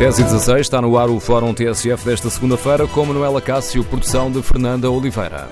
10 0.00 0.18
e 0.18 0.22
16 0.22 0.60
está 0.62 0.80
no 0.80 0.96
ar 0.96 1.10
o 1.10 1.20
Fórum 1.20 1.52
TSF 1.52 2.06
desta 2.06 2.30
segunda-feira 2.30 2.86
com 2.86 3.04
Manuela 3.04 3.38
Cássio, 3.38 3.84
produção 3.84 4.32
de 4.32 4.42
Fernanda 4.42 4.90
Oliveira. 4.90 5.46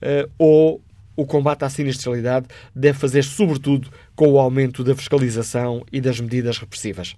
eh, 0.00 0.28
ou 0.38 0.80
o 1.16 1.26
combate 1.26 1.64
à 1.64 1.68
sinistralidade 1.68 2.46
deve 2.74 2.96
fazer 2.96 3.24
sobretudo 3.24 3.90
com 4.14 4.28
o 4.28 4.38
aumento 4.38 4.84
da 4.84 4.94
fiscalização 4.94 5.84
e 5.92 6.00
das 6.00 6.20
medidas 6.20 6.58
repressivas? 6.58 7.16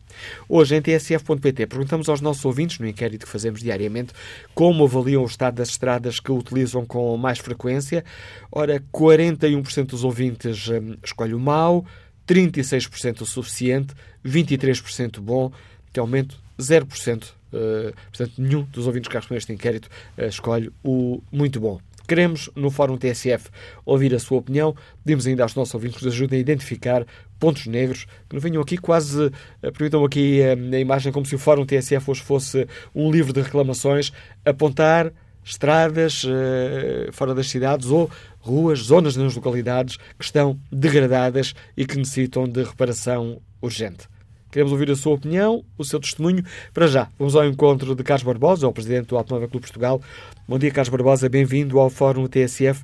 Hoje, 0.49 0.75
em 0.75 0.81
tsf.pt, 0.81 1.67
perguntamos 1.67 2.09
aos 2.09 2.21
nossos 2.21 2.43
ouvintes, 2.45 2.79
no 2.79 2.87
inquérito 2.87 3.25
que 3.25 3.31
fazemos 3.31 3.61
diariamente, 3.61 4.13
como 4.53 4.85
avaliam 4.85 5.23
o 5.23 5.27
estado 5.27 5.55
das 5.55 5.69
estradas 5.69 6.19
que 6.19 6.31
utilizam 6.31 6.85
com 6.85 7.17
mais 7.17 7.39
frequência. 7.39 8.05
Ora, 8.51 8.79
41% 8.91 9.85
dos 9.85 10.03
ouvintes 10.03 10.67
hum, 10.67 10.97
escolhe 11.03 11.33
o 11.33 11.39
mau, 11.39 11.83
36% 12.27 13.21
o 13.21 13.25
suficiente, 13.25 13.93
23% 14.25 15.19
bom, 15.19 15.51
de 15.91 15.99
aumento 15.99 16.39
0%. 16.59 17.31
Uh, 17.53 17.93
portanto, 18.09 18.33
nenhum 18.37 18.63
dos 18.63 18.87
ouvintes 18.87 19.07
que 19.07 19.15
respondem 19.15 19.37
a 19.37 19.39
este 19.39 19.53
inquérito 19.53 19.87
uh, 20.17 20.23
escolhe 20.23 20.71
o 20.83 21.21
muito 21.31 21.59
bom. 21.59 21.79
Queremos, 22.07 22.49
no 22.55 22.69
Fórum 22.69 22.97
TSF, 22.97 23.49
ouvir 23.85 24.13
a 24.13 24.19
sua 24.19 24.39
opinião. 24.39 24.75
Pedimos 25.03 25.25
ainda 25.25 25.43
aos 25.43 25.55
nossos 25.55 25.73
ouvintes 25.73 25.99
que 25.99 26.05
nos 26.05 26.13
ajudem 26.13 26.37
a 26.37 26.41
identificar 26.41 27.05
pontos 27.39 27.65
negros, 27.67 28.05
que 28.27 28.35
não 28.35 28.41
venham 28.41 28.61
aqui 28.61 28.77
quase, 28.77 29.27
uh, 29.27 29.31
permitam 29.61 30.03
aqui 30.03 30.41
uh, 30.41 30.75
a 30.75 30.79
imagem 30.79 31.11
como 31.11 31.25
se 31.25 31.35
o 31.35 31.39
Fórum 31.39 31.65
TSF 31.65 32.09
hoje 32.09 32.21
fosse 32.21 32.67
um 32.93 33.11
livro 33.11 33.31
de 33.31 33.41
reclamações, 33.41 34.11
apontar 34.43 35.13
estradas 35.43 36.23
uh, 36.23 37.11
fora 37.11 37.33
das 37.33 37.49
cidades 37.49 37.89
ou 37.89 38.09
ruas, 38.39 38.79
zonas 38.79 39.15
nas 39.15 39.35
localidades 39.35 39.97
que 39.97 40.25
estão 40.25 40.59
degradadas 40.71 41.53
e 41.77 41.85
que 41.85 41.97
necessitam 41.97 42.47
de 42.47 42.63
reparação 42.63 43.41
urgente. 43.61 44.07
Queremos 44.51 44.71
ouvir 44.71 44.91
a 44.91 44.95
sua 44.95 45.15
opinião, 45.15 45.63
o 45.77 45.83
seu 45.83 45.99
testemunho. 45.99 46.43
Para 46.73 46.85
já, 46.85 47.09
vamos 47.17 47.35
ao 47.35 47.43
encontro 47.43 47.95
de 47.95 48.03
Carlos 48.03 48.23
Barbosa, 48.23 48.67
o 48.67 48.71
presidente 48.71 49.07
do 49.07 49.17
Automóvel 49.17 49.49
Clube 49.49 49.65
Portugal. 49.65 49.99
Bom 50.47 50.59
dia, 50.59 50.69
Carlos 50.69 50.89
Barbosa, 50.89 51.27
bem-vindo 51.27 51.79
ao 51.79 51.89
Fórum 51.89 52.27
TSF. 52.27 52.83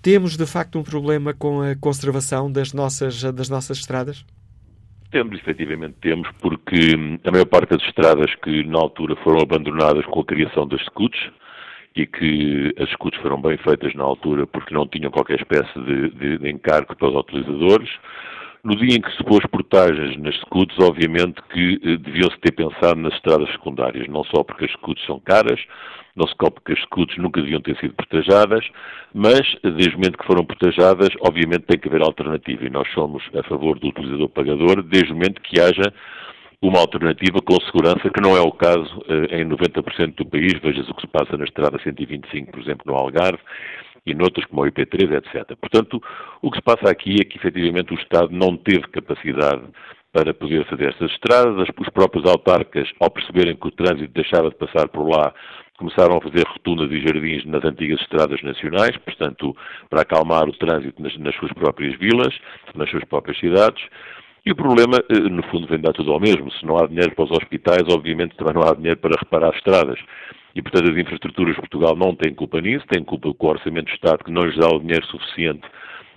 Temos, 0.00 0.38
de 0.38 0.46
facto, 0.46 0.78
um 0.78 0.82
problema 0.82 1.34
com 1.34 1.60
a 1.60 1.76
conservação 1.76 2.50
das 2.50 2.72
nossas, 2.72 3.22
das 3.22 3.50
nossas 3.50 3.76
estradas? 3.78 4.24
Temos, 5.10 5.38
efetivamente 5.38 5.96
temos, 6.00 6.26
porque 6.40 6.96
a 7.22 7.30
maior 7.30 7.44
parte 7.44 7.76
das 7.76 7.82
estradas 7.82 8.34
que 8.42 8.64
na 8.64 8.78
altura 8.78 9.14
foram 9.16 9.40
abandonadas 9.40 10.06
com 10.06 10.20
a 10.20 10.24
criação 10.24 10.66
das 10.66 10.80
SCUTs, 10.80 11.30
e 11.94 12.06
que 12.06 12.74
as 12.78 12.88
escutas 12.88 13.20
foram 13.20 13.40
bem 13.40 13.56
feitas 13.58 13.94
na 13.94 14.04
altura 14.04 14.46
porque 14.46 14.74
não 14.74 14.86
tinham 14.86 15.10
qualquer 15.10 15.40
espécie 15.40 15.78
de, 15.80 16.10
de, 16.10 16.38
de 16.38 16.50
encargo 16.50 16.96
para 16.96 17.08
os 17.08 17.14
utilizadores. 17.14 17.90
No 18.64 18.76
dia 18.76 18.96
em 18.96 19.00
que 19.00 19.10
se 19.16 19.24
pôs 19.24 19.44
portagens 19.46 20.16
nas 20.18 20.36
escutas, 20.36 20.78
obviamente 20.78 21.42
que 21.52 21.80
eh, 21.82 21.96
deviam-se 21.96 22.38
ter 22.38 22.52
pensado 22.52 22.94
nas 23.00 23.12
estradas 23.14 23.50
secundárias, 23.50 24.06
não 24.06 24.22
só 24.24 24.44
porque 24.44 24.66
as 24.66 24.70
escutas 24.70 25.04
são 25.04 25.18
caras, 25.18 25.60
não 26.14 26.28
só 26.28 26.48
porque 26.48 26.72
as 26.72 26.78
escutas 26.78 27.16
nunca 27.16 27.40
deviam 27.40 27.60
ter 27.60 27.76
sido 27.78 27.92
protejadas, 27.94 28.64
mas 29.12 29.40
desde 29.62 29.96
o 29.96 29.98
momento 29.98 30.18
que 30.18 30.26
foram 30.26 30.44
protejadas, 30.44 31.08
obviamente 31.22 31.62
tem 31.62 31.76
que 31.76 31.88
haver 31.88 32.02
alternativa 32.02 32.64
e 32.64 32.70
nós 32.70 32.88
somos 32.92 33.24
a 33.34 33.42
favor 33.42 33.80
do 33.80 33.88
utilizador 33.88 34.28
pagador 34.28 34.80
desde 34.84 35.10
o 35.10 35.16
momento 35.16 35.40
que 35.42 35.60
haja 35.60 35.92
uma 36.62 36.78
alternativa 36.78 37.40
com 37.42 37.60
segurança, 37.62 38.08
que 38.08 38.20
não 38.20 38.36
é 38.36 38.40
o 38.40 38.52
caso 38.52 39.02
eh, 39.08 39.40
em 39.40 39.44
90% 39.48 40.14
do 40.14 40.26
país. 40.26 40.54
Vejas 40.62 40.88
o 40.88 40.94
que 40.94 41.00
se 41.02 41.08
passa 41.08 41.36
na 41.36 41.44
estrada 41.44 41.78
125, 41.82 42.52
por 42.52 42.60
exemplo, 42.60 42.84
no 42.86 42.94
Algarve, 42.94 43.42
e 44.06 44.14
noutras 44.14 44.46
como 44.46 44.62
o 44.62 44.66
IP3, 44.66 45.18
etc. 45.18 45.56
Portanto, 45.60 46.00
o 46.40 46.50
que 46.50 46.58
se 46.58 46.62
passa 46.62 46.88
aqui 46.88 47.16
é 47.20 47.24
que, 47.24 47.36
efetivamente, 47.36 47.92
o 47.92 47.98
Estado 47.98 48.30
não 48.30 48.56
teve 48.56 48.86
capacidade 48.88 49.62
para 50.12 50.32
poder 50.32 50.64
fazer 50.66 50.90
estas 50.90 51.10
estradas. 51.10 51.68
Os 51.78 51.88
próprios 51.88 52.24
autarcas, 52.26 52.88
ao 53.00 53.10
perceberem 53.10 53.56
que 53.56 53.66
o 53.66 53.70
trânsito 53.72 54.12
deixava 54.12 54.48
de 54.48 54.56
passar 54.56 54.88
por 54.88 55.08
lá, 55.08 55.34
começaram 55.78 56.18
a 56.18 56.20
fazer 56.20 56.46
rotundas 56.46 56.92
e 56.92 57.00
jardins 57.00 57.44
nas 57.44 57.64
antigas 57.64 58.00
estradas 58.02 58.40
nacionais, 58.42 58.96
portanto, 58.98 59.56
para 59.90 60.02
acalmar 60.02 60.48
o 60.48 60.52
trânsito 60.52 61.02
nas, 61.02 61.16
nas 61.18 61.34
suas 61.34 61.52
próprias 61.54 61.98
vilas, 61.98 62.32
nas 62.76 62.88
suas 62.88 63.04
próprias 63.04 63.38
cidades. 63.38 63.82
E 64.44 64.50
o 64.50 64.56
problema, 64.56 64.98
eh, 65.08 65.28
no 65.30 65.42
fundo, 65.44 65.68
vem 65.68 65.80
dar 65.80 65.92
tudo 65.92 66.12
ao 66.12 66.18
mesmo. 66.18 66.50
Se 66.52 66.66
não 66.66 66.76
há 66.76 66.86
dinheiro 66.86 67.14
para 67.14 67.24
os 67.24 67.30
hospitais, 67.30 67.82
obviamente 67.88 68.36
também 68.36 68.54
não 68.54 68.62
há 68.62 68.74
dinheiro 68.74 68.98
para 68.98 69.16
reparar 69.16 69.50
as 69.50 69.56
estradas. 69.56 69.98
E, 70.54 70.60
portanto, 70.60 70.90
as 70.90 70.96
infraestruturas 70.98 71.54
de 71.54 71.60
Portugal 71.60 71.94
não 71.94 72.14
têm 72.16 72.34
culpa 72.34 72.60
nisso, 72.60 72.84
têm 72.88 73.04
culpa 73.04 73.32
com 73.32 73.46
o 73.46 73.50
Orçamento 73.50 73.86
do 73.86 73.94
Estado 73.94 74.24
que 74.24 74.32
não 74.32 74.42
lhes 74.42 74.56
dá 74.56 74.68
o 74.68 74.80
dinheiro 74.80 75.06
suficiente 75.06 75.62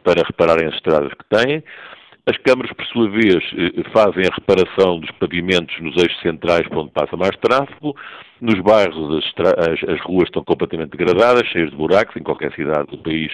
para 0.03 0.23
repararem 0.23 0.67
as 0.67 0.73
estradas 0.73 1.11
que 1.13 1.25
têm. 1.29 1.63
As 2.27 2.37
câmaras, 2.37 2.73
por 2.73 2.85
sua 2.87 3.07
vez, 3.11 3.43
eh, 3.53 3.83
fazem 3.93 4.25
a 4.25 4.33
reparação 4.33 4.99
dos 4.99 5.11
pavimentos 5.11 5.79
nos 5.79 5.95
eixos 5.95 6.19
centrais 6.21 6.67
por 6.67 6.79
onde 6.79 6.91
passa 6.91 7.15
mais 7.15 7.37
tráfego. 7.37 7.95
Nos 8.41 8.59
bairros, 8.61 9.23
as, 9.23 9.83
as 9.87 10.01
ruas 10.01 10.27
estão 10.27 10.43
completamente 10.43 10.97
degradadas, 10.97 11.47
cheias 11.49 11.69
de 11.69 11.75
buracos, 11.75 12.15
em 12.15 12.23
qualquer 12.23 12.51
cidade 12.53 12.87
do 12.89 12.97
país 12.97 13.31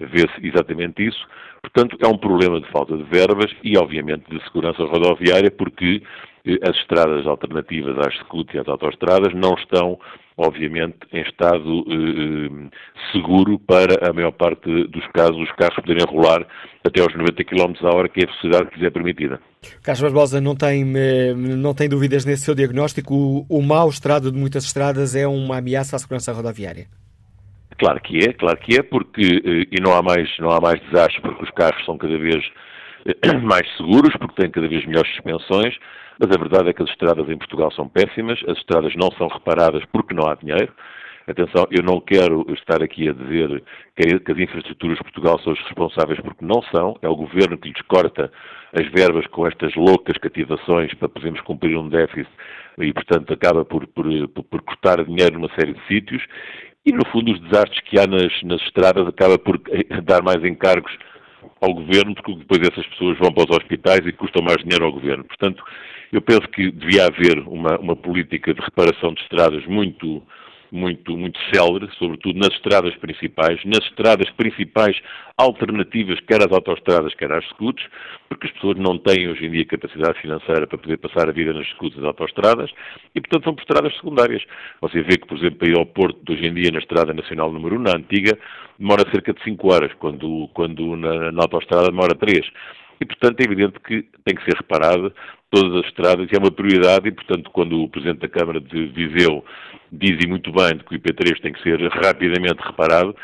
vê-se 0.00 0.46
exatamente 0.46 1.06
isso. 1.06 1.26
Portanto, 1.62 1.96
é 2.00 2.06
um 2.06 2.16
problema 2.16 2.60
de 2.60 2.70
falta 2.70 2.96
de 2.96 3.02
verbas 3.04 3.50
e, 3.62 3.76
obviamente, 3.76 4.24
de 4.30 4.42
segurança 4.44 4.82
rodoviária, 4.84 5.50
porque 5.50 6.02
eh, 6.46 6.58
as 6.62 6.76
estradas 6.76 7.26
alternativas 7.26 7.98
às 7.98 8.14
SCUT 8.20 8.54
e 8.54 8.58
às 8.58 8.68
autoestradas 8.68 9.34
não 9.34 9.54
estão, 9.54 9.98
obviamente, 10.38 10.96
em 11.12 11.20
estado 11.22 11.84
eh, 11.86 11.94
eh, 11.94 12.70
seguro 13.12 13.58
para 13.58 14.08
a 14.08 14.12
maior 14.12 14.32
parte 14.32 14.68
dos 14.88 15.06
casos 15.08 15.36
os 15.36 15.52
carros 15.52 15.76
poderem 15.76 16.06
rolar 16.08 16.46
até 16.82 17.02
aos 17.02 17.14
90 17.14 17.44
km 17.44 17.72
h 17.78 17.94
hora, 17.94 18.08
que 18.08 18.20
é 18.20 18.24
a 18.24 18.26
velocidade 18.26 18.70
que 18.70 18.78
lhes 18.78 18.86
é 18.86 18.90
permitida. 18.90 19.40
Carlos 19.82 20.00
Barbosa 20.00 20.40
não 20.40 20.56
tem, 20.56 20.82
não 21.36 21.74
tem 21.74 21.86
dúvidas 21.86 22.24
nesse 22.24 22.44
seu 22.44 22.54
diagnóstico. 22.54 23.14
O, 23.14 23.58
o 23.58 23.62
mau 23.62 23.90
estado 23.90 24.32
de 24.32 24.38
muitas 24.38 24.64
estradas 24.64 25.14
é 25.14 25.26
uma 25.26 25.58
ameaça 25.58 25.96
à 25.96 25.98
segurança 25.98 26.32
rodoviária. 26.32 26.86
Claro 27.80 27.98
que 28.02 28.18
é, 28.18 28.34
claro 28.34 28.58
que 28.58 28.78
é, 28.78 28.82
porque 28.82 29.22
eh, 29.22 29.66
e 29.72 29.80
não 29.80 29.94
há 29.94 30.02
mais 30.02 30.28
não 30.38 30.50
há 30.50 30.60
mais 30.60 30.78
desastres 30.82 31.18
porque 31.22 31.44
os 31.44 31.50
carros 31.52 31.82
são 31.86 31.96
cada 31.96 32.18
vez 32.18 32.44
eh, 33.06 33.32
mais 33.40 33.66
seguros, 33.78 34.14
porque 34.18 34.42
têm 34.42 34.50
cada 34.50 34.68
vez 34.68 34.84
melhores 34.84 35.10
suspensões, 35.14 35.74
mas 36.18 36.30
a 36.30 36.38
verdade 36.38 36.68
é 36.68 36.72
que 36.74 36.82
as 36.82 36.90
estradas 36.90 37.26
em 37.26 37.38
Portugal 37.38 37.72
são 37.72 37.88
péssimas, 37.88 38.38
as 38.46 38.58
estradas 38.58 38.94
não 38.96 39.10
são 39.12 39.28
reparadas 39.28 39.82
porque 39.94 40.14
não 40.14 40.28
há 40.28 40.34
dinheiro. 40.34 40.70
Atenção, 41.26 41.66
eu 41.70 41.82
não 41.82 42.00
quero 42.00 42.44
estar 42.52 42.82
aqui 42.82 43.08
a 43.08 43.12
dizer 43.12 43.62
que 43.96 44.32
as 44.32 44.38
infraestruturas 44.38 44.98
de 44.98 45.04
Portugal 45.04 45.38
são 45.40 45.52
os 45.54 45.60
responsáveis, 45.60 46.20
porque 46.20 46.44
não 46.44 46.60
são. 46.74 46.98
É 47.00 47.08
o 47.08 47.16
governo 47.16 47.56
que 47.56 47.68
lhes 47.68 47.80
corta 47.82 48.30
as 48.72 48.86
verbas 48.88 49.26
com 49.28 49.46
estas 49.46 49.74
loucas 49.74 50.18
cativações 50.18 50.92
para 50.94 51.08
podermos 51.08 51.40
cumprir 51.42 51.78
um 51.78 51.88
déficit 51.88 52.28
e, 52.78 52.92
portanto, 52.92 53.32
acaba 53.32 53.64
por, 53.64 53.86
por, 53.86 54.06
por 54.28 54.62
cortar 54.62 55.04
dinheiro 55.04 55.38
numa 55.38 55.54
série 55.54 55.74
de 55.74 55.86
sítios. 55.86 56.22
E, 56.84 56.92
no 56.92 57.06
fundo, 57.10 57.32
os 57.32 57.40
desastres 57.40 57.80
que 57.80 57.98
há 57.98 58.06
nas, 58.06 58.42
nas 58.42 58.60
estradas 58.62 59.06
acaba 59.06 59.38
por 59.38 59.60
dar 60.04 60.22
mais 60.22 60.42
encargos 60.44 60.92
ao 61.60 61.74
governo, 61.74 62.14
porque 62.14 62.34
depois 62.34 62.60
essas 62.62 62.86
pessoas 62.86 63.18
vão 63.18 63.32
para 63.32 63.50
os 63.50 63.56
hospitais 63.56 64.00
e 64.06 64.12
custam 64.12 64.42
mais 64.42 64.58
dinheiro 64.58 64.86
ao 64.86 64.92
governo. 64.92 65.24
Portanto, 65.24 65.62
eu 66.12 66.22
penso 66.22 66.48
que 66.48 66.70
devia 66.70 67.06
haver 67.06 67.38
uma, 67.46 67.78
uma 67.78 67.94
política 67.94 68.54
de 68.54 68.60
reparação 68.60 69.12
de 69.12 69.22
estradas 69.22 69.64
muito, 69.66 70.22
muito, 70.72 71.16
muito 71.16 71.38
célere, 71.52 71.88
sobretudo 71.98 72.38
nas 72.38 72.52
estradas 72.54 72.94
principais, 72.96 73.60
nas 73.64 73.84
estradas 73.86 74.30
principais 74.30 74.96
alternativas, 75.36 76.20
quer 76.20 76.42
às 76.42 76.52
autoestradas, 76.52 77.14
quer 77.14 77.32
às 77.32 77.44
scouts, 77.48 77.84
porque 78.28 78.46
as 78.46 78.52
pessoas 78.52 78.76
não 78.78 78.98
têm 78.98 79.28
hoje 79.28 79.46
em 79.46 79.50
dia 79.50 79.64
capacidade 79.64 80.20
financeira 80.20 80.66
para 80.66 80.78
poder 80.78 80.98
passar 80.98 81.28
a 81.28 81.32
vida 81.32 81.52
nas 81.52 81.66
scouts 81.68 81.96
das 81.96 82.04
autoestradas 82.04 82.70
e, 83.14 83.20
portanto, 83.20 83.44
são 83.44 83.54
por 83.54 83.62
estradas 83.62 83.94
secundárias. 83.96 84.42
Você 84.80 85.02
vê 85.02 85.16
que, 85.16 85.26
por 85.26 85.38
exemplo, 85.38 85.58
para 85.58 85.68
ir 85.70 85.78
ao 85.78 85.86
Porto, 85.86 86.32
hoje 86.32 86.46
em 86.46 86.54
dia, 86.54 86.70
na 86.70 86.78
Estrada 86.78 87.14
Nacional 87.14 87.50
número 87.52 87.76
1, 87.76 87.78
na 87.80 87.96
antiga, 87.96 88.38
demora 88.78 89.10
cerca 89.10 89.32
de 89.32 89.42
5 89.42 89.72
horas, 89.72 89.92
quando, 89.98 90.48
quando 90.54 90.96
na, 90.96 91.32
na 91.32 91.42
autoestrada 91.42 91.90
demora 91.90 92.14
3. 92.14 92.40
E, 93.00 93.06
portanto, 93.06 93.40
é 93.40 93.44
evidente 93.44 93.80
que 93.80 94.02
tem 94.24 94.34
que 94.34 94.44
ser 94.44 94.56
reparado 94.56 95.12
todas 95.50 95.80
as 95.80 95.86
estradas 95.86 96.28
e 96.30 96.36
é 96.36 96.38
uma 96.38 96.50
prioridade 96.50 97.08
e, 97.08 97.12
portanto, 97.12 97.50
quando 97.50 97.82
o 97.82 97.88
Presidente 97.88 98.20
da 98.20 98.28
Câmara 98.28 98.60
de 98.60 98.86
Viseu 98.86 99.44
diz 99.90 100.18
e 100.22 100.28
muito 100.28 100.52
bem 100.52 100.78
que 100.78 100.94
o 100.94 100.98
IP3 100.98 101.40
tem 101.40 101.52
que 101.52 101.62
ser 101.62 101.80
rapidamente 101.88 102.60
reparado, 102.62 103.16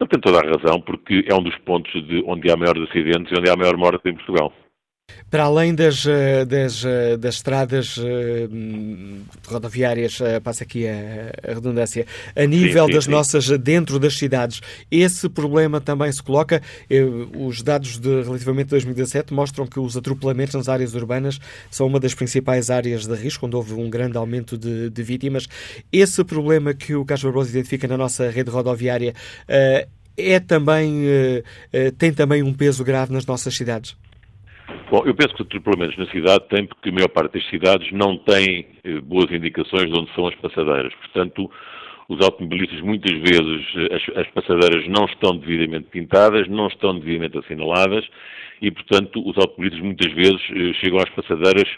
ele 0.00 0.08
tem 0.08 0.20
toda 0.20 0.38
a 0.38 0.50
razão, 0.50 0.80
porque 0.80 1.24
é 1.28 1.34
um 1.34 1.42
dos 1.42 1.56
pontos 1.58 1.92
de 2.06 2.22
onde 2.26 2.50
há 2.50 2.56
maiores 2.56 2.88
acidentes 2.88 3.30
e 3.30 3.38
onde 3.38 3.50
há 3.50 3.56
maior 3.56 3.76
morte 3.76 4.08
em 4.08 4.14
Portugal. 4.14 4.52
Para 5.34 5.44
além 5.46 5.74
das, 5.74 6.06
eh, 6.06 6.44
das, 6.44 6.84
eh, 6.84 7.16
das 7.16 7.34
estradas 7.34 7.96
eh, 7.98 8.48
rodoviárias, 9.48 10.18
passa 10.44 10.62
aqui 10.62 10.86
a, 10.86 11.50
a 11.50 11.54
redundância, 11.54 12.06
a 12.36 12.46
nível 12.46 12.84
sim, 12.84 12.92
sim, 12.92 12.94
das 12.94 13.04
sim. 13.06 13.10
nossas, 13.10 13.48
dentro 13.58 13.98
das 13.98 14.16
cidades, 14.16 14.60
esse 14.88 15.28
problema 15.28 15.80
também 15.80 16.12
se 16.12 16.22
coloca. 16.22 16.62
Os 17.36 17.62
dados 17.62 17.98
de 17.98 18.22
relativamente 18.22 18.68
2017 18.68 19.34
mostram 19.34 19.66
que 19.66 19.80
os 19.80 19.96
atropelamentos 19.96 20.54
nas 20.54 20.68
áreas 20.68 20.94
urbanas 20.94 21.40
são 21.68 21.88
uma 21.88 21.98
das 21.98 22.14
principais 22.14 22.70
áreas 22.70 23.04
de 23.04 23.14
risco, 23.16 23.46
onde 23.46 23.56
houve 23.56 23.74
um 23.74 23.90
grande 23.90 24.16
aumento 24.16 24.56
de, 24.56 24.88
de 24.88 25.02
vítimas. 25.02 25.48
Esse 25.92 26.22
problema 26.22 26.72
que 26.72 26.94
o 26.94 27.04
Carlos 27.04 27.24
Barbosa 27.24 27.50
identifica 27.50 27.88
na 27.88 27.96
nossa 27.96 28.30
rede 28.30 28.50
rodoviária 28.50 29.14
é 30.16 30.38
também, 30.38 31.02
tem 31.98 32.12
também 32.12 32.40
um 32.40 32.54
peso 32.54 32.84
grave 32.84 33.12
nas 33.12 33.26
nossas 33.26 33.56
cidades? 33.56 33.96
Bom, 34.90 35.02
eu 35.06 35.14
penso 35.14 35.34
que 35.34 35.42
os 35.42 35.46
atropelamentos 35.46 35.96
na 35.96 36.06
cidade 36.06 36.44
têm, 36.48 36.66
porque 36.66 36.90
a 36.90 36.92
maior 36.92 37.08
parte 37.08 37.32
das 37.32 37.48
cidades 37.48 37.90
não 37.92 38.18
tem 38.18 38.66
eh, 38.84 39.00
boas 39.00 39.30
indicações 39.30 39.90
de 39.90 39.98
onde 39.98 40.12
são 40.14 40.26
as 40.26 40.34
passadeiras. 40.36 40.94
Portanto, 40.94 41.50
os 42.08 42.22
automobilistas 42.22 42.80
muitas 42.80 43.12
vezes, 43.18 43.66
eh, 43.76 43.96
as, 43.96 44.18
as, 44.18 44.30
passadeiras 44.32 44.86
não 44.88 45.06
estão 45.06 45.36
devidamente 45.36 45.88
pintadas, 45.90 46.46
não 46.48 46.66
estão 46.66 46.98
devidamente 46.98 47.38
assinaladas 47.38 48.04
e, 48.60 48.70
portanto, 48.70 49.26
os 49.26 49.36
automobilistas 49.38 49.80
muitas 49.80 50.12
vezes 50.12 50.40
eh, 50.50 50.72
chegam 50.80 50.98
às 50.98 51.08
passadeiras 51.10 51.68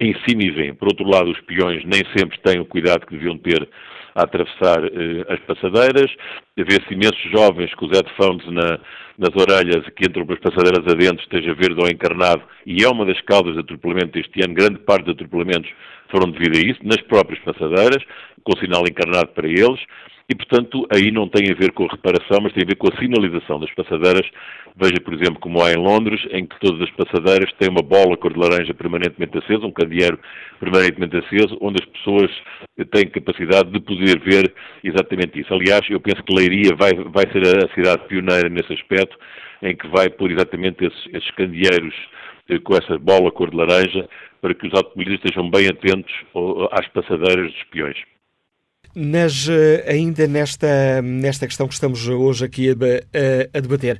em 0.00 0.14
cima 0.26 0.42
e 0.44 0.50
vêm. 0.50 0.74
Por 0.74 0.88
outro 0.88 1.08
lado, 1.08 1.30
os 1.30 1.40
peões 1.42 1.84
nem 1.84 2.02
sempre 2.16 2.38
têm 2.40 2.60
o 2.60 2.64
cuidado 2.64 3.06
que 3.06 3.16
deviam 3.16 3.36
ter 3.38 3.68
a 4.14 4.22
atravessar 4.22 4.84
eh, 4.84 5.26
as 5.28 5.40
passadeiras. 5.40 6.10
Vê-se 6.56 6.92
imensos 6.92 7.30
jovens 7.30 7.74
com 7.74 7.86
os 7.86 7.92
headphones 7.92 8.46
na, 8.46 8.78
nas 9.18 9.30
orelhas 9.34 9.84
que 9.96 10.06
entram 10.06 10.26
pelas 10.26 10.40
passadeiras 10.40 10.86
adentro, 10.86 11.22
esteja 11.22 11.54
verde 11.54 11.80
ou 11.80 11.88
encarnado, 11.88 12.42
e 12.66 12.82
é 12.82 12.88
uma 12.88 13.06
das 13.06 13.20
causas 13.22 13.54
de 13.54 13.60
atropelamento 13.60 14.12
deste 14.12 14.42
ano. 14.42 14.54
Grande 14.54 14.78
parte 14.80 15.04
dos 15.04 15.14
atropelamentos 15.14 15.70
foram 16.10 16.30
devido 16.30 16.56
a 16.56 16.70
isso, 16.70 16.80
nas 16.82 17.00
próprias 17.02 17.42
passadeiras, 17.44 18.02
com 18.42 18.56
sinal 18.58 18.82
encarnado 18.86 19.28
para 19.28 19.48
eles. 19.48 19.80
E, 20.26 20.34
portanto, 20.34 20.86
aí 20.90 21.10
não 21.10 21.28
tem 21.28 21.50
a 21.50 21.54
ver 21.54 21.72
com 21.72 21.84
a 21.84 21.90
reparação, 21.90 22.38
mas 22.42 22.52
tem 22.54 22.62
a 22.62 22.66
ver 22.66 22.76
com 22.76 22.88
a 22.88 22.96
sinalização 22.96 23.60
das 23.60 23.70
passadeiras. 23.74 24.26
Veja, 24.74 24.98
por 25.04 25.12
exemplo, 25.12 25.38
como 25.38 25.62
há 25.62 25.70
em 25.70 25.76
Londres, 25.76 26.20
em 26.30 26.46
que 26.46 26.58
todas 26.60 26.80
as 26.80 26.90
passadeiras 26.92 27.52
têm 27.58 27.68
uma 27.68 27.82
bola 27.82 28.16
cor 28.16 28.32
de 28.32 28.40
laranja 28.40 28.72
permanentemente 28.72 29.36
acesa, 29.36 29.66
um 29.66 29.70
candeeiro 29.70 30.18
permanentemente 30.58 31.18
aceso, 31.18 31.58
onde 31.60 31.82
as 31.82 31.88
pessoas 31.90 32.30
têm 32.90 33.06
capacidade 33.08 33.70
de 33.70 33.80
poder 33.80 34.18
ver 34.20 34.52
exatamente 34.82 35.40
isso. 35.40 35.52
Aliás, 35.52 35.82
eu 35.90 36.00
penso 36.00 36.22
que 36.22 36.34
Leiria 36.34 36.74
vai, 36.74 36.94
vai 36.94 37.30
ser 37.30 37.42
a 37.62 37.74
cidade 37.74 38.08
pioneira 38.08 38.48
nesse 38.48 38.72
aspecto, 38.72 39.18
em 39.62 39.76
que 39.76 39.86
vai 39.88 40.08
pôr 40.08 40.30
exatamente 40.30 40.86
esses, 40.86 41.06
esses 41.12 41.30
candeeiros 41.32 41.94
eh, 42.48 42.58
com 42.58 42.74
essa 42.74 42.98
bola 42.98 43.30
cor 43.30 43.50
de 43.50 43.56
laranja, 43.56 44.08
para 44.40 44.54
que 44.54 44.66
os 44.66 44.74
automobilistas 44.74 45.30
estejam 45.30 45.50
bem 45.50 45.68
atentos 45.68 46.12
às 46.72 46.88
passadeiras 46.88 47.52
dos 47.52 47.62
peões. 47.64 48.13
Nas, 48.94 49.48
eh, 49.48 49.84
ainda 49.88 50.26
nesta, 50.28 51.02
nesta 51.02 51.46
questão 51.46 51.66
que 51.66 51.74
estamos 51.74 52.06
hoje 52.06 52.44
aqui 52.44 52.70
a, 52.70 52.72
a, 52.72 53.58
a 53.58 53.60
debater, 53.60 53.98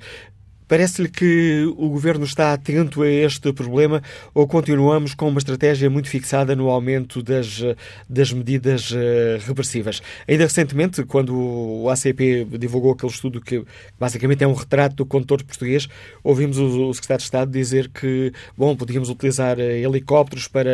Parece-lhe 0.66 1.08
que 1.08 1.64
o 1.76 1.90
Governo 1.90 2.25
está 2.25 2.55
atento 2.55 3.02
a 3.02 3.08
este 3.08 3.52
problema 3.52 4.02
ou 4.32 4.49
continuamos 4.49 5.14
com 5.14 5.28
uma 5.28 5.38
estratégia 5.38 5.90
muito 5.90 6.08
fixada 6.08 6.56
no 6.56 6.70
aumento 6.70 7.22
das, 7.22 7.62
das 8.08 8.32
medidas 8.32 8.90
uh, 8.90 9.46
repressivas? 9.46 10.00
Ainda 10.26 10.44
recentemente, 10.44 11.05
quando 11.05 11.37
o 11.37 11.90
ACP 11.90 12.46
divulgou 12.58 12.93
aquele 12.93 13.12
estudo 13.12 13.43
que 13.43 13.62
basicamente 14.00 14.43
é 14.43 14.49
um 14.49 14.55
retrato 14.55 14.96
do 14.96 15.06
condutor 15.06 15.43
português, 15.44 15.87
ouvimos 16.22 16.56
o, 16.56 16.88
o 16.88 16.94
Secretário 16.94 17.20
de 17.20 17.25
Estado 17.25 17.50
dizer 17.50 17.90
que, 17.90 18.32
bom, 18.56 18.75
podíamos 18.75 19.10
utilizar 19.10 19.60
eh, 19.60 19.81
helicópteros 19.81 20.49
para 20.49 20.70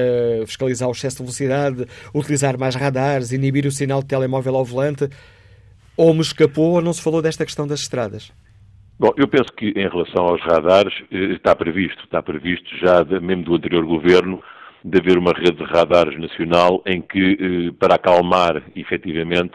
fiscalizar 0.46 0.88
o 0.88 0.92
excesso 0.92 1.16
de 1.16 1.22
velocidade, 1.24 1.86
utilizar 2.14 2.56
mais 2.56 2.76
radares, 2.76 3.32
inibir 3.32 3.66
o 3.66 3.72
sinal 3.72 4.02
de 4.02 4.06
telemóvel 4.06 4.54
ao 4.54 4.64
volante. 4.64 5.08
Ou 5.96 6.14
me 6.14 6.20
escapou 6.20 6.74
ou 6.74 6.82
não 6.82 6.92
se 6.92 7.02
falou 7.02 7.20
desta 7.20 7.44
questão 7.44 7.66
das 7.66 7.80
estradas? 7.80 8.32
Bom, 9.00 9.14
eu 9.16 9.26
penso 9.26 9.50
que 9.54 9.68
em 9.68 9.88
relação 9.88 10.26
aos 10.26 10.42
radares 10.42 10.92
eh, 11.10 11.32
está 11.32 11.56
previsto, 11.56 12.04
está 12.04 12.22
previsto 12.22 12.68
já 12.76 13.02
mesmo 13.18 13.44
do 13.44 13.54
anterior 13.54 13.82
governo 13.86 14.42
de 14.84 14.98
haver 14.98 15.16
uma 15.16 15.32
rede 15.32 15.56
de 15.56 15.64
radares 15.64 16.20
nacional 16.20 16.82
em 16.84 17.00
que, 17.00 17.38
eh, 17.40 17.74
para 17.78 17.94
acalmar 17.94 18.62
efetivamente 18.76 19.54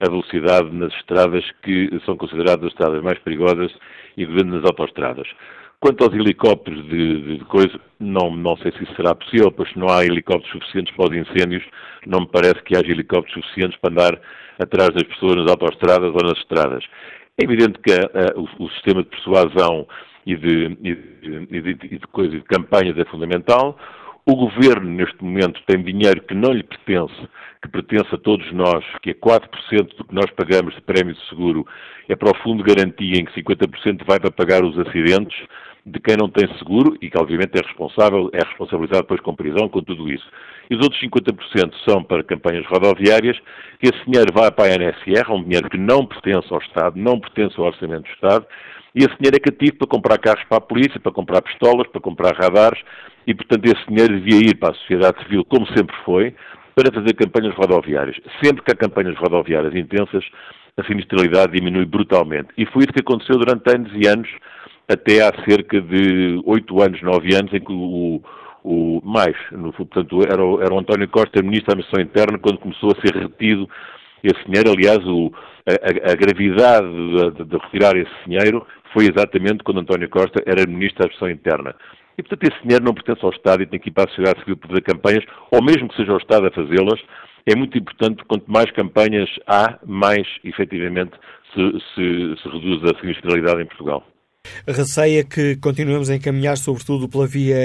a 0.00 0.08
velocidade 0.08 0.70
nas 0.72 0.94
estradas 0.94 1.44
que 1.62 1.90
são 2.06 2.16
consideradas 2.16 2.64
as 2.64 2.72
estradas 2.72 3.02
mais 3.02 3.18
perigosas 3.18 3.70
e 4.16 4.24
nas 4.24 4.64
autoestradas. 4.64 5.28
Quanto 5.78 6.02
aos 6.02 6.14
helicópteros 6.14 6.82
de, 6.88 7.36
de, 7.36 7.44
coisa, 7.44 7.78
não, 8.00 8.34
não 8.34 8.56
sei 8.56 8.72
se 8.72 8.82
isso 8.82 8.94
será 8.96 9.14
possível, 9.14 9.52
pois 9.52 9.68
se 9.72 9.78
não 9.78 9.90
há 9.90 10.06
helicópteros 10.06 10.50
suficientes 10.52 10.96
para 10.96 11.10
os 11.10 11.16
incêndios, 11.18 11.62
não 12.06 12.20
me 12.20 12.28
parece 12.28 12.62
que 12.62 12.74
haja 12.74 12.90
helicópteros 12.90 13.44
suficientes 13.44 13.78
para 13.78 13.90
andar 13.92 14.20
atrás 14.58 14.88
das 14.94 15.02
pessoas 15.02 15.36
nas 15.36 15.50
autoestradas 15.50 16.14
ou 16.14 16.22
nas 16.22 16.38
estradas. 16.38 16.82
É 17.38 17.44
evidente 17.44 17.78
que 17.80 17.92
uh, 17.92 18.48
o, 18.58 18.64
o, 18.64 18.70
sistema 18.70 19.02
de 19.02 19.10
persuasão 19.10 19.86
e 20.24 20.34
de, 20.34 20.78
e 20.82 20.94
de, 20.94 21.48
e 21.50 21.60
de, 21.60 21.70
e 21.70 21.98
de, 21.98 22.06
coisa, 22.06 22.30
de 22.30 22.40
campanhas 22.42 22.96
é 22.98 23.04
fundamental. 23.04 23.78
O 24.24 24.34
governo, 24.34 24.90
neste 24.90 25.22
momento, 25.22 25.60
tem 25.66 25.82
dinheiro 25.82 26.22
que 26.22 26.34
não 26.34 26.50
lhe 26.50 26.62
pertence, 26.62 27.14
que 27.62 27.68
pertence 27.68 28.12
a 28.14 28.18
todos 28.18 28.50
nós, 28.52 28.84
que 29.02 29.10
é 29.10 29.14
4% 29.14 29.96
do 29.96 30.04
que 30.04 30.14
nós 30.14 30.30
pagamos 30.30 30.74
de 30.74 30.80
prémio 30.80 31.14
de 31.14 31.28
seguro, 31.28 31.66
é 32.08 32.16
para 32.16 32.30
o 32.30 32.42
fundo 32.42 32.64
de 32.64 32.74
garantia, 32.74 33.20
em 33.20 33.24
que 33.24 33.40
50% 33.40 34.04
vai 34.06 34.18
para 34.18 34.30
pagar 34.30 34.64
os 34.64 34.76
acidentes 34.78 35.36
de 35.84 36.00
quem 36.00 36.16
não 36.16 36.28
tem 36.28 36.48
seguro 36.56 36.96
e 37.00 37.10
que, 37.10 37.18
obviamente, 37.18 37.52
é 37.54 37.64
responsável, 37.64 38.30
é 38.32 38.42
responsabilizado 38.42 39.02
depois 39.02 39.20
com 39.20 39.36
prisão, 39.36 39.68
com 39.68 39.82
tudo 39.82 40.10
isso 40.10 40.26
e 40.70 40.74
os 40.74 40.82
outros 40.82 41.00
50% 41.00 41.72
são 41.88 42.02
para 42.02 42.22
campanhas 42.24 42.66
rodoviárias, 42.66 43.36
esse 43.82 44.04
dinheiro 44.04 44.32
vai 44.32 44.50
para 44.50 44.72
a 44.72 44.74
NSR, 44.74 45.30
um 45.30 45.42
dinheiro 45.42 45.70
que 45.70 45.78
não 45.78 46.06
pertence 46.06 46.52
ao 46.52 46.58
Estado, 46.60 46.98
não 46.98 47.20
pertence 47.20 47.54
ao 47.58 47.66
Orçamento 47.66 48.04
do 48.04 48.12
Estado, 48.14 48.46
e 48.94 49.00
esse 49.00 49.14
dinheiro 49.18 49.36
é 49.36 49.40
cativo 49.40 49.76
para 49.76 49.86
comprar 49.86 50.18
carros 50.18 50.44
para 50.48 50.58
a 50.58 50.60
polícia, 50.60 50.98
para 50.98 51.12
comprar 51.12 51.42
pistolas, 51.42 51.86
para 51.88 52.00
comprar 52.00 52.34
radares, 52.34 52.80
e, 53.26 53.34
portanto, 53.34 53.66
esse 53.66 53.86
dinheiro 53.86 54.18
devia 54.20 54.50
ir 54.50 54.54
para 54.56 54.70
a 54.70 54.74
sociedade 54.74 55.22
civil, 55.22 55.44
como 55.44 55.66
sempre 55.76 55.94
foi, 56.04 56.34
para 56.74 56.92
fazer 56.92 57.14
campanhas 57.14 57.54
rodoviárias. 57.54 58.16
Sempre 58.42 58.62
que 58.62 58.72
há 58.72 58.74
campanhas 58.74 59.16
rodoviárias 59.18 59.74
intensas, 59.74 60.24
a 60.76 60.84
sinistralidade 60.84 61.52
diminui 61.52 61.84
brutalmente. 61.84 62.48
E 62.56 62.66
foi 62.66 62.84
isso 62.84 62.92
que 62.92 63.00
aconteceu 63.00 63.38
durante 63.38 63.68
anos 63.74 63.90
e 63.94 64.06
anos, 64.06 64.28
até 64.88 65.22
há 65.22 65.32
cerca 65.48 65.80
de 65.80 66.40
oito 66.44 66.80
anos, 66.82 67.02
nove 67.02 67.34
anos, 67.34 67.52
em 67.52 67.60
que 67.60 67.72
o, 67.72 68.22
o 68.66 69.00
mais, 69.04 69.36
no, 69.52 69.72
portanto, 69.72 70.20
era, 70.28 70.44
o, 70.44 70.60
era 70.60 70.74
o 70.74 70.78
António 70.78 71.08
Costa, 71.08 71.40
Ministro 71.40 71.68
da 71.68 71.72
Administração 71.74 72.00
Interna, 72.02 72.38
quando 72.38 72.58
começou 72.58 72.90
a 72.90 73.00
ser 73.00 73.14
retido 73.16 73.68
esse 74.24 74.44
dinheiro. 74.44 74.72
Aliás, 74.72 74.98
o, 75.06 75.32
a, 75.64 76.10
a, 76.10 76.14
gravidade 76.16 76.86
de, 77.36 77.44
de, 77.44 77.56
retirar 77.58 77.96
esse 77.96 78.12
dinheiro 78.26 78.66
foi 78.92 79.04
exatamente 79.04 79.62
quando 79.62 79.80
António 79.80 80.08
Costa 80.10 80.42
era 80.44 80.66
Ministro 80.66 80.98
da 80.98 81.04
Administração 81.04 81.30
Interna. 81.30 81.76
E, 82.18 82.22
portanto, 82.22 82.50
esse 82.50 82.62
dinheiro 82.62 82.84
não 82.84 82.94
pertence 82.94 83.24
ao 83.24 83.30
Estado 83.30 83.62
e 83.62 83.66
tem 83.66 83.78
que 83.78 83.88
ir 83.88 83.92
para 83.92 84.04
a 84.04 84.08
sociedade 84.08 84.40
civil 84.40 84.58
fazer 84.66 84.80
campanhas, 84.80 85.24
ou 85.52 85.62
mesmo 85.62 85.88
que 85.88 85.96
seja 85.96 86.12
o 86.12 86.18
Estado 86.18 86.48
a 86.48 86.50
fazê-las, 86.50 87.00
é 87.46 87.54
muito 87.54 87.78
importante, 87.78 88.24
quanto 88.24 88.50
mais 88.50 88.68
campanhas 88.72 89.30
há, 89.46 89.78
mais 89.86 90.26
efetivamente 90.42 91.12
se, 91.54 91.70
se, 91.94 92.42
se 92.42 92.48
reduz 92.48 92.82
a 92.82 93.00
sinistralidade 93.00 93.62
em 93.62 93.66
Portugal. 93.66 94.02
Receia 94.66 95.24
que 95.24 95.56
continuemos 95.56 96.10
a 96.10 96.16
encaminhar, 96.16 96.56
sobretudo, 96.56 97.08
pela 97.08 97.26
via 97.26 97.56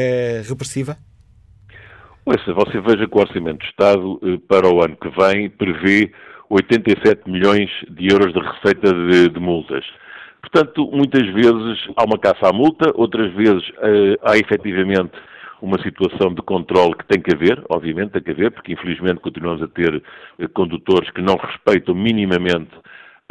repressiva? 0.48 0.98
Ouça, 2.26 2.54
você 2.54 2.80
veja 2.80 3.08
que 3.08 3.18
o 3.18 3.22
Orçamento 3.22 3.60
de 3.60 3.66
Estado 3.66 4.20
eh, 4.24 4.38
para 4.48 4.68
o 4.68 4.84
ano 4.84 4.96
que 4.96 5.10
vem 5.10 5.50
prevê 5.50 6.12
87 6.52 7.30
milhões 7.30 7.70
de 7.90 8.12
euros 8.12 8.34
de 8.34 8.40
receita 8.40 8.94
de, 8.94 9.30
de 9.30 9.40
multas. 9.40 9.84
Portanto, 10.42 10.90
muitas 10.92 11.26
vezes 11.34 11.80
há 11.96 12.04
uma 12.04 12.20
caça 12.20 12.50
à 12.50 12.54
multa, 12.54 12.92
outras 12.96 13.34
vezes 13.34 13.68
uh, 13.70 14.18
há 14.24 14.38
efetivamente 14.38 15.14
uma 15.62 15.82
situação 15.82 16.34
de 16.34 16.42
controle 16.42 16.96
que 16.96 17.06
tem 17.06 17.22
que 17.22 17.34
haver, 17.34 17.64
obviamente 17.70 18.12
tem 18.12 18.22
que 18.22 18.32
haver, 18.32 18.52
porque 18.52 18.74
infelizmente 18.74 19.22
continuamos 19.22 19.62
a 19.62 19.68
ter 19.68 19.96
uh, 19.96 20.50
condutores 20.50 21.10
que 21.12 21.22
não 21.22 21.38
respeitam 21.38 21.96
minimamente 21.96 22.72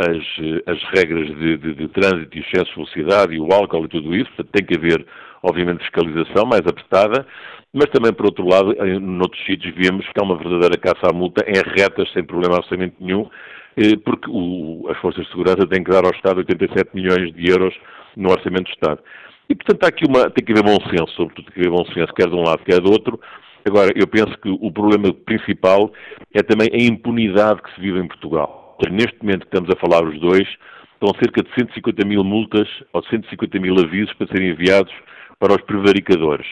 as, 0.01 0.25
as 0.67 0.83
regras 0.95 1.27
de, 1.29 1.57
de, 1.59 1.75
de, 1.75 1.89
trânsito 1.89 2.37
e 2.37 2.41
excesso 2.41 2.67
de 2.67 2.75
velocidade 2.75 3.35
e 3.35 3.41
o 3.41 3.53
álcool 3.53 3.85
e 3.85 3.89
tudo 3.89 4.15
isso, 4.15 4.31
tem 4.53 4.65
que 4.65 4.77
haver, 4.77 5.07
obviamente, 5.43 5.83
fiscalização 5.83 6.47
mais 6.47 6.63
apertada, 6.67 7.27
mas 7.73 7.87
também, 7.91 8.13
por 8.13 8.27
outro 8.27 8.47
lado, 8.49 8.73
em 8.85 8.99
noutros 8.99 9.45
sítios 9.45 9.75
vemos 9.75 10.05
que 10.07 10.21
há 10.21 10.25
uma 10.25 10.37
verdadeira 10.37 10.77
caça 10.77 11.09
à 11.11 11.13
multa 11.13 11.45
em 11.47 11.63
retas 11.79 12.11
sem 12.13 12.25
problema 12.25 12.57
absolutamente 12.57 12.97
nenhum, 13.01 13.29
eh, 13.77 13.97
porque 14.05 14.29
o, 14.29 14.89
as 14.91 14.99
forças 14.99 15.25
de 15.25 15.31
segurança 15.31 15.67
têm 15.67 15.85
que 15.85 15.91
dar 15.91 16.05
ao 16.05 16.11
Estado 16.11 16.39
87 16.39 16.91
milhões 16.95 17.33
de 17.33 17.49
euros 17.49 17.75
no 18.17 18.31
orçamento 18.31 18.65
do 18.65 18.71
Estado. 18.71 19.01
E, 19.49 19.55
portanto, 19.55 19.85
há 19.85 19.89
aqui 19.89 20.05
uma, 20.09 20.31
tem 20.31 20.45
que 20.45 20.53
haver 20.53 20.65
bom 20.65 20.79
senso, 20.89 21.13
sobretudo 21.15 21.47
tem 21.47 21.55
que 21.55 21.61
haver 21.61 21.71
bom 21.71 21.85
senso, 21.93 22.13
quer 22.15 22.29
de 22.29 22.35
um 22.35 22.43
lado, 22.43 22.65
quer 22.65 22.81
do 22.81 22.91
outro. 22.91 23.21
Agora, 23.67 23.93
eu 23.95 24.07
penso 24.07 24.37
que 24.39 24.49
o 24.49 24.73
problema 24.73 25.13
principal 25.13 25.93
é 26.35 26.43
também 26.43 26.69
a 26.73 26.83
impunidade 26.83 27.63
que 27.63 27.75
se 27.75 27.81
vive 27.81 27.99
em 27.99 28.09
Portugal. 28.09 28.60
Neste 28.89 29.19
momento 29.23 29.47
que 29.47 29.57
estamos 29.57 29.71
a 29.71 29.77
falar 29.77 30.03
os 30.05 30.19
dois, 30.21 30.49
estão 30.95 31.13
cerca 31.23 31.43
de 31.43 31.55
150 31.55 32.07
mil 32.07 32.23
multas 32.23 32.69
ou 32.93 33.03
150 33.05 33.59
mil 33.59 33.79
avisos 33.79 34.13
para 34.15 34.29
serem 34.29 34.51
enviados 34.51 34.93
para 35.39 35.55
os 35.55 35.63
prevaricadores. 35.63 36.47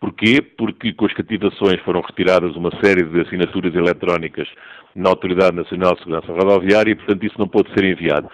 Porquê? 0.00 0.42
Porque 0.42 0.92
com 0.92 1.06
as 1.06 1.14
cativações 1.14 1.80
foram 1.80 2.02
retiradas 2.02 2.54
uma 2.56 2.70
série 2.82 3.02
de 3.04 3.20
assinaturas 3.22 3.74
eletrónicas 3.74 4.46
na 4.94 5.08
Autoridade 5.08 5.56
Nacional 5.56 5.94
de 5.94 6.00
Segurança 6.00 6.32
Rodoviária 6.32 6.92
e, 6.92 6.94
portanto, 6.94 7.24
isso 7.24 7.38
não 7.38 7.48
pode 7.48 7.72
ser 7.72 7.84
enviado. 7.84 8.28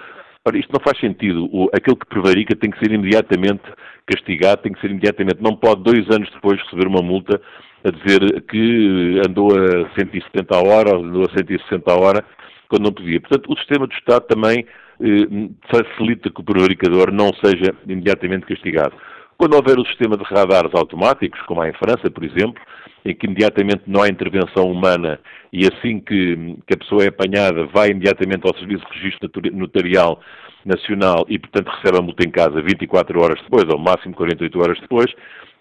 Ora, 0.44 0.58
isto 0.58 0.72
não 0.72 0.80
faz 0.80 0.98
sentido. 0.98 1.48
O, 1.52 1.70
aquele 1.72 1.96
que 1.96 2.06
prevarica 2.06 2.56
tem 2.56 2.70
que 2.70 2.78
ser 2.78 2.90
imediatamente 2.90 3.62
castigado, 4.06 4.62
tem 4.62 4.72
que 4.72 4.80
ser 4.80 4.90
imediatamente, 4.90 5.40
não 5.40 5.54
pode 5.54 5.82
dois 5.82 6.08
anos 6.10 6.28
depois 6.30 6.60
receber 6.62 6.88
uma 6.88 7.02
multa 7.02 7.40
a 7.84 7.90
dizer 7.90 8.42
que 8.42 9.20
andou 9.28 9.50
a 9.52 9.88
170 9.94 10.54
a 10.54 10.58
hora 10.58 10.96
ou 10.96 11.04
andou 11.04 11.22
a 11.22 11.38
160 11.38 11.90
a 11.90 11.96
hora, 11.96 12.24
quando 12.70 12.84
não 12.84 12.92
podia. 12.92 13.20
Portanto, 13.20 13.52
o 13.52 13.58
sistema 13.58 13.86
do 13.86 13.92
Estado 13.92 14.26
também 14.28 14.64
eh, 15.00 15.48
facilita 15.68 16.30
que 16.30 16.40
o 16.40 16.44
prevaricador 16.44 17.12
não 17.12 17.30
seja 17.44 17.74
imediatamente 17.86 18.46
castigado. 18.46 18.94
Quando 19.36 19.54
houver 19.54 19.78
o 19.78 19.86
sistema 19.86 20.16
de 20.16 20.22
radares 20.22 20.70
automáticos, 20.74 21.40
como 21.42 21.60
há 21.60 21.68
em 21.68 21.72
França, 21.72 22.10
por 22.10 22.22
exemplo, 22.22 22.62
em 23.04 23.14
que 23.14 23.26
imediatamente 23.26 23.82
não 23.86 24.02
há 24.02 24.08
intervenção 24.08 24.70
humana 24.70 25.18
e 25.52 25.66
assim 25.66 25.98
que, 25.98 26.56
que 26.66 26.74
a 26.74 26.76
pessoa 26.76 27.02
é 27.02 27.08
apanhada 27.08 27.66
vai 27.66 27.90
imediatamente 27.90 28.46
ao 28.46 28.56
Serviço 28.56 28.84
de 28.86 28.98
Registro 28.98 29.30
Notarial 29.52 30.20
Nacional 30.64 31.24
e, 31.28 31.38
portanto, 31.38 31.68
recebe 31.70 31.98
a 31.98 32.02
multa 32.02 32.22
em 32.24 32.30
casa 32.30 32.62
24 32.62 33.20
horas 33.20 33.40
depois, 33.42 33.64
ou 33.68 33.78
máximo 33.78 34.14
48 34.14 34.60
horas 34.60 34.78
depois, 34.80 35.10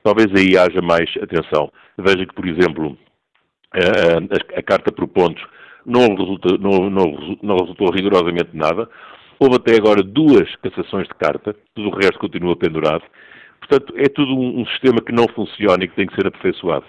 talvez 0.03 0.27
aí 0.35 0.57
haja 0.57 0.81
mais 0.81 1.09
atenção. 1.23 1.71
Veja 1.97 2.25
que, 2.25 2.35
por 2.35 2.45
exemplo, 2.45 2.97
a, 3.73 4.57
a, 4.57 4.59
a 4.59 4.61
carta 4.61 4.91
por 4.91 5.07
pontos 5.07 5.41
não, 5.86 6.15
resulta, 6.15 6.57
não, 6.57 6.89
não, 6.89 7.38
não 7.41 7.57
resultou 7.57 7.91
rigorosamente 7.91 8.50
nada. 8.53 8.89
Houve 9.39 9.55
até 9.55 9.75
agora 9.77 10.03
duas 10.03 10.53
cassações 10.57 11.07
de 11.07 11.13
carta, 11.15 11.55
tudo 11.74 11.89
o 11.89 11.95
resto 11.95 12.19
continua 12.19 12.55
pendurado. 12.55 13.03
Portanto, 13.59 13.93
é 13.98 14.09
tudo 14.09 14.33
um, 14.33 14.62
um 14.62 14.65
sistema 14.67 15.01
que 15.01 15.12
não 15.12 15.27
funciona 15.27 15.83
e 15.83 15.88
que 15.88 15.95
tem 15.95 16.07
que 16.07 16.15
ser 16.15 16.27
aperfeiçoado. 16.27 16.86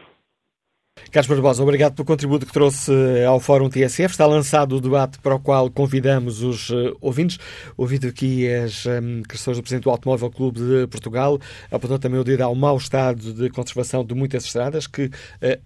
Carlos 1.11 1.27
Barbosa, 1.27 1.61
obrigado 1.65 1.95
pelo 1.95 2.07
contributo 2.07 2.47
que 2.47 2.53
trouxe 2.53 2.93
eh, 2.93 3.25
ao 3.25 3.41
Fórum 3.41 3.69
TSF. 3.69 4.13
Está 4.13 4.27
lançado 4.27 4.77
o 4.77 4.81
debate 4.81 5.19
para 5.19 5.35
o 5.35 5.41
qual 5.41 5.69
convidamos 5.69 6.41
os 6.41 6.71
uh, 6.71 6.97
ouvintes. 7.01 7.37
Ouvido 7.77 8.07
aqui 8.07 8.49
as 8.49 8.87
um, 8.87 9.21
questões 9.29 9.57
do 9.57 9.63
Presidente 9.63 9.85
do 9.85 9.91
Automóvel 9.91 10.31
Clube 10.31 10.61
de 10.61 10.87
Portugal, 10.87 11.41
apontou 11.69 11.99
também 11.99 12.21
o 12.21 12.23
dedo 12.23 12.43
ao 12.43 12.55
mau 12.55 12.77
estado 12.77 13.35
de 13.35 13.51
conservação 13.51 14.05
de 14.05 14.15
muitas 14.15 14.45
estradas 14.45 14.87
que 14.87 15.07
uh, 15.07 15.11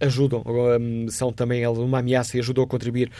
ajudam, 0.00 0.42
um, 0.46 1.08
são 1.10 1.30
também 1.30 1.66
uma 1.66 1.98
ameaça 1.98 2.38
e 2.38 2.40
ajudam 2.40 2.64
a 2.64 2.66
contribuir 2.66 3.10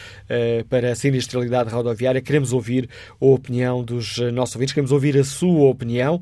para 0.70 0.92
a 0.92 0.94
sinistralidade 0.94 1.70
rodoviária. 1.70 2.20
Queremos 2.22 2.52
ouvir 2.52 2.88
a 3.20 3.26
opinião 3.26 3.82
dos 3.82 4.18
nossos 4.32 4.56
ouvintes, 4.56 4.72
queremos 4.72 4.92
ouvir 4.92 5.18
a 5.18 5.24
sua 5.24 5.68
opinião. 5.68 6.20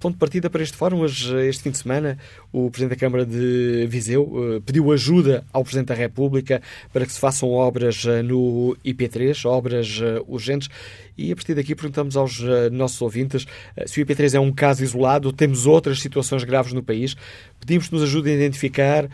ponto 0.00 0.14
de 0.14 0.18
partida 0.18 0.48
para 0.48 0.62
este 0.62 0.76
fórum, 0.76 1.04
este 1.04 1.62
fim 1.62 1.70
de 1.70 1.78
semana, 1.78 2.18
o 2.52 2.70
Presidente 2.70 2.96
da 2.96 3.00
Câmara 3.00 3.26
de 3.26 3.86
Viseu 3.88 4.62
pediu 4.64 4.83
pediu 4.84 4.92
ajuda 4.92 5.44
ao 5.52 5.62
Presidente 5.62 5.88
da 5.88 5.94
República 5.94 6.60
para 6.92 7.06
que 7.06 7.12
se 7.12 7.18
façam 7.18 7.50
obras 7.50 8.04
eh, 8.04 8.22
no 8.22 8.76
IP3, 8.84 9.48
obras 9.48 10.00
eh, 10.02 10.22
urgentes. 10.28 10.68
E 11.16 11.32
a 11.32 11.36
partir 11.36 11.54
daqui 11.54 11.76
perguntamos 11.76 12.16
aos 12.16 12.40
uh, 12.40 12.68
nossos 12.72 13.00
ouvintes 13.00 13.46
se 13.86 14.02
o 14.02 14.04
IP3 14.04 14.34
é 14.34 14.40
um 14.40 14.50
caso 14.50 14.82
isolado, 14.82 15.32
temos 15.32 15.64
outras 15.64 16.00
situações 16.00 16.42
graves 16.42 16.72
no 16.72 16.82
país. 16.82 17.14
Pedimos 17.60 17.86
que 17.86 17.94
nos 17.94 18.02
ajudem 18.02 18.32
a 18.32 18.36
identificar 18.36 19.08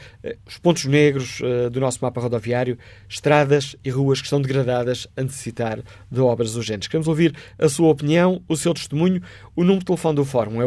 os 0.46 0.56
pontos 0.56 0.86
negros 0.86 1.42
do 1.70 1.78
nosso 1.78 1.98
mapa 2.00 2.18
rodoviário, 2.18 2.78
estradas 3.06 3.76
e 3.84 3.90
ruas 3.90 4.18
que 4.18 4.26
estão 4.26 4.40
degradadas 4.40 5.06
a 5.14 5.22
necessitar 5.22 5.80
de 6.10 6.20
obras 6.20 6.56
urgentes. 6.56 6.88
Queremos 6.88 7.06
ouvir 7.06 7.34
a 7.58 7.68
sua 7.68 7.90
opinião, 7.90 8.40
o 8.48 8.56
seu 8.56 8.72
testemunho. 8.72 9.20
O 9.54 9.60
número 9.60 9.80
de 9.80 9.84
telefone 9.84 10.16
do 10.16 10.24
Fórum 10.24 10.62
é 10.62 10.64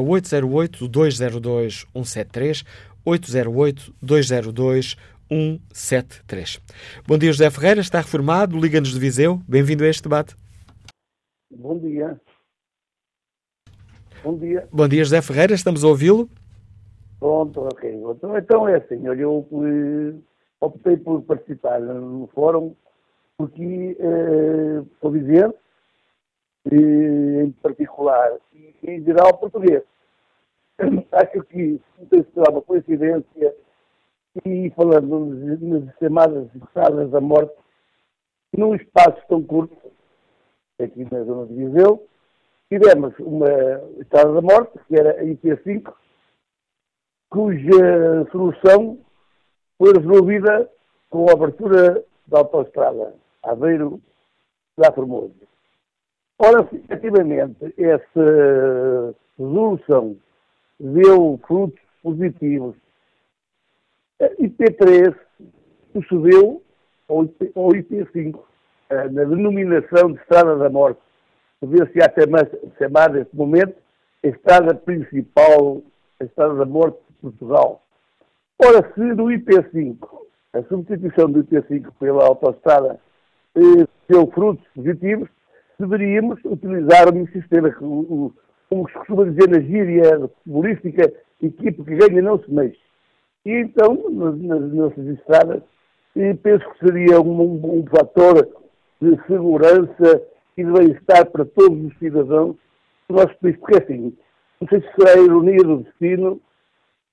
808-202-173. 3.05 4.97
808-202-173. 5.29 6.61
Bom 7.07 7.17
dia, 7.17 7.31
José 7.31 7.49
Ferreira, 7.49 7.81
está 7.81 7.99
reformado, 7.99 8.59
Liga-nos 8.59 8.93
de 8.93 8.99
Viseu. 8.99 9.41
Bem-vindo 9.47 9.83
a 9.83 9.87
este 9.87 10.03
debate. 10.03 10.35
Bom 11.49 11.79
dia. 11.79 12.19
Bom 14.23 14.37
dia. 14.37 14.67
Bom 14.71 14.87
dia, 14.87 15.03
José 15.03 15.21
Ferreira, 15.21 15.53
estamos 15.53 15.83
a 15.83 15.87
ouvi-lo. 15.87 16.29
Pronto, 17.19 17.61
ok. 17.61 18.01
Então, 18.37 18.67
é 18.67 18.77
assim, 18.77 19.07
olha, 19.07 19.21
eu 19.21 19.47
eh, 19.53 20.13
optei 20.59 20.97
por 20.97 21.21
participar 21.23 21.79
no 21.79 22.27
fórum 22.33 22.75
porque, 23.37 23.97
eh, 23.99 24.83
por 24.99 25.17
dizer, 25.17 25.53
eh, 26.71 27.43
em 27.43 27.51
particular 27.51 28.37
e 28.53 28.75
em 28.83 29.03
geral 29.03 29.37
português, 29.37 29.83
acho 31.11 31.43
que 31.45 31.79
não 31.99 32.05
tem 32.07 32.25
será 32.33 32.51
uma 32.51 32.61
coincidência 32.61 33.55
e 34.45 34.71
falando 34.71 35.25
nas 35.61 35.95
chamadas 35.99 36.47
estradas 36.55 37.11
da 37.11 37.21
morte, 37.21 37.53
num 38.57 38.73
espaço 38.75 39.21
tão 39.27 39.43
curto, 39.43 39.75
aqui 40.81 41.07
na 41.11 41.23
zona 41.23 41.45
de 41.47 41.53
Viseu, 41.53 42.07
tivemos 42.69 43.13
uma 43.19 43.47
estrada 43.99 44.33
da 44.33 44.41
morte, 44.41 44.79
que 44.87 44.95
era 44.95 45.11
a 45.11 45.23
IP5, 45.23 45.93
cuja 47.29 48.27
solução 48.31 48.97
foi 49.77 49.93
resolvida 49.93 50.69
com 51.09 51.29
a 51.29 51.33
abertura 51.33 52.03
da 52.27 52.39
autoestrada 52.39 53.13
Aveiro 53.43 54.01
da 54.77 54.91
Formosa. 54.91 55.33
Ora, 56.39 56.67
efetivamente, 56.73 57.73
essa 57.77 59.15
resolução 59.37 60.17
deu 60.83 61.39
frutos 61.47 61.79
positivos. 62.01 62.75
A 64.21 64.29
IP3 64.41 65.15
sucedeu 65.93 66.61
ao, 67.07 67.23
IP, 67.23 67.51
ao 67.55 67.69
IP5, 67.69 68.39
eh, 68.89 69.09
na 69.09 69.23
denominação 69.23 70.11
de 70.11 70.19
Estrada 70.19 70.57
da 70.57 70.69
Morte. 70.69 70.99
Podia-se 71.59 72.01
até 72.03 72.23
chamar 72.77 73.11
neste 73.11 73.35
momento 73.35 73.75
a 74.23 74.27
estrada 74.27 74.75
principal, 74.75 75.81
a 76.19 76.25
Estrada 76.25 76.55
da 76.55 76.65
Morte 76.65 76.97
de 77.09 77.15
Portugal. 77.21 77.81
Ora, 78.61 78.91
se 78.93 78.99
no 78.99 79.25
IP5, 79.25 79.97
a 80.53 80.63
substituição 80.63 81.31
do 81.31 81.43
IP5 81.43 81.91
pela 81.99 82.25
autoestrada 82.25 82.99
eh, 83.55 83.87
deu 84.09 84.27
frutos 84.27 84.65
positivos, 84.75 85.29
deveríamos 85.79 86.39
utilizar 86.43 87.07
o 87.13 87.27
sistema, 87.27 87.73
o, 87.81 88.33
como 88.73 88.87
se 88.87 88.93
costuma 88.95 89.25
dizer 89.25 89.49
na 89.49 89.59
gíria 89.59 90.19
futebolística, 90.19 91.13
equipe 91.41 91.83
que 91.83 91.95
ganha 91.95 92.21
não 92.23 92.39
se 92.39 92.51
mexe. 92.51 92.79
E 93.45 93.51
então, 93.51 93.95
nas, 94.09 94.73
nossas 94.73 95.05
estradas, 95.05 95.61
penso 96.41 96.67
que 96.71 96.87
seria 96.87 97.21
um, 97.21 97.41
um, 97.41 97.79
um 97.79 97.85
fator 97.85 98.47
de 98.99 99.15
segurança 99.27 100.23
e 100.57 100.63
de 100.63 100.71
bem-estar 100.71 101.29
para 101.29 101.45
todos 101.45 101.85
os 101.85 101.97
cidadãos 101.99 102.55
do 103.07 103.15
nosso 103.15 103.35
país. 103.39 103.57
Porque 103.57 103.83
assim, 103.83 104.17
não 104.59 104.67
sei 104.67 104.81
se 104.81 104.87
será 104.95 105.19
a 105.19 105.23
ironia 105.23 105.63
do 105.63 105.83
destino, 105.83 106.41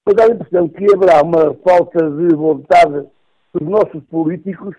mas 0.07 0.17
dá 0.17 0.25
a 0.25 0.29
impressão 0.29 0.69
que 0.69 0.87
haverá 0.95 1.23
uma 1.23 1.55
falta 1.57 2.11
de 2.11 2.35
vontade 2.35 3.07
dos 3.52 3.69
nossos 3.69 4.02
políticos 4.05 4.75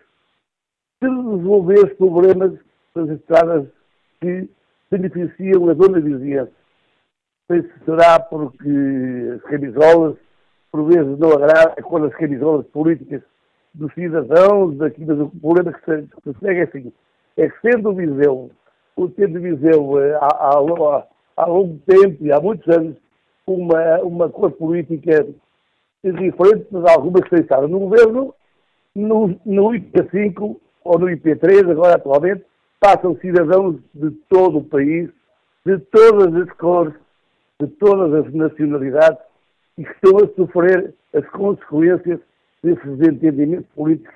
de 1.01 1.09
resolver 1.09 1.85
os 1.85 1.93
problemas 1.93 2.53
das 2.95 3.09
estradas 3.09 3.67
que 4.19 4.49
beneficiam 4.89 5.69
a 5.69 5.73
zona 5.73 5.99
vizinhança. 5.99 6.60
Sei 7.51 7.63
se 7.63 7.83
será 7.83 8.17
porque 8.17 8.69
as 9.35 9.41
camisolas, 9.41 10.15
por 10.71 10.85
vezes, 10.85 11.19
não 11.19 11.33
agradam 11.33 11.75
quando 11.83 12.05
as 12.05 12.15
camisolas 12.15 12.65
políticas 12.67 13.21
dos 13.73 13.93
cidadãos, 13.93 14.77
daqui, 14.77 15.03
mas 15.03 15.19
o 15.19 15.29
problema 15.29 15.73
que 15.73 15.83
se, 15.83 16.39
segue 16.39 16.61
é 16.61 16.63
assim, 16.63 16.93
é 17.35 17.49
que 17.49 17.59
sendo 17.59 17.89
o 17.89 17.93
Viseu, 17.93 18.51
o 18.95 19.09
sendo 19.09 19.37
o 19.37 19.41
Viseu 19.41 19.99
eh, 20.01 20.17
há, 20.21 20.27
há, 20.27 21.07
há 21.35 21.45
longo 21.45 21.77
tempo 21.85 22.23
e 22.23 22.31
há 22.31 22.39
muitos 22.39 22.65
anos, 22.73 22.95
uma, 23.45 23.99
uma 23.99 24.29
cor 24.29 24.51
política 24.51 25.27
diferente, 26.05 26.67
mas 26.71 26.85
algumas 26.85 27.27
que 27.27 27.35
estavam 27.35 27.67
no 27.67 27.79
governo, 27.79 28.33
no, 28.95 29.27
no 29.45 29.71
IP5 29.71 30.55
ou 30.85 30.99
no 30.99 31.07
IP3, 31.07 31.69
agora 31.69 31.95
atualmente, 31.95 32.45
passam 32.79 33.17
cidadãos 33.17 33.75
de 33.93 34.09
todo 34.29 34.59
o 34.59 34.63
país, 34.63 35.09
de 35.65 35.77
todas 35.79 36.33
as 36.33 36.49
cores, 36.53 36.93
de 37.61 37.67
todas 37.67 38.25
as 38.25 38.33
nacionalidades, 38.33 39.19
e 39.77 39.83
que 39.83 39.91
estão 39.91 40.17
a 40.17 40.27
sofrer 40.35 40.93
as 41.13 41.25
consequências 41.29 42.19
desses 42.63 43.01
entendimentos 43.01 43.67
políticos. 43.75 44.13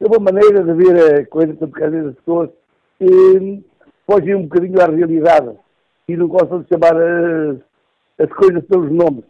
É 0.00 0.06
uma 0.06 0.32
maneira 0.32 0.62
de 0.62 0.72
ver 0.74 1.20
a 1.20 1.26
coisa, 1.26 1.54
porque 1.54 1.84
às 1.84 1.92
vezes 1.92 2.08
as 2.08 2.16
pessoas 2.16 2.50
eh, 3.00 3.58
fogem 4.06 4.34
um 4.34 4.42
bocadinho 4.42 4.80
à 4.80 4.86
realidade 4.86 5.56
e 6.08 6.16
não 6.16 6.28
gostam 6.28 6.62
de 6.62 6.68
chamar 6.68 6.96
as, 6.96 7.58
as 8.18 8.32
coisas 8.34 8.64
pelos 8.64 8.90
nomes. 8.90 9.24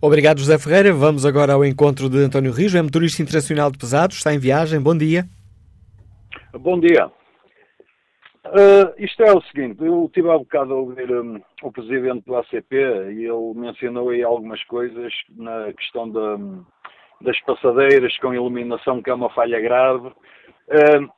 Obrigado, 0.00 0.40
José 0.40 0.58
Ferreira. 0.58 0.92
Vamos 0.92 1.24
agora 1.24 1.52
ao 1.52 1.64
encontro 1.64 2.08
de 2.08 2.18
António 2.18 2.52
Rijo, 2.52 2.76
é 2.76 2.82
motorista 2.82 3.22
internacional 3.22 3.70
de 3.70 3.78
pesados, 3.78 4.16
está 4.16 4.34
em 4.34 4.38
viagem. 4.38 4.80
Bom 4.80 4.96
dia. 4.96 5.26
Bom 6.52 6.78
dia. 6.80 7.10
Uh, 8.48 8.94
isto 8.98 9.22
é 9.22 9.32
o 9.32 9.40
seguinte, 9.42 9.84
eu 9.84 10.10
tive 10.12 10.30
há 10.30 10.38
bocado 10.38 10.72
a 10.72 10.76
ouvir 10.76 11.10
um, 11.10 11.40
o 11.62 11.72
presidente 11.72 12.24
do 12.24 12.36
ACP 12.36 12.76
e 12.76 13.24
ele 13.24 13.54
mencionou 13.54 14.10
aí 14.10 14.22
algumas 14.22 14.62
coisas 14.64 15.12
na 15.36 15.72
questão 15.72 16.08
de, 16.08 16.18
um, 16.18 16.64
das 17.20 17.40
passadeiras 17.40 18.16
com 18.18 18.32
iluminação, 18.32 19.02
que 19.02 19.10
é 19.10 19.14
uma 19.14 19.30
falha 19.30 19.60
grave. 19.60 20.08
Uh, 20.08 21.10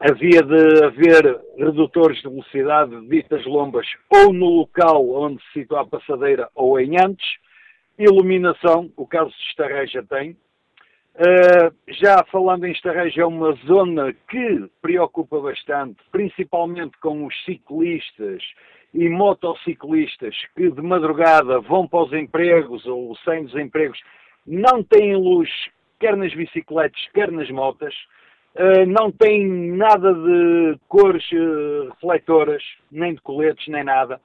havia 0.00 0.42
de 0.42 0.84
haver 0.84 1.40
redutores 1.56 2.18
de 2.18 2.28
velocidade 2.28 3.08
ditas 3.08 3.44
lombas 3.46 3.86
ou 4.10 4.32
no 4.32 4.46
local 4.46 5.08
onde 5.10 5.42
se 5.44 5.60
situa 5.60 5.82
a 5.82 5.86
passadeira 5.86 6.48
ou 6.54 6.78
em 6.78 6.96
antes. 7.02 7.26
Iluminação, 7.98 8.92
o 8.96 9.06
caso 9.06 9.30
de 9.30 9.42
Estarreja 9.48 10.04
tem. 10.08 10.36
Uh, 11.18 11.74
já 11.88 12.24
falando 12.30 12.64
em 12.64 12.70
Estarreja, 12.70 13.22
é 13.22 13.26
uma 13.26 13.52
zona 13.66 14.14
que 14.30 14.70
preocupa 14.80 15.40
bastante, 15.40 15.96
principalmente 16.12 16.96
com 16.98 17.26
os 17.26 17.34
ciclistas 17.44 18.40
e 18.94 19.08
motociclistas 19.08 20.36
que 20.56 20.70
de 20.70 20.80
madrugada 20.80 21.60
vão 21.60 21.88
para 21.88 22.04
os 22.04 22.12
empregos 22.12 22.86
ou 22.86 23.16
sem 23.24 23.44
os 23.44 23.54
empregos, 23.56 23.98
não 24.46 24.80
têm 24.84 25.16
luz, 25.16 25.50
quer 25.98 26.16
nas 26.16 26.32
bicicletas, 26.32 27.00
quer 27.12 27.32
nas 27.32 27.50
motas. 27.50 27.94
Uh, 28.54 28.86
não 28.86 29.10
tem 29.10 29.44
nada 29.76 30.14
de 30.14 30.78
cores 30.86 31.24
uh, 31.32 31.88
refletoras, 31.90 32.62
nem 32.92 33.14
de 33.14 33.20
coletes, 33.22 33.66
nem 33.66 33.82
nada. 33.82 34.20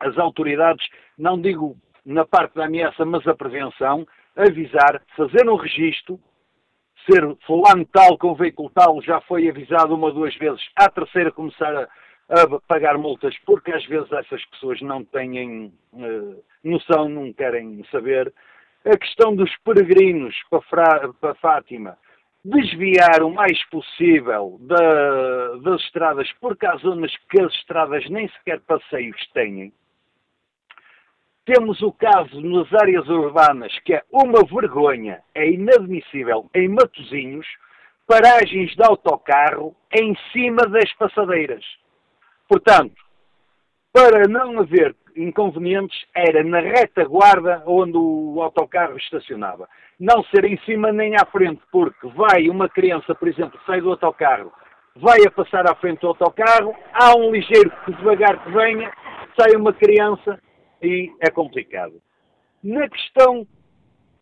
As 0.00 0.16
autoridades, 0.16 0.86
não 1.18 1.38
digo 1.38 1.76
na 2.04 2.24
parte 2.24 2.54
da 2.54 2.64
ameaça, 2.64 3.04
mas 3.04 3.26
a 3.26 3.34
prevenção, 3.34 4.06
avisar, 4.36 5.02
fazer 5.16 5.48
um 5.48 5.56
registro, 5.56 6.18
ser 7.08 7.22
fulano 7.46 7.84
tal 7.86 8.16
com 8.18 8.34
veículo 8.34 8.70
tal, 8.74 9.00
já 9.02 9.20
foi 9.22 9.48
avisado 9.48 9.94
uma 9.94 10.06
ou 10.06 10.12
duas 10.12 10.34
vezes, 10.36 10.62
à 10.76 10.88
terceira 10.88 11.30
começar 11.30 11.76
a, 11.76 11.88
a 12.28 12.60
pagar 12.66 12.96
multas, 12.98 13.36
porque 13.44 13.72
às 13.72 13.84
vezes 13.86 14.10
essas 14.12 14.44
pessoas 14.46 14.80
não 14.80 15.04
têm 15.04 15.72
uh, 15.92 16.44
noção, 16.62 17.08
não 17.08 17.32
querem 17.32 17.84
saber. 17.90 18.32
A 18.84 18.96
questão 18.96 19.34
dos 19.34 19.50
peregrinos 19.58 20.34
para, 20.50 21.12
para 21.14 21.34
Fátima, 21.36 21.96
desviar 22.44 23.22
o 23.22 23.30
mais 23.30 23.62
possível 23.70 24.58
da, 24.60 25.56
das 25.62 25.80
estradas, 25.82 26.30
porque 26.40 26.66
há 26.66 26.76
zonas 26.76 27.10
que 27.30 27.40
as 27.40 27.52
estradas 27.54 28.08
nem 28.10 28.28
sequer 28.28 28.60
passeios 28.60 29.18
têm. 29.32 29.72
Temos 31.46 31.82
o 31.82 31.92
caso 31.92 32.40
nas 32.40 32.72
áreas 32.72 33.06
urbanas, 33.06 33.70
que 33.80 33.92
é 33.92 34.02
uma 34.10 34.42
vergonha, 34.44 35.20
é 35.34 35.50
inadmissível, 35.50 36.48
em 36.54 36.68
Matozinhos, 36.68 37.46
paragens 38.06 38.74
de 38.74 38.82
autocarro 38.82 39.76
em 39.92 40.16
cima 40.32 40.62
das 40.68 40.90
passadeiras. 40.94 41.62
Portanto, 42.48 42.94
para 43.92 44.26
não 44.26 44.58
haver 44.60 44.96
inconvenientes, 45.14 45.96
era 46.14 46.42
na 46.42 46.60
retaguarda 46.60 47.62
onde 47.66 47.96
o 47.96 48.40
autocarro 48.42 48.96
estacionava. 48.96 49.68
Não 50.00 50.24
ser 50.24 50.46
em 50.46 50.58
cima 50.64 50.92
nem 50.92 51.14
à 51.14 51.26
frente, 51.26 51.60
porque 51.70 52.08
vai 52.08 52.48
uma 52.48 52.70
criança, 52.70 53.14
por 53.14 53.28
exemplo, 53.28 53.60
sai 53.66 53.82
do 53.82 53.90
autocarro, 53.90 54.50
vai 54.96 55.18
a 55.26 55.30
passar 55.30 55.70
à 55.70 55.74
frente 55.74 56.00
do 56.00 56.08
autocarro, 56.08 56.74
há 56.92 57.14
um 57.14 57.30
ligeiro 57.30 57.70
que 57.84 57.92
devagar 57.92 58.42
que 58.42 58.50
venha, 58.50 58.90
sai 59.38 59.54
uma 59.56 59.74
criança 59.74 60.40
e 60.82 61.12
é 61.20 61.30
complicado. 61.30 62.00
Na 62.62 62.88
questão 62.88 63.46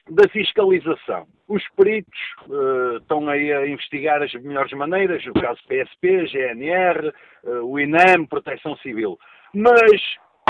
da 0.09 0.29
fiscalização, 0.29 1.27
os 1.49 1.62
peritos 1.77 2.19
uh, 2.49 2.97
estão 2.97 3.29
aí 3.29 3.53
a 3.53 3.67
investigar 3.67 4.23
as 4.23 4.33
melhores 4.35 4.73
maneiras, 4.73 5.25
o 5.27 5.33
caso 5.35 5.61
PSP, 5.69 6.27
GNR, 6.27 7.12
uh, 7.45 7.65
o 7.65 7.79
INEM, 7.79 8.27
Proteção 8.27 8.77
Civil. 8.79 9.19
Mas 9.55 10.01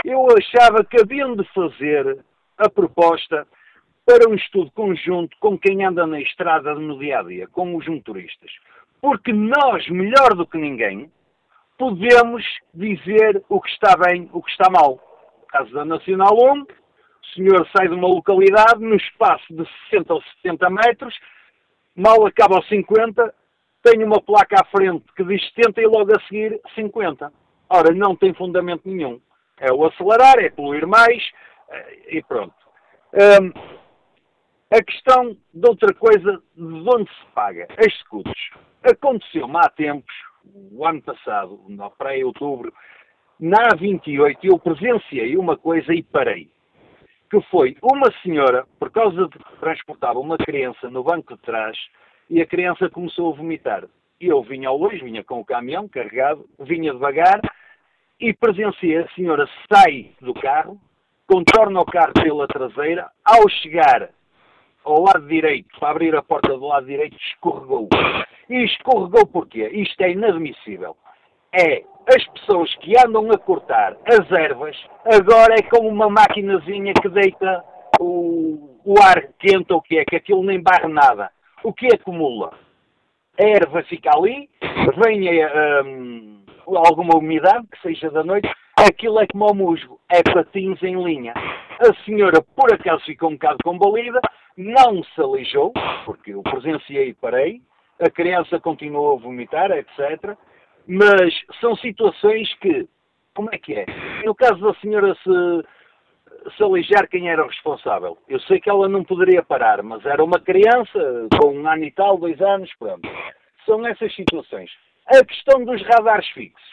eu 0.04 0.26
achava 0.36 0.84
que 0.84 1.00
haviam 1.00 1.36
de 1.36 1.44
fazer 1.52 2.24
a 2.56 2.68
proposta 2.70 3.46
para 4.06 4.28
um 4.28 4.34
estudo 4.34 4.70
conjunto 4.72 5.36
com 5.38 5.58
quem 5.58 5.84
anda 5.84 6.06
na 6.06 6.20
estrada 6.20 6.74
no 6.74 6.98
dia 6.98 7.20
a 7.20 7.22
dia, 7.22 7.46
com 7.48 7.76
os 7.76 7.86
motoristas. 7.86 8.50
Porque 9.00 9.32
nós, 9.32 9.88
melhor 9.88 10.34
do 10.34 10.46
que 10.46 10.58
ninguém, 10.58 11.10
podemos 11.78 12.44
dizer 12.72 13.42
o 13.48 13.60
que 13.60 13.70
está 13.70 13.96
bem, 13.96 14.28
o 14.32 14.42
que 14.42 14.50
está 14.50 14.70
mal. 14.70 15.00
Caso 15.52 15.70
da 15.74 15.84
Nacional 15.84 16.34
1, 16.34 16.62
o 16.62 16.66
senhor 17.34 17.68
sai 17.76 17.86
de 17.86 17.94
uma 17.94 18.08
localidade 18.08 18.80
no 18.80 18.96
espaço 18.96 19.44
de 19.50 19.68
60 19.90 20.14
ou 20.14 20.22
70 20.42 20.70
metros, 20.70 21.14
mal 21.94 22.26
acaba 22.26 22.56
aos 22.56 22.66
50, 22.68 23.34
tem 23.82 24.02
uma 24.02 24.18
placa 24.22 24.56
à 24.62 24.64
frente 24.64 25.04
que 25.14 25.22
diz 25.24 25.42
70 25.54 25.82
e 25.82 25.86
logo 25.86 26.10
a 26.16 26.20
seguir 26.22 26.58
50. 26.74 27.30
Ora, 27.68 27.94
não 27.94 28.16
tem 28.16 28.32
fundamento 28.32 28.82
nenhum. 28.86 29.20
É 29.60 29.70
o 29.70 29.84
acelerar, 29.84 30.38
é 30.38 30.48
poluir 30.48 30.86
mais 30.86 31.22
eh, 31.68 32.16
e 32.16 32.22
pronto. 32.22 32.54
Um, 33.12 33.52
a 34.74 34.82
questão 34.82 35.36
de 35.52 35.68
outra 35.68 35.92
coisa, 35.92 36.42
de 36.56 36.88
onde 36.88 37.10
se 37.10 37.26
paga, 37.34 37.68
as 37.76 37.92
escutas. 37.92 38.32
Aconteceu-me 38.82 39.58
há 39.58 39.68
tempos, 39.68 40.14
o 40.72 40.86
ano 40.86 41.02
passado, 41.02 41.60
para 41.98 42.10
aí 42.10 42.24
outubro, 42.24 42.72
na 43.42 43.70
A28, 43.70 44.38
eu 44.44 44.56
presenciei 44.56 45.36
uma 45.36 45.56
coisa 45.56 45.92
e 45.92 46.00
parei. 46.00 46.48
Que 47.28 47.40
foi 47.50 47.76
uma 47.82 48.08
senhora, 48.22 48.64
por 48.78 48.88
causa 48.92 49.26
de 49.26 49.36
que 49.36 49.56
transportava 49.58 50.20
uma 50.20 50.38
criança 50.38 50.88
no 50.88 51.02
banco 51.02 51.34
de 51.34 51.42
trás, 51.42 51.76
e 52.30 52.40
a 52.40 52.46
criança 52.46 52.88
começou 52.88 53.32
a 53.32 53.36
vomitar. 53.36 53.84
E 54.20 54.28
eu 54.28 54.40
vinha 54.44 54.68
ao 54.68 54.78
longe, 54.78 55.02
vinha 55.02 55.24
com 55.24 55.40
o 55.40 55.44
caminhão 55.44 55.88
carregado, 55.88 56.48
vinha 56.60 56.92
devagar, 56.92 57.40
e 58.20 58.32
presenciei 58.32 58.98
a 58.98 59.08
senhora 59.08 59.48
sai 59.68 60.12
do 60.20 60.34
carro, 60.34 60.80
contorna 61.26 61.80
o 61.80 61.84
carro 61.84 62.12
pela 62.12 62.46
traseira, 62.46 63.10
ao 63.24 63.48
chegar 63.48 64.10
ao 64.84 65.02
lado 65.02 65.26
direito, 65.26 65.80
para 65.80 65.90
abrir 65.90 66.14
a 66.14 66.22
porta 66.22 66.56
do 66.56 66.64
lado 66.64 66.86
direito, 66.86 67.16
escorregou. 67.16 67.88
E 68.48 68.62
escorregou 68.66 69.26
porquê? 69.26 69.68
Isto 69.68 70.00
é 70.02 70.12
inadmissível. 70.12 70.96
É 71.52 71.82
as 72.06 72.24
pessoas 72.28 72.74
que 72.76 72.94
andam 72.98 73.30
a 73.30 73.38
cortar 73.38 73.96
as 74.06 74.30
ervas, 74.30 74.76
agora 75.04 75.54
é 75.54 75.62
com 75.62 75.86
uma 75.86 76.08
maquinazinha 76.08 76.92
que 76.94 77.08
deita 77.08 77.64
o, 78.00 78.78
o 78.84 78.94
ar 79.00 79.22
quente 79.38 79.72
ou 79.72 79.78
o 79.78 79.82
que 79.82 79.98
é, 79.98 80.04
que 80.04 80.16
aquilo 80.16 80.42
nem 80.42 80.60
barre 80.60 80.88
nada. 80.88 81.30
O 81.62 81.72
que 81.72 81.86
acumula? 81.86 82.52
A 83.38 83.44
erva 83.44 83.82
fica 83.84 84.10
ali, 84.14 84.48
vem 85.02 85.28
um, 85.84 86.44
alguma 86.66 87.16
umidade, 87.16 87.66
que 87.68 87.80
seja 87.80 88.10
da 88.10 88.22
noite, 88.22 88.50
aquilo 88.76 89.20
é 89.20 89.26
como 89.26 89.50
o 89.50 89.54
musgo, 89.54 90.00
é 90.10 90.22
patins 90.22 90.82
em 90.82 91.02
linha. 91.02 91.32
A 91.34 92.04
senhora, 92.04 92.42
por 92.54 92.72
acaso, 92.72 93.04
ficou 93.04 93.30
um 93.30 93.34
bocado 93.34 93.58
combalida, 93.64 94.20
não 94.56 95.02
se 95.02 95.20
alijou, 95.20 95.72
porque 96.04 96.32
eu 96.34 96.42
presenciei 96.42 97.08
e 97.08 97.14
parei, 97.14 97.62
a 98.00 98.10
criança 98.10 98.60
continuou 98.60 99.16
a 99.16 99.20
vomitar, 99.20 99.70
etc. 99.70 100.36
Mas 100.86 101.32
são 101.60 101.76
situações 101.76 102.52
que, 102.54 102.88
como 103.34 103.50
é 103.52 103.58
que 103.58 103.74
é? 103.74 103.86
No 104.24 104.34
caso 104.34 104.60
da 104.60 104.74
senhora 104.80 105.14
se, 105.22 106.56
se 106.56 107.06
quem 107.08 107.30
era 107.30 107.44
o 107.44 107.48
responsável? 107.48 108.18
Eu 108.28 108.40
sei 108.40 108.60
que 108.60 108.68
ela 108.68 108.88
não 108.88 109.04
poderia 109.04 109.42
parar, 109.42 109.82
mas 109.82 110.04
era 110.04 110.22
uma 110.22 110.40
criança 110.40 111.28
com 111.40 111.52
um 111.52 111.68
ano 111.68 111.84
e 111.84 111.90
tal, 111.92 112.18
dois 112.18 112.40
anos, 112.40 112.70
pronto. 112.78 113.08
são 113.64 113.78
nessas 113.78 114.14
situações. 114.14 114.70
A 115.06 115.24
questão 115.24 115.64
dos 115.64 115.82
radares 115.82 116.28
fixos. 116.28 116.72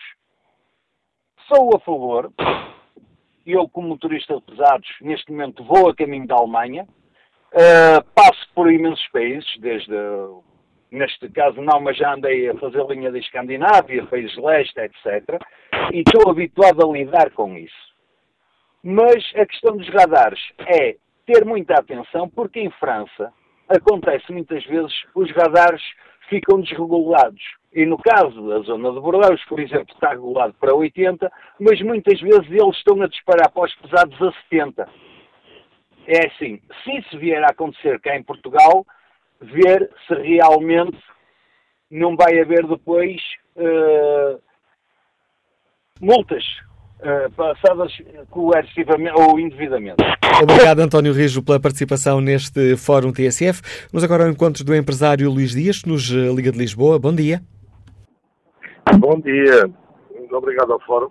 Sou 1.47 1.75
a 1.75 1.79
favor, 1.79 2.31
eu 3.45 3.67
como 3.69 3.87
motorista 3.87 4.35
de 4.35 4.41
pesados, 4.41 4.87
neste 5.01 5.31
momento 5.31 5.63
vou 5.63 5.89
a 5.89 5.95
caminho 5.95 6.27
da 6.27 6.35
Alemanha, 6.35 6.83
uh, 6.83 8.03
passo 8.13 8.47
por 8.53 8.71
imensos 8.71 9.07
países, 9.07 9.49
desde, 9.59 9.95
neste 10.91 11.29
caso 11.29 11.61
não, 11.61 11.79
mas 11.79 11.97
já 11.97 12.13
andei 12.13 12.49
a 12.49 12.55
fazer 12.55 12.85
linha 12.87 13.11
da 13.11 13.19
Escandinávia, 13.19 14.05
países 14.05 14.35
leste, 14.37 14.79
etc. 14.79 15.41
E 15.93 15.99
estou 15.99 16.29
habituado 16.29 16.83
a 16.83 16.91
lidar 16.91 17.31
com 17.31 17.57
isso. 17.57 17.89
Mas 18.83 19.23
a 19.35 19.45
questão 19.45 19.75
dos 19.75 19.87
radares 19.89 20.39
é 20.59 20.95
ter 21.25 21.45
muita 21.45 21.75
atenção, 21.75 22.29
porque 22.29 22.59
em 22.59 22.71
França 22.71 23.31
acontece 23.67 24.31
muitas 24.31 24.65
vezes 24.65 24.93
os 25.13 25.29
radares 25.31 25.81
ficam 26.29 26.61
desregulados. 26.61 27.41
E 27.73 27.85
no 27.85 27.97
caso 27.97 28.47
da 28.47 28.59
zona 28.59 28.91
de 28.91 28.99
Bordeaux, 28.99 29.43
por 29.45 29.59
exemplo, 29.59 29.93
está 29.93 30.09
regulado 30.09 30.55
para 30.59 30.73
80, 30.73 31.31
mas 31.59 31.79
muitas 31.81 32.19
vezes 32.19 32.49
eles 32.49 32.77
estão 32.77 32.99
a 33.01 33.07
disparar 33.07 33.51
para 33.51 33.65
os 33.65 33.75
pesados 33.75 34.21
a 34.21 34.31
70. 34.49 34.89
É 36.07 36.27
assim, 36.27 36.59
se 36.83 36.97
isso 36.97 37.19
vier 37.19 37.43
a 37.43 37.51
acontecer 37.51 37.99
cá 37.99 38.15
em 38.15 38.23
Portugal, 38.23 38.85
ver 39.41 39.89
se 40.07 40.13
realmente 40.15 40.97
não 41.89 42.15
vai 42.15 42.39
haver 42.39 42.67
depois 42.67 43.19
uh, 43.55 44.39
multas 45.99 46.43
uh, 46.99 47.31
passadas 47.31 47.91
coercivamente 48.29 49.19
ou 49.19 49.39
indevidamente. 49.39 50.03
Obrigado, 50.41 50.79
António 50.79 51.13
Rijo, 51.13 51.43
pela 51.43 51.59
participação 51.59 52.21
neste 52.21 52.77
Fórum 52.77 53.11
TSF. 53.11 53.61
Vamos 53.91 54.03
agora 54.03 54.23
ao 54.23 54.29
encontro 54.29 54.63
do 54.63 54.75
empresário 54.75 55.29
Luís 55.29 55.51
Dias, 55.51 55.81
que 55.81 55.89
nos 55.89 56.09
Liga 56.09 56.51
de 56.51 56.57
Lisboa. 56.57 56.99
Bom 56.99 57.13
dia. 57.13 57.41
Bom 58.97 59.19
dia. 59.19 59.69
Muito 60.15 60.35
obrigado 60.35 60.73
ao 60.73 60.79
Fórum. 60.81 61.09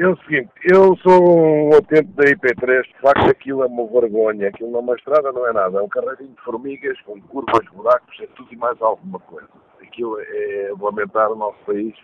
É 0.00 0.06
o 0.06 0.16
seguinte, 0.18 0.48
eu 0.62 0.96
sou 0.98 1.70
um 1.70 1.76
atento 1.76 2.12
da 2.12 2.22
IP3, 2.22 2.82
de 2.84 3.00
facto 3.00 3.28
aquilo 3.28 3.64
é 3.64 3.66
uma 3.66 3.84
vergonha, 3.88 4.46
aquilo 4.46 4.70
não 4.70 4.78
é 4.78 4.82
uma 4.82 4.94
estrada, 4.94 5.32
não 5.32 5.44
é 5.44 5.52
nada, 5.52 5.76
é 5.76 5.82
um 5.82 5.88
carreirinho 5.88 6.36
de 6.36 6.40
formigas, 6.42 7.00
com 7.00 7.20
curvas, 7.22 7.66
buracos, 7.72 8.16
é 8.20 8.28
tudo 8.36 8.46
e 8.52 8.56
mais 8.56 8.80
alguma 8.80 9.18
coisa. 9.18 9.48
Aquilo 9.82 10.16
é 10.20 10.72
lamentar 10.80 11.32
o 11.32 11.34
nosso 11.34 11.58
país, 11.66 11.96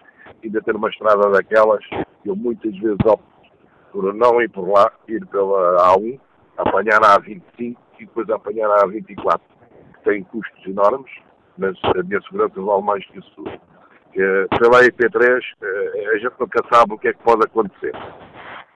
ainda 0.42 0.61
ter 0.62 0.74
uma 0.74 0.88
estrada 0.88 1.30
daquelas, 1.30 1.85
eu 2.24 2.35
muitas 2.35 2.76
vezes 2.78 2.98
opto 3.07 3.24
por 3.92 4.12
não 4.12 4.42
ir 4.42 4.50
por 4.50 4.68
lá, 4.68 4.90
ir 5.07 5.24
pela 5.26 5.94
A1, 5.94 6.18
apanhar 6.57 7.00
a 7.00 7.20
A25 7.20 7.46
e 7.61 7.76
depois 8.00 8.28
apanhar 8.28 8.72
a 8.72 8.88
A24, 8.88 9.40
que 9.94 10.11
tem 10.11 10.24
custos 10.24 10.66
enormes, 10.66 11.12
mas 11.57 11.78
a 11.85 12.02
minha 12.02 12.20
segurança 12.22 12.61
vale 12.61 12.83
mais 12.83 13.07
que 13.07 13.20
isso 13.20 13.44
que 13.44 13.73
pela 14.14 14.83
IP3 14.85 15.40
eh, 15.62 16.11
a 16.14 16.18
gente 16.18 16.35
nunca 16.38 16.62
sabe 16.72 16.94
o 16.94 16.98
que 16.98 17.09
é 17.09 17.12
que 17.12 17.22
pode 17.22 17.44
acontecer. 17.44 17.94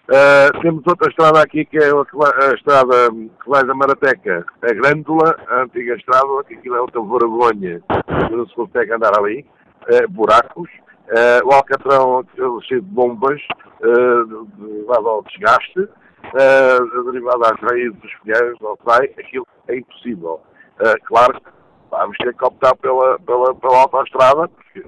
Uh, 0.09 0.61
temos 0.63 0.83
outra 0.87 1.11
estrada 1.11 1.43
aqui 1.43 1.67
que 1.67 1.77
é 1.77 1.91
a, 1.91 2.51
a 2.51 2.55
estrada 2.55 3.11
que 3.11 3.49
vai 3.49 3.63
da 3.65 3.75
Marateca, 3.75 4.47
a 4.63 4.73
Grândola, 4.73 5.39
a 5.49 5.63
antiga 5.63 5.95
estrada, 5.95 6.45
que 6.47 6.55
aquilo 6.55 6.77
é 6.77 6.81
outra 6.81 7.01
vergonha, 7.03 7.83
não 8.31 8.47
se 8.47 8.55
consegue 8.55 8.93
andar 8.93 9.13
ali, 9.19 9.45
uh, 9.83 10.09
buracos, 10.09 10.71
uh, 11.11 11.47
o 11.47 11.53
Alcatrão 11.53 12.25
cheio 12.67 12.81
de 12.81 12.89
bombas, 12.89 13.41
derivado 14.57 15.09
ao 15.09 15.23
desgaste, 15.25 15.89
derivado 17.05 17.45
às 17.45 17.61
raízes 17.61 17.95
dos 18.01 18.15
pinheiros, 18.25 18.59
não 18.63 18.79
sai, 18.89 19.05
aquilo 19.19 19.47
é 19.69 19.77
impossível. 19.77 20.41
claro 21.05 21.39
vamos 21.91 22.17
ter 22.19 22.35
que 22.35 22.45
optar 22.45 22.75
pela, 22.77 23.19
pela, 23.21 23.55
pela 23.55 23.83
autoestrada, 23.83 24.49
porque 24.49 24.85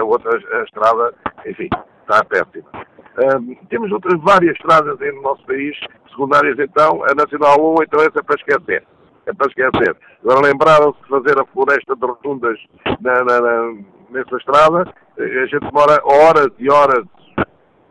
a 0.00 0.04
outra 0.04 0.30
a 0.36 0.64
estrada, 0.64 1.14
enfim, 1.46 1.68
está 2.02 2.24
péssima. 2.24 2.70
Um, 3.16 3.54
temos 3.68 3.92
outras 3.92 4.20
várias 4.20 4.56
estradas 4.56 4.98
no 4.98 5.22
nosso 5.22 5.44
país, 5.46 5.76
secundárias 6.10 6.58
então, 6.58 7.04
a 7.04 7.14
Nacional 7.14 7.56
1, 7.78 7.82
então 7.84 8.00
essa 8.00 8.18
é 8.18 8.22
para 8.22 8.34
esquecer. 8.36 8.84
É 9.26 9.32
para 9.32 9.46
esquecer. 9.46 9.96
Agora 10.22 10.46
lembraram-se 10.46 11.00
de 11.00 11.08
fazer 11.08 11.40
a 11.40 11.46
floresta 11.46 11.94
de 11.94 12.06
rotundas 12.06 12.58
na, 13.00 13.24
na, 13.24 13.40
na, 13.40 13.74
nessa 14.10 14.36
estrada, 14.36 14.92
a 15.18 15.46
gente 15.46 15.60
demora 15.60 16.00
horas 16.04 16.48
e 16.58 16.68
horas 16.70 17.04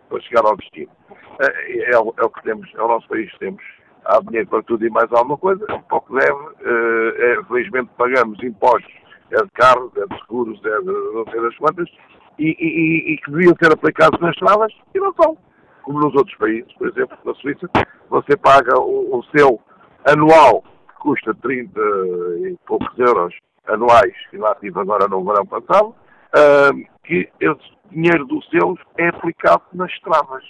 para 0.10 0.22
chegar 0.22 0.46
ao 0.46 0.58
destino. 0.58 0.92
É, 1.40 1.46
é, 1.46 1.94
é, 1.94 1.98
o, 1.98 2.14
é 2.18 2.30
que 2.30 2.44
temos, 2.44 2.70
é 2.76 2.82
o 2.82 2.88
nosso 2.88 3.08
país 3.08 3.32
que 3.32 3.40
temos. 3.40 3.64
Há 4.06 4.20
dinheiro 4.20 4.50
para 4.50 4.64
tudo 4.64 4.86
e 4.86 4.90
mais 4.90 5.12
alguma 5.14 5.38
coisa, 5.38 5.66
um 5.74 5.82
pouco 5.84 6.14
deve. 6.14 6.38
É, 6.66 7.44
felizmente 7.48 7.90
pagamos 7.98 8.44
impostos 8.44 9.03
é 9.34 9.44
de 9.44 9.52
carros, 9.52 9.92
é 9.98 10.06
de 10.06 10.20
seguros, 10.22 10.60
é 10.64 10.80
de 10.80 11.14
não 11.14 11.26
sei 11.32 11.42
das 11.42 11.56
quantas, 11.58 11.90
e, 12.40 12.56
e, 12.60 13.14
e, 13.14 13.18
que 13.18 13.32
deviam 13.32 13.56
ser 13.62 13.72
aplicados 13.72 14.20
nas 14.20 14.32
estradas 14.32 14.74
e 14.94 15.00
não 15.00 15.14
são. 15.14 15.38
Como 15.84 16.00
nos 16.00 16.16
outros 16.16 16.36
países, 16.38 16.72
por 16.74 16.88
exemplo, 16.88 17.18
na 17.26 17.34
Suíça, 17.36 17.70
você 18.10 18.38
paga 18.38 18.80
o, 18.80 19.20
o 19.20 19.24
seu 19.36 19.60
anual, 20.06 20.64
que 20.88 20.96
custa 21.00 21.34
30 21.36 21.80
e 21.80 22.58
poucos 22.66 22.98
euros 22.98 23.34
anuais, 23.68 24.14
e 24.32 24.38
lá 24.38 24.56
tive 24.56 24.80
agora 24.80 25.08
no 25.08 25.24
verão 25.24 25.46
passado, 25.46 25.90
uh, 25.90 26.94
que 27.04 27.30
esse 27.40 27.74
dinheiro 27.92 28.26
dos 28.26 28.48
seus 28.50 28.80
é 28.98 29.10
aplicado 29.10 29.64
nas 29.74 29.92
estradas, 29.92 30.44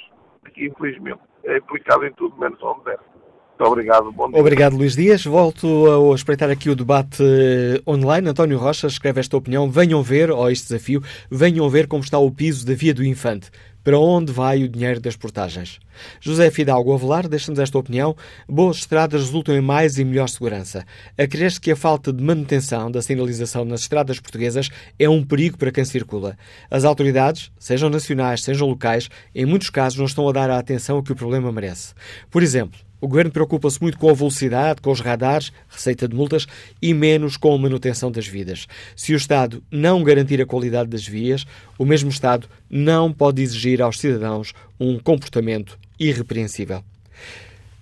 que 0.54 0.68
infelizmente 0.68 1.22
é 1.44 1.58
aplicado 1.58 2.06
em 2.06 2.14
tudo 2.14 2.38
menos 2.38 2.62
onde 2.62 2.84
deve. 2.86 3.13
Muito 3.60 3.72
obrigado. 3.72 4.12
Bom 4.12 4.30
dia. 4.30 4.40
Obrigado, 4.40 4.76
Luís 4.76 4.96
Dias. 4.96 5.24
Volto 5.24 6.12
a 6.12 6.16
espreitar 6.16 6.50
aqui 6.50 6.70
o 6.70 6.76
debate 6.76 7.22
eh, 7.22 7.82
online. 7.88 8.30
António 8.30 8.58
Rocha 8.58 8.88
escreve 8.88 9.20
esta 9.20 9.38
opinião. 9.38 9.70
Venham 9.70 10.02
ver, 10.02 10.32
ou 10.32 10.50
este 10.50 10.70
desafio, 10.70 11.04
venham 11.30 11.70
ver 11.70 11.88
como 11.88 12.04
está 12.04 12.18
o 12.18 12.32
piso 12.32 12.66
da 12.66 12.74
Via 12.74 12.94
do 12.94 13.06
Infante. 13.06 13.52
Para 13.84 14.00
onde 14.00 14.32
vai 14.32 14.64
o 14.64 14.70
dinheiro 14.70 15.02
das 15.02 15.18
portagens? 15.18 15.78
José 16.22 16.50
Fidalgo 16.50 16.94
Avelar 16.94 17.28
deixa-nos 17.28 17.60
esta 17.60 17.78
opinião. 17.78 18.16
Boas 18.48 18.78
estradas 18.78 19.22
resultam 19.22 19.54
em 19.54 19.62
mais 19.62 19.98
e 19.98 20.06
melhor 20.06 20.30
segurança. 20.30 20.86
Acresce 21.18 21.60
que 21.60 21.70
a 21.70 21.76
falta 21.76 22.14
de 22.14 22.24
manutenção 22.24 22.90
da 22.90 23.02
sinalização 23.02 23.66
nas 23.66 23.82
estradas 23.82 24.22
portuguesas 24.22 24.70
é 24.98 25.10
um 25.10 25.22
perigo 25.22 25.58
para 25.58 25.72
quem 25.72 25.84
circula. 25.84 26.38
As 26.72 26.86
autoridades, 26.86 27.52
sejam 27.60 27.90
nacionais, 27.90 28.42
sejam 28.42 28.70
locais, 28.70 29.10
em 29.36 29.46
muitos 29.46 29.70
casos 29.70 30.00
não 30.00 30.06
estão 30.06 30.30
a 30.30 30.32
dar 30.32 30.50
a 30.50 30.58
atenção 30.58 31.04
que 31.04 31.12
o 31.12 31.16
problema 31.16 31.52
merece. 31.52 31.94
Por 32.32 32.42
exemplo, 32.42 32.80
o 33.04 33.08
governo 33.10 33.34
preocupa-se 33.34 33.82
muito 33.82 34.00
com 34.00 34.10
a 34.10 34.14
velocidade, 34.14 34.82
com 34.82 34.90
os 34.90 35.02
radares, 35.02 35.52
receita 35.68 36.08
de 36.08 36.16
multas 36.16 36.48
e 36.82 36.94
menos 36.94 37.36
com 37.36 37.54
a 37.54 37.58
manutenção 37.58 38.10
das 38.10 38.26
vidas. 38.26 38.66
Se 38.96 39.14
o 39.14 39.18
Estado 39.18 39.62
não 39.70 40.02
garantir 40.06 40.42
a 40.42 40.46
qualidade 40.46 40.90
das 40.90 41.06
vias, 41.06 41.46
o 41.78 41.84
mesmo 41.84 42.10
Estado 42.10 42.48
não 42.70 43.12
pode 43.12 43.42
exigir 43.42 43.82
aos 43.82 44.00
cidadãos 44.00 44.54
um 44.80 44.98
comportamento 44.98 45.78
irrepreensível. 46.00 46.82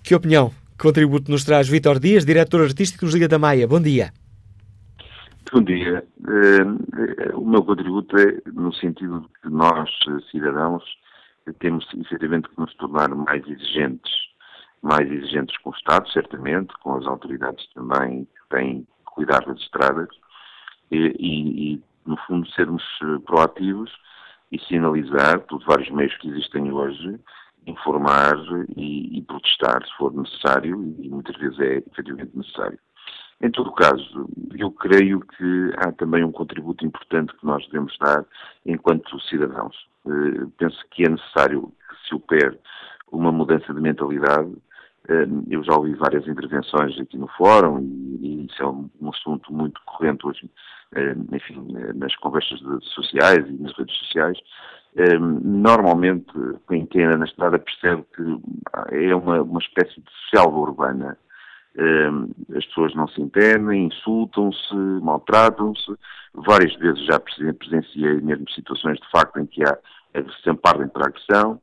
Que 0.03 0.15
opinião, 0.15 0.49
que 0.75 0.84
contributo 0.84 1.29
nos 1.29 1.43
traz 1.43 1.69
Vítor 1.69 1.99
Dias, 1.99 2.25
diretor 2.25 2.63
artístico 2.63 3.05
dos 3.05 3.13
Liga 3.13 3.27
da 3.27 3.38
Maia? 3.38 3.67
Bom 3.67 3.79
dia. 3.79 4.12
Bom 5.53 5.62
dia. 5.62 6.03
Eh, 6.27 7.36
o 7.36 7.45
meu 7.45 7.63
contributo 7.63 8.17
é 8.17 8.41
no 8.51 8.73
sentido 8.73 9.19
de 9.19 9.27
que 9.43 9.49
nós, 9.51 9.88
cidadãos, 10.31 10.84
temos 11.60 11.86
efetivamente 11.93 12.49
que 12.49 12.60
nos 12.60 12.73
tornar 12.73 13.10
mais 13.10 13.47
exigentes 13.47 14.20
mais 14.82 15.10
exigentes 15.10 15.58
com 15.60 15.70
o 15.70 15.76
Estado, 15.76 16.10
certamente, 16.10 16.74
com 16.82 16.96
as 16.96 17.06
autoridades 17.06 17.65
também 17.74 18.26
que 18.26 18.56
têm 18.56 18.82
que 18.82 19.04
cuidar 19.06 19.46
das 19.46 19.60
estradas 19.60 20.10
e, 20.91 20.98
e, 21.20 21.74
e 21.74 21.84
no 22.06 22.17
fundo, 22.28 22.50
sermos 22.52 22.84
eh, 23.04 23.20
proativos 23.26 23.91
e 24.52 24.60
sinalizar, 24.60 25.39
por 25.41 25.63
vários 25.65 25.89
meios 25.91 26.15
que 26.17 26.30
existem 26.30 26.72
hoje, 26.72 27.20
informar 27.65 28.36
e, 28.76 29.17
e, 29.17 29.22
protestar 29.22 29.86
se 29.86 29.94
for 29.98 30.13
necessário, 30.13 30.96
e 31.00 31.10
muitas 31.10 31.38
vezes 31.38 31.60
é 31.60 31.78
efetivamente 31.78 32.36
necessário. 32.36 32.78
Em 33.39 33.50
todo 33.50 33.72
caso, 33.72 34.30
eu 34.56 34.72
creio 34.72 35.20
que 35.22 35.72
há 35.78 35.91
também 35.94 36.24
um 36.24 36.32
contributo 36.32 36.86
importante 36.86 37.36
que 37.38 37.46
nós 37.46 37.65
devemos 37.67 37.98
dar 38.00 38.26
enquanto 38.65 39.20
cidadãos. 39.22 39.76
Uh, 40.06 40.50
penso 40.58 40.78
que 40.91 41.04
é 41.04 41.10
necessário 41.10 41.72
que 41.89 42.08
se 42.08 42.15
opere 42.15 42.60
uma 43.12 43.32
mudança 43.32 43.74
de 43.74 43.82
mentalidade 43.82 44.54
eu 45.50 45.64
já 45.64 45.76
ouvi 45.76 45.94
várias 45.96 46.28
intervenções 46.28 47.00
aqui 47.00 47.18
no 47.18 47.28
fórum 47.30 47.80
e, 47.80 48.46
isso 48.46 48.62
é 48.62 48.68
um, 48.68 48.90
assunto 49.10 49.52
muito 49.54 49.82
corrente 49.86 50.26
hoje, 50.26 50.50
eh, 50.96 51.16
enfim, 51.32 51.76
eh, 51.76 51.94
nas 51.94 52.16
conversas 52.18 52.60
sociais 52.94 53.46
e 53.48 53.62
nas 53.62 53.76
redes 53.78 53.96
sociais. 53.98 54.38
Normalmente, 55.20 56.28
quem 56.68 57.06
anda 57.06 57.18
na 57.18 57.26
estrada 57.26 57.58
percebe 57.58 58.04
que 58.14 58.24
é 58.92 59.16
uma, 59.16 59.42
uma 59.42 59.60
espécie 59.62 60.02
de 60.02 60.12
selva 60.30 60.58
urbana. 60.58 61.18
As 62.54 62.66
pessoas 62.66 62.94
não 62.94 63.08
se 63.08 63.22
entendem, 63.22 63.86
insultam-se, 63.86 64.76
maltratam-se. 64.76 65.96
Várias 66.34 66.76
vezes 66.76 67.06
já 67.06 67.18
presenciei 67.22 68.20
mesmo 68.20 68.50
situações 68.52 69.00
de 69.00 69.10
facto 69.10 69.40
em 69.40 69.46
que 69.46 69.64
há 69.64 69.78
sempre 70.44 70.62
partem 70.62 70.90
para 70.90 71.08
agressão. 71.08 71.62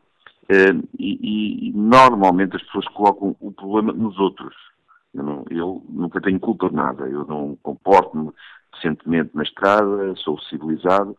Uh, 0.50 0.88
e, 0.98 1.68
e, 1.68 1.72
normalmente 1.72 2.56
as 2.56 2.62
pessoas 2.62 2.88
colocam 2.88 3.36
o 3.38 3.52
problema 3.52 3.92
nos 3.92 4.18
outros. 4.18 4.54
Eu, 5.12 5.22
não, 5.22 5.44
eu, 5.50 5.84
nunca 5.88 6.20
tenho 6.20 6.40
culpa 6.40 6.68
de 6.68 6.74
nada, 6.74 7.06
eu 7.06 7.26
não 7.26 7.56
comporto-me 7.62 8.32
decentemente 8.72 9.30
na 9.34 9.42
estrada, 9.42 10.14
sou 10.16 10.40
civilizado 10.40 11.16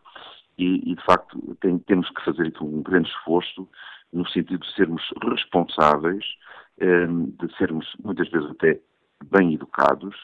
e, 0.57 0.91
e 0.91 0.95
de 0.95 1.05
facto 1.05 1.37
tem, 1.61 1.77
temos 1.79 2.09
que 2.09 2.25
fazer 2.25 2.47
aqui 2.47 2.63
um 2.63 2.81
grande 2.81 3.09
esforço 3.09 3.67
no 4.11 4.27
sentido 4.29 4.65
de 4.65 4.73
sermos 4.73 5.03
responsáveis, 5.23 6.25
de 6.79 7.57
sermos 7.57 7.85
muitas 8.03 8.29
vezes 8.29 8.49
até 8.51 8.79
bem 9.31 9.53
educados, 9.53 10.15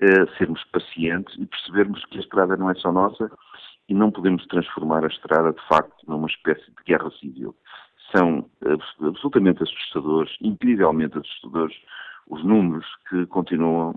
eh, 0.00 0.26
sermos 0.36 0.62
pacientes 0.64 1.34
e 1.38 1.46
percebermos 1.46 2.04
que 2.06 2.18
a 2.18 2.20
estrada 2.20 2.56
não 2.56 2.68
é 2.70 2.74
só 2.74 2.90
nossa 2.90 3.30
e 3.88 3.94
não 3.94 4.10
podemos 4.10 4.44
transformar 4.46 5.04
a 5.04 5.08
estrada, 5.08 5.52
de 5.52 5.68
facto, 5.68 5.94
numa 6.08 6.26
espécie 6.26 6.66
de 6.66 6.82
guerra 6.84 7.10
civil. 7.20 7.54
São 8.14 8.44
absolutamente 9.00 9.62
assustadores, 9.62 10.36
incrivelmente 10.40 11.18
assustadores, 11.18 11.76
os 12.28 12.44
números 12.44 12.86
que 13.08 13.26
continuam 13.26 13.94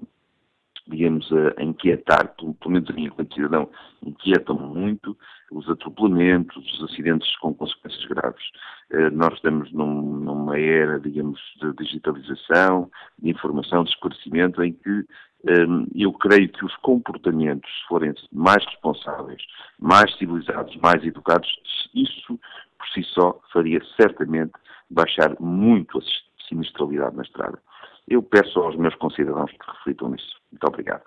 digamos, 0.88 1.28
a, 1.32 1.64
inquietar, 1.64 2.36
pelo, 2.36 2.56
menos 2.68 2.90
a 2.90 2.94
mim 2.94 3.06
enquanto 3.06 3.34
cidadão, 3.34 3.70
inquietam 4.04 4.56
muito 4.56 5.18
os 5.52 5.68
atropelamentos, 5.70 6.56
os 6.74 6.92
acidentes 6.92 7.36
com 7.38 7.54
consequências 7.54 8.06
graves. 8.06 8.44
Eh, 8.92 9.10
nós 9.10 9.34
estamos 9.34 9.72
num, 9.72 10.02
numa 10.20 10.60
era, 10.60 11.00
digamos, 11.00 11.40
de 11.62 11.74
digitalização, 11.74 12.90
de 13.20 13.30
informação, 13.32 13.84
de 13.84 13.90
esclarecimento, 13.92 14.64
em 14.64 14.74
que 14.74 15.06
eh, 15.48 15.66
eu 15.96 16.14
creio 16.14 16.50
que 16.50 16.66
os 16.66 16.76
comportamentos, 16.78 17.70
se 17.70 17.88
forem 17.88 18.14
mais 18.32 18.64
responsáveis, 18.66 19.42
mais 19.80 20.16
civilizados, 20.18 20.76
mais 20.78 21.04
educados, 21.04 21.50
isso 21.96 22.40
por 22.78 22.88
si 22.94 23.04
só 23.14 23.40
faria 23.52 23.80
certamente 24.00 24.54
baixar 24.90 25.36
muito 25.40 25.98
a 25.98 26.02
sinistralidade 26.48 27.16
na 27.16 27.24
estrada. 27.24 27.60
Eu 28.08 28.22
peço 28.22 28.60
aos 28.60 28.76
meus 28.76 28.96
concidadãos 28.96 29.52
que 29.52 29.72
reflitam 29.72 30.10
nisso. 30.10 30.36
Muito 30.52 30.68
obrigado. 30.68 31.04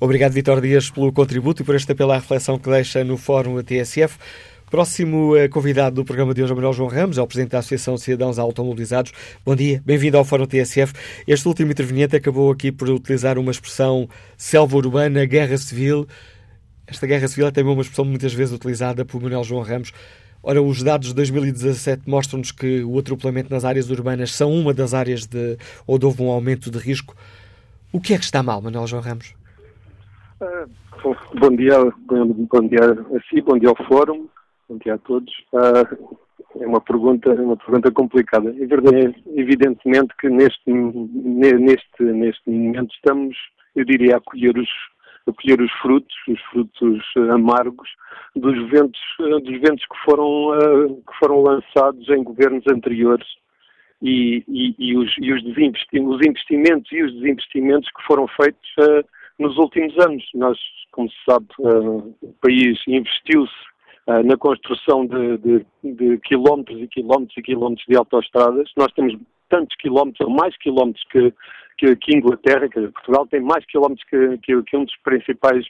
Obrigado, 0.00 0.32
Vitor 0.32 0.60
Dias, 0.62 0.90
pelo 0.90 1.12
contributo 1.12 1.62
e 1.62 1.64
por 1.64 1.74
esta 1.74 1.94
pela 1.94 2.14
reflexão 2.14 2.58
que 2.58 2.70
deixa 2.70 3.04
no 3.04 3.18
Fórum 3.18 3.62
TSF. 3.62 4.18
Próximo 4.70 5.36
eh, 5.36 5.48
convidado 5.48 5.96
do 5.96 6.04
programa 6.04 6.32
de 6.32 6.42
hoje 6.42 6.54
Manuel 6.54 6.72
João 6.72 6.88
Ramos, 6.88 7.18
é 7.18 7.22
o 7.22 7.26
Presidente 7.26 7.50
da 7.50 7.58
Associação 7.58 7.96
de 7.96 8.02
Cidadãos 8.02 8.38
Automobilizados. 8.38 9.12
Bom 9.44 9.56
dia, 9.56 9.82
bem-vindo 9.84 10.16
ao 10.16 10.24
Fórum 10.24 10.46
TSF. 10.46 10.94
Este 11.26 11.46
último 11.48 11.72
interveniente 11.72 12.14
acabou 12.14 12.52
aqui 12.52 12.70
por 12.70 12.88
utilizar 12.88 13.36
uma 13.36 13.50
expressão 13.50 14.08
selva 14.38 14.76
urbana, 14.76 15.26
guerra 15.26 15.58
civil. 15.58 16.06
Esta 16.86 17.06
guerra 17.06 17.26
civil 17.26 17.48
é 17.48 17.50
também 17.50 17.72
uma 17.72 17.82
expressão 17.82 18.04
muitas 18.04 18.32
vezes 18.32 18.54
utilizada 18.54 19.04
por 19.04 19.20
Manuel 19.20 19.42
João 19.42 19.62
Ramos. 19.62 19.92
Ora, 20.42 20.62
os 20.62 20.82
dados 20.82 21.08
de 21.08 21.14
2017 21.14 22.08
mostram-nos 22.08 22.50
que 22.50 22.82
o 22.82 22.98
atropelamento 22.98 23.52
nas 23.52 23.62
áreas 23.64 23.90
urbanas 23.90 24.32
são 24.32 24.50
uma 24.50 24.72
das 24.72 24.94
áreas 24.94 25.26
de 25.26 25.58
onde 25.86 26.06
houve 26.06 26.22
um 26.22 26.30
aumento 26.30 26.70
de 26.70 26.78
risco. 26.78 27.14
O 27.92 28.00
que 28.00 28.14
é 28.14 28.18
que 28.18 28.24
está 28.24 28.42
mal, 28.42 28.62
Manuel 28.62 28.86
João 28.86 29.02
Ramos? 29.02 29.34
Uh, 30.40 31.14
bom 31.38 31.54
dia, 31.54 31.76
bom, 32.06 32.68
dia 32.68 32.84
a 32.84 33.20
si, 33.28 33.42
bom 33.42 33.58
dia 33.58 33.68
ao 33.68 33.86
Fórum, 33.86 34.28
bom 34.66 34.78
dia 34.78 34.94
a 34.94 34.98
todos. 34.98 35.30
Uh, 35.52 36.16
é 36.58 36.66
uma 36.66 36.80
pergunta, 36.80 37.30
uma 37.34 37.58
pergunta 37.58 37.90
complicada. 37.90 38.48
É 38.50 39.38
evidentemente 39.38 40.14
que 40.18 40.30
neste, 40.30 40.72
neste, 40.72 42.02
neste 42.02 42.50
momento 42.50 42.94
estamos, 42.94 43.36
eu 43.76 43.84
diria, 43.84 44.16
a 44.16 44.20
colher 44.20 44.56
os, 44.56 44.68
a 45.26 45.32
colher 45.32 45.60
os 45.60 45.72
frutos, 45.80 46.14
os 46.28 46.40
frutos 46.50 47.02
amargos 47.32 47.88
dos 48.34 48.56
ventos, 48.70 49.00
dos 49.18 49.60
ventos 49.60 49.84
que 49.86 49.98
foram, 50.04 50.50
uh, 50.50 50.96
que 50.96 51.18
foram 51.18 51.42
lançados 51.42 52.08
em 52.08 52.22
governos 52.22 52.64
anteriores 52.68 53.26
e, 54.02 54.42
e, 54.48 54.74
e, 54.78 54.96
os, 54.96 55.14
e 55.18 55.32
os, 55.32 55.42
os, 55.42 56.26
investimentos 56.26 56.90
e 56.92 57.02
os 57.02 57.12
desinvestimentos 57.14 57.88
que 57.90 58.02
foram 58.06 58.26
feitos 58.28 58.70
uh, 58.78 59.04
nos 59.38 59.56
últimos 59.58 59.96
anos. 59.98 60.24
Nós, 60.34 60.58
como 60.92 61.10
se 61.10 61.16
sabe, 61.28 61.46
uh, 61.58 62.14
o 62.22 62.34
país 62.40 62.78
investiu-se 62.86 63.52
uh, 64.06 64.22
na 64.24 64.36
construção 64.36 65.06
de, 65.06 65.38
de, 65.38 65.66
de, 65.84 66.18
quilómetros 66.18 66.80
e 66.80 66.88
quilómetros 66.88 67.36
e 67.36 67.42
quilómetros 67.42 67.86
de 67.86 67.96
autoestradas. 67.96 68.70
Nós 68.76 68.92
temos 68.92 69.14
tantos 69.48 69.76
quilómetros, 69.76 70.26
ou 70.26 70.34
mais 70.34 70.56
quilómetros 70.58 71.04
que, 71.10 71.34
que, 71.80 71.96
que 71.96 72.16
Inglaterra, 72.16 72.68
que 72.68 72.88
Portugal 72.88 73.26
tem 73.26 73.40
mais 73.40 73.64
quilómetros 73.64 74.06
que, 74.08 74.38
que, 74.38 74.62
que 74.62 74.76
um 74.76 74.84
dos 74.84 74.96
principais, 74.98 75.64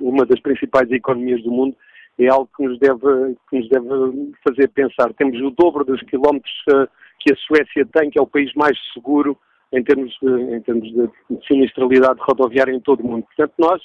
uma 0.00 0.24
das 0.24 0.40
principais 0.40 0.90
economias 0.92 1.42
do 1.42 1.50
mundo 1.50 1.76
é 2.18 2.28
algo 2.28 2.48
que 2.56 2.62
nos 2.62 2.78
deve, 2.78 3.36
que 3.50 3.58
nos 3.58 3.68
deve 3.68 4.32
fazer 4.46 4.68
pensar. 4.68 5.12
Temos 5.14 5.40
o 5.40 5.50
dobro 5.50 5.84
dos 5.84 6.00
quilómetros 6.02 6.52
uh, 6.70 6.86
que 7.18 7.32
a 7.32 7.36
Suécia 7.36 7.84
tem, 7.92 8.10
que 8.10 8.18
é 8.18 8.22
o 8.22 8.26
país 8.26 8.52
mais 8.54 8.78
seguro 8.94 9.36
em 9.72 9.82
termos 9.82 10.16
de, 10.22 10.54
em 10.54 10.60
termos 10.60 10.88
de 10.92 11.46
sinistralidade 11.48 12.20
rodoviária 12.20 12.72
em 12.72 12.80
todo 12.80 13.00
o 13.00 13.08
mundo. 13.08 13.24
Portanto, 13.24 13.54
nós, 13.58 13.82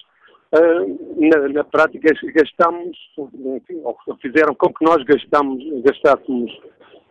uh, 0.54 1.20
na, 1.20 1.50
na, 1.50 1.64
prática, 1.64 2.14
gastamos, 2.36 2.98
enfim, 3.18 3.82
fizeram 4.22 4.54
com 4.54 4.72
que 4.72 4.86
nós 4.86 5.04
gastamos, 5.06 5.64
gastássemos 5.82 6.52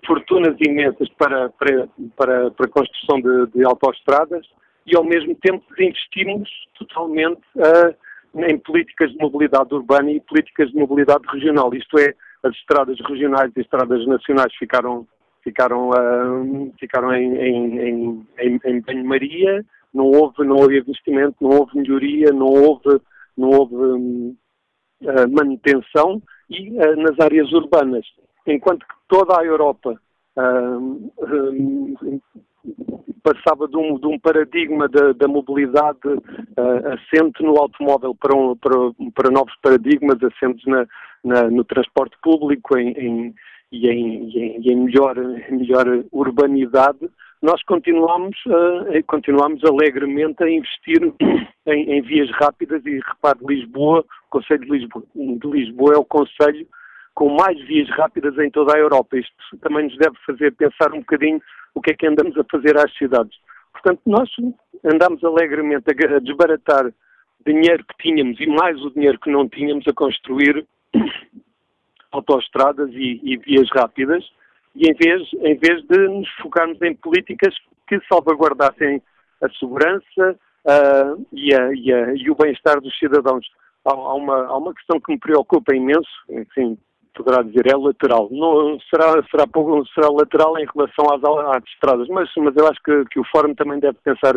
fortunas 0.06 0.56
imensas 0.60 1.08
para, 1.18 1.50
para, 1.50 1.88
para, 2.16 2.50
para 2.50 2.66
a 2.66 2.70
construção 2.70 3.20
de, 3.20 3.52
de 3.52 3.64
autoestradas 3.64 4.46
e, 4.86 4.96
ao 4.96 5.04
mesmo 5.04 5.34
tempo, 5.36 5.64
investimos 5.78 6.48
totalmente 6.78 7.42
uh, 7.56 7.94
em 8.48 8.58
políticas 8.58 9.10
de 9.10 9.18
mobilidade 9.18 9.74
urbana 9.74 10.10
e 10.10 10.20
políticas 10.20 10.70
de 10.70 10.76
mobilidade 10.76 11.24
regional. 11.32 11.74
Isto 11.74 11.98
é, 11.98 12.14
as 12.42 12.54
estradas 12.54 12.98
regionais 13.08 13.50
e 13.56 13.60
as 13.60 13.66
estradas 13.66 14.06
nacionais 14.06 14.54
ficaram 14.56 15.06
ficaram, 15.42 15.90
uh, 15.90 16.72
ficaram 16.78 17.14
em, 17.14 17.36
em, 17.36 18.26
em, 18.40 18.60
em 18.64 18.80
banho-maria, 18.80 19.64
não 19.94 20.06
houve, 20.06 20.44
não 20.44 20.56
houve 20.56 20.78
investimento, 20.78 21.36
não 21.40 21.50
houve 21.50 21.78
melhoria, 21.78 22.32
não 22.32 22.46
houve, 22.46 23.00
não 23.36 23.50
houve 23.50 23.74
uh, 23.74 25.30
manutenção 25.30 26.20
e 26.50 26.70
nas 26.70 27.18
áreas 27.20 27.52
urbanas, 27.52 28.04
enquanto 28.46 28.86
que 28.86 28.94
toda 29.08 29.40
a 29.40 29.44
Europa 29.44 30.00
passava 33.22 33.66
de 33.66 33.76
um, 33.76 33.98
de 33.98 34.06
um 34.06 34.18
paradigma 34.18 34.88
da, 34.88 35.12
da 35.12 35.26
mobilidade 35.26 35.98
uh, 36.06 36.88
assente 36.92 37.42
no 37.42 37.58
automóvel 37.58 38.14
para, 38.14 38.36
um, 38.36 38.56
para, 38.56 38.76
para, 39.14 39.30
novos 39.30 39.52
paradigmas 39.60 40.18
assentes 40.22 40.64
na, 40.66 40.86
na, 41.24 41.50
no 41.50 41.64
transporte 41.64 42.16
público, 42.22 42.78
em, 42.78 43.34
e 43.72 43.88
em, 43.88 44.28
e 44.28 44.38
em, 44.38 44.60
e 44.60 44.72
em 44.72 44.76
melhor, 44.76 45.16
melhor 45.50 46.04
urbanidade, 46.12 47.10
nós 47.42 47.62
continuamos, 47.64 48.36
uh, 48.46 49.04
continuamos 49.06 49.64
alegremente 49.64 50.42
a 50.44 50.50
investir 50.50 51.12
em, 51.66 51.92
em, 51.92 52.02
vias 52.02 52.30
rápidas. 52.32 52.84
E 52.86 53.00
repare, 53.00 53.38
Lisboa, 53.42 54.00
o 54.00 54.30
Conselho 54.30 54.64
de 54.64 54.70
Lisboa, 54.70 55.04
de 55.14 55.48
Lisboa 55.48 55.94
é 55.94 55.98
o 55.98 56.04
Conselho 56.04 56.66
com 57.16 57.30
mais 57.30 57.58
vias 57.66 57.88
rápidas 57.88 58.38
em 58.38 58.50
toda 58.50 58.76
a 58.76 58.78
Europa. 58.78 59.16
Isto 59.16 59.58
também 59.62 59.84
nos 59.84 59.96
deve 59.96 60.16
fazer 60.26 60.52
pensar 60.52 60.92
um 60.92 61.00
bocadinho 61.00 61.40
o 61.74 61.80
que 61.80 61.90
é 61.90 61.94
que 61.94 62.06
andamos 62.06 62.36
a 62.38 62.44
fazer 62.44 62.76
às 62.76 62.94
cidades. 62.96 63.34
Portanto, 63.72 64.02
nós 64.06 64.28
andamos 64.84 65.24
alegremente 65.24 65.84
a 65.90 66.18
desbaratar 66.18 66.92
dinheiro 67.44 67.84
que 67.84 68.02
tínhamos 68.02 68.38
e 68.38 68.46
mais 68.46 68.80
o 68.82 68.90
dinheiro 68.90 69.18
que 69.18 69.30
não 69.30 69.48
tínhamos 69.48 69.86
a 69.88 69.94
construir 69.94 70.66
autoestradas 72.12 72.90
e, 72.92 73.20
e, 73.22 73.36
vias 73.38 73.68
rápidas, 73.74 74.22
e 74.74 74.90
em 74.90 74.94
vez, 74.94 75.22
em 75.40 75.56
vez 75.56 75.82
de 75.86 76.08
nos 76.08 76.28
focarmos 76.42 76.80
em 76.82 76.94
políticas 76.94 77.54
que 77.88 77.98
salvaguardassem 78.12 79.00
a 79.42 79.48
segurança 79.58 80.38
uh, 80.66 81.26
e, 81.32 81.54
a, 81.54 81.72
e, 81.72 81.92
a, 81.92 82.14
e, 82.14 82.30
o 82.30 82.34
bem-estar 82.34 82.78
dos 82.78 82.96
cidadãos. 82.98 83.46
Há, 83.86 83.94
uma, 83.94 84.46
há 84.46 84.56
uma 84.56 84.74
questão 84.74 85.00
que 85.00 85.12
me 85.12 85.18
preocupa 85.18 85.74
imenso, 85.74 86.10
enfim, 86.28 86.76
poderá 87.16 87.42
dizer, 87.42 87.66
é 87.66 87.76
lateral. 87.76 88.28
Não, 88.30 88.78
será, 88.90 89.12
será, 89.30 89.44
será 89.94 90.08
lateral 90.10 90.58
em 90.58 90.66
relação 90.66 91.06
às, 91.12 91.56
às 91.56 91.64
estradas, 91.64 92.06
mas, 92.08 92.30
mas 92.36 92.54
eu 92.56 92.68
acho 92.68 92.80
que, 92.84 93.04
que 93.06 93.18
o 93.18 93.24
Fórum 93.32 93.54
também 93.54 93.80
deve 93.80 93.96
pensar 94.04 94.34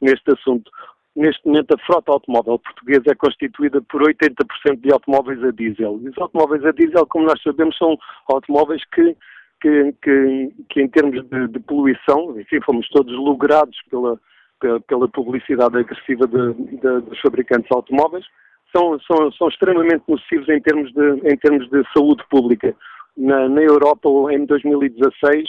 neste 0.00 0.32
assunto. 0.32 0.70
Neste 1.16 1.44
momento, 1.44 1.74
a 1.74 1.78
frota 1.84 2.12
automóvel 2.12 2.58
portuguesa 2.60 3.02
é 3.10 3.14
constituída 3.16 3.82
por 3.82 4.00
80% 4.02 4.80
de 4.80 4.92
automóveis 4.92 5.42
a 5.42 5.50
diesel. 5.50 5.98
E 6.02 6.08
os 6.08 6.18
automóveis 6.18 6.64
a 6.64 6.70
diesel, 6.70 7.04
como 7.06 7.26
nós 7.26 7.42
sabemos, 7.42 7.76
são 7.76 7.98
automóveis 8.28 8.82
que, 8.94 9.16
que, 9.60 9.92
que, 10.02 10.54
que 10.70 10.80
em 10.80 10.88
termos 10.88 11.28
de, 11.28 11.48
de, 11.48 11.60
poluição, 11.60 12.38
enfim, 12.38 12.60
fomos 12.64 12.88
todos 12.90 13.12
logrados 13.12 13.76
pela, 13.90 14.18
pela, 14.60 14.80
pela 14.80 15.08
publicidade 15.08 15.76
agressiva 15.76 16.28
de, 16.28 16.54
de, 16.54 17.00
dos 17.00 17.20
fabricantes 17.20 17.68
de 17.68 17.76
automóveis, 17.76 18.24
são, 18.72 18.98
são, 19.00 19.32
são 19.32 19.48
extremamente 19.48 20.02
nocivos 20.08 20.48
em 20.48 20.60
termos 20.60 20.92
de, 20.92 21.30
em 21.30 21.36
termos 21.36 21.68
de 21.70 21.82
saúde 21.92 22.22
pública. 22.30 22.74
Na, 23.16 23.48
na 23.48 23.60
Europa, 23.60 24.08
em 24.32 24.44
2016, 24.46 25.48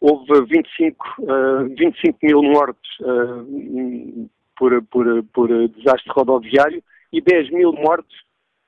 houve 0.00 0.44
25, 0.46 1.06
uh, 1.20 1.74
25 1.76 2.18
mil 2.22 2.42
mortes 2.42 2.90
uh, 3.00 4.30
por, 4.56 4.82
por, 4.84 5.22
por 5.32 5.48
desastre 5.68 6.12
rodoviário 6.12 6.82
e 7.12 7.20
10 7.20 7.50
mil 7.50 7.72
mortes 7.72 8.16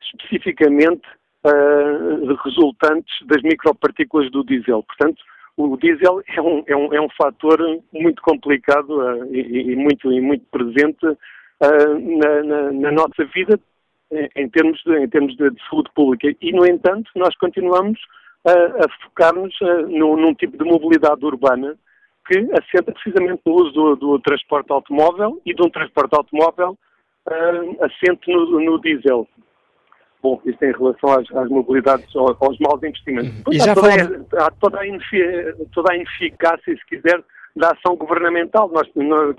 especificamente 0.03 1.07
uh, 1.45 2.35
resultantes 2.45 3.15
das 3.27 3.43
micropartículas 3.43 4.31
do 4.31 4.45
diesel. 4.45 4.83
Portanto, 4.83 5.23
o 5.57 5.77
diesel 5.77 6.23
é 6.29 6.41
um, 6.41 6.65
é 6.67 6.77
um, 6.77 6.95
é 6.95 7.01
um 7.01 7.09
fator 7.11 7.59
muito 7.93 8.23
complicado 8.23 8.91
uh, 8.91 9.35
e, 9.35 9.73
e, 9.73 9.77
muito, 9.77 10.13
e 10.13 10.21
muito 10.21 10.45
presente 10.51 11.07
uh, 11.07 12.19
na, 12.19 12.43
na, 12.43 12.73
na, 12.73 12.93
nossa 12.93 13.25
vida, 13.35 13.59
em 14.37 14.49
termos, 14.49 14.83
de, 14.85 14.99
em 14.99 15.09
termos 15.09 15.37
de, 15.37 15.51
de 15.51 15.69
saúde 15.69 15.91
pública. 15.95 16.35
E, 16.41 16.53
no 16.53 16.67
entanto, 16.67 17.11
nós 17.17 17.37
continuamos 17.37 17.99
a, 18.47 18.53
a 18.53 18.89
focar-nos 19.03 19.55
num 19.89 20.35
tipo 20.35 20.57
de 20.57 20.65
mobilidade 20.65 21.25
urbana 21.25 21.77
que 22.27 22.39
assenta 22.53 22.93
precisamente 22.93 23.43
no 23.45 23.53
uso 23.53 23.73
do, 23.73 23.97
do 23.97 24.19
transporte 24.21 24.71
automóvel 24.73 25.41
e 25.45 25.55
de 25.55 25.63
um 25.63 25.71
transporte 25.71 26.15
automóvel 26.15 26.79
uh, 27.27 27.85
assente 27.85 28.33
no, 28.33 28.61
no, 28.61 28.81
diesel. 28.81 29.27
Bom, 30.23 30.41
isto 30.45 30.63
em 30.65 30.73
relação 30.73 31.11
às, 31.11 31.37
às 31.37 31.49
mobilidades, 31.49 32.15
aos, 32.15 32.37
aos 32.41 32.59
maus 32.61 32.81
investimentos. 32.83 33.57
Já 33.57 33.73
há, 33.73 33.75
toda, 33.75 33.89
há 34.45 34.51
toda, 34.53 34.79
a 34.79 34.91
toda 35.73 35.93
a 35.93 35.97
ineficácia, 35.97 36.77
se 36.77 36.87
quiser, 36.87 37.21
da 37.57 37.73
ação 37.73 37.97
governamental. 37.97 38.71
Nós, 38.73 38.89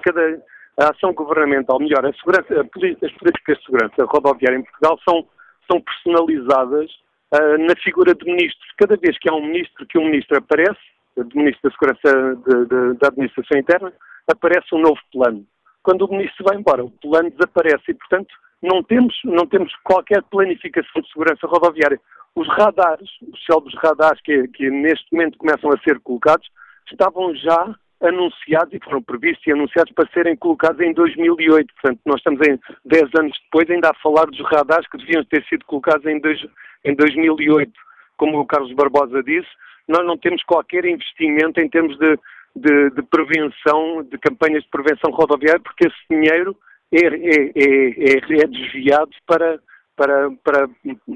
cada, 0.02 0.42
a 0.80 0.90
ação 0.90 1.14
governamental, 1.14 1.80
melhor, 1.80 2.06
as 2.06 2.20
políticas 2.22 3.58
de 3.58 3.66
segurança 3.66 4.06
rodoviária 4.06 4.58
em 4.58 4.64
Portugal 4.64 5.00
são, 5.08 5.28
são 5.70 5.82
personalizadas 5.82 6.92
uh, 7.34 7.58
na 7.60 7.76
figura 7.84 8.16
de 8.16 8.26
ministros. 8.26 8.72
Cada 8.78 8.98
vez 8.98 9.18
que 9.20 9.30
há 9.30 9.34
um 9.34 9.46
ministro, 9.46 9.86
que 9.86 9.98
um 9.98 10.06
ministro 10.06 10.38
aparece, 10.38 10.80
do 11.16 11.38
Ministro 11.38 11.70
da 11.70 11.76
Segurança 11.76 12.36
de, 12.36 12.66
de, 12.66 13.00
da 13.00 13.08
Administração 13.08 13.60
Interna, 13.60 13.94
aparece 14.28 14.74
um 14.74 14.80
novo 14.80 15.00
plano. 15.12 15.46
Quando 15.84 16.06
o 16.06 16.12
Ministro 16.12 16.46
vai 16.46 16.58
embora, 16.58 16.84
o 16.84 16.90
plano 16.90 17.30
desaparece 17.30 17.84
e, 17.92 17.94
portanto, 17.94 18.34
não 18.62 18.82
temos, 18.82 19.14
não 19.26 19.46
temos 19.46 19.72
qualquer 19.84 20.24
planificação 20.24 21.02
de 21.02 21.12
segurança 21.12 21.46
rodoviária. 21.46 22.00
Os 22.36 22.48
radares, 22.48 23.10
os 23.22 23.46
célebres 23.46 23.76
radares 23.76 24.20
que, 24.22 24.48
que 24.48 24.70
neste 24.70 25.14
momento 25.14 25.38
começam 25.38 25.72
a 25.72 25.78
ser 25.80 26.00
colocados, 26.00 26.48
estavam 26.92 27.36
já 27.36 27.76
anunciados 28.04 28.74
e 28.74 28.84
foram 28.84 29.02
previstos 29.02 29.46
e 29.48 29.52
anunciados 29.52 29.92
para 29.94 30.10
serem 30.10 30.36
colocados 30.36 30.80
em 30.82 30.94
2008. 30.94 31.74
Portanto, 31.74 32.02
nós 32.06 32.18
estamos 32.18 32.42
em 32.48 32.60
10 32.86 33.04
anos 33.18 33.40
depois 33.46 33.70
ainda 33.70 33.90
a 33.90 34.02
falar 34.02 34.26
dos 34.26 34.42
radares 34.52 34.88
que 34.90 34.98
deviam 34.98 35.24
ter 35.26 35.44
sido 35.46 35.66
colocados 35.66 36.06
em, 36.06 36.20
dois, 36.20 36.40
em 36.84 36.96
2008. 36.96 37.72
Como 38.18 38.40
o 38.40 38.46
Carlos 38.46 38.74
Barbosa 38.74 39.24
disse, 39.24 39.50
nós 39.88 40.06
não 40.06 40.18
temos 40.18 40.44
qualquer 40.44 40.86
investimento 40.86 41.60
em 41.60 41.70
termos 41.70 41.98
de, 41.98 42.18
de, 42.56 42.90
de 42.92 43.02
prevenção, 43.04 44.04
de 44.04 44.18
campanhas 44.18 44.64
de 44.64 44.70
prevenção 44.70 45.12
rodoviária, 45.12 45.60
porque 45.60 45.88
esse 45.88 45.98
dinheiro 46.10 46.56
é, 46.92 47.06
é, 47.06 47.52
é, 47.56 48.44
é 48.44 48.48
desviado 48.48 49.12
para, 49.26 49.60
para, 49.96 50.30
para, 50.44 50.70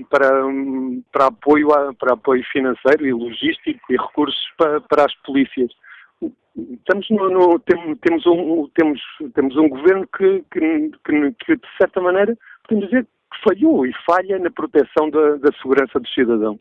para, 0.09 0.29
para, 1.11 1.25
apoio 1.27 1.71
a, 1.71 1.93
para 1.93 2.13
apoio 2.13 2.43
financeiro 2.51 3.05
e 3.05 3.13
logístico 3.13 3.79
e 3.89 3.97
recursos 3.97 4.41
para, 4.57 4.81
para 4.81 5.05
as 5.05 5.15
polícias. 5.17 5.71
Estamos 6.21 7.07
no, 7.11 7.29
no, 7.29 7.59
temos, 7.59 8.25
um, 8.25 8.67
temos, 8.75 8.99
temos 9.35 9.55
um 9.57 9.69
governo 9.69 10.07
que, 10.17 10.43
que, 10.51 10.91
que, 11.05 11.31
que, 11.45 11.55
de 11.55 11.67
certa 11.77 12.01
maneira, 12.01 12.35
podemos 12.67 12.89
dizer 12.89 13.03
que 13.03 13.49
falhou 13.49 13.85
e 13.85 13.91
falha 14.05 14.39
na 14.39 14.49
proteção 14.49 15.09
da, 15.11 15.35
da 15.35 15.51
segurança 15.61 15.99
dos 15.99 16.11
cidadãos. 16.13 16.59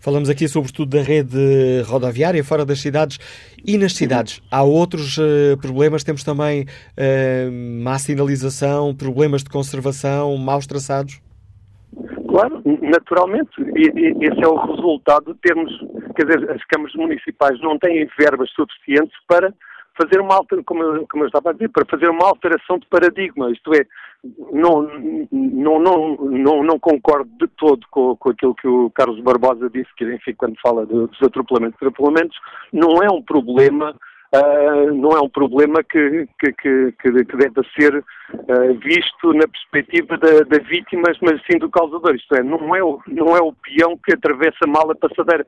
Falamos 0.00 0.28
aqui 0.28 0.48
sobretudo 0.48 0.96
da 0.96 1.02
rede 1.02 1.82
rodoviária 1.86 2.42
fora 2.42 2.64
das 2.64 2.80
cidades 2.80 3.18
e 3.64 3.78
nas 3.78 3.92
cidades. 3.94 4.42
Há 4.50 4.64
outros 4.64 5.16
uh, 5.18 5.56
problemas, 5.60 6.02
temos 6.02 6.24
também 6.24 6.62
uh, 6.62 7.82
má 7.82 7.96
sinalização, 7.98 8.94
problemas 8.94 9.44
de 9.44 9.50
conservação, 9.50 10.36
maus 10.36 10.66
traçados? 10.66 11.20
Claro, 12.28 12.62
naturalmente. 12.82 13.50
E, 13.76 13.90
e, 13.94 14.24
esse 14.24 14.42
é 14.42 14.48
o 14.48 14.56
resultado 14.56 15.32
de 15.32 15.40
termos, 15.40 15.70
quer 16.14 16.26
dizer, 16.26 16.50
as 16.50 16.64
câmaras 16.64 16.94
municipais 16.94 17.60
não 17.60 17.78
têm 17.78 18.08
verbas 18.18 18.50
suficientes 18.50 19.16
para 19.26 19.52
fazer 20.00 20.20
uma 20.20 20.34
alteração, 20.34 20.64
como, 20.64 21.06
como 21.08 21.24
eu 21.24 21.28
estava 21.28 21.50
a 21.50 21.52
dizer, 21.52 21.68
para 21.68 21.84
fazer 21.84 22.08
uma 22.08 22.26
alteração 22.26 22.78
de 22.78 22.86
paradigma, 22.86 23.50
isto 23.50 23.72
é, 23.74 23.84
não, 24.52 24.82
não, 25.30 25.78
não, 25.78 26.16
não, 26.16 26.62
não 26.62 26.78
concordo 26.78 27.30
de 27.38 27.46
todo 27.56 27.86
com, 27.90 28.16
com 28.16 28.30
aquilo 28.30 28.54
que 28.54 28.68
o 28.68 28.90
Carlos 28.90 29.20
Barbosa 29.20 29.68
disse, 29.68 29.90
que 29.96 30.04
enfim, 30.04 30.34
quando 30.36 30.60
fala 30.60 30.86
dos 30.86 31.20
atropelamentos, 31.22 31.76
atropelamentos 31.76 32.38
não 32.72 33.02
é 33.02 33.10
um 33.10 33.22
problema 33.22 33.94
Uh, 34.32 34.94
não 34.94 35.10
é 35.10 35.20
um 35.20 35.28
problema 35.28 35.82
que, 35.82 36.28
que, 36.38 36.52
que, 36.52 36.92
que 36.92 37.36
deve 37.36 37.68
ser 37.76 37.96
uh, 37.96 38.74
visto 38.78 39.32
na 39.32 39.48
perspectiva 39.48 40.16
da, 40.18 40.44
da 40.44 40.62
vítimas, 40.62 41.18
mas 41.20 41.42
sim 41.50 41.58
do 41.58 41.68
causador. 41.68 42.14
Isto 42.14 42.36
é, 42.36 42.42
não 42.44 42.76
é, 42.76 42.80
o, 42.80 43.00
não 43.08 43.36
é 43.36 43.40
o 43.40 43.52
peão 43.52 43.98
que 43.98 44.14
atravessa 44.14 44.68
mal 44.68 44.88
a 44.88 44.94
passadeira. 44.94 45.44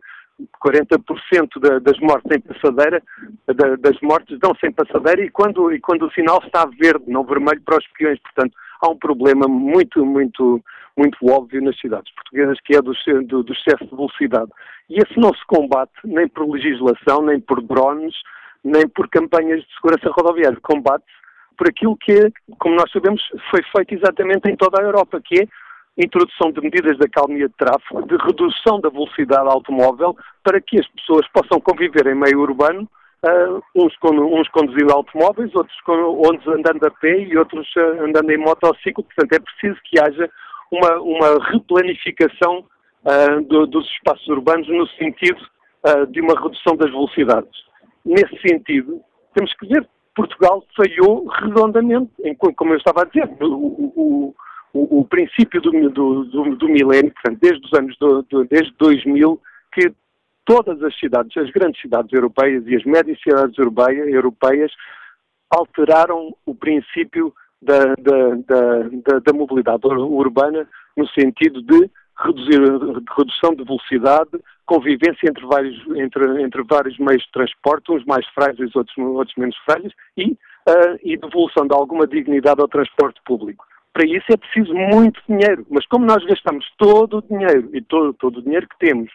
40% 0.64 1.60
da, 1.60 1.78
das 1.78 1.98
mortes 2.00 2.30
em 2.30 2.40
passadeira, 2.40 3.02
da, 3.46 3.76
das 3.76 4.00
mortes 4.00 4.38
dão-se 4.38 4.66
em 4.66 4.72
passadeira 4.72 5.22
e 5.22 5.30
quando, 5.30 5.72
e 5.72 5.80
quando 5.80 6.06
o 6.06 6.12
sinal 6.12 6.40
está 6.44 6.66
verde, 6.66 7.04
não 7.06 7.24
vermelho 7.24 7.60
para 7.62 7.78
os 7.78 7.86
peões. 7.98 8.18
Portanto, 8.20 8.54
há 8.80 8.90
um 8.90 8.96
problema 8.96 9.46
muito, 9.46 10.04
muito, 10.04 10.62
muito 10.96 11.18
óbvio 11.30 11.62
nas 11.62 11.78
cidades 11.78 12.12
portuguesas 12.14 12.58
que 12.64 12.76
é 12.76 12.82
do, 12.82 12.92
do, 13.26 13.42
do 13.42 13.52
excesso 13.52 13.84
de 13.84 13.96
velocidade. 13.96 14.50
E 14.90 14.96
esse 14.96 15.18
não 15.18 15.32
se 15.34 15.44
combate 15.46 15.92
nem 16.04 16.28
por 16.28 16.48
legislação, 16.48 17.22
nem 17.22 17.40
por 17.40 17.62
drones, 17.62 18.14
nem 18.64 18.88
por 18.88 19.08
campanhas 19.08 19.60
de 19.60 19.74
segurança 19.74 20.10
rodoviária. 20.10 20.58
Combate-se 20.62 21.22
por 21.56 21.68
aquilo 21.68 21.96
que, 21.96 22.32
como 22.58 22.76
nós 22.76 22.90
sabemos, 22.90 23.22
foi 23.50 23.62
feito 23.76 23.94
exatamente 23.94 24.48
em 24.50 24.56
toda 24.56 24.80
a 24.80 24.84
Europa, 24.84 25.20
que 25.22 25.42
é 25.42 25.46
introdução 25.96 26.50
de 26.50 26.60
medidas 26.60 26.96
de 26.96 27.04
acalmia 27.04 27.48
de 27.48 27.54
tráfego, 27.54 28.06
de 28.06 28.16
redução 28.16 28.80
da 28.80 28.88
velocidade 28.88 29.48
automóvel, 29.48 30.16
para 30.42 30.60
que 30.60 30.78
as 30.78 30.86
pessoas 30.88 31.26
possam 31.28 31.60
conviver 31.60 32.06
em 32.06 32.14
meio 32.14 32.40
urbano, 32.40 32.88
uh, 33.24 33.62
uns, 33.74 33.96
com, 33.98 34.10
uns, 34.10 34.48
conduzindo 34.48 34.92
automóveis, 34.92 35.54
outros, 35.54 35.76
outros 35.86 36.46
andando 36.48 36.84
a 36.86 36.90
pé 36.90 37.20
e 37.20 37.36
outros 37.36 37.68
uh, 37.76 38.04
andando 38.04 38.30
em 38.30 38.38
motociclo. 38.38 39.04
Portanto, 39.04 39.32
é 39.32 39.40
preciso 39.40 39.80
que 39.84 40.00
haja 40.00 40.30
uma, 40.70 40.98
uma 41.00 41.50
replanificação 41.50 42.64
uh, 43.04 43.42
do, 43.42 43.66
dos 43.66 43.86
espaços 43.90 44.26
urbanos 44.28 44.68
no 44.68 44.86
sentido 44.88 45.40
de 46.12 46.20
uma 46.20 46.40
redução 46.40 46.76
das 46.76 46.92
velocidades. 46.92 47.50
Nesse 48.04 48.38
sentido, 48.46 49.00
temos 49.34 49.52
que 49.54 49.66
ver 49.66 49.84
Portugal 50.14 50.64
falhou 50.76 51.26
redondamente, 51.26 52.12
em, 52.22 52.34
como 52.36 52.72
eu 52.72 52.76
estava 52.76 53.02
a 53.02 53.04
dizer, 53.04 53.28
o, 53.40 53.46
o, 53.48 54.34
o, 54.72 55.00
o 55.00 55.04
princípio 55.04 55.60
do, 55.60 55.70
do, 55.90 56.24
do, 56.24 56.56
do, 56.56 56.68
milénio, 56.68 57.12
portanto, 57.12 57.38
desde 57.40 57.66
os 57.66 57.72
anos 57.72 57.96
do, 57.98 58.22
do, 58.22 58.44
desde 58.44 58.72
2000, 58.78 59.40
que 59.72 59.92
todas 60.44 60.82
as 60.82 60.98
cidades, 60.98 61.36
as 61.36 61.50
grandes 61.50 61.80
cidades 61.80 62.12
europeias 62.12 62.64
e 62.66 62.74
as 62.74 62.84
médias 62.84 63.20
cidades 63.22 63.56
europeias 63.58 64.72
alteraram 65.50 66.34
o 66.46 66.54
princípio 66.54 67.32
da, 67.60 67.94
da, 67.94 68.34
da, 68.46 69.18
da, 69.20 69.32
mobilidade 69.32 69.86
urbana 69.86 70.66
no 70.96 71.06
sentido 71.08 71.62
de 71.62 71.90
reduzir, 72.18 72.60
redução 73.16 73.54
de 73.54 73.64
velocidade, 73.64 74.30
convivência 74.66 75.28
entre 75.28 75.46
vários, 75.46 75.78
entre, 75.96 76.42
entre 76.42 76.62
vários 76.64 76.98
meios 76.98 77.22
de 77.22 77.32
transporte, 77.32 77.92
uns 77.92 78.04
mais 78.04 78.26
frágeis, 78.28 78.74
outros, 78.74 78.96
outros 78.98 79.36
menos 79.36 79.56
frágeis, 79.64 79.92
e, 80.16 80.32
uh, 80.32 80.98
e 81.02 81.16
devolução 81.16 81.66
de 81.66 81.74
alguma 81.74 82.06
dignidade 82.06 82.60
ao 82.60 82.68
transporte 82.68 83.20
público. 83.24 83.64
Para 83.92 84.06
isso 84.06 84.24
é 84.30 84.36
preciso 84.36 84.74
muito 84.74 85.20
dinheiro, 85.28 85.66
mas 85.70 85.86
como 85.86 86.06
nós 86.06 86.24
gastamos 86.24 86.66
todo 86.78 87.18
o 87.18 87.22
dinheiro 87.22 87.68
e 87.74 87.82
todo, 87.82 88.14
todo 88.14 88.38
o 88.38 88.42
dinheiro 88.42 88.66
que 88.68 88.78
temos, 88.78 89.10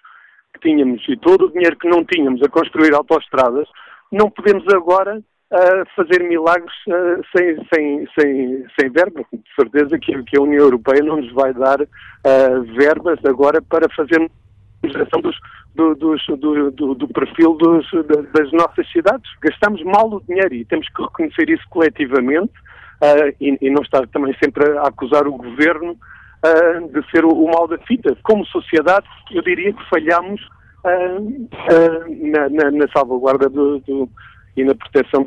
que 0.54 0.60
tínhamos 0.70 1.04
e 1.08 1.18
todo 1.18 1.46
o 1.46 1.52
dinheiro 1.52 1.78
que 1.78 1.90
não 1.90 2.06
tínhamos 2.06 2.42
a 2.44 2.50
construir 2.50 2.94
autoestradas, 2.94 3.68
não 4.12 4.30
podemos 4.30 4.68
agora 4.72 5.18
uh, 5.18 5.86
fazer 5.96 6.24
milagres 6.24 6.74
uh, 6.88 7.24
sem, 7.36 7.56
sem, 7.74 8.08
sem, 8.18 8.66
sem 8.80 8.90
verba. 8.92 9.26
De 9.34 9.56
certeza 9.56 9.98
que, 9.98 10.24
que, 10.24 10.38
a 10.38 10.42
União 10.42 10.64
Europeia 10.64 11.04
não 11.04 11.18
nos 11.18 11.32
vai 11.34 11.54
dar 11.54 11.82
uh, 11.82 12.64
verbas 12.78 13.20
agora 13.26 13.62
para 13.62 13.90
fazer 13.96 14.30
geração 14.86 15.22
dos, 15.22 15.36
do, 15.74 15.96
do, 15.96 16.72
do, 16.72 16.94
do, 16.96 17.08
perfil 17.08 17.56
dos, 17.56 17.90
das 18.34 18.52
nossas 18.52 18.90
cidades. 18.92 19.30
Gastamos 19.42 19.84
mal 19.84 20.08
o 20.10 20.22
dinheiro 20.22 20.54
e 20.54 20.66
temos 20.66 20.88
que 20.90 21.02
reconhecer 21.02 21.50
isso 21.50 21.64
coletivamente 21.70 22.54
uh, 23.02 23.36
e, 23.40 23.58
e, 23.62 23.70
não 23.70 23.82
estar 23.82 24.08
também 24.08 24.36
sempre 24.44 24.78
a 24.78 24.84
acusar 24.84 25.28
o 25.28 25.38
governo 25.38 25.92
uh, 25.92 26.88
de 26.92 27.10
ser 27.12 27.26
o, 27.26 27.30
o, 27.30 27.52
mal 27.52 27.68
da 27.68 27.78
fita. 27.80 28.16
Como 28.24 28.46
sociedade, 28.46 29.08
eu 29.32 29.42
diria 29.42 29.74
que 29.74 29.90
falhamos 29.90 30.42
uh, 30.84 32.30
na, 32.32 32.50
na, 32.50 32.72
na, 32.72 32.88
salvaguarda 32.92 33.50
do, 33.50 33.80
do, 33.80 34.10
e 34.56 34.64
na 34.64 34.76
proteção 34.76 35.24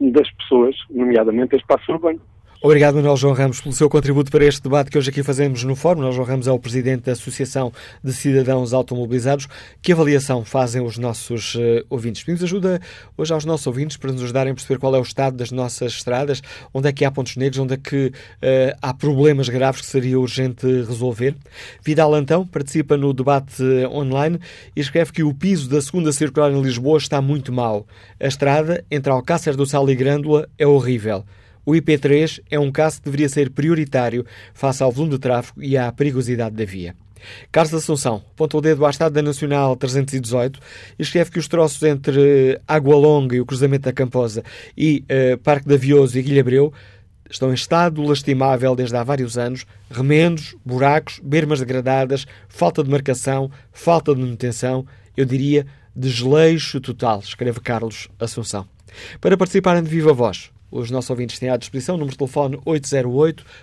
das 0.00 0.30
pessoas, 0.32 0.76
nomeadamente 0.90 1.56
espaço 1.56 1.92
urbano. 1.92 2.20
Obrigado, 2.64 2.94
Manuel 2.94 3.16
João 3.16 3.34
Ramos, 3.34 3.60
pelo 3.60 3.74
seu 3.74 3.90
contributo 3.90 4.30
para 4.30 4.44
este 4.44 4.62
debate 4.62 4.88
que 4.88 4.96
hoje 4.96 5.10
aqui 5.10 5.20
fazemos 5.24 5.64
no 5.64 5.74
Fórum. 5.74 5.96
Manuel 5.96 6.12
João 6.14 6.28
Ramos 6.28 6.46
é 6.46 6.52
o 6.52 6.60
presidente 6.60 7.06
da 7.06 7.10
Associação 7.10 7.72
de 8.04 8.12
Cidadãos 8.12 8.72
Automobilizados. 8.72 9.48
Que 9.82 9.90
avaliação 9.90 10.44
fazem 10.44 10.80
os 10.80 10.96
nossos 10.96 11.56
uh, 11.56 11.84
ouvintes? 11.90 12.22
Pedimos 12.22 12.44
ajuda 12.44 12.80
hoje 13.18 13.32
aos 13.32 13.44
nossos 13.44 13.66
ouvintes 13.66 13.96
para 13.96 14.12
nos 14.12 14.22
ajudarem 14.22 14.52
a 14.52 14.54
perceber 14.54 14.78
qual 14.78 14.94
é 14.94 14.98
o 15.00 15.02
estado 15.02 15.36
das 15.36 15.50
nossas 15.50 15.94
estradas, 15.94 16.40
onde 16.72 16.88
é 16.88 16.92
que 16.92 17.04
há 17.04 17.10
pontos 17.10 17.34
negros, 17.34 17.58
onde 17.58 17.74
é 17.74 17.76
que 17.76 18.06
uh, 18.06 18.78
há 18.80 18.94
problemas 18.94 19.48
graves 19.48 19.80
que 19.80 19.88
seria 19.88 20.20
urgente 20.20 20.64
resolver. 20.64 21.34
Vidal 21.84 22.14
Antão 22.14 22.46
participa 22.46 22.96
no 22.96 23.12
debate 23.12 23.60
online 23.90 24.38
e 24.76 24.80
escreve 24.80 25.10
que 25.10 25.24
o 25.24 25.34
piso 25.34 25.68
da 25.68 25.82
segunda 25.82 26.12
circular 26.12 26.52
em 26.52 26.62
Lisboa 26.62 26.98
está 26.98 27.20
muito 27.20 27.52
mal. 27.52 27.84
A 28.20 28.28
estrada 28.28 28.84
entre 28.88 29.10
Alcácer 29.10 29.56
do 29.56 29.66
Sal 29.66 29.90
e 29.90 29.96
Grândola 29.96 30.48
é 30.56 30.64
horrível. 30.64 31.24
O 31.64 31.72
IP3 31.72 32.40
é 32.50 32.58
um 32.58 32.72
caso 32.72 32.98
que 32.98 33.04
deveria 33.04 33.28
ser 33.28 33.50
prioritário 33.50 34.26
face 34.52 34.82
ao 34.82 34.90
volume 34.90 35.12
de 35.12 35.18
tráfego 35.18 35.62
e 35.62 35.76
à 35.76 35.90
perigosidade 35.92 36.56
da 36.56 36.64
via. 36.64 36.94
Carlos 37.50 37.72
Assunção 37.72 38.22
aponta 38.32 38.56
o 38.56 38.60
dedo 38.60 38.84
à 38.84 38.90
Estrada 38.90 39.22
Nacional 39.22 39.76
318 39.76 40.58
e 40.98 41.02
escreve 41.02 41.30
que 41.30 41.38
os 41.38 41.46
troços 41.46 41.82
entre 41.84 42.60
Água 42.66 42.96
Longa 42.96 43.36
e 43.36 43.40
o 43.40 43.46
cruzamento 43.46 43.84
da 43.84 43.92
Camposa 43.92 44.42
e 44.76 45.04
uh, 45.04 45.38
Parque 45.38 45.68
da 45.68 45.76
Vioso 45.76 46.18
e 46.18 46.22
Guilhabreu 46.22 46.72
estão 47.30 47.50
em 47.50 47.54
estado 47.54 48.02
lastimável 48.02 48.76
desde 48.76 48.96
há 48.96 49.02
vários 49.02 49.38
anos, 49.38 49.64
remendos, 49.90 50.54
buracos, 50.64 51.18
bermas 51.22 51.60
degradadas, 51.60 52.26
falta 52.48 52.84
de 52.84 52.90
marcação, 52.90 53.50
falta 53.72 54.14
de 54.14 54.20
manutenção, 54.20 54.86
eu 55.16 55.24
diria 55.24 55.66
desleixo 55.94 56.80
total, 56.80 57.20
escreve 57.20 57.60
Carlos 57.60 58.08
Assunção. 58.18 58.66
Para 59.20 59.36
participarem 59.36 59.82
de 59.82 59.88
viva 59.88 60.12
voz, 60.12 60.50
os 60.72 60.90
nossos 60.90 61.10
ouvintes 61.10 61.38
têm 61.38 61.50
à 61.50 61.56
disposição 61.56 61.94
o 61.96 61.98
número 61.98 62.12
de 62.12 62.18
telefone 62.18 62.56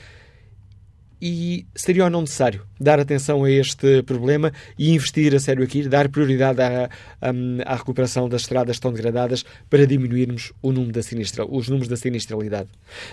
E 1.22 1.66
seria 1.76 2.06
ou 2.06 2.10
não 2.10 2.22
necessário 2.22 2.64
dar 2.80 3.00
atenção 3.00 3.44
a 3.44 3.52
este 3.52 4.02
problema 4.04 4.54
e 4.78 4.94
investir 4.94 5.36
a 5.36 5.40
sério 5.40 5.64
aqui, 5.64 5.88
dar 5.88 6.08
prioridade 6.10 6.62
à, 6.62 6.90
à, 7.66 7.76
recuperação 7.76 8.30
das 8.30 8.42
estradas 8.42 8.80
tão 8.80 8.94
degradadas 8.94 9.44
para 9.70 9.86
diminuirmos 9.86 10.54
o 10.62 10.72
número 10.72 10.94
da 10.94 11.04
sinistra, 11.04 11.46
os 11.46 11.68
números 11.68 11.90
da 11.90 11.98
sinistralidade. 11.98 12.70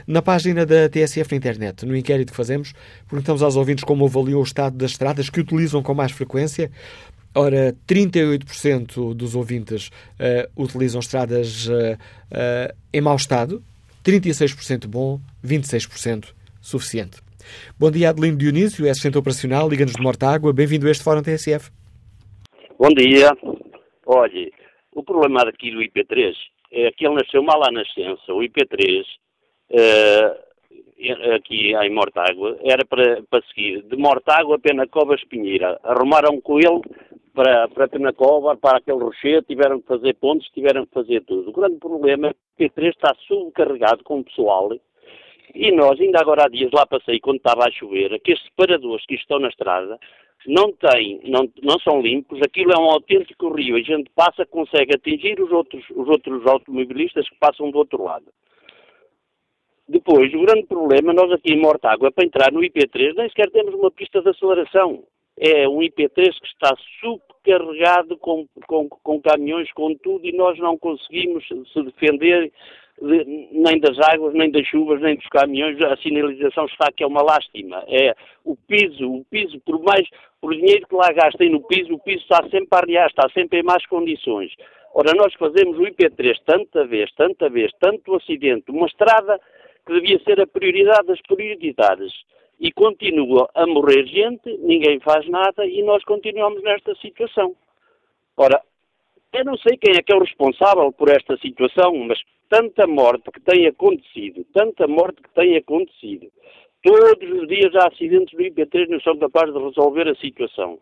Na 0.06 0.22
página 0.22 0.64
da 0.64 0.88
TSF 0.88 1.32
na 1.32 1.36
internet, 1.36 1.84
no 1.84 1.96
inquérito 1.96 2.30
que 2.30 2.36
fazemos, 2.36 2.72
perguntamos 3.08 3.42
aos 3.42 3.56
ouvintes 3.56 3.84
como 3.84 4.06
avaliou 4.06 4.40
o 4.40 4.44
estado 4.44 4.76
das 4.76 4.92
estradas 4.92 5.28
que 5.28 5.40
utilizam 5.40 5.82
com 5.82 5.94
mais 5.94 6.12
frequência. 6.12 6.70
Ora, 7.34 7.76
38% 7.86 9.14
dos 9.14 9.34
ouvintes 9.34 9.88
uh, 9.88 10.62
utilizam 10.62 11.00
estradas 11.00 11.66
uh, 11.66 11.72
uh, 11.72 12.74
em 12.92 13.00
mau 13.00 13.16
estado, 13.16 13.62
36% 14.04 14.86
bom, 14.86 15.20
26% 15.44 16.28
suficiente. 16.62 17.25
Bom 17.78 17.90
dia, 17.90 18.10
Adelino 18.10 18.38
Dionísio, 18.38 18.86
é 18.86 18.90
assistente 18.90 19.18
operacional, 19.18 19.68
Liga-nos 19.68 19.94
de 19.94 20.02
Mortágua. 20.02 20.52
Bem-vindo 20.52 20.86
a 20.86 20.90
este 20.90 21.04
Fórum 21.04 21.22
TSF. 21.22 21.70
Bom 22.78 22.88
dia. 22.88 23.30
Olhe, 24.06 24.52
o 24.94 25.02
problema 25.02 25.42
aqui 25.42 25.70
do 25.70 25.80
IP3 25.80 26.34
é 26.72 26.90
que 26.92 27.06
ele 27.06 27.16
nasceu 27.16 27.42
mal 27.42 27.62
à 27.64 27.70
nascença. 27.70 28.32
O 28.32 28.40
IP3, 28.40 29.02
uh, 29.70 31.34
aqui 31.34 31.74
em 31.74 31.94
Mortágua, 31.94 32.58
era 32.62 32.84
para, 32.84 33.22
para 33.28 33.42
seguir 33.46 33.82
de 33.82 33.96
Mortágua 33.96 34.56
a 34.56 34.58
Penacova 34.58 35.14
Espinheira. 35.14 35.78
Arrumaram 35.82 36.40
com 36.40 36.58
ele 36.58 36.80
para, 37.34 37.68
para 37.68 37.88
Penacova, 37.88 38.56
para 38.56 38.78
aquele 38.78 39.02
rochedo, 39.02 39.46
tiveram 39.46 39.80
que 39.80 39.86
fazer 39.86 40.14
pontos, 40.14 40.48
tiveram 40.48 40.86
que 40.86 40.94
fazer 40.94 41.22
tudo. 41.24 41.50
O 41.50 41.52
grande 41.52 41.76
problema 41.76 42.28
é 42.28 42.34
que 42.56 42.64
o 42.64 42.68
IP3 42.68 42.88
está 42.88 43.14
subcarregado 43.26 44.02
com 44.04 44.22
pessoal 44.22 44.70
e 45.56 45.72
nós, 45.72 45.98
ainda 46.00 46.20
agora 46.20 46.44
há 46.44 46.48
dias, 46.48 46.70
lá 46.72 46.86
passei 46.86 47.18
quando 47.18 47.38
estava 47.38 47.66
a 47.66 47.70
chover, 47.70 48.20
que 48.20 48.32
estes 48.32 48.46
separadores 48.48 49.04
que 49.06 49.14
estão 49.14 49.38
na 49.38 49.48
estrada 49.48 49.98
não 50.46 50.72
têm, 50.72 51.20
não, 51.24 51.50
não 51.62 51.78
são 51.80 52.00
limpos, 52.00 52.40
aquilo 52.42 52.72
é 52.72 52.78
um 52.78 52.90
autêntico 52.90 53.52
rio, 53.52 53.76
a 53.76 53.80
gente 53.80 54.10
passa, 54.14 54.44
consegue 54.46 54.94
atingir 54.94 55.40
os 55.40 55.50
outros, 55.50 55.84
os 55.90 56.08
outros 56.08 56.46
automobilistas 56.46 57.28
que 57.28 57.36
passam 57.38 57.70
do 57.70 57.78
outro 57.78 58.02
lado. 58.04 58.26
Depois, 59.88 60.32
o 60.34 60.40
grande 60.42 60.66
problema, 60.66 61.12
nós 61.12 61.30
aqui 61.32 61.52
em 61.52 61.60
Mortágua, 61.60 62.10
para 62.10 62.24
entrar 62.24 62.52
no 62.52 62.60
IP3, 62.60 63.14
nem 63.16 63.28
sequer 63.28 63.50
temos 63.50 63.74
uma 63.74 63.90
pista 63.90 64.20
de 64.20 64.28
aceleração. 64.28 65.04
É 65.38 65.68
um 65.68 65.78
IP3 65.78 66.14
que 66.14 66.46
está 66.46 66.74
subcarregado 67.00 68.16
com, 68.18 68.46
com, 68.66 68.88
com 68.88 69.20
caminhões, 69.20 69.70
com 69.72 69.94
tudo, 69.94 70.26
e 70.26 70.32
nós 70.32 70.58
não 70.58 70.76
conseguimos 70.76 71.46
se 71.46 71.82
defender 71.82 72.52
de, 73.00 73.24
nem 73.52 73.78
das 73.78 73.98
águas, 73.98 74.34
nem 74.34 74.50
das 74.50 74.66
chuvas, 74.66 75.00
nem 75.00 75.16
dos 75.16 75.26
caminhões, 75.28 75.80
a 75.82 75.96
sinalização 75.98 76.66
está 76.66 76.90
que 76.92 77.04
é 77.04 77.06
uma 77.06 77.22
lástima. 77.22 77.84
É 77.88 78.14
o 78.44 78.56
piso, 78.56 79.10
o 79.10 79.24
piso, 79.24 79.60
por 79.60 79.82
mais, 79.82 80.08
por 80.40 80.54
dinheiro 80.54 80.86
que 80.86 80.94
lá 80.94 81.12
gastem 81.12 81.50
no 81.50 81.60
piso, 81.66 81.94
o 81.94 81.98
piso 81.98 82.22
está 82.22 82.42
sempre 82.48 82.68
a 82.72 82.78
arriar, 82.78 83.06
está 83.08 83.28
sempre 83.30 83.60
em 83.60 83.62
más 83.62 83.84
condições. 83.86 84.52
Ora, 84.94 85.12
nós 85.14 85.34
fazemos 85.34 85.78
o 85.78 85.82
IP3 85.82 86.36
tanta 86.46 86.86
vez, 86.86 87.12
tanta 87.12 87.50
vez, 87.50 87.70
tanto 87.78 88.14
acidente, 88.14 88.70
uma 88.70 88.86
estrada 88.86 89.38
que 89.84 89.92
devia 89.92 90.18
ser 90.24 90.40
a 90.40 90.46
prioridade 90.46 91.06
das 91.06 91.20
prioridades. 91.22 92.12
E 92.58 92.72
continua 92.72 93.46
a 93.54 93.66
morrer 93.66 94.06
gente, 94.06 94.56
ninguém 94.58 94.98
faz 95.00 95.28
nada 95.28 95.66
e 95.66 95.82
nós 95.82 96.02
continuamos 96.04 96.62
nesta 96.62 96.94
situação. 96.94 97.54
Ora, 98.38 98.62
eu 99.38 99.44
não 99.44 99.56
sei 99.58 99.76
quem 99.76 99.94
é 99.96 100.02
que 100.02 100.12
é 100.12 100.16
o 100.16 100.20
responsável 100.20 100.92
por 100.92 101.08
esta 101.08 101.36
situação, 101.38 101.94
mas 102.06 102.18
tanta 102.48 102.86
morte 102.86 103.30
que 103.30 103.40
tem 103.40 103.66
acontecido, 103.66 104.44
tanta 104.54 104.86
morte 104.86 105.22
que 105.22 105.34
tem 105.34 105.56
acontecido. 105.56 106.28
Todos 106.82 107.28
os 107.42 107.48
dias 107.48 107.74
há 107.74 107.88
acidentes 107.88 108.36
do 108.36 108.42
IP3 108.42 108.88
não 108.88 109.00
são 109.00 109.16
capazes 109.18 109.52
de 109.52 109.60
resolver 109.60 110.08
a 110.08 110.14
situação. 110.16 110.78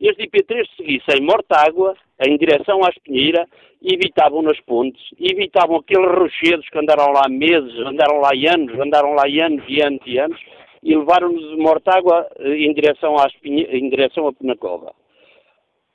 Este 0.00 0.28
IP3 0.28 0.64
seguisse 0.76 1.18
em 1.18 1.24
Mortágua, 1.24 1.96
em 2.24 2.36
direção 2.36 2.84
à 2.84 2.88
Espinheira, 2.88 3.44
evitavam 3.82 4.42
nas 4.42 4.60
pontes, 4.60 5.02
evitavam 5.18 5.76
aqueles 5.76 6.10
rochedos 6.10 6.68
que 6.68 6.78
andaram 6.78 7.12
lá 7.12 7.28
meses, 7.28 7.74
andaram 7.80 8.20
lá 8.20 8.30
anos, 8.54 8.78
andaram 8.78 9.14
lá 9.14 9.24
anos 9.24 9.64
e 9.68 9.82
anos 9.82 10.00
e 10.06 10.18
anos, 10.18 10.40
e 10.84 10.96
levaram-nos 10.96 11.50
de 11.50 11.56
Mortágua 11.56 12.28
eh, 12.38 12.58
em 12.58 12.72
direção, 12.72 13.18
à 13.18 13.26
Espinheira, 13.26 13.76
em 13.76 13.90
direção 13.90 14.28
a 14.28 14.32
Penacova. 14.32 14.94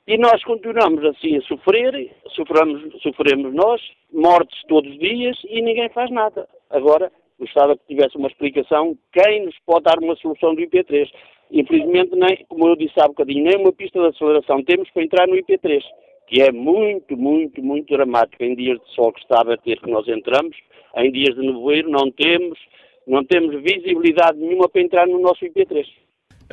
E 0.06 0.18
nós 0.18 0.44
continuamos 0.44 1.02
assim 1.02 1.38
a 1.38 1.40
sofrer, 1.42 2.10
sofremos, 2.36 3.02
sofremos 3.02 3.54
nós, 3.54 3.80
mortes 4.12 4.62
todos 4.68 4.90
os 4.90 4.98
dias 4.98 5.34
e 5.48 5.62
ninguém 5.62 5.88
faz 5.88 6.10
nada. 6.10 6.46
Agora, 6.68 7.10
gostava 7.38 7.74
que 7.74 7.86
tivesse 7.86 8.14
uma 8.18 8.28
explicação 8.28 8.98
quem 9.12 9.46
nos 9.46 9.58
pode 9.64 9.84
dar 9.84 9.98
uma 9.98 10.14
solução 10.16 10.54
do 10.54 10.60
IP3. 10.60 11.08
Infelizmente, 11.50 12.14
nem, 12.16 12.44
como 12.50 12.68
eu 12.68 12.76
disse 12.76 13.00
há 13.00 13.08
bocadinho, 13.08 13.44
nem 13.44 13.56
uma 13.56 13.72
pista 13.72 13.98
de 13.98 14.08
aceleração 14.08 14.62
temos 14.62 14.90
para 14.90 15.04
entrar 15.04 15.26
no 15.26 15.36
IP3, 15.36 15.82
que 16.26 16.42
é 16.42 16.52
muito, 16.52 17.16
muito, 17.16 17.62
muito 17.62 17.94
dramático. 17.94 18.44
Em 18.44 18.54
dias 18.54 18.78
de 18.80 18.94
sol 18.94 19.10
que 19.10 19.20
está 19.20 19.40
a 19.40 19.44
bater 19.44 19.80
que 19.80 19.90
nós 19.90 20.06
entramos, 20.06 20.54
em 20.98 21.10
dias 21.12 21.34
de 21.34 21.46
nevoeiro 21.46 21.88
não 21.88 22.10
temos, 22.10 22.58
não 23.06 23.24
temos 23.24 23.54
visibilidade 23.62 24.36
nenhuma 24.36 24.68
para 24.68 24.82
entrar 24.82 25.06
no 25.06 25.18
nosso 25.18 25.46
IP3. 25.46 25.86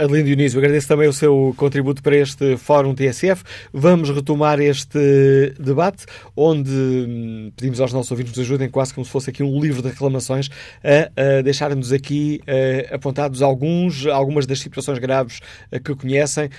Adelino 0.01 0.25
Dionísio, 0.25 0.57
agradeço 0.57 0.87
também 0.87 1.07
o 1.07 1.13
seu 1.13 1.53
contributo 1.55 2.01
para 2.01 2.15
este 2.15 2.57
Fórum 2.57 2.95
TSF. 2.95 3.43
Vamos 3.71 4.09
retomar 4.09 4.59
este 4.59 5.53
debate, 5.59 6.07
onde 6.35 6.71
hum, 6.71 7.51
pedimos 7.55 7.79
aos 7.79 7.93
nossos 7.93 8.09
ouvintes 8.09 8.33
que 8.33 8.39
nos 8.39 8.47
ajudem, 8.47 8.67
quase 8.67 8.95
como 8.95 9.05
se 9.05 9.11
fosse 9.11 9.29
aqui 9.29 9.43
um 9.43 9.61
livro 9.61 9.79
de 9.83 9.89
reclamações, 9.89 10.49
a, 10.83 11.37
a 11.37 11.41
deixar-nos 11.43 11.91
aqui 11.91 12.41
a, 12.47 12.95
apontados 12.95 13.43
alguns, 13.43 14.07
algumas 14.07 14.47
das 14.47 14.59
situações 14.59 14.97
graves 14.97 15.39
que 15.85 15.93
conhecem, 15.93 16.49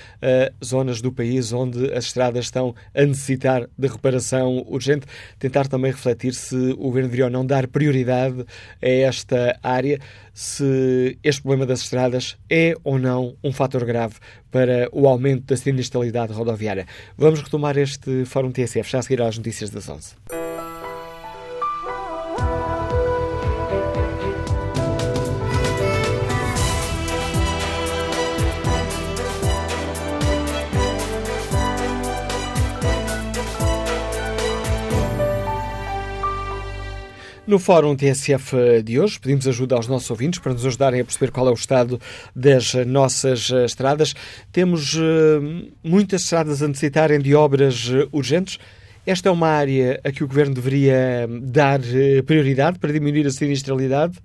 zonas 0.64 1.00
do 1.00 1.10
país 1.10 1.52
onde 1.52 1.92
as 1.92 2.04
estradas 2.04 2.44
estão 2.44 2.72
a 2.94 3.04
necessitar 3.04 3.68
de 3.76 3.88
reparação 3.88 4.64
urgente. 4.68 5.04
Tentar 5.40 5.66
também 5.66 5.90
refletir 5.90 6.32
se 6.32 6.54
o 6.54 6.84
Governo 6.84 7.08
deveria 7.08 7.24
ou 7.24 7.30
não 7.30 7.44
dar 7.44 7.66
prioridade 7.66 8.46
a 8.80 8.88
esta 8.88 9.58
área 9.64 9.98
se 10.32 11.18
este 11.22 11.42
problema 11.42 11.66
das 11.66 11.82
estradas 11.82 12.36
é 12.48 12.74
ou 12.82 12.98
não 12.98 13.36
um 13.42 13.52
fator 13.52 13.84
grave 13.84 14.14
para 14.50 14.88
o 14.92 15.06
aumento 15.08 15.46
da 15.46 15.56
sinistralidade 15.56 16.32
rodoviária. 16.32 16.86
Vamos 17.16 17.42
retomar 17.42 17.76
este 17.78 18.24
Fórum 18.24 18.50
TSF 18.50 18.90
já 18.90 18.98
a 18.98 19.02
seguir 19.02 19.22
às 19.22 19.36
notícias 19.36 19.70
das 19.70 19.88
11. 19.88 20.51
No 37.52 37.58
Fórum 37.58 37.94
TSF 37.94 38.82
de 38.82 38.98
hoje, 38.98 39.20
pedimos 39.20 39.46
ajuda 39.46 39.74
aos 39.74 39.86
nossos 39.86 40.10
ouvintes 40.10 40.40
para 40.40 40.54
nos 40.54 40.64
ajudarem 40.64 41.02
a 41.02 41.04
perceber 41.04 41.30
qual 41.30 41.48
é 41.48 41.50
o 41.50 41.54
estado 41.54 42.00
das 42.34 42.72
nossas 42.86 43.50
eh, 43.50 43.66
estradas. 43.66 44.14
Temos 44.50 44.94
uh, 44.94 45.70
muitas 45.84 46.22
estradas 46.22 46.62
a 46.62 46.68
necessitarem 46.68 47.20
de 47.20 47.34
obras 47.34 47.90
uh, 47.90 48.08
urgentes. 48.10 48.58
Esta 49.06 49.28
é 49.28 49.32
uma 49.32 49.48
área 49.48 50.00
a 50.02 50.10
que 50.10 50.24
o 50.24 50.26
Governo 50.26 50.54
deveria 50.54 51.28
dar 51.42 51.80
prioridade 52.24 52.78
para 52.78 52.90
diminuir 52.90 53.26
a 53.26 53.30
sinistralidade 53.30 54.18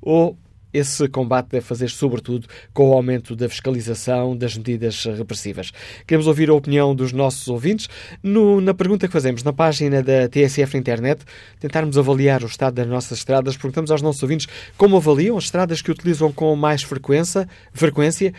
ou 0.00 0.38
esse 0.72 1.08
combate 1.08 1.48
deve 1.50 1.64
fazer 1.64 1.88
sobretudo 1.90 2.46
com 2.72 2.90
o 2.90 2.92
aumento 2.92 3.34
da 3.34 3.48
fiscalização, 3.48 4.36
das 4.36 4.56
medidas 4.56 5.04
repressivas. 5.04 5.72
Queremos 6.06 6.26
ouvir 6.26 6.50
a 6.50 6.54
opinião 6.54 6.94
dos 6.94 7.12
nossos 7.12 7.48
ouvintes. 7.48 7.88
No, 8.22 8.60
na 8.60 8.74
pergunta 8.74 9.06
que 9.06 9.12
fazemos 9.12 9.42
na 9.42 9.52
página 9.52 10.02
da 10.02 10.28
TSF 10.28 10.74
na 10.74 10.80
internet, 10.80 11.24
tentarmos 11.58 11.98
avaliar 11.98 12.42
o 12.42 12.46
estado 12.46 12.74
das 12.74 12.86
nossas 12.86 13.18
estradas, 13.18 13.56
perguntamos 13.56 13.90
aos 13.90 14.02
nossos 14.02 14.22
ouvintes 14.22 14.46
como 14.76 14.96
avaliam 14.96 15.36
as 15.36 15.44
estradas 15.44 15.82
que 15.82 15.90
utilizam 15.90 16.32
com 16.32 16.54
mais 16.56 16.82
frequência. 16.82 17.48
frequência. 17.72 18.32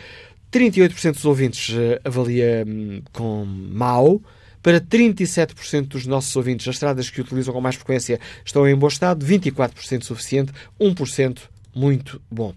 38% 0.52 1.14
dos 1.14 1.24
ouvintes 1.24 1.74
eh, 1.74 1.98
avalia 2.04 2.62
hum, 2.66 3.00
com 3.10 3.44
mau, 3.46 4.20
para 4.62 4.80
37% 4.80 5.88
dos 5.88 6.06
nossos 6.06 6.36
ouvintes, 6.36 6.68
as 6.68 6.76
estradas 6.76 7.10
que 7.10 7.20
utilizam 7.20 7.52
com 7.52 7.60
mais 7.60 7.74
frequência 7.74 8.20
estão 8.44 8.68
em 8.68 8.76
bom 8.76 8.86
estado, 8.86 9.26
24% 9.26 10.04
suficiente, 10.04 10.52
1% 10.80 11.38
muito 11.74 12.20
bom. 12.30 12.54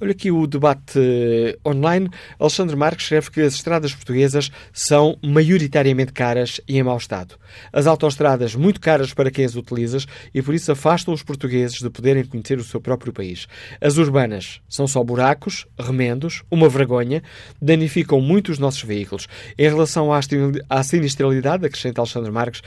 Olha 0.00 0.12
aqui 0.12 0.30
o 0.30 0.46
debate 0.46 0.98
eh, 0.98 1.56
online. 1.66 2.08
Alexandre 2.38 2.76
Marques 2.76 3.04
escreve 3.04 3.30
que 3.30 3.40
as 3.40 3.54
estradas 3.54 3.94
portuguesas 3.94 4.50
são 4.72 5.18
maioritariamente 5.22 6.12
caras 6.12 6.60
e 6.68 6.78
em 6.78 6.82
mau 6.82 6.96
estado. 6.96 7.36
As 7.72 7.86
autoestradas 7.86 8.54
muito 8.54 8.80
caras 8.80 9.14
para 9.14 9.30
quem 9.30 9.44
as 9.44 9.54
utiliza 9.54 9.98
e 10.34 10.42
por 10.42 10.54
isso 10.54 10.72
afastam 10.72 11.14
os 11.14 11.22
portugueses 11.22 11.78
de 11.78 11.90
poderem 11.90 12.24
conhecer 12.24 12.58
o 12.58 12.64
seu 12.64 12.80
próprio 12.80 13.12
país. 13.12 13.46
As 13.80 13.96
urbanas 13.96 14.60
são 14.68 14.86
só 14.86 15.02
buracos, 15.02 15.66
remendos, 15.78 16.42
uma 16.50 16.68
vergonha, 16.68 17.22
danificam 17.60 18.20
muito 18.20 18.50
os 18.50 18.58
nossos 18.58 18.82
veículos. 18.82 19.26
Em 19.58 19.68
relação 19.68 20.10
à 20.12 20.82
sinistralidade, 20.82 21.66
acrescenta 21.66 22.00
Alexandre 22.00 22.30
Marques, 22.30 22.62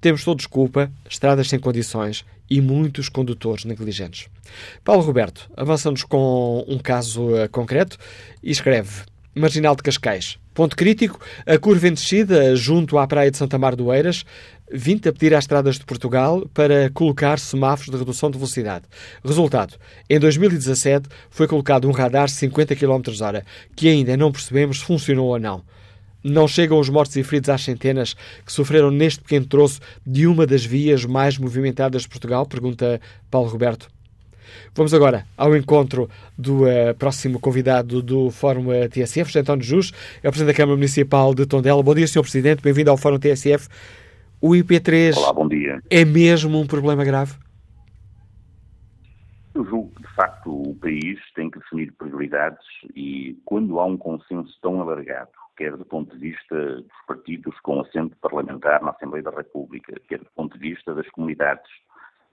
temos 0.00 0.24
todos 0.24 0.46
culpa, 0.46 0.90
estradas 1.08 1.48
sem 1.48 1.58
condições 1.58 2.24
e 2.48 2.60
muitos 2.60 3.08
condutores 3.08 3.64
negligentes. 3.64 4.28
Paulo 4.84 5.02
Roberto, 5.02 5.50
avançamos 5.56 6.02
com 6.02 6.64
um 6.66 6.78
caso 6.78 7.28
uh, 7.28 7.48
concreto 7.50 7.96
e 8.42 8.50
escreve: 8.50 9.04
Marginal 9.34 9.76
de 9.76 9.82
Cascais. 9.82 10.38
Ponto 10.52 10.76
crítico, 10.76 11.20
a 11.46 11.56
curva 11.56 11.88
em 11.88 11.94
descida 11.94 12.56
junto 12.56 12.98
à 12.98 13.06
praia 13.06 13.30
de 13.30 13.36
Santa 13.36 13.56
Mar 13.56 13.76
do 13.76 13.92
Eiras, 13.92 14.24
vim 14.70 15.00
a 15.06 15.12
pedir 15.12 15.32
às 15.32 15.44
estradas 15.44 15.78
de 15.78 15.84
Portugal 15.84 16.44
para 16.52 16.90
colocar 16.90 17.38
semáforos 17.38 17.92
de 17.92 17.96
redução 17.96 18.30
de 18.30 18.36
velocidade. 18.36 18.84
Resultado, 19.24 19.74
em 20.08 20.18
2017 20.18 21.08
foi 21.30 21.46
colocado 21.46 21.88
um 21.88 21.92
radar 21.92 22.28
50 22.28 22.74
km 22.74 23.00
h 23.08 23.44
que 23.76 23.88
ainda 23.88 24.16
não 24.16 24.32
percebemos 24.32 24.80
se 24.80 24.84
funcionou 24.84 25.28
ou 25.28 25.38
não. 25.38 25.62
Não 26.22 26.46
chegam 26.46 26.78
os 26.78 26.88
mortos 26.88 27.16
e 27.16 27.22
feridos 27.22 27.48
às 27.48 27.62
centenas 27.62 28.14
que 28.44 28.52
sofreram 28.52 28.90
neste 28.90 29.22
pequeno 29.22 29.46
troço 29.46 29.80
de 30.06 30.26
uma 30.26 30.46
das 30.46 30.64
vias 30.64 31.04
mais 31.04 31.38
movimentadas 31.38 32.02
de 32.02 32.08
Portugal? 32.08 32.44
Pergunta 32.46 33.00
Paulo 33.30 33.48
Roberto. 33.48 33.88
Vamos 34.74 34.92
agora 34.92 35.24
ao 35.36 35.56
encontro 35.56 36.08
do 36.36 36.64
uh, 36.64 36.94
próximo 36.98 37.40
convidado 37.40 38.02
do 38.02 38.30
Fórum 38.30 38.72
eh, 38.72 38.88
TSF, 38.88 39.26
José 39.30 39.40
António 39.40 39.64
Jus, 39.64 39.92
é 40.22 40.28
o 40.28 40.30
Presidente 40.30 40.54
da 40.54 40.56
Câmara 40.56 40.76
Municipal 40.76 41.34
de 41.34 41.46
Tondela. 41.46 41.82
Bom 41.82 41.94
dia, 41.94 42.06
Sr. 42.06 42.22
Presidente, 42.22 42.62
bem-vindo 42.62 42.90
ao 42.90 42.96
Fórum 42.96 43.18
TSF. 43.18 43.68
O 44.40 44.50
IP3 44.50 45.16
Olá, 45.16 45.34
é 45.88 46.04
mesmo 46.04 46.58
um 46.58 46.66
problema 46.66 47.04
grave? 47.04 47.34
Eu 49.54 49.64
julgo 49.64 49.92
que, 49.96 50.02
de 50.02 50.14
facto, 50.14 50.50
o 50.50 50.74
país 50.76 51.18
tem 51.34 51.50
que 51.50 51.58
definir 51.58 51.92
prioridades 51.92 52.64
e, 52.94 53.36
quando 53.44 53.78
há 53.78 53.84
um 53.84 53.96
consenso 53.96 54.56
tão 54.62 54.80
alargado 54.80 55.30
quer 55.60 55.76
do 55.76 55.84
ponto 55.84 56.16
de 56.16 56.30
vista 56.30 56.76
dos 56.76 57.04
partidos 57.06 57.60
com 57.60 57.82
assento 57.82 58.16
parlamentar 58.16 58.82
na 58.82 58.92
Assembleia 58.92 59.22
da 59.22 59.30
República, 59.30 59.92
quer 60.08 60.18
do 60.18 60.30
ponto 60.34 60.58
de 60.58 60.70
vista 60.70 60.94
das 60.94 61.06
comunidades, 61.10 61.70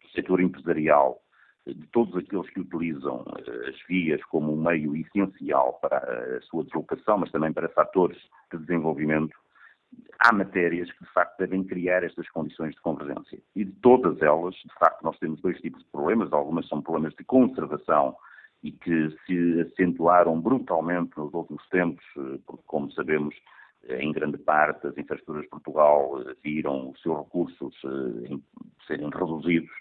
do 0.01 0.09
setor 0.11 0.39
empresarial, 0.39 1.21
de 1.65 1.85
todos 1.87 2.15
aqueles 2.15 2.49
que 2.51 2.61
utilizam 2.61 3.25
eh, 3.45 3.69
as 3.69 3.75
vias 3.85 4.23
como 4.27 4.53
um 4.53 4.61
meio 4.61 4.95
essencial 4.95 5.73
para 5.81 5.97
a 6.37 6.41
sua 6.43 6.63
deslocação, 6.63 7.17
mas 7.17 7.29
também 7.29 7.51
para 7.51 7.67
fatores 7.67 8.17
de 8.49 8.59
desenvolvimento, 8.59 9.37
há 10.19 10.31
matérias 10.31 10.89
que, 10.93 11.03
de 11.03 11.11
facto, 11.11 11.37
devem 11.37 11.65
criar 11.65 12.05
estas 12.05 12.29
condições 12.29 12.75
de 12.75 12.81
convergência. 12.81 13.39
E 13.53 13.65
de 13.65 13.73
todas 13.81 14.21
elas, 14.21 14.55
de 14.55 14.73
facto, 14.79 15.03
nós 15.03 15.19
temos 15.19 15.41
dois 15.41 15.59
tipos 15.59 15.83
de 15.83 15.89
problemas. 15.89 16.31
Algumas 16.31 16.65
são 16.69 16.81
problemas 16.81 17.13
de 17.15 17.25
conservação 17.25 18.15
e 18.63 18.71
que 18.71 19.15
se 19.25 19.61
acentuaram 19.61 20.39
brutalmente 20.39 21.17
nos 21.17 21.33
últimos 21.33 21.67
tempos, 21.69 22.03
eh, 22.17 22.39
porque, 22.45 22.63
como 22.65 22.91
sabemos, 22.91 23.35
eh, 23.83 24.01
em 24.01 24.11
grande 24.11 24.37
parte 24.37 24.87
as 24.87 24.97
infraestruturas 24.97 25.43
de 25.43 25.49
Portugal 25.49 26.21
eh, 26.21 26.35
viram 26.43 26.89
os 26.89 27.01
seus 27.01 27.19
recursos 27.19 27.75
serem 28.87 29.09
reduzidos. 29.09 29.71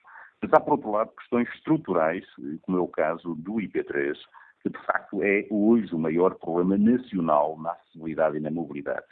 Mas 0.42 0.52
há, 0.52 0.60
por 0.60 0.74
outro 0.74 0.90
lado, 0.90 1.12
questões 1.18 1.48
estruturais, 1.54 2.24
como 2.62 2.78
é 2.78 2.80
o 2.80 2.88
caso 2.88 3.34
do 3.36 3.54
IP3, 3.54 4.14
que 4.62 4.68
de 4.68 4.78
facto 4.84 5.22
é 5.22 5.46
hoje 5.50 5.94
o 5.94 5.98
maior 5.98 6.34
problema 6.34 6.76
nacional 6.76 7.58
na 7.58 7.72
acessibilidade 7.72 8.36
e 8.36 8.40
na 8.40 8.50
mobilidade. 8.50 9.06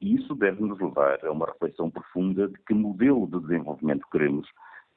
E 0.00 0.14
isso 0.14 0.34
deve 0.34 0.62
nos 0.62 0.78
levar 0.78 1.24
a 1.24 1.32
uma 1.32 1.46
reflexão 1.46 1.90
profunda 1.90 2.48
de 2.48 2.58
que 2.66 2.74
modelo 2.74 3.26
de 3.26 3.40
desenvolvimento 3.40 4.06
queremos 4.12 4.48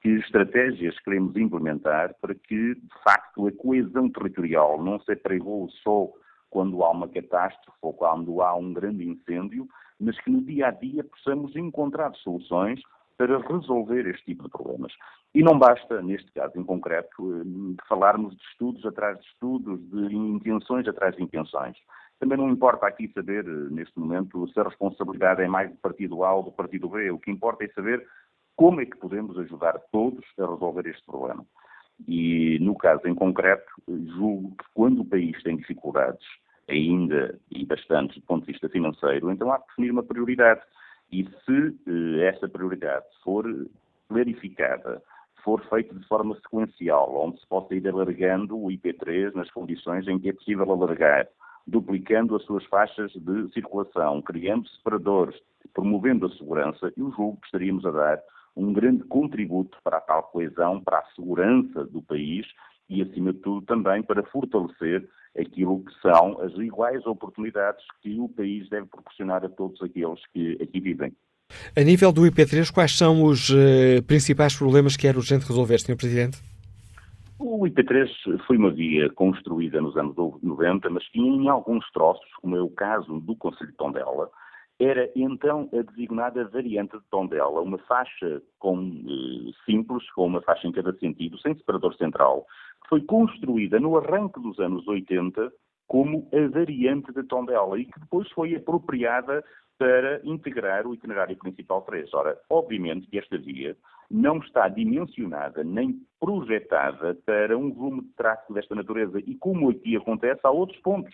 que 0.01 0.09
estratégias 0.09 0.99
queremos 1.01 1.35
implementar 1.35 2.15
para 2.19 2.33
que, 2.33 2.75
de 2.75 3.03
facto, 3.03 3.47
a 3.47 3.51
coesão 3.51 4.09
territorial 4.09 4.83
não 4.83 4.99
se 4.99 5.11
apregoe 5.11 5.69
só 5.83 6.09
quando 6.49 6.83
há 6.83 6.89
uma 6.89 7.07
catástrofe 7.07 7.77
ou 7.81 7.93
quando 7.93 8.41
há 8.41 8.55
um 8.55 8.73
grande 8.73 9.07
incêndio, 9.07 9.67
mas 9.99 10.19
que 10.21 10.31
no 10.31 10.41
dia 10.41 10.67
a 10.67 10.71
dia 10.71 11.03
possamos 11.03 11.55
encontrar 11.55 12.13
soluções 12.15 12.81
para 13.17 13.39
resolver 13.39 14.07
este 14.07 14.25
tipo 14.25 14.43
de 14.43 14.49
problemas. 14.49 14.91
E 15.35 15.43
não 15.43 15.57
basta, 15.57 16.01
neste 16.01 16.31
caso 16.31 16.59
em 16.59 16.63
concreto, 16.63 17.33
eh, 17.33 17.83
falarmos 17.87 18.35
de 18.35 18.43
estudos 18.45 18.83
atrás 18.83 19.19
de 19.19 19.25
estudos, 19.27 19.79
de 19.91 20.15
intenções 20.15 20.87
atrás 20.87 21.15
de 21.15 21.21
intenções. 21.21 21.77
Também 22.19 22.37
não 22.37 22.49
importa 22.49 22.87
aqui 22.87 23.11
saber, 23.13 23.45
eh, 23.45 23.69
neste 23.69 23.97
momento, 23.99 24.47
se 24.47 24.59
a 24.59 24.63
responsabilidade 24.63 25.43
é 25.43 25.47
mais 25.47 25.69
do 25.69 25.77
partido 25.77 26.23
A 26.23 26.33
ou 26.33 26.43
do 26.43 26.51
partido 26.51 26.89
B. 26.89 27.11
O 27.11 27.19
que 27.19 27.29
importa 27.29 27.63
é 27.63 27.67
saber 27.69 28.05
como 28.61 28.79
é 28.79 28.85
que 28.85 28.95
podemos 28.95 29.39
ajudar 29.39 29.79
todos 29.91 30.23
a 30.37 30.45
resolver 30.45 30.85
este 30.85 31.03
problema. 31.03 31.43
E, 32.07 32.59
no 32.61 32.77
caso 32.77 33.07
em 33.07 33.15
concreto, 33.15 33.65
julgo 33.87 34.51
que 34.51 34.65
quando 34.75 35.01
o 35.01 35.05
país 35.05 35.41
tem 35.41 35.57
dificuldades, 35.57 36.23
ainda 36.69 37.39
e 37.49 37.65
bastantes 37.65 38.17
do 38.17 38.21
ponto 38.21 38.45
de 38.45 38.51
vista 38.51 38.69
financeiro, 38.69 39.31
então 39.31 39.51
há 39.51 39.57
que 39.57 39.67
definir 39.69 39.89
uma 39.89 40.03
prioridade. 40.03 40.61
E 41.11 41.23
se 41.23 41.75
eh, 41.87 42.27
essa 42.27 42.47
prioridade 42.47 43.03
for 43.23 43.43
clarificada, 44.07 45.01
for 45.43 45.59
feita 45.67 45.95
de 45.95 46.07
forma 46.07 46.35
sequencial, 46.35 47.15
onde 47.15 47.39
se 47.39 47.47
possa 47.47 47.73
ir 47.73 47.87
alargando 47.87 48.55
o 48.55 48.67
IP3 48.67 49.33
nas 49.33 49.49
condições 49.49 50.07
em 50.07 50.19
que 50.19 50.29
é 50.29 50.33
possível 50.33 50.71
alargar, 50.71 51.27
duplicando 51.65 52.35
as 52.35 52.43
suas 52.43 52.63
faixas 52.65 53.11
de 53.11 53.51
circulação, 53.53 54.21
criando 54.21 54.69
separadores, 54.69 55.35
promovendo 55.73 56.27
a 56.27 56.29
segurança, 56.37 56.93
eu 56.95 57.11
julgo 57.13 57.37
que 57.37 57.47
estaríamos 57.47 57.83
a 57.87 57.91
dar 57.91 58.21
um 58.55 58.73
grande 58.73 59.03
contributo 59.05 59.77
para 59.83 59.97
a 59.97 60.01
tal 60.01 60.23
coesão, 60.23 60.81
para 60.81 60.99
a 60.99 61.05
segurança 61.15 61.85
do 61.85 62.01
país 62.01 62.45
e, 62.89 63.01
acima 63.01 63.31
de 63.31 63.39
tudo, 63.39 63.65
também 63.65 64.03
para 64.03 64.23
fortalecer 64.23 65.07
aquilo 65.37 65.83
que 65.83 65.93
são 66.01 66.41
as 66.41 66.53
iguais 66.53 67.05
oportunidades 67.05 67.83
que 68.01 68.19
o 68.19 68.27
país 68.27 68.69
deve 68.69 68.87
proporcionar 68.87 69.45
a 69.45 69.49
todos 69.49 69.81
aqueles 69.81 70.19
que 70.33 70.57
aqui 70.61 70.79
vivem. 70.79 71.13
A 71.75 71.81
nível 71.81 72.11
do 72.11 72.21
IP3, 72.21 72.71
quais 72.71 72.97
são 72.97 73.23
os 73.23 73.49
uh, 73.49 74.03
principais 74.07 74.55
problemas 74.55 74.95
que 74.95 75.07
era 75.07 75.17
urgente 75.17 75.45
resolver, 75.45 75.79
Sr. 75.79 75.97
Presidente? 75.97 76.41
O 77.39 77.65
IP3 77.65 78.07
foi 78.45 78.57
uma 78.57 78.71
via 78.71 79.09
construída 79.09 79.81
nos 79.81 79.97
anos 79.97 80.15
90, 80.43 80.89
mas 80.89 81.03
tinha 81.05 81.31
em 81.31 81.49
alguns 81.49 81.89
troços, 81.91 82.29
como 82.39 82.55
é 82.55 82.61
o 82.61 82.69
caso 82.69 83.19
do 83.19 83.35
Conselho 83.35 83.71
de 83.71 83.77
Tondela, 83.77 84.29
era 84.81 85.11
então 85.15 85.69
a 85.73 85.83
designada 85.83 86.43
variante 86.45 86.97
de 86.97 87.03
Tondela, 87.11 87.61
uma 87.61 87.77
faixa 87.79 88.41
com, 88.57 88.79
eh, 88.79 89.51
simples, 89.63 90.09
com 90.11 90.25
uma 90.25 90.41
faixa 90.41 90.67
em 90.67 90.71
cada 90.71 90.91
sentido, 90.97 91.37
sem 91.39 91.53
separador 91.55 91.95
central, 91.95 92.47
que 92.83 92.89
foi 92.89 93.01
construída 93.01 93.79
no 93.79 93.95
arranque 93.95 94.39
dos 94.39 94.59
anos 94.59 94.87
80 94.87 95.51
como 95.87 96.27
a 96.33 96.47
variante 96.49 97.13
de 97.13 97.21
Tondela 97.23 97.77
e 97.77 97.85
que 97.85 97.99
depois 97.99 98.29
foi 98.31 98.55
apropriada 98.55 99.43
para 99.77 100.21
integrar 100.23 100.87
o 100.87 100.93
itinerário 100.93 101.37
principal 101.37 101.81
3. 101.81 102.11
Ora, 102.13 102.39
obviamente 102.49 103.07
que 103.07 103.19
esta 103.19 103.37
via 103.37 103.75
não 104.09 104.37
está 104.37 104.67
dimensionada 104.67 105.63
nem 105.63 105.99
projetada 106.19 107.15
para 107.25 107.57
um 107.57 107.71
volume 107.71 108.01
de 108.01 108.13
tráfego 108.13 108.53
desta 108.53 108.73
natureza 108.73 109.19
e, 109.19 109.35
como 109.35 109.69
aqui 109.69 109.95
acontece, 109.95 110.41
há 110.43 110.49
outros 110.49 110.79
pontos. 110.81 111.13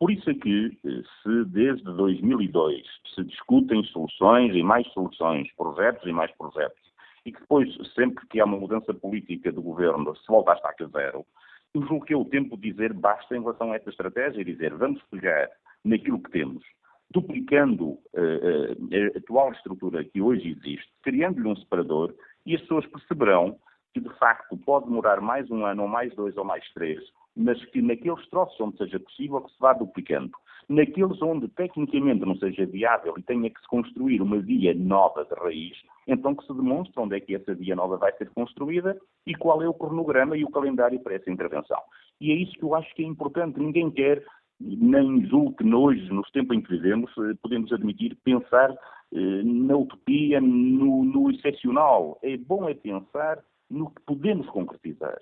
Por 0.00 0.10
isso 0.10 0.30
é 0.30 0.34
que, 0.34 0.78
eh, 0.82 1.02
se 1.22 1.44
desde 1.44 1.84
2002 1.84 2.86
se 3.14 3.22
discutem 3.22 3.84
soluções 3.84 4.56
e 4.56 4.62
mais 4.62 4.90
soluções, 4.94 5.52
projetos 5.54 6.08
e 6.08 6.12
mais 6.12 6.34
projetos, 6.38 6.80
e 7.26 7.30
que 7.30 7.38
depois, 7.38 7.68
sempre 7.94 8.26
que 8.28 8.40
há 8.40 8.46
uma 8.46 8.56
mudança 8.56 8.94
política 8.94 9.52
do 9.52 9.60
governo, 9.60 10.16
se 10.16 10.26
volta 10.26 10.52
a 10.52 10.54
estaca 10.54 10.88
zero, 10.88 11.26
eu 11.74 11.82
julgo 11.82 12.06
que 12.06 12.14
é 12.14 12.16
o 12.16 12.24
tempo 12.24 12.56
de 12.56 12.70
dizer 12.70 12.94
basta 12.94 13.36
em 13.36 13.40
relação 13.40 13.72
a 13.72 13.76
esta 13.76 13.90
estratégia 13.90 14.40
e 14.40 14.44
dizer 14.44 14.74
vamos 14.74 15.02
pegar 15.10 15.50
naquilo 15.84 16.18
que 16.22 16.30
temos, 16.30 16.64
duplicando 17.10 17.90
uh, 17.90 17.98
uh, 18.14 19.14
a 19.14 19.18
atual 19.18 19.52
estrutura 19.52 20.02
que 20.02 20.22
hoje 20.22 20.48
existe, 20.48 20.90
criando-lhe 21.02 21.46
um 21.46 21.56
separador, 21.56 22.14
e 22.46 22.54
as 22.54 22.62
pessoas 22.62 22.86
perceberão 22.86 23.58
que, 23.92 24.00
de 24.00 24.08
facto, 24.18 24.56
pode 24.56 24.86
demorar 24.86 25.20
mais 25.20 25.50
um 25.50 25.64
ano, 25.66 25.82
ou 25.82 25.88
mais 25.88 26.14
dois, 26.14 26.36
ou 26.38 26.44
mais 26.44 26.66
três, 26.72 27.00
mas 27.40 27.64
que 27.66 27.80
naqueles 27.80 28.28
troços 28.28 28.60
onde 28.60 28.76
seja 28.76 29.00
possível 29.00 29.40
que 29.40 29.52
se 29.52 29.58
vá 29.58 29.72
duplicando. 29.72 30.32
Naqueles 30.68 31.20
onde 31.22 31.48
tecnicamente 31.48 32.24
não 32.24 32.36
seja 32.36 32.66
viável 32.66 33.14
e 33.18 33.22
tenha 33.22 33.50
que 33.50 33.60
se 33.60 33.66
construir 33.66 34.20
uma 34.20 34.38
via 34.38 34.74
nova 34.74 35.24
de 35.24 35.34
raiz, 35.34 35.76
então 36.06 36.34
que 36.34 36.46
se 36.46 36.52
demonstre 36.52 37.00
onde 37.00 37.16
é 37.16 37.20
que 37.20 37.34
essa 37.34 37.54
via 37.54 37.74
nova 37.74 37.96
vai 37.96 38.12
ser 38.16 38.30
construída 38.30 38.96
e 39.26 39.34
qual 39.34 39.62
é 39.62 39.68
o 39.68 39.74
cronograma 39.74 40.36
e 40.36 40.44
o 40.44 40.50
calendário 40.50 41.00
para 41.00 41.14
essa 41.14 41.30
intervenção. 41.30 41.80
E 42.20 42.30
é 42.30 42.34
isso 42.34 42.52
que 42.52 42.62
eu 42.62 42.74
acho 42.74 42.94
que 42.94 43.02
é 43.02 43.06
importante. 43.06 43.58
Ninguém 43.58 43.90
quer, 43.90 44.22
nem 44.60 45.26
julgo 45.26 45.56
que 45.56 45.74
hoje, 45.74 46.12
nos 46.12 46.30
tempos 46.30 46.56
em 46.56 46.60
que 46.60 46.70
vivemos, 46.70 47.10
eh, 47.18 47.34
podemos 47.42 47.72
admitir, 47.72 48.16
pensar 48.22 48.70
eh, 48.70 49.42
na 49.42 49.76
utopia, 49.76 50.40
no, 50.40 51.04
no 51.04 51.30
excepcional. 51.30 52.18
É 52.22 52.36
bom 52.36 52.68
é 52.68 52.74
pensar 52.74 53.42
no 53.70 53.90
que 53.90 54.02
podemos 54.02 54.46
concretizar. 54.50 55.18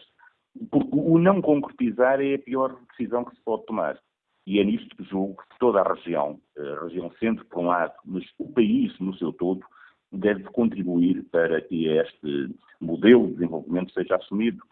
Porque 0.71 0.91
o 0.93 1.19
não 1.19 1.41
concretizar 1.41 2.21
é 2.21 2.35
a 2.35 2.39
pior 2.39 2.79
decisão 2.91 3.25
que 3.25 3.35
se 3.35 3.43
pode 3.43 3.67
tomar. 3.67 3.99
E 4.47 4.61
é 4.61 4.65
nisto 4.65 4.97
que 4.97 5.05
julgo 5.05 5.37
que 5.37 5.59
toda 5.59 5.81
a 5.81 5.95
região, 5.95 6.41
a 6.57 6.85
região 6.85 7.13
centro 7.19 7.45
por 7.47 7.61
um 7.61 7.67
lado, 7.67 7.95
mas 8.05 8.25
o 8.39 8.51
país 8.51 8.99
no 8.99 9.15
seu 9.17 9.33
todo, 9.33 9.65
deve 10.11 10.45
contribuir 10.45 11.23
para 11.31 11.61
que 11.61 11.87
este 11.87 12.55
modelo 12.81 13.27
de 13.27 13.35
desenvolvimento 13.35 13.93
seja 13.93 14.17
assumido. 14.17 14.63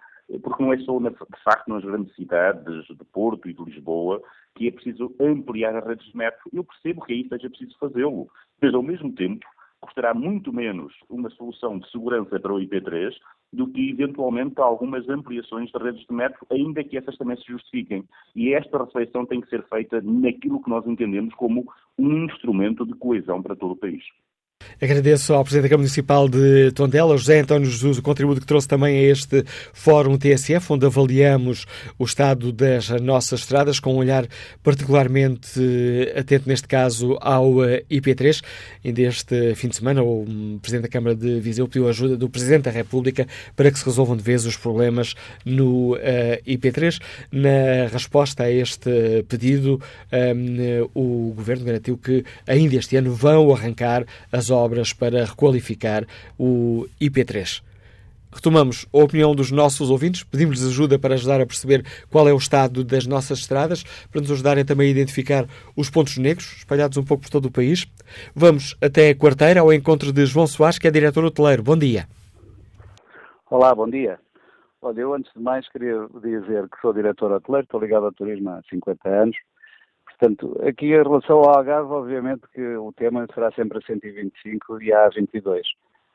Porque 0.42 0.62
não 0.62 0.72
é 0.72 0.78
só, 0.78 0.98
de 0.98 1.42
facto, 1.44 1.68
nas 1.68 1.84
grandes 1.84 2.14
cidades 2.16 2.86
de 2.86 3.04
Porto 3.12 3.48
e 3.48 3.52
de 3.52 3.62
Lisboa 3.62 4.22
que 4.56 4.66
é 4.66 4.70
preciso 4.70 5.14
ampliar 5.20 5.76
as 5.76 5.86
redes 5.86 6.06
de 6.06 6.16
metro. 6.16 6.50
Eu 6.52 6.64
percebo 6.64 7.04
que 7.04 7.12
aí 7.12 7.28
seja 7.28 7.48
preciso 7.48 7.78
fazê-lo, 7.78 8.28
mas 8.60 8.74
ao 8.74 8.82
mesmo 8.82 9.12
tempo 9.12 9.46
custará 9.80 10.14
muito 10.14 10.52
menos 10.52 10.92
uma 11.08 11.30
solução 11.30 11.78
de 11.78 11.88
segurança 11.90 12.40
para 12.40 12.52
o 12.52 12.58
IP3 12.58 13.14
do 13.52 13.66
que, 13.68 13.90
eventualmente, 13.90 14.60
algumas 14.60 15.08
ampliações 15.08 15.70
de 15.70 15.78
redes 15.78 16.06
de 16.06 16.14
metro, 16.14 16.46
ainda 16.50 16.82
que 16.84 16.96
essas 16.96 17.16
também 17.16 17.36
se 17.36 17.46
justifiquem. 17.46 18.04
E 18.34 18.52
esta 18.52 18.78
reflexão 18.78 19.24
tem 19.24 19.40
que 19.40 19.48
ser 19.48 19.62
feita 19.68 20.00
naquilo 20.02 20.62
que 20.62 20.70
nós 20.70 20.86
entendemos 20.86 21.34
como 21.34 21.64
um 21.98 22.24
instrumento 22.24 22.84
de 22.84 22.94
coesão 22.94 23.42
para 23.42 23.56
todo 23.56 23.72
o 23.72 23.76
país. 23.76 24.02
Agradeço 24.80 25.32
ao 25.32 25.42
Presidente 25.42 25.62
da 25.62 25.68
Câmara 25.70 25.82
Municipal 25.82 26.28
de 26.28 26.70
Tondela, 26.72 27.16
José 27.16 27.40
António 27.40 27.70
Jesus, 27.70 27.96
o 27.96 28.02
contributo 28.02 28.40
que 28.42 28.46
trouxe 28.46 28.68
também 28.68 28.98
a 28.98 29.02
este 29.10 29.42
Fórum 29.72 30.18
TSF, 30.18 30.72
onde 30.72 30.84
avaliamos 30.84 31.64
o 31.98 32.04
estado 32.04 32.52
das 32.52 32.90
nossas 33.00 33.40
estradas, 33.40 33.80
com 33.80 33.94
um 33.94 33.96
olhar 33.96 34.26
particularmente 34.62 35.58
eh, 35.58 36.18
atento, 36.18 36.46
neste 36.46 36.68
caso, 36.68 37.16
ao 37.22 37.64
eh, 37.64 37.84
IP3. 37.90 38.42
Ainda 38.84 39.00
este 39.00 39.54
fim 39.54 39.68
de 39.68 39.76
semana, 39.76 40.02
o 40.02 40.26
Presidente 40.60 40.82
da 40.82 40.88
Câmara 40.88 41.16
de 41.16 41.40
Viseu 41.40 41.66
pediu 41.66 41.88
ajuda 41.88 42.16
do 42.16 42.28
Presidente 42.28 42.64
da 42.64 42.70
República 42.70 43.26
para 43.54 43.70
que 43.70 43.78
se 43.78 43.84
resolvam 43.86 44.14
de 44.14 44.22
vez 44.22 44.44
os 44.44 44.56
problemas 44.56 45.14
no 45.44 45.94
uh, 45.94 45.98
eh, 46.00 46.42
IP3. 46.46 47.00
Na 47.32 47.88
resposta 47.90 48.42
a 48.42 48.50
este 48.50 49.24
pedido, 49.26 49.80
um, 50.12 50.90
o 50.94 51.32
Governo 51.34 51.64
garantiu 51.64 51.96
que 51.96 52.24
ainda 52.46 52.76
este 52.76 52.96
ano 52.96 53.14
vão 53.14 53.54
arrancar 53.54 54.04
as 54.30 54.50
obras 54.50 54.55
obras 54.56 54.92
para 54.92 55.24
requalificar 55.24 56.06
o 56.38 56.86
IP3. 57.00 57.62
Retomamos 58.32 58.86
a 58.92 58.98
opinião 58.98 59.34
dos 59.34 59.50
nossos 59.50 59.88
ouvintes, 59.88 60.22
pedimos-lhes 60.22 60.66
ajuda 60.66 60.98
para 60.98 61.14
ajudar 61.14 61.40
a 61.40 61.46
perceber 61.46 61.84
qual 62.10 62.28
é 62.28 62.32
o 62.34 62.36
estado 62.36 62.84
das 62.84 63.06
nossas 63.06 63.38
estradas, 63.38 63.82
para 64.10 64.20
nos 64.20 64.30
ajudarem 64.30 64.64
também 64.64 64.88
a 64.88 64.90
identificar 64.90 65.46
os 65.74 65.88
pontos 65.88 66.18
negros, 66.18 66.56
espalhados 66.58 66.98
um 66.98 67.04
pouco 67.04 67.22
por 67.22 67.30
todo 67.30 67.46
o 67.46 67.50
país. 67.50 67.86
Vamos 68.34 68.76
até 68.82 69.10
a 69.10 69.14
quarteira, 69.14 69.60
ao 69.60 69.72
encontro 69.72 70.12
de 70.12 70.26
João 70.26 70.46
Soares, 70.46 70.78
que 70.78 70.86
é 70.86 70.90
diretor 70.90 71.24
hoteleiro. 71.24 71.62
Bom 71.62 71.78
dia. 71.78 72.06
Olá, 73.48 73.74
bom 73.74 73.88
dia. 73.88 74.18
Olha, 74.82 75.00
eu 75.00 75.14
antes 75.14 75.32
de 75.34 75.42
mais 75.42 75.66
queria 75.70 76.06
dizer 76.22 76.68
que 76.68 76.80
sou 76.82 76.92
diretor 76.92 77.32
hoteleiro, 77.32 77.64
estou 77.64 77.80
ligado 77.80 78.04
ao 78.04 78.12
turismo 78.12 78.50
há 78.50 78.60
50 78.68 79.08
anos 79.08 79.36
Portanto, 80.18 80.58
aqui 80.66 80.86
em 80.86 81.02
relação 81.02 81.38
ao 81.38 81.58
Algarve, 81.58 81.92
obviamente 81.92 82.42
que 82.54 82.76
o 82.76 82.92
tema 82.92 83.26
será 83.34 83.50
sempre 83.52 83.78
a 83.78 83.82
125 83.82 84.82
e 84.82 84.92
a 84.92 85.10
A22. 85.10 85.62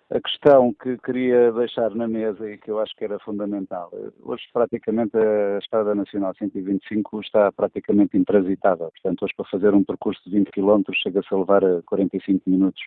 A 0.09 0.19
questão 0.19 0.73
que 0.73 0.97
queria 0.97 1.53
deixar 1.53 1.91
na 1.91 2.07
mesa 2.07 2.49
e 2.49 2.57
que 2.57 2.69
eu 2.69 2.79
acho 2.79 2.93
que 2.97 3.05
era 3.05 3.17
fundamental, 3.19 3.89
hoje 4.23 4.43
praticamente 4.51 5.15
a 5.15 5.57
Estrada 5.59 5.95
Nacional 5.95 6.33
125 6.37 7.21
está 7.21 7.49
praticamente 7.51 8.17
intransitável, 8.17 8.91
portanto 8.91 9.23
hoje 9.23 9.33
para 9.37 9.49
fazer 9.49 9.73
um 9.73 9.85
percurso 9.85 10.21
de 10.25 10.31
20 10.31 10.51
km 10.51 10.81
chega-se 11.01 11.33
a 11.33 11.37
levar 11.37 11.63
a 11.63 11.81
45 11.83 12.49
minutos. 12.49 12.81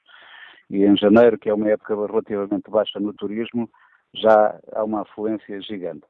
E 0.69 0.85
em 0.85 0.97
janeiro, 0.97 1.39
que 1.39 1.49
é 1.49 1.55
uma 1.55 1.71
época 1.71 1.95
relativamente 1.95 2.71
baixa 2.71 3.01
no 3.01 3.15
turismo, 3.15 3.71
já 4.15 4.59
há 4.73 4.85
uma 4.85 5.03
afluência 5.03 5.61
gigante. 5.63 6.05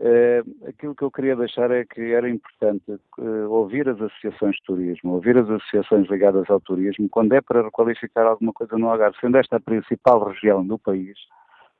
Uh, 0.00 0.66
aquilo 0.66 0.94
que 0.94 1.02
eu 1.02 1.10
queria 1.10 1.36
deixar 1.36 1.70
é 1.70 1.84
que 1.84 2.00
era 2.00 2.26
importante 2.26 2.90
uh, 3.18 3.50
ouvir 3.50 3.86
as 3.86 4.00
associações 4.00 4.56
de 4.56 4.62
turismo, 4.62 5.12
ouvir 5.12 5.36
as 5.36 5.46
associações 5.50 6.08
ligadas 6.08 6.48
ao 6.48 6.58
turismo, 6.58 7.06
quando 7.10 7.34
é 7.34 7.40
para 7.42 7.62
requalificar 7.62 8.26
alguma 8.26 8.50
coisa 8.50 8.78
no 8.78 8.88
Algarve, 8.88 9.18
sendo 9.20 9.36
esta 9.36 9.56
a 9.56 9.60
principal 9.60 10.26
região 10.30 10.66
do 10.66 10.78
país, 10.78 11.18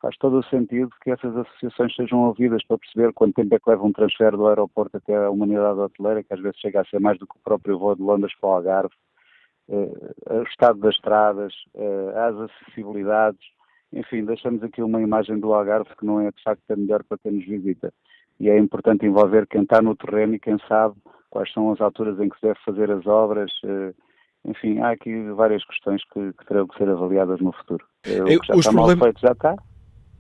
faz 0.03 0.14
todo 0.18 0.39
o 0.39 0.45
sentido 0.45 0.91
que 1.03 1.11
essas 1.11 1.35
associações 1.35 1.97
sejam 1.97 2.18
ouvidas 2.18 2.62
para 2.64 2.77
perceber 2.77 3.11
quanto 3.14 3.37
tempo 3.37 3.55
é 3.55 3.59
que 3.59 3.71
leva 3.71 3.87
um 3.87 3.93
transfer 3.93 4.33
do 4.33 4.49
aeroporto 4.49 4.99
até 4.99 5.16
a 5.16 5.31
humanidade 5.31 5.81
hoteleira, 5.81 6.23
que 6.23 6.35
às 6.35 6.41
vezes 6.41 6.61
chega 6.61 6.83
a 6.83 6.85
ser 6.85 7.01
mais 7.01 7.18
do 7.18 7.27
que 7.27 7.37
o 7.39 7.43
próprio 7.43 7.79
voo 7.79 7.97
de 7.97 8.03
Londres 8.03 8.35
para 8.39 8.51
o 8.51 8.53
Algarve, 8.53 8.95
uh, 9.68 10.41
o 10.41 10.43
estado 10.43 10.79
das 10.79 10.95
estradas, 10.95 11.55
as 12.14 12.37
acessibilidades, 12.37 13.41
enfim, 13.95 14.27
deixamos 14.27 14.62
aqui 14.62 14.83
uma 14.83 15.01
imagem 15.01 15.41
do 15.41 15.55
Algarve 15.55 15.97
que 15.97 16.05
não 16.05 16.21
é 16.21 16.31
de 16.31 16.43
facto 16.43 16.71
a 16.71 16.77
melhor 16.77 17.03
para 17.03 17.18
nos 17.25 17.47
visita 17.47 17.91
e 18.41 18.49
é 18.49 18.59
importante 18.59 19.05
envolver 19.05 19.47
quem 19.47 19.62
está 19.62 19.82
no 19.82 19.95
terreno 19.95 20.34
e 20.34 20.41
quem 20.41 20.57
sabe 20.66 20.95
quais 21.28 21.53
são 21.53 21.70
as 21.70 21.80
alturas 21.80 22.18
em 22.18 22.28
que 22.28 22.36
se 22.36 22.47
deve 22.47 22.59
fazer 22.64 22.91
as 22.91 23.07
obras. 23.07 23.53
Eh, 23.64 23.93
enfim, 24.47 24.78
há 24.80 24.91
aqui 24.91 25.30
várias 25.36 25.64
questões 25.64 26.03
que, 26.12 26.32
que 26.32 26.47
terão 26.47 26.66
que 26.66 26.76
ser 26.78 26.88
avaliadas 26.88 27.41
no 27.41 27.53
futuro. 27.53 27.84
O 28.07 28.24
que 28.24 28.47
já 28.47 28.55
Os 28.55 28.61
está 28.61 28.72
problem... 28.72 28.97
mal 28.97 29.07
feito 29.07 29.20
já 29.20 29.32
está. 29.32 29.55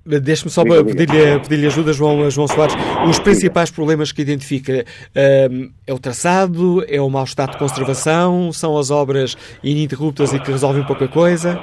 Deixe-me 0.04 0.50
só 0.50 0.64
pedir-lhe 0.64 1.40
pedir 1.40 1.66
ajuda, 1.66 1.92
João, 1.92 2.30
João 2.30 2.48
Soares. 2.48 2.74
Os 3.08 3.18
principais 3.18 3.70
problemas 3.70 4.12
que 4.12 4.22
identifica 4.22 4.72
um, 4.72 4.82
ehm, 5.14 5.72
é 5.86 5.92
o 5.92 5.98
traçado, 5.98 6.82
é 6.88 7.00
o 7.00 7.08
mau 7.10 7.24
estado 7.24 7.52
de 7.52 7.58
conservação, 7.58 8.50
são 8.50 8.78
as 8.78 8.90
obras 8.90 9.36
ininterruptas 9.62 10.32
e 10.32 10.40
que 10.40 10.50
resolvem 10.50 10.86
pouca 10.86 11.06
coisa? 11.06 11.58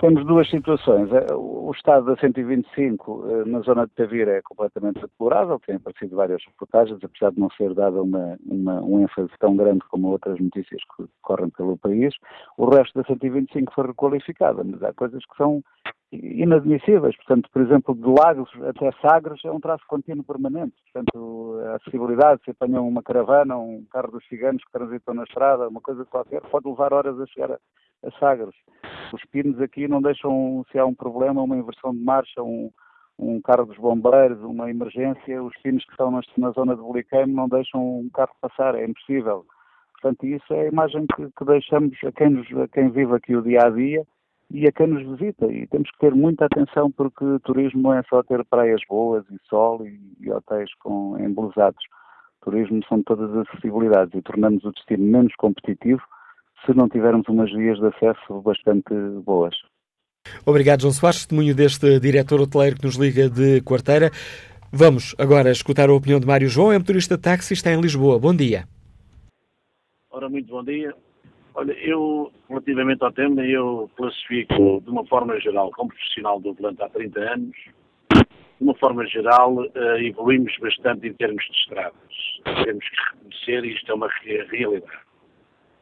Temos 0.00 0.24
duas 0.26 0.48
situações. 0.48 1.10
É, 1.12 1.34
o 1.34 1.72
estado 1.74 2.06
da 2.06 2.16
125 2.16 3.24
eh, 3.26 3.44
na 3.46 3.60
zona 3.60 3.84
de 3.84 3.92
Tavira 3.94 4.30
é 4.36 4.42
completamente 4.42 5.00
deplorável, 5.00 5.58
tem 5.66 5.74
aparecido 5.74 6.14
várias 6.14 6.40
reportagens, 6.46 7.02
apesar 7.02 7.32
de 7.32 7.40
não 7.40 7.50
ser 7.50 7.74
dada 7.74 8.00
uma, 8.00 8.38
uma, 8.46 8.80
um 8.80 9.02
ênfase 9.02 9.30
tão 9.40 9.56
grande 9.56 9.80
como 9.90 10.08
outras 10.08 10.38
notícias 10.38 10.80
que 10.96 11.04
correm 11.20 11.50
pelo 11.50 11.76
país. 11.76 12.14
O 12.56 12.68
resto 12.70 12.96
da 12.96 13.04
125 13.06 13.72
foi 13.74 13.88
requalificada, 13.88 14.62
mas 14.62 14.80
há 14.84 14.92
coisas 14.92 15.24
que 15.26 15.36
são 15.36 15.64
inadmissíveis. 16.12 17.16
Portanto, 17.16 17.50
por 17.52 17.62
exemplo, 17.62 17.94
de 17.94 18.06
Lagos 18.06 18.50
até 18.68 18.92
Sagres 19.02 19.44
é 19.44 19.50
um 19.50 19.60
traço 19.60 19.84
contínuo 19.88 20.24
permanente. 20.24 20.74
Portanto, 20.92 21.60
a 21.66 21.74
acessibilidade, 21.74 22.40
se 22.44 22.52
apanham 22.52 22.86
uma 22.86 23.02
caravana, 23.02 23.58
um 23.58 23.84
carro 23.90 24.12
dos 24.12 24.26
ciganos 24.28 24.62
que 24.64 24.72
transitam 24.72 25.14
na 25.14 25.24
estrada, 25.24 25.68
uma 25.68 25.80
coisa 25.80 26.04
qualquer, 26.04 26.40
pode 26.42 26.68
levar 26.68 26.92
horas 26.92 27.20
a 27.20 27.26
chegar 27.26 27.50
a, 27.50 27.58
a 28.04 28.10
Sagres. 28.18 28.54
Os 29.12 29.24
pinos 29.26 29.60
aqui 29.60 29.88
não 29.88 30.00
deixam, 30.00 30.64
se 30.70 30.78
há 30.78 30.84
um 30.84 30.94
problema, 30.94 31.42
uma 31.42 31.56
inversão 31.56 31.92
de 31.92 32.02
marcha, 32.02 32.42
um, 32.42 32.70
um 33.18 33.40
carro 33.40 33.66
dos 33.66 33.76
bombeiros, 33.76 34.40
uma 34.42 34.70
emergência, 34.70 35.42
os 35.42 35.56
pinos 35.62 35.84
que 35.84 35.90
estão 35.92 36.10
na 36.10 36.50
zona 36.50 36.76
de 36.76 36.82
Bulicame 36.82 37.32
não 37.32 37.48
deixam 37.48 38.00
um 38.00 38.10
carro 38.12 38.34
passar, 38.40 38.74
é 38.74 38.84
impossível. 38.84 39.44
Portanto, 39.92 40.26
isso 40.26 40.54
é 40.54 40.62
a 40.62 40.68
imagem 40.68 41.06
que, 41.06 41.28
que 41.36 41.44
deixamos 41.44 41.96
a 42.04 42.12
quem, 42.12 42.30
nos, 42.30 42.46
a 42.56 42.68
quem 42.68 42.88
vive 42.90 43.14
aqui 43.14 43.34
o 43.34 43.42
dia 43.42 43.62
a 43.64 43.70
dia 43.70 44.06
e 44.50 44.66
a 44.68 44.72
quem 44.72 44.86
nos 44.86 45.18
visita. 45.18 45.46
E 45.46 45.66
temos 45.66 45.90
que 45.90 45.98
ter 45.98 46.14
muita 46.14 46.46
atenção 46.46 46.90
porque 46.92 47.24
turismo 47.42 47.82
não 47.82 47.94
é 47.94 48.02
só 48.04 48.22
ter 48.22 48.44
praias 48.44 48.80
boas 48.88 49.24
e 49.30 49.38
sol 49.48 49.84
e, 49.84 49.98
e 50.20 50.30
hotéis 50.30 50.72
com 50.74 51.18
embelezados. 51.18 51.82
Turismo 52.42 52.80
são 52.88 53.02
todas 53.02 53.30
as 53.34 53.48
acessibilidades 53.48 54.14
e 54.14 54.22
tornamos 54.22 54.64
o 54.64 54.70
destino 54.70 55.04
menos 55.04 55.34
competitivo 55.34 56.02
se 56.64 56.74
não 56.74 56.88
tivermos 56.88 57.26
umas 57.28 57.52
vias 57.52 57.78
de 57.78 57.86
acesso 57.86 58.40
bastante 58.42 58.94
boas. 59.24 59.54
Obrigado, 60.44 60.82
João 60.82 60.92
Soares, 60.92 61.20
testemunho 61.20 61.54
deste 61.54 61.98
diretor 62.00 62.40
hoteleiro 62.40 62.76
que 62.76 62.84
nos 62.84 62.96
liga 62.96 63.28
de 63.28 63.60
quarteira. 63.62 64.10
Vamos 64.72 65.14
agora 65.18 65.50
escutar 65.50 65.88
a 65.88 65.94
opinião 65.94 66.20
de 66.20 66.26
Mário 66.26 66.48
João, 66.48 66.72
é 66.72 66.78
motorista 66.78 67.16
de 67.16 67.22
táxi, 67.22 67.54
está 67.54 67.72
em 67.72 67.80
Lisboa. 67.80 68.18
Bom 68.18 68.34
dia. 68.34 68.64
Ora, 70.10 70.28
muito 70.28 70.48
bom 70.48 70.62
dia. 70.62 70.94
Olha, 71.54 71.72
eu, 71.72 72.30
relativamente 72.48 73.02
ao 73.02 73.12
tema, 73.12 73.44
eu 73.44 73.90
classifico 73.96 74.80
de 74.80 74.90
uma 74.90 75.04
forma 75.06 75.40
geral, 75.40 75.70
como 75.72 75.88
profissional 75.88 76.38
do 76.38 76.52
volante 76.54 76.82
há 76.82 76.88
30 76.88 77.20
anos, 77.20 77.56
de 78.14 78.24
uma 78.60 78.74
forma 78.74 79.06
geral, 79.06 79.54
uh, 79.54 79.96
evoluímos 80.00 80.54
bastante 80.60 81.08
em 81.08 81.14
termos 81.14 81.44
de 81.44 81.56
estradas. 81.56 82.64
Temos 82.64 82.84
que 82.88 82.96
reconhecer, 83.12 83.64
e 83.64 83.74
isto 83.74 83.90
é 83.90 83.94
uma 83.94 84.08
realidade. 84.22 85.07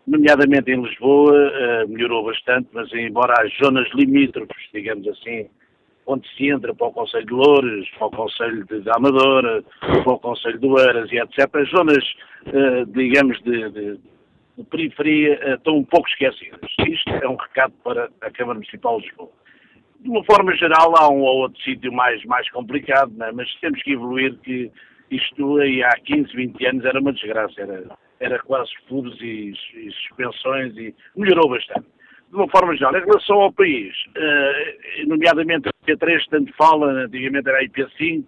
Nomeadamente 0.06 0.70
em 0.70 0.80
Lisboa, 0.80 1.32
uh, 1.32 1.88
melhorou 1.88 2.24
bastante, 2.24 2.68
mas 2.72 2.92
embora 2.92 3.34
as 3.42 3.52
zonas 3.56 3.88
limítrofes, 3.92 4.68
digamos 4.72 5.06
assim, 5.08 5.48
onde 6.06 6.28
se 6.36 6.48
entra 6.48 6.72
para 6.72 6.86
o 6.86 6.92
Conselho 6.92 7.26
de 7.26 7.32
Loures, 7.32 7.88
para 7.98 8.06
o 8.06 8.10
Conselho 8.10 8.64
de, 8.66 8.88
Amadora, 8.90 9.64
para 9.80 10.12
o 10.12 10.18
Conselho 10.20 10.58
de 10.58 10.66
Oeiras 10.66 11.10
e 11.10 11.18
etc. 11.18 11.52
As 11.54 11.68
zonas, 11.70 12.04
uh, 12.46 12.86
digamos, 12.86 13.42
de, 13.42 13.68
de, 13.70 13.98
de 14.56 14.64
periferia 14.70 15.40
uh, 15.44 15.54
estão 15.54 15.76
um 15.76 15.84
pouco 15.84 16.08
esquecidas. 16.08 16.60
Isto 16.86 17.10
é 17.10 17.28
um 17.28 17.36
recado 17.36 17.74
para 17.82 18.08
a 18.20 18.30
Câmara 18.30 18.58
Municipal 18.58 19.00
de 19.00 19.08
Lisboa. 19.08 19.30
De 19.98 20.08
uma 20.08 20.24
forma 20.24 20.54
geral, 20.54 20.94
há 20.96 21.10
um 21.10 21.22
ou 21.22 21.38
outro 21.38 21.60
sítio 21.62 21.92
mais, 21.92 22.24
mais 22.26 22.48
complicado, 22.50 23.12
né? 23.16 23.32
mas 23.34 23.52
temos 23.56 23.82
que 23.82 23.92
evoluir 23.92 24.36
que 24.38 24.70
isto 25.10 25.58
aí 25.58 25.82
há 25.82 25.90
15, 26.04 26.32
20 26.34 26.66
anos 26.66 26.84
era 26.84 27.00
uma 27.00 27.12
desgraça, 27.12 27.60
era, 27.60 27.84
era 28.20 28.38
quase 28.40 28.70
furos 28.88 29.20
e, 29.20 29.52
e 29.74 29.90
suspensões 29.92 30.76
e 30.76 30.94
melhorou 31.16 31.50
bastante 31.50 31.86
de 32.28 32.34
uma 32.34 32.48
forma 32.48 32.74
geral, 32.76 32.96
em 32.96 33.04
relação 33.04 33.40
ao 33.40 33.52
país, 33.52 33.94
uh, 34.08 35.06
nomeadamente 35.08 35.68
a 35.68 35.86
IP3, 35.86 36.24
tanto 36.28 36.52
fala, 36.54 37.04
antigamente 37.04 37.48
era 37.48 37.58
a 37.58 37.64
IP5, 37.64 38.24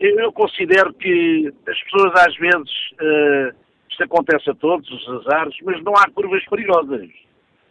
eu, 0.00 0.32
considero 0.32 0.94
que 0.94 1.52
as 1.68 1.82
pessoas 1.82 2.12
às 2.24 2.36
vezes, 2.36 2.70
uh, 3.00 3.54
isto 3.90 4.04
acontece 4.04 4.48
a 4.48 4.54
todos, 4.54 4.88
os 4.90 5.26
azares, 5.26 5.56
mas 5.62 5.82
não 5.82 5.92
há 5.94 6.08
curvas 6.10 6.44
perigosas. 6.46 7.08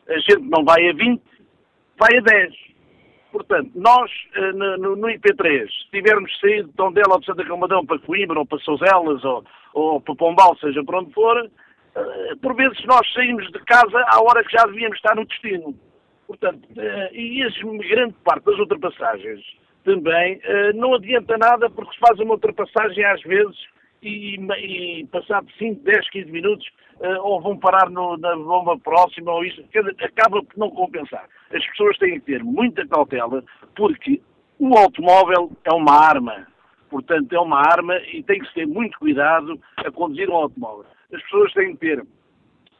A 0.09 0.19
gente 0.19 0.41
não 0.41 0.63
vai 0.65 0.89
a 0.89 0.93
20, 0.93 1.21
vai 1.97 2.17
a 2.17 2.21
10. 2.21 2.53
Portanto, 3.31 3.71
nós 3.75 4.11
uh, 4.35 4.57
no, 4.57 4.95
no, 4.97 5.07
IP3, 5.07 5.67
se 5.67 5.89
tivermos 5.91 6.37
saído 6.39 6.67
de 6.67 6.73
Tondela 6.73 7.13
ou 7.13 7.19
de 7.19 7.25
Santa 7.25 7.45
Comadão 7.45 7.85
para 7.85 7.99
Coimbra 7.99 8.39
ou 8.39 8.45
para 8.45 8.59
Souzelas 8.59 9.23
ou, 9.23 9.45
ou 9.73 10.01
para 10.01 10.15
Pombal, 10.15 10.57
seja 10.57 10.83
para 10.83 10.99
onde 10.99 11.13
for, 11.13 11.49
eh, 11.97 12.35
por 12.41 12.55
vezes 12.55 12.83
nós 12.85 13.01
saímos 13.13 13.45
de 13.51 13.59
casa 13.65 13.99
à 14.07 14.21
hora 14.21 14.43
que 14.43 14.51
já 14.51 14.65
devíamos 14.65 14.97
estar 14.97 15.15
no 15.15 15.25
destino. 15.25 15.75
Portanto, 16.27 16.67
eh, 16.77 17.09
e 17.13 17.43
a 17.43 17.49
grande 17.89 18.15
parte 18.23 18.45
das 18.45 18.59
ultrapassagens 18.59 19.41
também 19.83 20.39
eh, 20.43 20.73
não 20.73 20.93
adianta 20.93 21.37
nada 21.37 21.69
porque 21.69 21.93
se 21.93 21.99
faz 21.99 22.19
uma 22.19 22.33
ultrapassagem 22.33 23.03
às 23.05 23.21
vezes 23.23 23.57
e, 24.03 24.35
e 24.35 25.07
passado 25.07 25.47
5, 25.57 25.83
10, 25.83 26.09
15 26.09 26.31
minutos 26.31 26.67
ou 27.21 27.39
vão 27.39 27.55
parar 27.55 27.91
no, 27.91 28.17
na 28.17 28.35
bomba 28.35 28.75
próxima 28.79 29.31
ou 29.31 29.45
isso, 29.45 29.63
acaba 29.99 30.43
por 30.43 30.57
não 30.57 30.71
compensar. 30.71 31.25
As 31.53 31.63
pessoas 31.67 31.95
têm 31.99 32.19
que 32.19 32.25
ter 32.25 32.43
muita 32.43 32.87
cautela 32.87 33.43
porque 33.75 34.19
o 34.59 34.75
automóvel 34.75 35.51
é 35.63 35.73
uma 35.73 35.93
arma. 35.93 36.47
Portanto, 36.89 37.33
é 37.33 37.39
uma 37.39 37.59
arma 37.59 37.97
e 38.13 38.23
tem 38.23 38.39
que 38.39 38.47
se 38.47 38.53
ter 38.53 38.67
muito 38.67 38.97
cuidado 38.99 39.59
a 39.77 39.91
conduzir 39.91 40.29
um 40.29 40.35
automóvel 40.35 40.85
as 41.13 41.21
pessoas 41.23 41.53
têm 41.53 41.73
que 41.73 41.79
ter, 41.79 42.05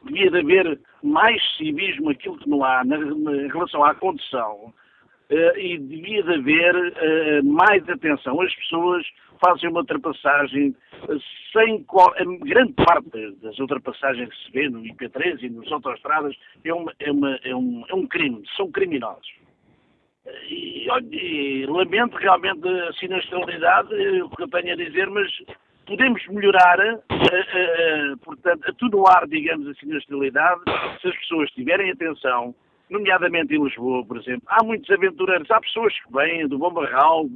devia 0.04 0.30
de 0.30 0.38
haver 0.38 0.80
mais 1.02 1.42
civismo, 1.56 2.10
aquilo 2.10 2.38
que 2.38 2.48
não 2.48 2.64
há 2.64 2.84
na, 2.84 2.98
na, 2.98 3.36
em 3.36 3.48
relação 3.48 3.82
à 3.84 3.94
condução, 3.94 4.72
uh, 5.30 5.58
e 5.58 5.78
devia 5.78 6.22
de 6.22 6.34
haver 6.34 6.74
uh, 6.76 7.44
mais 7.44 7.88
atenção. 7.88 8.40
As 8.40 8.54
pessoas 8.54 9.06
fazem 9.44 9.70
uma 9.70 9.80
ultrapassagem 9.80 10.74
uh, 11.08 11.20
sem 11.52 11.82
qual, 11.84 12.12
grande 12.40 12.74
parte 12.74 13.32
das 13.42 13.58
ultrapassagens 13.58 14.28
que 14.28 14.44
se 14.44 14.52
vê 14.52 14.68
no 14.68 14.82
IP3 14.82 15.42
e 15.42 15.50
nas 15.50 15.70
autostradas 15.72 16.36
é, 16.64 16.72
uma, 16.72 16.92
é, 17.00 17.10
uma, 17.10 17.36
é, 17.42 17.54
um, 17.54 17.84
é 17.88 17.94
um 17.94 18.06
crime, 18.06 18.42
são 18.56 18.70
criminosos. 18.70 19.38
E, 20.50 21.66
lamento 21.66 22.16
realmente 22.16 22.66
a 22.66 22.92
sinistralidade, 22.94 23.94
o 24.22 24.30
que 24.30 24.42
eu 24.42 24.48
tenho 24.48 24.72
a 24.72 24.76
dizer, 24.76 25.08
mas 25.10 25.30
podemos 25.86 26.26
melhorar, 26.28 26.78
uh, 26.78 28.12
uh, 28.12 28.18
portanto, 28.18 28.68
atenuar, 28.68 29.26
digamos 29.28 29.66
a 29.66 29.70
esterilidade 29.70 30.60
se 31.00 31.08
as 31.08 31.16
pessoas 31.18 31.50
tiverem 31.50 31.90
atenção, 31.90 32.54
nomeadamente 32.90 33.54
em 33.54 33.62
Lisboa, 33.62 34.04
por 34.04 34.18
exemplo. 34.18 34.42
Há 34.48 34.62
muitos 34.64 34.90
aventureiros, 34.90 35.50
há 35.50 35.60
pessoas 35.60 35.94
que 36.00 36.12
vêm 36.12 36.46
do 36.48 36.58
Bom 36.58 36.72
Barral, 36.72 37.26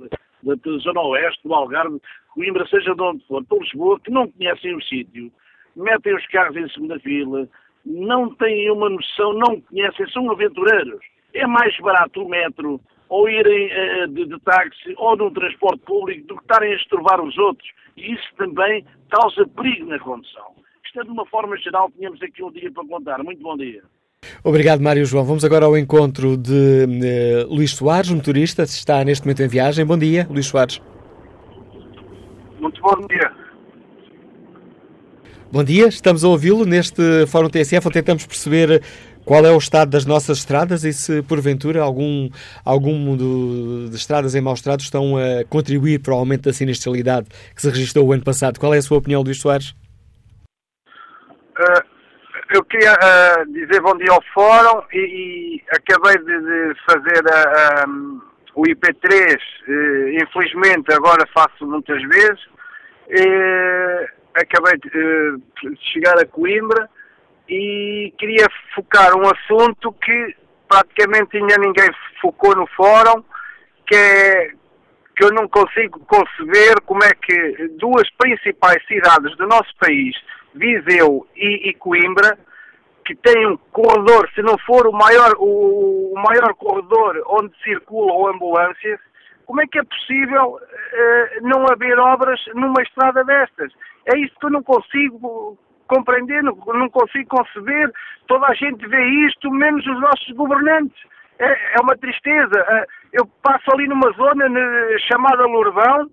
da, 0.43 0.55
da 0.55 0.79
Zona 0.79 1.01
Oeste, 1.01 1.41
do 1.45 1.55
Algarve, 1.55 2.01
Coimbra, 2.35 2.67
seja 2.67 2.95
de 2.95 3.03
onde 3.03 3.27
for, 3.27 3.45
para 3.45 3.59
Lisboa, 3.59 4.01
que 4.01 4.11
não 4.11 4.31
conhecem 4.31 4.75
o 4.75 4.83
sítio, 4.83 5.31
metem 5.77 6.15
os 6.15 6.27
carros 6.29 6.57
em 6.57 6.69
segunda 6.69 6.99
fila, 7.01 7.49
não 7.85 8.35
têm 8.35 8.71
uma 8.71 8.89
noção, 8.89 9.33
não 9.35 9.61
conhecem, 9.61 10.09
são 10.11 10.31
aventureiros. 10.31 11.12
É 11.35 11.47
mais 11.47 11.77
barato 11.79 12.23
o 12.23 12.29
metro 12.29 12.81
ou 13.09 13.29
irem 13.29 13.67
uh, 13.67 14.09
de, 14.09 14.27
de, 14.27 14.41
táxi 14.41 14.95
ou 14.97 15.17
no 15.17 15.31
transporte 15.31 15.81
público 15.85 16.27
do 16.27 16.37
que 16.37 16.43
estarem 16.43 16.73
a 16.73 16.77
estorvar 16.77 17.21
os 17.21 17.37
outros. 17.39 17.69
E 17.97 18.13
isso 18.13 18.29
também 18.39 18.85
causa 19.11 19.47
perigo 19.49 19.87
na 19.87 19.99
condução. 19.99 20.55
Isto 20.85 21.01
é 21.01 21.05
de 21.05 21.11
uma 21.11 21.27
forma 21.27 21.57
geral, 21.59 21.91
tínhamos 21.91 22.23
aqui 22.23 22.43
um 22.43 22.51
dia 22.51 22.71
para 22.73 22.87
contar. 22.87 23.23
Muito 23.23 23.43
bom 23.43 23.57
dia. 23.57 23.83
Obrigado, 24.45 24.81
Mário 24.81 25.05
João. 25.05 25.25
Vamos 25.25 25.45
agora 25.45 25.67
ao 25.67 25.77
encontro 25.77 26.37
de 26.37 26.87
uh, 26.87 27.55
Luís 27.55 27.73
Soares, 27.73 28.11
motorista, 28.11 28.63
está 28.63 29.05
neste 29.05 29.27
momento 29.27 29.43
em 29.43 29.49
viagem. 29.49 29.85
Bom 29.85 29.99
dia, 29.99 30.27
Luís 30.31 30.47
Soares. 30.47 30.81
Muito 32.61 32.81
bom 32.81 33.07
dia. 33.09 33.33
Bom 35.53 35.63
dia, 35.63 35.87
estamos 35.89 36.25
a 36.25 36.29
ouvi-lo 36.29 36.65
neste 36.65 37.27
Fórum 37.27 37.51
TSF, 37.51 37.87
onde 37.87 37.93
tentamos 37.93 38.25
perceber 38.25 38.83
qual 39.25 39.45
é 39.47 39.51
o 39.51 39.59
estado 39.59 39.91
das 39.91 40.05
nossas 40.05 40.39
estradas 40.39 40.85
e 40.85 40.93
se, 40.93 41.23
porventura, 41.23 41.81
algum, 41.81 42.29
algum 42.65 43.17
do, 43.17 43.89
de 43.89 43.97
estradas 43.97 44.35
em 44.35 44.41
maus 44.41 44.59
estado 44.59 44.81
estão 44.81 45.17
a 45.17 45.45
contribuir 45.49 46.01
para 46.01 46.15
o 46.15 46.17
aumento 46.17 46.45
da 46.45 46.53
sinistralidade 46.53 47.29
que 47.55 47.63
se 47.63 47.69
registrou 47.69 48.07
o 48.07 48.13
ano 48.13 48.25
passado? 48.25 48.59
Qual 48.59 48.75
é 48.75 48.79
a 48.79 48.83
sua 48.83 48.99
opinião, 48.99 49.23
Luís 49.23 49.41
Soares? 49.41 49.75
Uh, 51.59 51.83
eu 52.55 52.65
queria 52.65 52.93
uh, 52.93 53.53
dizer 53.53 53.81
bom 53.81 53.97
dia 53.97 54.11
ao 54.11 54.23
Fórum 54.35 54.83
e, 54.93 54.99
e 54.99 55.63
acabei 55.71 56.19
de, 56.19 56.41
de 56.41 56.75
fazer 56.91 57.23
uh, 57.25 57.89
um, 57.89 58.21
o 58.55 58.63
IP3, 58.65 59.39
infelizmente 60.23 60.93
agora 60.93 61.27
faço 61.33 61.67
muitas 61.67 62.03
vezes, 62.03 62.39
acabei 64.35 64.79
de, 64.79 65.39
de 65.63 65.93
chegar 65.93 66.19
a 66.19 66.27
Coimbra 66.27 66.87
e 67.53 68.15
queria 68.17 68.47
focar 68.75 69.15
um 69.15 69.29
assunto 69.29 69.93
que 69.93 70.37
praticamente 70.67 71.37
ainda 71.37 71.59
ninguém 71.59 71.91
focou 72.19 72.57
no 72.57 72.67
fórum, 72.69 73.23
que 73.87 73.95
é 73.95 74.53
que 75.15 75.23
eu 75.23 75.29
não 75.33 75.47
consigo 75.47 76.01
conceber 76.07 76.81
como 76.87 77.05
é 77.05 77.11
que 77.13 77.69
duas 77.79 78.09
principais 78.17 78.83
cidades 78.87 79.37
do 79.37 79.47
nosso 79.47 79.71
país, 79.79 80.17
Viseu 80.55 81.27
e, 81.37 81.69
e 81.69 81.75
Coimbra, 81.75 82.39
que 83.05 83.15
têm 83.17 83.47
um 83.47 83.59
corredor, 83.71 84.31
se 84.35 84.41
não 84.41 84.57
for 84.65 84.87
o 84.87 84.93
maior, 84.93 85.35
o, 85.37 86.15
o 86.15 86.23
maior 86.23 86.55
corredor 86.55 87.23
onde 87.27 87.53
circulam 87.63 88.29
ambulâncias, 88.29 88.99
como 89.45 89.61
é 89.61 89.67
que 89.67 89.79
é 89.79 89.83
possível 89.85 90.55
uh, 90.57 91.43
não 91.43 91.67
haver 91.71 91.99
obras 91.99 92.41
numa 92.55 92.83
estrada 92.83 93.23
destas? 93.25 93.71
É 94.07 94.19
isso 94.19 94.35
que 94.41 94.47
eu 94.47 94.51
não 94.51 94.63
consigo 94.63 95.59
compreender, 95.87 96.43
não, 96.43 96.55
consigo 96.91 97.29
conceber. 97.29 97.91
Toda 98.27 98.47
a 98.47 98.55
gente 98.55 98.87
vê 98.87 99.05
isto, 99.27 99.51
menos 99.51 99.87
os 99.87 100.01
nossos 100.01 100.31
governantes. 100.35 100.99
É, 101.39 101.75
é 101.75 101.81
uma 101.83 101.97
tristeza. 101.97 102.59
É, 102.69 102.87
eu 103.13 103.27
passo 103.43 103.71
ali 103.73 103.87
numa 103.89 104.11
zona 104.13 104.45
chamada 105.09 105.45
Lourdão, 105.47 106.09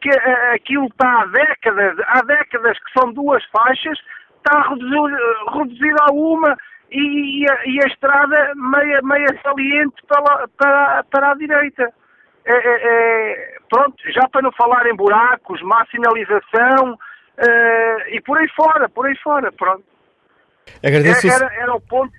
que 0.00 0.10
é, 0.10 0.54
aquilo 0.54 0.86
está 0.86 1.22
há 1.22 1.26
décadas, 1.26 1.96
há 2.06 2.22
décadas 2.22 2.78
que 2.78 2.98
são 2.98 3.12
duas 3.12 3.44
faixas, 3.46 3.98
está 4.38 4.62
reduzido, 4.62 5.96
a 6.00 6.12
uma 6.12 6.56
e, 6.90 7.42
e, 7.42 7.50
a, 7.50 7.66
e, 7.66 7.78
a, 7.84 7.86
estrada 7.86 8.52
meia, 8.56 9.00
meia 9.02 9.40
saliente 9.42 9.96
para, 10.08 10.48
para, 10.56 11.04
para 11.04 11.30
a 11.32 11.34
direita. 11.34 11.92
É, 12.44 12.52
é, 12.52 12.80
é, 12.82 13.56
pronto, 13.68 13.96
já 14.12 14.26
para 14.28 14.42
não 14.42 14.52
falar 14.52 14.86
em 14.86 14.96
buracos, 14.96 15.60
má 15.62 15.84
sinalização, 15.90 16.98
Uh, 17.38 18.08
e 18.08 18.20
por 18.20 18.38
aí 18.38 18.48
fora, 18.48 18.88
por 18.88 19.06
aí 19.06 19.16
fora, 19.18 19.50
pronto. 19.52 19.84
Agradeço 20.84 21.26
era, 21.26 21.46
era, 21.46 21.54
era, 21.62 21.74
o 21.74 21.80
ponto, 21.80 22.12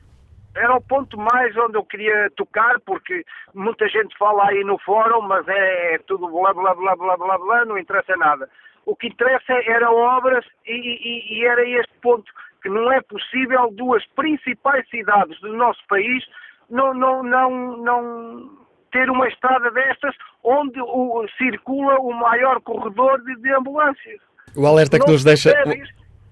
era 0.55 0.75
o 0.75 0.81
ponto 0.81 1.17
mais 1.17 1.55
onde 1.57 1.77
eu 1.77 1.85
queria 1.85 2.29
tocar, 2.35 2.79
porque 2.81 3.23
muita 3.53 3.87
gente 3.87 4.17
fala 4.17 4.49
aí 4.49 4.63
no 4.63 4.77
fórum, 4.79 5.21
mas 5.21 5.47
é, 5.47 5.95
é 5.95 5.97
tudo 5.99 6.27
blá 6.27 6.53
blá 6.53 6.73
blá 6.73 6.95
blá 6.95 7.17
blá 7.17 7.37
blá, 7.37 7.65
não 7.65 7.77
interessa 7.77 8.15
nada. 8.17 8.49
O 8.85 8.95
que 8.95 9.07
interessa 9.07 9.53
era 9.65 9.91
obras 9.91 10.43
e, 10.65 10.73
e, 10.73 11.39
e 11.39 11.45
era 11.45 11.63
este 11.63 11.93
ponto, 12.01 12.31
que 12.63 12.69
não 12.69 12.91
é 12.91 13.01
possível 13.01 13.69
duas 13.71 14.05
principais 14.15 14.87
cidades 14.89 15.39
do 15.39 15.53
nosso 15.55 15.81
país 15.87 16.25
não, 16.71 16.93
não, 16.93 17.21
não, 17.21 17.77
não 17.77 18.49
ter 18.91 19.09
uma 19.09 19.27
estrada 19.27 19.69
destas 19.71 20.15
onde 20.43 20.81
o, 20.81 21.27
circula 21.37 21.99
o 21.99 22.13
maior 22.13 22.61
corredor 22.61 23.21
de, 23.23 23.35
de 23.35 23.53
ambulâncias. 23.53 24.19
O 24.55 24.65
alerta 24.65 24.99
que 24.99 25.09
nos 25.09 25.23
deixa. 25.23 25.53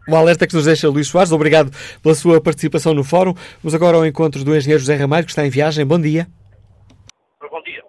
O 0.07 0.15
alerta 0.15 0.47
que 0.47 0.55
nos 0.55 0.65
deixa 0.65 0.89
Luís 0.89 1.07
Soares, 1.07 1.31
obrigado 1.31 1.71
pela 2.01 2.15
sua 2.15 2.41
participação 2.41 2.93
no 2.93 3.03
fórum. 3.03 3.33
Vamos 3.61 3.75
agora 3.75 3.97
ao 3.97 4.05
encontro 4.05 4.43
do 4.43 4.55
engenheiro 4.55 4.79
José 4.79 4.95
Ramalho, 4.95 5.25
que 5.25 5.31
está 5.31 5.45
em 5.45 5.49
viagem. 5.49 5.85
Bom 5.85 5.99
dia. 5.99 6.27
Bom 7.39 7.61
dia. 7.61 7.83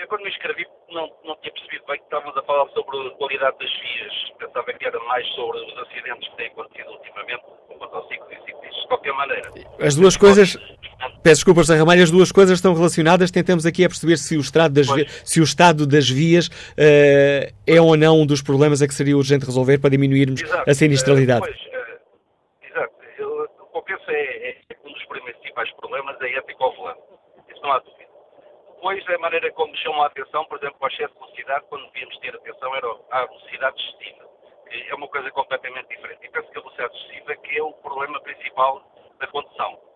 Eu 0.00 0.08
quando 0.08 0.22
me 0.22 0.30
inscrevi 0.30 0.66
não, 0.90 1.08
não 1.24 1.36
tinha 1.36 1.52
percebido 1.52 1.84
bem 1.86 1.98
que 1.98 2.04
estávamos 2.04 2.36
a 2.36 2.42
falar 2.42 2.68
sobre 2.70 3.06
a 3.06 3.10
qualidade 3.10 3.58
das 3.58 3.70
vias. 3.80 4.12
Pensava 4.38 4.72
que 4.72 4.84
era 4.84 4.98
mais 5.04 5.26
sobre 5.34 5.58
os 5.58 5.78
acidentes 5.78 6.28
que 6.30 6.36
têm 6.36 6.46
acontecido 6.48 6.90
ultimamente 6.90 7.42
com 7.68 7.78
motociclos 7.78 8.32
e 8.32 8.36
ciclistas. 8.44 8.80
De 8.80 8.88
qualquer 8.88 9.12
maneira. 9.12 9.50
As 9.80 9.94
duas 9.94 10.16
coisas. 10.16 10.56
Peço 11.22 11.36
desculpa, 11.36 11.64
Sr. 11.64 11.78
Ramalho, 11.78 12.02
as 12.02 12.10
duas 12.10 12.32
coisas 12.32 12.58
estão 12.58 12.74
relacionadas. 12.74 13.30
Tentamos 13.30 13.66
aqui 13.66 13.84
a 13.84 13.88
perceber 13.88 14.16
se 14.16 14.36
o 14.36 14.40
estado 14.40 14.74
das, 14.74 14.88
vi... 14.90 15.06
se 15.24 15.40
o 15.40 15.44
estado 15.44 15.86
das 15.86 16.08
vias 16.08 16.48
uh, 16.48 17.52
é 17.66 17.80
ou 17.80 17.96
não 17.96 18.20
um 18.20 18.26
dos 18.26 18.42
problemas 18.42 18.80
a 18.80 18.88
que 18.88 18.94
seria 18.94 19.16
urgente 19.16 19.44
resolver 19.44 19.78
para 19.78 19.90
diminuirmos 19.90 20.42
Exato. 20.42 20.70
a 20.70 20.74
sinistralidade. 20.74 21.40
Uh, 21.40 21.46
pois, 21.46 21.60
uh, 21.60 22.66
exato. 22.66 22.94
Eu, 23.18 23.48
o 23.72 23.82
que 23.82 23.92
eu 23.92 23.98
penso 23.98 24.10
é, 24.10 24.50
é 24.50 24.56
um 24.84 24.92
dos 24.92 25.04
principais 25.06 25.70
problemas 25.72 26.16
é 26.20 26.38
ético 26.38 26.64
ao 26.64 26.74
volante. 26.74 27.00
Isso 27.50 27.62
não 27.62 27.72
há 27.72 27.78
dúvida. 27.78 28.00
Depois, 28.74 29.08
a 29.08 29.18
maneira 29.18 29.52
como 29.52 29.76
chamam 29.76 30.02
a 30.02 30.06
atenção, 30.06 30.44
por 30.46 30.56
exemplo, 30.56 30.76
ao 30.80 30.88
excesso 30.88 31.12
de 31.12 31.20
velocidade, 31.20 31.64
quando 31.68 31.84
devíamos 31.92 32.16
ter 32.18 32.34
atenção 32.34 32.74
era 32.74 32.88
à 33.10 33.26
velocidade 33.26 33.76
excessiva, 33.76 34.24
é 34.88 34.94
uma 34.94 35.08
coisa 35.08 35.30
completamente 35.32 35.88
diferente. 35.88 36.24
E 36.24 36.30
penso 36.30 36.50
que 36.50 36.58
a 36.58 36.62
velocidade 36.62 36.96
excessiva 36.96 37.36
que 37.36 37.58
é 37.58 37.62
o 37.62 37.72
problema 37.74 38.18
principal 38.22 38.82
da 39.18 39.26
condução. 39.26 39.89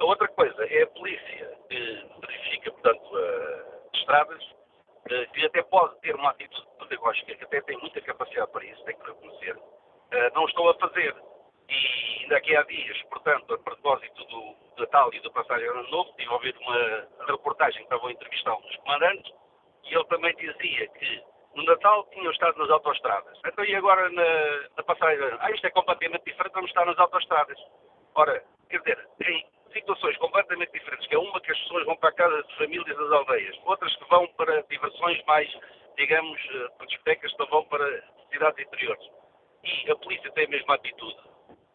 A 0.00 0.04
outra 0.04 0.28
coisa 0.28 0.64
é 0.64 0.82
a 0.82 0.86
polícia 0.88 1.58
que 1.68 2.06
verifica, 2.20 2.70
portanto, 2.72 3.16
as 3.16 3.98
estradas, 3.98 4.42
que 5.32 5.46
até 5.46 5.62
pode 5.62 5.98
ter 6.00 6.14
uma 6.14 6.30
atitude 6.30 6.66
pedagógica, 6.78 7.34
que 7.34 7.44
até 7.44 7.60
tem 7.62 7.78
muita 7.78 8.00
capacidade 8.02 8.50
para 8.52 8.64
isso, 8.64 8.84
tem 8.84 8.96
que 8.96 9.06
reconhecer, 9.06 9.56
não 10.34 10.44
estão 10.46 10.68
a 10.68 10.74
fazer. 10.74 11.14
E 11.68 12.22
ainda 12.22 12.36
aqui 12.36 12.56
há 12.56 12.62
dias, 12.62 13.02
portanto, 13.10 13.54
a 13.54 13.58
propósito 13.58 14.24
do 14.24 14.56
Natal 14.78 15.12
e 15.12 15.20
do 15.20 15.32
Passagem 15.32 15.68
Ano 15.68 15.90
Novo, 15.90 16.12
tive 16.16 16.30
a 16.30 16.34
ouvir 16.34 16.56
uma 16.58 17.08
reportagem 17.26 17.78
que 17.78 17.84
estavam 17.84 18.08
a 18.08 18.12
entrevistar 18.12 18.54
um 18.54 18.60
dos 18.62 18.76
comandantes, 18.76 19.32
e 19.84 19.94
ele 19.94 20.04
também 20.04 20.34
dizia 20.36 20.88
que 20.88 21.22
no 21.54 21.64
Natal 21.64 22.06
tinham 22.12 22.30
estado 22.30 22.56
nas 22.58 22.70
autoestradas. 22.70 23.38
Então, 23.44 23.64
e 23.64 23.74
agora 23.74 24.08
na, 24.10 24.68
na 24.76 24.82
passagem? 24.82 25.18
Ah, 25.40 25.50
isto 25.50 25.66
é 25.66 25.70
completamente 25.70 26.24
diferente, 26.24 26.52
vamos 26.52 26.70
estar 26.70 26.86
nas 26.86 26.98
autoestradas. 26.98 27.58
Ora, 28.14 28.42
quer 28.70 28.78
dizer, 28.78 29.08
em 29.26 29.46
situações 29.72 30.16
completamente 30.18 30.72
diferentes, 30.72 31.06
que 31.06 31.14
é 31.14 31.18
uma 31.18 31.40
que 31.40 31.52
as 31.52 31.58
pessoas 31.58 31.84
vão 31.84 31.96
para 31.96 32.10
a 32.10 32.12
casa 32.12 32.42
de 32.42 32.56
famílias 32.56 32.96
das 32.96 33.12
aldeias, 33.12 33.56
outras 33.64 33.94
que 33.96 34.08
vão 34.08 34.26
para 34.28 34.62
diversões 34.62 35.22
mais, 35.26 35.48
digamos, 35.96 36.40
eh, 36.54 36.68
para 36.76 36.86
discotecas, 36.86 37.32
que 37.32 37.46
vão 37.46 37.64
para 37.64 38.04
cidades 38.30 38.66
interiores. 38.66 39.04
E 39.64 39.90
a 39.90 39.96
polícia 39.96 40.30
tem 40.32 40.46
a 40.46 40.48
mesma 40.48 40.74
atitude. 40.74 41.16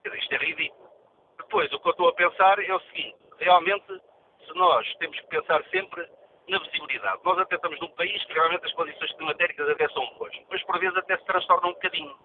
Isto 0.06 0.34
é 0.34 0.38
ridículo. 0.38 0.90
Depois, 1.38 1.72
o 1.72 1.80
que 1.80 1.88
eu 1.88 1.92
estou 1.92 2.08
a 2.10 2.14
pensar 2.14 2.60
é 2.60 2.74
o 2.74 2.80
seguinte, 2.82 3.18
realmente, 3.40 4.02
se 4.46 4.54
nós 4.56 4.96
temos 4.96 5.20
que 5.20 5.28
pensar 5.28 5.64
sempre 5.66 6.08
na 6.50 6.60
visibilidade. 6.60 7.22
Nós 7.24 7.38
até 7.40 7.56
estamos 7.56 7.80
num 7.80 7.90
país 7.90 8.24
que 8.26 8.34
realmente 8.34 8.66
as 8.66 8.74
condições 8.74 9.12
climatéricas 9.14 9.70
até 9.70 9.88
são 9.90 10.06
boas, 10.18 10.34
mas 10.50 10.62
por 10.64 10.80
vezes 10.80 10.98
até 10.98 11.18
se 11.18 11.26
transtornam 11.26 11.70
um 11.70 11.74
bocadinho. 11.74 12.16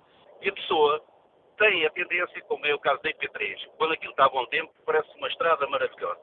E 0.42 0.48
a 0.48 0.52
pessoa 0.52 1.02
tem 1.58 1.84
a 1.84 1.90
tendência, 1.90 2.40
como 2.42 2.64
é 2.66 2.74
o 2.74 2.78
caso 2.78 3.02
da 3.02 3.10
IP3, 3.10 3.68
quando 3.76 3.92
aquilo 3.92 4.12
está 4.12 4.26
a 4.26 4.28
bom 4.28 4.46
tempo, 4.46 4.72
parece 4.86 5.08
uma 5.16 5.28
estrada 5.28 5.66
maravilhosa. 5.66 6.20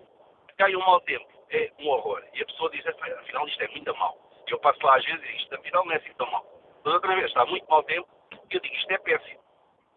Cai 0.57 0.75
um 0.75 0.79
mau 0.79 0.99
tempo, 1.01 1.27
é 1.51 1.71
um 1.79 1.89
horror. 1.89 2.23
E 2.33 2.41
a 2.41 2.45
pessoa 2.45 2.71
diz, 2.71 2.85
afinal 2.87 3.47
isto 3.47 3.61
é 3.61 3.67
muito 3.67 3.95
mau. 3.97 4.17
Eu 4.47 4.59
passo 4.59 4.79
lá 4.85 4.95
às 4.97 5.05
vezes 5.05 5.23
e 5.23 5.35
isto 5.37 5.53
afinal 5.55 5.85
não 5.85 5.91
é 5.91 5.97
assim 5.97 6.13
tão 6.13 6.31
mau. 6.31 6.45
Mas 6.83 6.93
outra 6.93 7.15
vez 7.15 7.27
está 7.27 7.45
muito 7.45 7.69
mau 7.69 7.83
tempo 7.83 8.07
e 8.31 8.55
eu 8.55 8.61
digo, 8.61 8.75
isto 8.75 8.91
é 8.91 8.97
péssimo. 8.99 9.39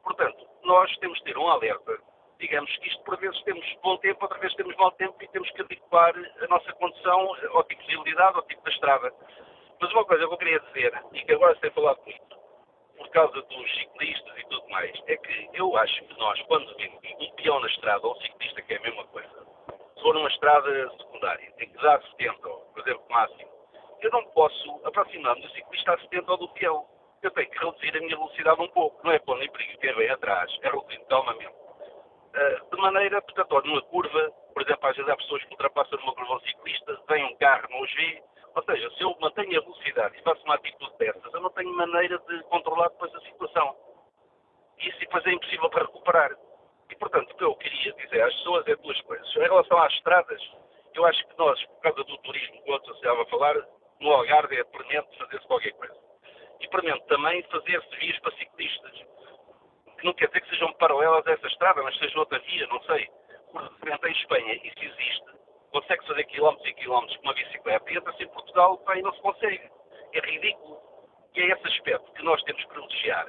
Portanto, 0.03 0.47
nós 0.65 0.97
temos 0.99 1.19
de 1.19 1.25
ter 1.25 1.39
um 1.39 1.49
alerta. 1.49 1.99
Digamos 2.41 2.75
que 2.79 2.89
isto, 2.89 3.03
por 3.05 3.17
vezes, 3.19 3.41
temos 3.43 3.65
bom 3.83 3.97
tempo, 3.99 4.23
outra 4.23 4.39
vez 4.39 4.55
temos 4.55 4.75
mau 4.77 4.91
tempo 4.93 5.17
e 5.21 5.29
temos 5.29 5.51
que 5.51 5.63
adequar 5.63 6.15
a 6.17 6.47
nossa 6.49 6.73
condução 6.75 7.35
ao 7.53 7.65
tipo 7.65 7.83
de 7.83 7.89
visibilidade, 7.89 8.37
ao 8.37 8.43
tipo 8.43 8.63
da 8.63 8.71
estrada. 8.71 9.13
Mas 9.81 9.93
uma 9.93 10.05
coisa 10.05 10.27
que 10.27 10.33
eu 10.33 10.39
queria 10.39 10.61
dizer, 10.61 11.03
e 11.13 11.25
que 11.25 11.33
agora 11.33 11.55
se 11.55 11.61
tem 11.61 11.71
falado 11.71 12.01
muito, 12.05 12.28
por 12.99 13.09
causa 13.11 13.41
dos 13.41 13.75
ciclistas 13.75 14.39
e 14.39 14.49
tudo 14.49 14.69
mais, 14.69 14.93
é 15.07 15.17
que 15.17 15.51
eu 15.55 15.77
acho 15.77 16.05
que 16.05 16.19
nós, 16.19 16.41
quando 16.43 16.77
vemos 16.77 16.99
um 17.21 17.31
peão 17.37 17.61
na 17.61 17.69
estrada 17.69 18.07
ou 18.07 18.13
um 18.15 18.21
ciclista, 18.21 18.63
que 18.63 18.75
é 18.75 18.77
a 18.77 18.83
mesma 18.83 19.05
coisa, 19.07 19.47
se 19.97 20.03
for 20.03 20.15
numa 20.15 20.29
estrada 20.29 20.91
secundária, 20.91 21.51
tem 21.53 21.71
que 21.71 21.83
dar 21.83 22.03
70, 22.03 22.37
por 22.41 22.81
exemplo, 22.81 23.05
máximo, 23.09 23.59
eu 24.01 24.11
não 24.11 24.25
posso 24.31 24.81
aproximar-me 24.85 25.43
do 25.43 25.49
ciclista 25.51 25.95
a 25.95 25.99
70 25.99 26.31
ou 26.31 26.39
do 26.39 26.49
peão. 26.51 26.87
Eu 27.23 27.31
tenho 27.33 27.51
que 27.51 27.59
reduzir 27.59 27.97
a 27.97 28.01
minha 28.01 28.17
velocidade 28.17 28.61
um 28.63 28.69
pouco. 28.69 29.05
Não 29.05 29.13
é 29.13 29.19
pôr 29.19 29.37
nem 29.39 29.51
perigo 29.51 29.79
quem 29.81 29.93
vem 29.95 30.09
atrás, 30.09 30.57
é 30.63 30.71
reduzir 30.71 31.01
calmamente. 31.09 31.49
Uh, 31.49 32.77
de 32.77 32.81
maneira, 32.81 33.21
portanto, 33.23 33.67
numa 33.67 33.83
curva, 33.83 34.31
por 34.55 34.63
exemplo, 34.63 34.89
às 34.89 34.97
vezes 34.97 35.11
há 35.11 35.17
pessoas 35.17 35.43
que 35.45 35.51
ultrapassam 35.51 35.99
numa 35.99 36.15
curva 36.15 36.37
um 36.37 36.41
ciclista, 36.41 37.01
vem 37.09 37.25
um 37.25 37.37
carro, 37.39 37.67
não 37.71 37.81
os 37.81 37.93
vê, 37.95 38.23
ou 38.55 38.63
seja, 38.65 38.91
se 38.91 39.03
eu 39.03 39.17
mantenho 39.21 39.59
a 39.59 39.63
velocidade 39.63 40.17
e 40.19 40.23
faço 40.23 40.43
uma 40.45 40.55
atitude 40.55 40.97
dessas, 40.99 41.33
eu 41.33 41.41
não 41.41 41.51
tenho 41.51 41.73
maneira 41.75 42.19
de 42.19 42.43
controlar 42.45 42.89
depois 42.89 43.15
a 43.15 43.21
situação. 43.21 43.77
Isso 44.79 44.99
depois 44.99 45.25
é 45.27 45.33
impossível 45.33 45.71
para 45.71 45.85
recuperar. 45.85 46.37
E, 46.91 46.97
portanto, 46.97 47.31
o 47.33 47.37
que 47.37 47.45
eu 47.45 47.55
queria 47.57 47.93
dizer 47.93 48.23
às 48.23 48.35
pessoas 48.35 48.67
é 48.67 48.77
duas 48.77 49.01
coisas. 49.03 49.37
Em 49.37 49.41
relação 49.41 49.79
às 49.79 49.93
estradas, 49.93 50.43
eu 50.95 51.05
acho 51.05 51.27
que 51.27 51.39
nós, 51.39 51.63
por 51.67 51.81
causa 51.83 52.05
do 52.05 52.19
turismo 52.19 52.63
que 52.63 52.71
o 52.71 52.73
outro 52.73 52.95
estava 52.95 53.23
a 53.23 53.27
falar, 53.27 53.55
no 54.01 54.11
Algarve 54.11 54.57
é 54.57 54.65
premente 54.65 55.19
fazer-se 55.19 55.47
qualquer 55.47 55.73
coisa. 55.73 55.97
E 56.61 56.69
premente 56.69 57.07
também 57.07 57.43
fazer-se 57.45 57.97
vias 57.97 58.19
para 58.21 58.37
ciclistas. 58.37 58.93
Que 59.99 60.05
não 60.05 60.15
quer 60.15 60.29
dizer 60.29 60.41
que 60.41 60.51
sejam 60.51 60.73
paralelas 60.75 61.27
a 61.27 61.33
essa 61.33 61.47
estrada, 61.47 61.83
mas 61.83 61.99
seja 61.99 62.19
outra 62.19 62.39
via, 62.41 62.67
não 62.69 62.81
sei. 62.83 63.09
Porque 63.53 64.09
em 64.09 64.13
Espanha 64.13 64.55
isso 64.55 64.85
existe 64.85 65.38
consegue 65.73 66.07
fazer 66.07 66.25
quilómetros 66.25 66.69
e 66.69 66.75
quilómetros 66.75 67.17
com 67.19 67.25
uma 67.25 67.35
bicicleta 67.35 67.91
e 67.91 67.97
entra-se 67.97 68.23
em 68.23 68.29
Portugal 68.29 68.83
e 68.95 69.03
não 69.03 69.13
se 69.13 69.21
consegue. 69.21 69.71
É 70.13 70.21
ridículo. 70.21 70.81
E 71.35 71.41
é 71.41 71.47
esse 71.53 71.67
aspecto 71.67 72.13
que 72.13 72.23
nós 72.23 72.43
temos 72.43 72.63
que 72.63 72.69
privilegiar. 72.69 73.29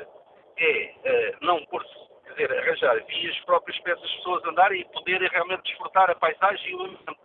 É 0.58 0.94
uh, 0.96 1.46
não 1.46 1.64
pôr-se, 1.66 1.94
quer 2.26 2.32
dizer, 2.34 2.52
arranjar 2.58 3.06
vias 3.06 3.40
próprias 3.42 3.80
para 3.80 3.94
essas 3.94 4.12
pessoas 4.16 4.44
andarem 4.46 4.82
e 4.82 4.86
poderem 4.86 5.28
realmente 5.30 5.64
desfrutar 5.64 6.10
a 6.10 6.16
paisagem 6.16 6.72
e 6.72 6.76
o 6.76 6.82
ambiente. 6.82 7.20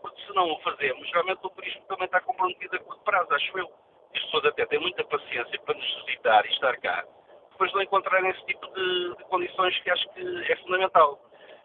Porque 0.00 0.22
se 0.26 0.34
não 0.34 0.50
o 0.50 0.60
fazemos, 0.60 1.10
realmente 1.12 1.40
o 1.44 1.50
turismo 1.50 1.82
também 1.86 2.06
está 2.06 2.20
comprometido 2.20 2.76
a 2.76 2.78
curto 2.80 3.04
prazo, 3.04 3.34
acho 3.34 3.58
eu. 3.58 3.70
As 4.14 4.22
pessoas 4.24 4.46
até 4.46 4.66
têm 4.66 4.78
muita 4.80 5.04
paciência 5.04 5.60
para 5.60 5.74
nos 5.74 6.04
visitar 6.04 6.44
e 6.44 6.50
estar 6.50 6.76
cá, 6.80 7.04
depois 7.62 7.72
não 7.74 7.82
encontrarem 7.82 8.30
esse 8.30 8.44
tipo 8.46 8.66
de, 8.74 9.16
de 9.16 9.24
condições 9.24 9.78
que 9.80 9.90
acho 9.90 10.08
que 10.14 10.52
é 10.52 10.56
fundamental. 10.56 11.20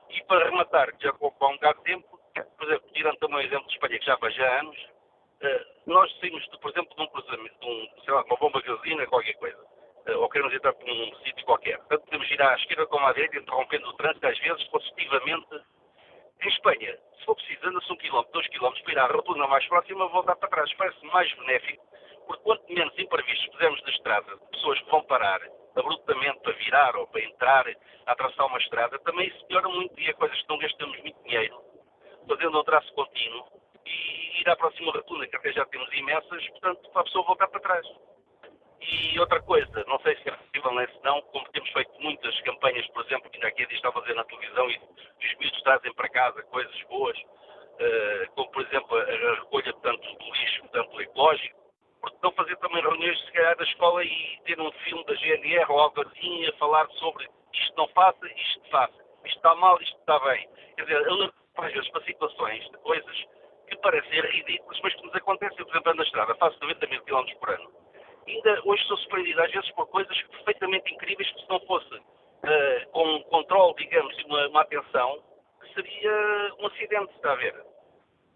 E 0.10 0.24
para 0.26 0.46
rematar, 0.46 0.96
que 0.96 1.04
já 1.04 1.10
ocupa 1.10 1.48
um 1.48 1.54
bocado 1.54 1.80
de 1.80 1.86
tempo, 1.86 2.17
por 2.44 2.68
exemplo, 2.68 2.90
tirando 2.94 3.18
também 3.18 3.38
o 3.38 3.42
exemplo 3.42 3.68
de 3.68 3.74
Espanha, 3.74 4.00
que 4.00 4.06
já 4.06 4.18
faz 4.18 4.40
anos, 4.40 4.78
uh, 4.78 5.66
nós 5.86 6.12
saímos, 6.20 6.46
por 6.48 6.72
exemplo, 6.72 6.96
de 6.96 7.04
um 7.04 7.08
cruzamento, 7.08 7.60
de 7.60 7.66
um, 7.66 8.04
sei 8.04 8.14
lá, 8.14 8.24
uma 8.24 8.38
bomba 8.38 8.62
de 8.62 8.68
gasolina, 8.68 9.08
qualquer 9.08 9.34
coisa, 9.34 9.58
uh, 10.10 10.20
ou 10.20 10.30
queremos 10.30 10.54
entrar 10.54 10.74
por 10.74 10.90
um 10.90 11.16
sítio 11.24 11.46
qualquer. 11.46 11.78
Portanto, 11.78 12.06
podemos 12.06 12.32
ir 12.32 12.42
à 12.42 12.56
esquerda 12.56 12.88
como 12.88 13.06
à 13.06 13.14
direita, 13.14 13.38
interrompendo 13.38 13.88
o 13.88 13.94
trânsito, 13.94 14.28
às 14.28 14.40
vezes, 14.40 14.64
positivamente. 14.66 15.62
Em 16.40 16.50
Espanha, 16.50 16.98
se 17.18 17.26
for 17.26 17.36
preciso, 17.36 17.68
anda-se 17.68 17.92
um 17.92 17.98
quilómetro, 17.98 18.34
dois 18.34 18.48
quilómetros, 18.50 18.84
para 18.84 18.94
ir 18.94 19.00
à 19.00 19.08
rotunda 19.08 19.48
mais 19.48 19.66
próxima, 19.68 20.08
voltar 20.08 20.36
para 20.36 20.50
trás. 20.50 20.72
Parece 20.74 21.06
mais 21.08 21.34
benéfico, 21.34 21.84
porque 22.28 22.44
quanto 22.44 22.72
menos 22.72 22.94
imprevistos 23.00 23.48
pusermos 23.50 23.82
da 23.84 23.90
estrada, 23.90 24.38
pessoas 24.52 24.80
que 24.80 24.92
vão 24.92 25.04
parar 25.04 25.42
abruptamente 25.76 26.40
para 26.42 26.54
virar 26.54 26.96
ou 26.96 27.08
para 27.08 27.22
entrar, 27.22 27.66
a 28.06 28.12
atravessar 28.12 28.46
uma 28.46 28.58
estrada, 28.60 29.00
também 29.00 29.28
isso 29.28 29.46
melhora 29.48 29.70
muito 29.70 30.00
e 30.00 30.08
é 30.08 30.14
coisas 30.14 30.40
que 30.42 30.50
não 30.50 30.58
gastamos 30.58 31.00
muito 31.02 31.24
dinheiro 31.24 31.68
fazendo 32.28 32.57
um 32.57 32.57
traço 32.68 32.94
contínuo 32.94 33.48
e 33.86 34.42
ir 34.42 34.50
à 34.50 34.56
próxima 34.58 34.92
rotunda, 34.92 35.26
que 35.28 35.36
até 35.38 35.54
já 35.54 35.66
temos 35.66 35.92
imensas, 35.94 36.48
portanto, 36.50 36.90
para 36.92 37.02
a 37.02 37.06
pessoa 37.06 37.26
voltar 37.26 37.48
para 37.48 37.62
trás. 37.62 37.88
E 38.82 39.20
outra 39.20 39.42
coisa, 39.42 39.84
não 39.88 40.00
sei 40.02 40.16
se 40.18 40.30
é 40.30 40.32
possível 40.34 40.74
nem 40.76 40.88
se 40.88 41.04
não, 41.04 41.22
como 41.22 41.50
temos 41.52 41.70
feito 41.72 41.92
muitas 42.00 42.40
campanhas, 42.42 42.86
por 42.90 43.06
exemplo, 43.06 43.30
que 43.30 43.38
ainda 43.38 43.48
aqui 43.48 43.64
estava 43.74 43.98
a 43.98 44.02
fazer 44.02 44.14
na 44.14 44.24
televisão 44.26 44.70
e 44.70 44.78
os 44.78 45.38
miúdos 45.40 45.62
trazem 45.64 45.94
para 45.94 46.10
casa 46.10 46.44
coisas 46.44 46.84
boas, 46.84 47.18
uh, 47.18 48.32
como 48.36 48.52
por 48.52 48.62
exemplo 48.62 48.98
a, 48.98 49.36
recolha 49.36 49.74
tanto 49.82 50.16
do 50.18 50.34
lixo, 50.34 50.68
tanto 50.72 51.02
ecológico, 51.02 51.58
porque 52.02 52.18
não 52.22 52.32
fazer 52.34 52.56
também 52.58 52.82
reuniões, 52.82 53.20
se 53.26 53.32
calhar, 53.32 53.58
da 53.58 53.64
escola 53.64 54.04
e 54.04 54.40
ter 54.46 54.60
um 54.60 54.72
filme 54.72 55.06
da 55.06 55.16
GNR 55.16 55.66
ou 55.70 55.80
algo 55.80 56.02
assim 56.02 56.46
a 56.46 56.54
falar 56.54 56.88
sobre 56.92 57.28
isto 57.54 57.74
não 57.78 57.88
faça, 57.90 58.28
isto 58.28 58.70
faça, 58.70 58.94
isto 59.26 59.38
está 59.38 59.56
mal, 59.56 59.82
isto 59.82 59.98
está 60.00 60.20
bem. 60.20 60.48
Quer 60.76 60.84
dizer, 60.84 61.08
vezes 61.78 61.92
para 61.92 62.04
situações 62.04 62.64
de 62.64 62.78
coisas 62.80 63.26
que 63.68 63.78
parecem 63.78 64.22
ridículas, 64.22 64.80
mas 64.82 64.96
que 64.96 65.06
nos 65.06 65.16
acontecem, 65.16 65.58
por 65.58 65.70
exemplo, 65.70 65.94
na 65.94 66.04
estrada, 66.04 66.36
faço 66.36 66.58
90 66.62 66.88
mil 66.88 67.02
km 67.04 67.26
por 67.40 67.50
ano. 67.50 67.72
Ainda 68.28 68.62
hoje 68.66 68.84
sou 68.86 68.98
surpreendido 68.98 69.42
às 69.42 69.52
vezes 69.52 69.72
por 69.72 69.88
coisas 69.88 70.22
perfeitamente 70.24 70.94
incríveis 70.94 71.32
que 71.32 71.42
se 71.42 71.50
não 71.50 71.60
fosse 71.62 71.94
uh, 71.96 72.92
com 72.92 73.16
um 73.16 73.24
controle, 73.24 73.76
digamos, 73.76 74.24
uma, 74.26 74.48
uma 74.48 74.62
atenção, 74.62 75.24
seria 75.74 76.54
um 76.60 76.68
acidente, 76.68 77.14
está 77.16 77.34
a 77.34 77.36
ver? 77.36 77.56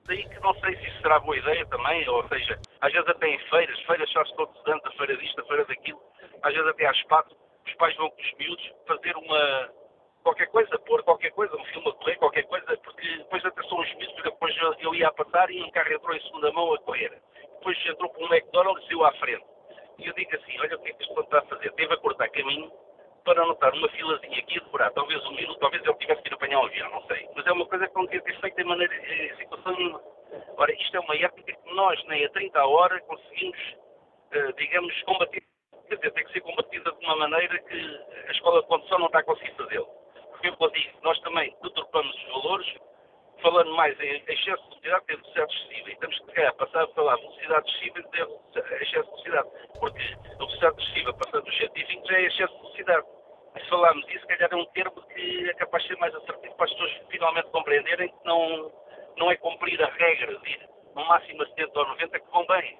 Daí 0.05 0.27
que 0.27 0.39
não 0.39 0.53
sei 0.55 0.75
se 0.77 0.87
isso 0.87 1.01
será 1.01 1.19
boa 1.19 1.37
ideia 1.37 1.65
também, 1.67 2.07
ou 2.09 2.27
seja, 2.27 2.59
às 2.81 2.91
vezes 2.91 3.07
até 3.07 3.27
em 3.27 3.39
feiras, 3.49 3.79
feiras 3.81 4.09
só 4.11 4.23
todos 4.35 4.59
os 4.59 4.67
anos, 4.67 4.85
a 4.85 4.91
feira 4.91 5.17
disto, 5.17 5.41
a 5.41 5.45
feira 5.45 5.65
daquilo, 5.65 6.01
às 6.41 6.53
vezes 6.53 6.67
até 6.69 6.85
às 6.87 7.03
pato, 7.03 7.35
os 7.65 7.73
pais 7.75 7.95
vão 7.95 8.09
com 8.09 8.21
os 8.21 8.33
miúdos 8.33 8.71
fazer 8.87 9.15
uma, 9.15 9.69
qualquer 10.23 10.47
coisa, 10.47 10.79
pôr 10.79 11.03
qualquer 11.03 11.31
coisa, 11.31 11.55
um 11.55 11.65
filme 11.65 11.89
a 11.89 11.93
correr, 11.93 12.15
qualquer 12.17 12.43
coisa, 12.43 12.77
porque 12.77 13.17
depois 13.17 13.45
até 13.45 13.63
são 13.63 13.79
os 13.79 13.93
miúdos, 13.95 14.13
porque 14.13 14.29
depois 14.29 14.55
eu 14.79 14.95
ia 14.95 15.07
a 15.07 15.13
passar 15.13 15.49
e 15.49 15.61
um 15.61 15.71
carro 15.71 15.93
entrou 15.93 16.15
em 16.15 16.21
segunda 16.21 16.51
mão 16.51 16.73
a 16.73 16.79
correr. 16.79 17.21
Depois 17.59 17.77
entrou 17.85 18.09
para 18.09 18.23
um 18.23 18.33
McDonald's 18.33 18.83
e 18.83 18.87
saiu 18.87 19.05
à 19.05 19.11
frente. 19.13 19.45
E 19.99 20.07
eu 20.07 20.13
digo 20.13 20.35
assim, 20.35 20.59
olha 20.59 20.75
o 20.75 20.79
que 20.79 20.89
é 20.89 20.93
que 20.93 21.03
este 21.03 21.19
está 21.19 21.39
a 21.39 21.41
fazer. 21.43 21.71
Teve 21.73 21.93
a 21.93 21.97
cortar 21.97 22.29
caminho 22.29 22.71
para 23.23 23.45
não 23.45 23.53
estar 23.53 23.73
uma 23.73 23.89
filazinha 23.89 24.39
aqui 24.39 24.57
a 24.59 24.63
demorar 24.63 24.91
talvez 24.91 25.23
um 25.27 25.31
minuto, 25.33 25.59
talvez 25.59 25.83
ele 25.85 25.93
tivesse 25.95 26.21
que 26.23 26.29
ir 26.29 26.33
apanhar 26.33 26.59
um 26.59 26.65
avião, 26.65 26.89
não 26.89 27.05
sei. 27.07 27.27
Mas 27.35 27.45
é 27.45 27.51
uma 27.51 27.65
coisa 27.65 27.87
que 27.87 27.95
não 27.95 28.05
podia 28.05 28.21
ter 28.21 28.39
feito 28.39 28.59
em 28.59 28.63
maneira 28.63 29.37
situação 29.37 29.75
nenhuma. 29.75 30.01
Ora, 30.57 30.73
isto 30.73 30.97
é 30.97 30.99
uma 30.99 31.15
época 31.15 31.43
que 31.43 31.75
nós, 31.75 32.03
nem 32.05 32.25
a 32.25 32.29
30 32.29 32.65
hora, 32.65 32.99
conseguimos, 33.01 33.59
uh, 34.35 34.53
digamos, 34.57 35.03
combater. 35.03 35.43
Quer 35.87 35.95
dizer, 35.97 36.11
tem 36.11 36.25
que 36.25 36.31
ser 36.31 36.41
combatida 36.41 36.91
de 36.91 37.05
uma 37.05 37.15
maneira 37.17 37.59
que 37.59 37.99
a 38.27 38.31
escola 38.31 38.61
de 38.61 38.67
condução 38.67 38.99
não 38.99 39.07
está 39.07 39.19
a 39.19 39.23
conseguir 39.23 39.53
fazê-lo. 39.55 40.00
Eu 40.43 40.69
digo, 40.71 40.99
nós 41.03 41.19
também 41.21 41.55
deturpamos 41.61 42.15
os 42.15 42.23
valores, 42.29 42.75
falando 43.41 43.71
mais 43.75 43.99
em 43.99 44.23
excesso 44.27 44.63
de 44.71 44.81
velocidade, 44.81 45.05
tem 45.05 45.17
velocidade 45.17 45.53
excessiva. 45.53 45.91
E 45.91 45.95
temos 45.97 46.19
que 46.19 46.41
é, 46.41 46.51
passar 46.53 46.83
a 46.83 46.87
falar 46.87 47.15
velocidade 47.17 47.69
excessiva 47.69 47.99
e 47.99 48.03
ter 48.09 48.81
excesso 48.81 49.15
de 49.17 49.29
velocidade. 49.29 49.49
Porque 49.79 50.01
a 50.01 50.37
velocidade 50.37 50.81
excessiva, 50.81 51.13
passando 51.13 51.47
os 51.47 51.57
científicos, 51.57 52.09
é 52.09 52.21
excesso 52.23 52.53
de 52.53 52.61
velocidade. 52.61 53.07
Se 53.53 53.69
falarmos 53.69 54.07
isso, 54.09 54.21
se 54.21 54.27
calhar 54.27 54.49
é 54.51 54.55
um 54.55 54.65
termo 54.67 55.01
que 55.07 55.49
é 55.49 55.53
capaz 55.55 55.83
de 55.83 55.89
ser 55.89 55.97
mais 55.97 56.15
assertivo 56.15 56.55
para 56.55 56.65
as 56.65 56.71
pessoas 56.71 56.91
finalmente 57.09 57.49
compreenderem 57.49 58.09
que 58.09 58.25
não, 58.25 58.71
não 59.17 59.31
é 59.31 59.35
cumprir 59.37 59.81
a 59.83 59.87
regra 59.87 60.39
de 60.39 60.49
ir 60.49 60.69
no 60.95 61.05
máximo 61.05 61.43
a 61.43 61.47
70 61.47 61.79
ou 61.79 61.87
90 61.87 62.19
que 62.19 62.27
convém. 62.27 62.79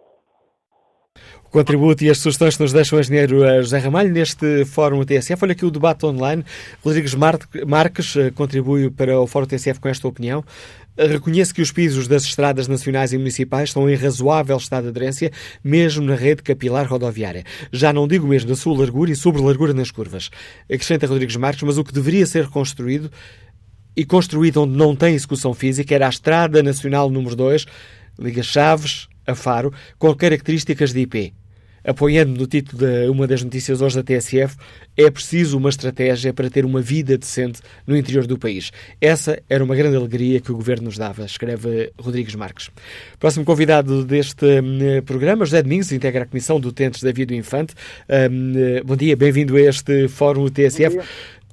O 1.45 1.49
contributo 1.51 2.01
e 2.05 2.09
as 2.09 2.19
sugestões 2.19 2.55
que 2.55 2.63
nos 2.63 2.71
deixa 2.71 2.95
o 2.95 2.99
engenheiro 3.01 3.43
eh, 3.43 3.61
José 3.61 3.77
Ramalho 3.79 4.09
neste 4.09 4.63
Fórum 4.63 5.03
TSF. 5.03 5.43
Olha 5.43 5.51
aqui 5.51 5.65
o 5.65 5.69
debate 5.69 6.05
online. 6.05 6.45
Rodrigues 6.81 7.13
Marques 7.13 8.15
eh, 8.15 8.31
contribui 8.31 8.89
para 8.89 9.19
o 9.19 9.27
Fórum 9.27 9.45
TSF 9.45 9.77
com 9.81 9.89
esta 9.89 10.07
opinião. 10.07 10.45
Eh, 10.95 11.07
reconhece 11.07 11.53
que 11.53 11.61
os 11.61 11.69
pisos 11.69 12.07
das 12.07 12.23
estradas 12.23 12.69
nacionais 12.69 13.11
e 13.11 13.17
municipais 13.17 13.67
estão 13.67 13.89
em 13.89 13.95
razoável 13.95 14.55
estado 14.55 14.83
de 14.83 14.89
aderência, 14.91 15.29
mesmo 15.61 16.05
na 16.05 16.15
rede 16.15 16.41
capilar 16.41 16.87
rodoviária. 16.87 17.43
Já 17.69 17.91
não 17.91 18.07
digo 18.07 18.25
mesmo 18.25 18.47
da 18.47 18.55
sua 18.55 18.77
largura 18.77 19.11
e 19.11 19.15
sobre 19.17 19.41
largura 19.41 19.73
nas 19.73 19.91
curvas. 19.91 20.29
Acrescenta 20.71 21.05
Rodrigues 21.05 21.35
Marques, 21.35 21.63
mas 21.63 21.77
o 21.77 21.83
que 21.83 21.91
deveria 21.91 22.25
ser 22.25 22.47
construído 22.47 23.11
e 23.93 24.05
construído 24.05 24.61
onde 24.61 24.77
não 24.77 24.95
tem 24.95 25.15
execução 25.15 25.53
física 25.53 25.93
era 25.93 26.05
a 26.05 26.09
Estrada 26.09 26.63
Nacional 26.63 27.09
número 27.09 27.35
2, 27.35 27.65
liga 28.17 28.41
Chaves 28.41 29.10
a 29.31 29.35
Faro, 29.35 29.73
com 29.97 30.13
características 30.13 30.93
de 30.93 30.99
IP. 31.01 31.33
Apoiando 31.83 32.39
no 32.39 32.45
título 32.45 32.77
de 32.77 33.09
uma 33.09 33.25
das 33.25 33.43
notícias 33.43 33.81
hoje 33.81 33.95
da 33.95 34.03
TSF, 34.03 34.55
é 34.95 35.09
preciso 35.09 35.57
uma 35.57 35.69
estratégia 35.69 36.31
para 36.31 36.47
ter 36.47 36.63
uma 36.63 36.79
vida 36.79 37.17
decente 37.17 37.59
no 37.87 37.97
interior 37.97 38.27
do 38.27 38.37
país. 38.37 38.71
Essa 38.99 39.41
era 39.49 39.63
uma 39.63 39.75
grande 39.75 39.95
alegria 39.95 40.39
que 40.39 40.51
o 40.51 40.55
Governo 40.55 40.85
nos 40.85 40.97
dava, 40.97 41.25
escreve 41.25 41.91
Rodrigues 41.99 42.35
Marques. 42.35 42.69
Próximo 43.19 43.43
convidado 43.43 44.05
deste 44.05 44.45
um, 44.45 45.01
programa, 45.03 45.43
José 45.43 45.63
Domingos, 45.63 45.91
integra 45.91 46.21
a 46.21 46.27
Comissão 46.27 46.59
de 46.59 46.67
Utentes 46.67 47.01
da 47.01 47.11
Via 47.11 47.25
do 47.25 47.33
Infante. 47.33 47.73
Um, 48.07 48.85
bom 48.85 48.95
dia, 48.95 49.17
bem-vindo 49.17 49.55
a 49.57 49.61
este 49.61 50.07
Fórum 50.07 50.49
TSF. 50.49 50.99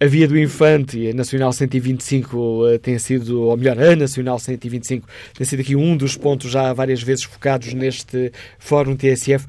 A 0.01 0.07
Via 0.07 0.29
do 0.29 0.39
Infante 0.39 1.11
a 1.11 1.13
Nacional 1.13 1.53
125 1.53 2.37
uh, 2.37 2.79
tem 2.79 2.97
sido, 3.01 3.43
ou 3.43 3.57
melhor, 3.57 3.77
a 3.81 3.97
Nacional 3.97 4.39
125 4.39 5.09
tem 5.37 5.45
sido 5.45 5.61
aqui 5.61 5.75
um 5.75 5.97
dos 5.97 6.17
pontos 6.17 6.53
já 6.53 6.73
várias 6.73 7.03
vezes 7.03 7.25
focados 7.25 7.75
neste 7.75 8.31
Fórum 8.61 8.95
TSF. 8.95 9.45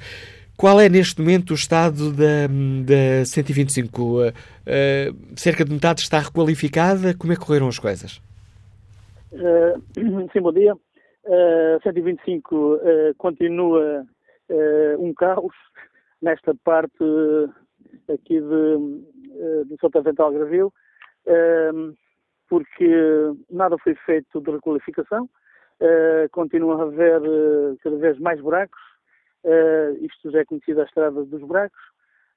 Qual 0.58 0.82
é 0.82 0.90
neste 0.90 1.22
momento 1.22 1.52
o 1.52 1.54
estado 1.54 2.12
da, 2.12 2.48
da 2.84 3.26
125? 3.26 4.02
Uh, 4.02 4.30
uh, 4.30 4.32
cerca 5.36 5.64
de 5.64 5.72
metade 5.72 6.02
está 6.02 6.18
requalificada. 6.18 7.14
Como 7.14 7.32
é 7.32 7.36
que 7.36 7.46
correram 7.46 7.68
as 7.68 7.78
coisas? 7.78 8.20
Uh, 9.32 9.80
sim, 10.34 10.42
bom 10.42 10.52
dia. 10.52 10.74
Uh, 10.74 11.80
125 11.84 12.56
uh, 12.56 12.80
continua 13.20 14.04
um 14.98 15.14
caos 15.14 15.54
nesta 16.20 16.56
parte 16.64 17.04
aqui 18.12 18.42
de, 18.42 19.19
de 19.66 19.78
Santa 19.80 20.02
Vental 20.02 20.32
Gravil, 20.32 20.74
porque 22.50 22.92
nada 23.50 23.78
foi 23.78 23.96
feito 24.06 24.42
de 24.42 24.52
requalificação. 24.52 25.30
continua 26.32 26.80
a 26.80 26.84
haver 26.84 27.22
cada 27.82 27.96
vez 27.98 28.20
mais 28.20 28.42
buracos 28.42 28.80
Uh, 29.44 29.96
isto 30.04 30.32
já 30.32 30.40
é 30.40 30.46
conhecido 30.46 30.82
a 30.82 30.86
estrada 30.86 31.24
dos 31.24 31.42
buracos. 31.42 31.80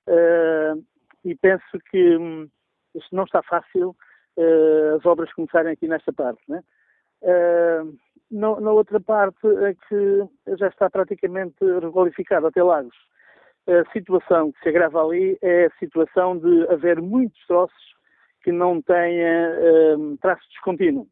Uh, 0.06 0.82
e 1.24 1.34
penso 1.36 1.78
que 1.90 2.16
um, 2.16 2.48
isto 2.94 3.14
não 3.14 3.24
está 3.24 3.42
fácil 3.42 3.96
uh, 4.36 4.96
as 4.96 5.06
obras 5.06 5.32
começarem 5.32 5.72
aqui 5.72 5.88
nesta 5.88 6.12
parte. 6.12 6.42
Né? 6.48 6.62
Na 8.30 8.72
outra 8.72 8.98
parte 9.00 9.46
é 9.46 9.74
que 9.74 10.56
já 10.58 10.68
está 10.68 10.88
praticamente 10.88 11.56
requalificado 11.80 12.46
até 12.46 12.62
Lagos. 12.62 12.96
A 13.66 13.90
situação 13.92 14.50
que 14.52 14.60
se 14.60 14.68
agrava 14.68 15.04
ali 15.04 15.38
é 15.40 15.66
a 15.66 15.78
situação 15.78 16.36
de 16.36 16.66
haver 16.68 17.00
muitos 17.00 17.38
troços 17.46 17.92
que 18.42 18.50
não 18.50 18.82
tenha 18.82 19.96
um, 19.96 20.16
traço 20.16 20.42
descontínuo. 20.48 21.06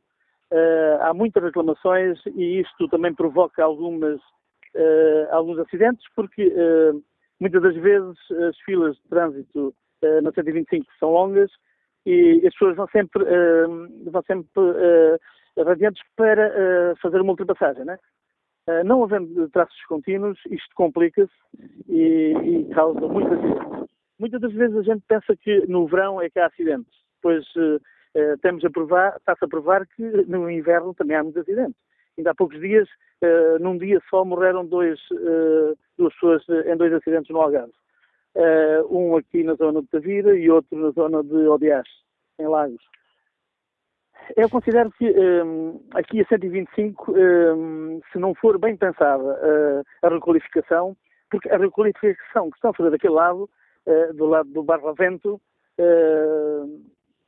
Uh, 0.51 1.03
há 1.03 1.15
muitas 1.15 1.45
reclamações 1.45 2.19
e 2.35 2.61
isto 2.61 2.89
também 2.89 3.15
provoca 3.15 3.63
algumas 3.63 4.21
uh, 4.75 5.29
alguns 5.31 5.61
acidentes, 5.61 6.05
porque 6.17 6.49
uh, 6.49 7.01
muitas 7.39 7.63
das 7.63 7.77
vezes 7.77 8.19
as 8.49 8.59
filas 8.61 8.97
de 8.97 9.09
trânsito 9.09 9.75
na 10.23 10.33
125 10.33 10.87
são 10.99 11.11
longas 11.11 11.51
e 12.07 12.43
as 12.47 12.53
pessoas 12.55 12.75
vão 12.75 12.89
sempre, 12.89 13.23
vão 14.11 14.23
sempre 14.23 14.49
radiantes 15.63 16.03
para 16.17 16.97
fazer 17.03 17.21
uma 17.21 17.33
ultrapassagem, 17.33 17.85
né? 17.85 17.99
Não 18.85 19.03
havendo 19.03 19.49
traços 19.51 19.85
contínuos, 19.87 20.39
isto 20.51 20.75
complica-se 20.75 21.33
e, 21.89 22.35
e, 22.43 22.75
causa 22.75 23.01
muitos 23.01 23.33
acidentes. 23.33 23.91
Muitas 24.19 24.41
das 24.41 24.53
vezes 24.53 24.77
a 24.77 24.83
gente 24.83 25.03
pensa 25.09 25.37
que 25.37 25.67
no 25.67 25.87
verão 25.87 26.21
é 26.21 26.29
que 26.29 26.39
há 26.39 26.47
acidentes, 26.47 26.93
pois 27.23 27.47
temos 28.43 28.65
a 28.65 28.71
provar, 28.71 29.17
está-se 29.17 29.45
a 29.45 29.49
provar 29.49 29.87
que 29.87 30.03
no 30.27 30.51
inverno 30.51 30.93
também 30.95 31.17
há 31.17 31.23
muitos 31.23 31.43
acidentes. 31.43 31.77
Ainda 32.19 32.33
há 32.33 32.35
poucos 32.35 32.61
dias, 32.61 32.89
num 33.61 33.79
dia 33.79 34.01
só, 34.11 34.25
morreram 34.25 34.67
dois, 34.67 35.01
duas 35.97 36.13
pessoas 36.15 36.45
em 36.67 36.77
dois 36.77 36.93
acidentes 36.93 37.31
no 37.31 37.41
Algarve. 37.41 37.73
Um 38.91 39.17
aqui 39.17 39.43
na 39.43 39.55
zona 39.55 39.81
de 39.81 39.89
Tavira 39.89 40.37
e 40.37 40.51
outro 40.51 40.77
na 40.77 40.91
zona 40.91 41.23
de 41.23 41.49
Odias, 41.49 41.89
em 42.39 42.47
Lagos. 42.47 42.83
Eu 44.37 44.49
considero 44.49 44.91
que 44.93 45.11
um, 45.11 45.81
aqui 45.95 46.21
a 46.21 46.27
125, 46.27 47.13
um, 47.13 48.01
se 48.13 48.19
não 48.19 48.35
for 48.35 48.59
bem 48.59 48.77
pensada 48.77 49.83
a 50.03 50.09
requalificação, 50.09 50.97
porque 51.31 51.49
a 51.51 51.59
requalificação 51.59 52.51
que 52.51 52.57
estão 52.57 52.71
a 52.71 52.75
fazer 52.75 52.91
daquele 52.91 53.15
lado, 53.15 53.49
do 54.15 54.27
lado 54.27 54.49
do 54.51 54.63
Barlavento, 54.63 55.41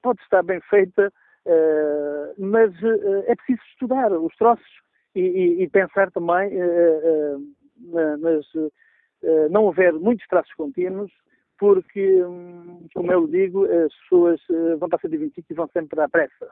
pode 0.02 0.20
estar 0.22 0.42
bem 0.42 0.60
feita, 0.62 1.12
Uh, 1.44 2.34
mas 2.38 2.70
uh, 2.82 3.24
é 3.26 3.34
preciso 3.34 3.60
estudar 3.72 4.12
os 4.12 4.34
troços 4.36 4.64
e, 5.12 5.20
e, 5.20 5.62
e 5.64 5.68
pensar 5.68 6.10
também, 6.12 6.50
uh, 6.56 7.54
mas 8.20 8.46
não 9.50 9.68
haver 9.68 9.92
muitos 9.92 10.26
traços 10.26 10.52
contínuos, 10.54 11.10
porque, 11.58 12.22
um, 12.24 12.86
como 12.94 13.12
eu 13.12 13.26
digo, 13.26 13.64
as 13.64 13.94
pessoas 14.00 14.40
vão 14.78 14.88
para 14.88 14.96
a 14.96 15.00
125 15.00 15.46
e 15.48 15.54
vão 15.54 15.68
sempre 15.68 16.00
à 16.00 16.08
pressa. 16.08 16.50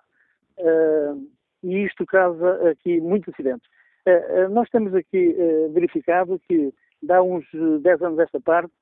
E 1.63 1.85
isto 1.85 2.07
causa 2.07 2.71
aqui 2.71 3.01
muitos 3.01 3.33
acidentes. 3.35 3.69
nós 4.51 4.69
temos 4.71 4.95
aqui 4.95 5.35
verificado 5.73 6.41
que, 6.49 6.73
dá 7.03 7.23
uns 7.23 7.47
10 7.83 8.03
anos 8.03 8.19
esta 8.19 8.41
parte, 8.41 8.73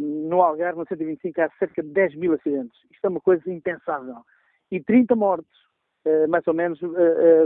no 0.00 0.42
Algarve, 0.42 0.78
no 0.78 0.86
125, 0.86 1.40
há 1.40 1.50
cerca 1.58 1.82
de 1.82 1.90
10 1.90 2.16
mil 2.16 2.32
acidentes. 2.34 2.76
Isto 2.90 3.04
é 3.04 3.08
uma 3.08 3.20
coisa 3.20 3.42
impensável 3.50 4.16
e 4.70 4.80
30 4.82 5.14
mortes, 5.16 5.50
mais 6.28 6.46
ou 6.46 6.54
menos, 6.54 6.78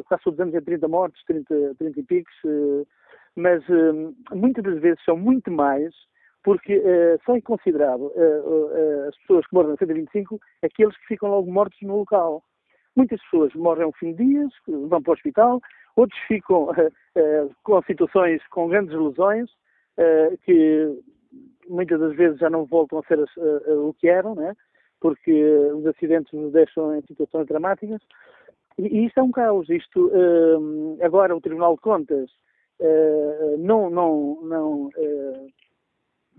quase 0.07 0.23
todos 0.23 0.39
os 0.39 0.41
anos 0.41 0.55
é 0.55 0.61
30 0.61 0.89
mortes, 0.89 1.23
30, 1.25 1.75
30 1.79 2.01
e 2.01 2.03
picos, 2.03 2.35
mas 3.37 3.63
muitas 4.33 4.63
das 4.65 4.79
vezes 4.79 5.03
são 5.05 5.17
muito 5.17 5.51
mais, 5.51 5.93
porque 6.43 6.81
só 7.25 7.37
é 7.37 7.41
considerado 7.41 8.13
as 9.09 9.17
pessoas 9.19 9.47
que 9.47 9.55
morrem 9.55 9.73
no 9.73 9.79
125 9.79 10.41
aqueles 10.63 10.97
que 10.99 11.07
ficam 11.07 11.31
logo 11.31 11.51
mortos 11.51 11.79
no 11.83 11.97
local. 11.97 12.43
Muitas 12.97 13.21
pessoas 13.23 13.53
morrem 13.55 13.85
ao 13.85 13.93
fim 13.93 14.13
de 14.13 14.25
dias, 14.25 14.51
vão 14.67 15.03
para 15.03 15.11
o 15.11 15.15
hospital, 15.15 15.61
outros 15.97 16.19
ficam 16.29 16.69
com 17.63 17.83
situações 17.83 18.47
com 18.49 18.69
grandes 18.69 18.95
lesões, 18.95 19.51
que 20.45 21.03
muitas 21.69 21.99
das 22.01 22.15
vezes 22.15 22.39
já 22.39 22.51
não 22.51 22.65
voltam 22.65 22.99
a 22.99 23.03
ser 23.05 23.19
o 23.69 23.95
que 23.95 24.09
eram, 24.09 24.35
né? 24.35 24.55
porque 25.05 25.45
os 25.75 25.87
acidentes 25.87 26.33
nos 26.33 26.51
deixam 26.53 26.97
em 26.97 27.03
situações 27.03 27.47
dramáticas. 27.47 28.01
E, 28.79 29.05
isto 29.05 29.21
é 29.21 29.23
um 29.23 29.31
caos. 29.31 29.69
Isto, 29.69 30.11
agora, 31.03 31.37
o 31.37 31.43
Tribunal 31.43 31.75
de 31.75 31.83
Contas 31.83 32.31
não, 33.59 33.91
não, 33.91 34.39
não, 34.43 34.91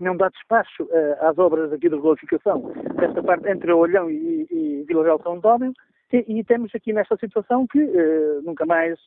não 0.00 0.16
dá 0.16 0.28
despacho 0.28 0.88
às 1.20 1.38
obras 1.38 1.72
aqui 1.72 1.88
de 1.88 1.94
regularificação 1.94 2.72
desta 2.96 3.22
parte 3.22 3.48
entre 3.48 3.72
Olhão 3.72 4.10
e, 4.10 4.48
e 4.50 4.84
Vila 4.86 5.04
Real 5.04 5.22
São 5.22 5.34
António, 5.34 5.72
e, 6.12 6.38
e, 6.38 6.44
temos 6.44 6.74
aqui 6.74 6.92
nesta 6.92 7.16
situação 7.16 7.66
que 7.66 7.78
nunca 8.44 8.64
mais 8.64 8.98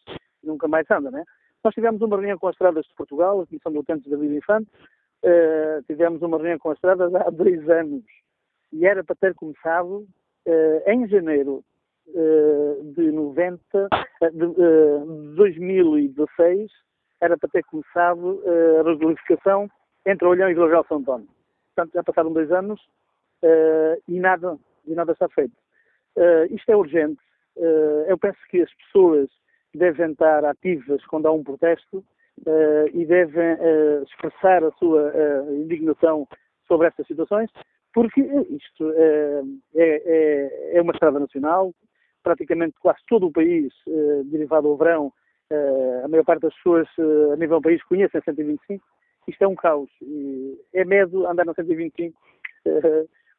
nunca 0.43 0.67
mais 0.67 0.89
anda, 0.91 1.11
né? 1.11 1.23
Nós 1.63 1.73
tivemos 1.73 2.01
uma 2.01 2.15
reunião 2.15 2.37
com 2.37 2.47
as 2.47 2.55
estradas 2.55 2.85
de 2.85 2.93
Portugal, 2.95 3.41
a 3.41 3.45
Comissão 3.47 3.71
de 3.71 3.77
Utentes 3.77 4.09
da 4.09 4.17
Vida 4.17 4.35
Infante, 4.35 4.69
tivemos 5.87 6.21
uma 6.21 6.37
reunião 6.37 6.57
com 6.59 6.71
as 6.71 6.77
estradas 6.77 7.13
há 7.15 7.29
dois 7.29 7.69
anos, 7.69 8.03
e 8.71 8.85
era 8.85 9.03
para 9.03 9.15
ter 9.15 9.33
começado 9.35 10.07
uh, 10.47 10.89
em 10.89 11.07
janeiro 11.07 11.63
uh, 12.07 12.93
de, 12.95 13.11
90, 13.11 13.59
de, 14.33 14.45
uh, 14.45 15.35
2016, 15.35 16.71
era 17.21 17.37
para 17.37 17.49
ter 17.49 17.63
começado 17.65 18.41
uh, 18.43 18.79
a 18.79 18.89
regularificação 18.89 19.69
entre 20.05 20.27
Olhão 20.27 20.49
e 20.49 20.53
Vila 20.53 20.69
Real 20.69 20.85
São 20.87 20.97
António. 20.97 21.27
Portanto, 21.75 21.93
já 21.93 22.03
passaram 22.03 22.33
dois 22.33 22.51
anos 22.51 22.79
uh, 23.43 24.01
e, 24.07 24.19
nada, 24.19 24.57
e 24.85 24.93
nada 24.93 25.11
está 25.11 25.27
feito. 25.29 25.53
Uh, 26.19 26.53
isto 26.53 26.69
é 26.69 26.75
urgente. 26.75 27.21
eu 28.07 28.17
penso 28.17 28.37
que 28.49 28.61
as 28.61 28.73
pessoas 28.73 29.29
devem 29.73 30.11
estar 30.11 30.43
ativas 30.43 31.05
quando 31.05 31.27
há 31.27 31.31
um 31.31 31.43
protesto 31.43 32.03
e 32.93 33.05
devem 33.05 33.57
expressar 34.03 34.63
a 34.63 34.71
sua 34.71 35.13
indignação 35.51 36.27
sobre 36.67 36.87
estas 36.87 37.05
situações, 37.07 37.49
porque 37.93 38.21
isto 38.21 38.91
é, 38.95 39.41
é, 39.75 40.77
é, 40.77 40.81
uma 40.81 40.93
estrada 40.93 41.19
nacional, 41.19 41.73
praticamente 42.23 42.75
quase 42.79 42.99
todo 43.07 43.27
o 43.27 43.31
país, 43.31 43.73
derivado 44.25 44.67
ao 44.67 44.77
verão, 44.77 45.13
a 46.03 46.07
maior 46.07 46.23
parte 46.23 46.43
das 46.43 46.55
pessoas 46.55 46.87
a 47.33 47.35
nível 47.35 47.59
do 47.59 47.63
país 47.63 47.83
conhecem 47.83 48.19
a 48.19 48.23
125, 48.23 48.85
isto 49.27 49.43
é 49.43 49.47
um 49.47 49.55
caos. 49.55 49.89
é 50.73 50.85
medo 50.85 51.27
andar 51.27 51.45
na 51.45 51.53
125 51.53 52.17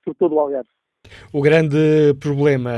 por 0.04 0.14
todo 0.14 0.34
o 0.34 0.40
Algarve. 0.40 0.68
O 1.32 1.40
grande 1.40 2.14
problema 2.20 2.72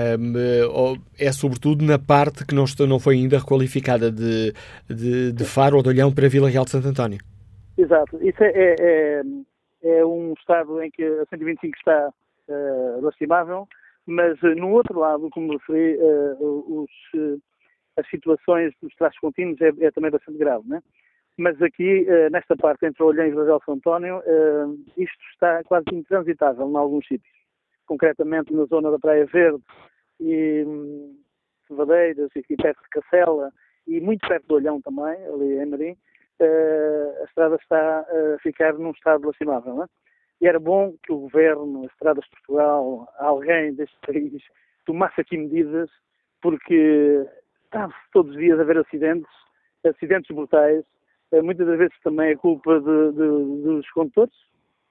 é 1.19 1.33
sobretudo 1.33 1.85
na 1.85 1.99
parte 1.99 2.47
que 2.47 2.55
não, 2.55 2.67
foi 3.01 3.17
ainda 3.17 3.39
requalificada 3.39 4.11
de, 4.11 4.53
de, 4.89 5.33
de 5.33 5.45
Faro 5.45 5.77
ou 5.79 5.83
de 5.83 5.89
Olhão 5.89 6.13
para 6.13 6.29
Vila 6.29 6.51
Real 6.51 6.65
de 6.65 6.71
Santo 6.71 6.89
António. 6.89 7.19
Exato. 7.77 8.19
Isso 8.23 8.43
é, 8.43 8.53
é, 8.55 8.77
é, 8.79 9.99
é 9.99 10.05
um 10.05 10.35
estado 10.39 10.83
em 10.83 10.91
que 10.91 11.03
a 11.03 11.27
125 11.31 11.77
está 11.77 12.13
uh, 12.49 13.01
lastimável, 13.01 13.67
mas 14.07 14.41
uh, 14.43 14.55
no 14.55 14.71
outro 14.71 14.99
lado, 14.99 15.31
como 15.31 15.53
referi, 15.53 15.97
uh, 15.97 16.83
os, 16.83 17.41
as 17.97 18.09
situações 18.11 18.73
dos 18.83 18.95
traços 18.97 19.19
contínuos 19.19 19.61
é, 19.61 19.73
é, 19.81 19.91
também 19.91 20.11
bastante 20.11 20.39
grave, 20.39 20.69
né? 20.69 20.83
Mas 21.39 21.61
aqui, 21.63 22.07
nesta 22.31 22.55
parte 22.55 22.85
entre 22.85 23.03
Olhães 23.03 23.33
e 23.33 23.35
Vila 23.35 23.59
São 23.65 23.73
António, 23.73 24.23
isto 24.99 25.19
está 25.33 25.65
quase 25.65 25.87
intransitável 25.91 26.69
em 26.69 26.77
alguns 26.77 27.07
sítios. 27.07 27.42
Concretamente 27.87 28.53
na 28.53 28.65
zona 28.67 28.91
da 28.91 28.99
Praia 28.99 29.27
Verde 29.27 29.63
e 30.21 30.65
um, 30.67 31.19
Vadeiras, 31.71 32.31
aqui 32.37 32.57
perto 32.57 32.83
de 32.83 32.89
Cacela 32.91 33.51
e 33.87 34.01
muito 34.01 34.27
perto 34.27 34.47
do 34.47 34.55
Olhão 34.55 34.81
também, 34.81 35.17
ali 35.27 35.59
em 35.59 35.67
Marim, 35.67 35.97
a 36.41 37.25
estrada 37.25 37.57
está 37.57 38.01
a 38.01 38.39
ficar 38.43 38.75
num 38.75 38.91
estado 38.91 39.27
lastimável. 39.27 39.75
Não 39.75 39.85
é? 39.85 39.87
E 40.41 40.49
era 40.49 40.59
bom 40.59 40.95
que 41.05 41.13
o 41.13 41.21
Governo, 41.21 41.85
as 41.85 41.93
Estradas 41.93 42.25
de 42.25 42.31
Portugal, 42.31 43.09
alguém 43.19 43.75
deste 43.75 43.97
país, 44.05 44.43
tomasse 44.85 45.21
aqui 45.21 45.37
medidas, 45.37 45.89
porque 46.41 47.25
está 47.65 47.89
todos 48.13 48.33
os 48.33 48.39
dias 48.39 48.59
a 48.59 48.63
haver 48.63 48.79
acidentes, 48.79 49.31
acidentes 49.87 50.35
brutais, 50.35 50.85
eh, 51.31 51.41
muitas 51.43 51.67
das 51.67 51.79
vezes 51.79 51.95
também 52.03 52.33
é 52.33 52.37
culpa 52.37 52.81
de, 52.81 53.13
de, 53.13 53.63
dos 53.63 53.89
condutores, 53.93 54.35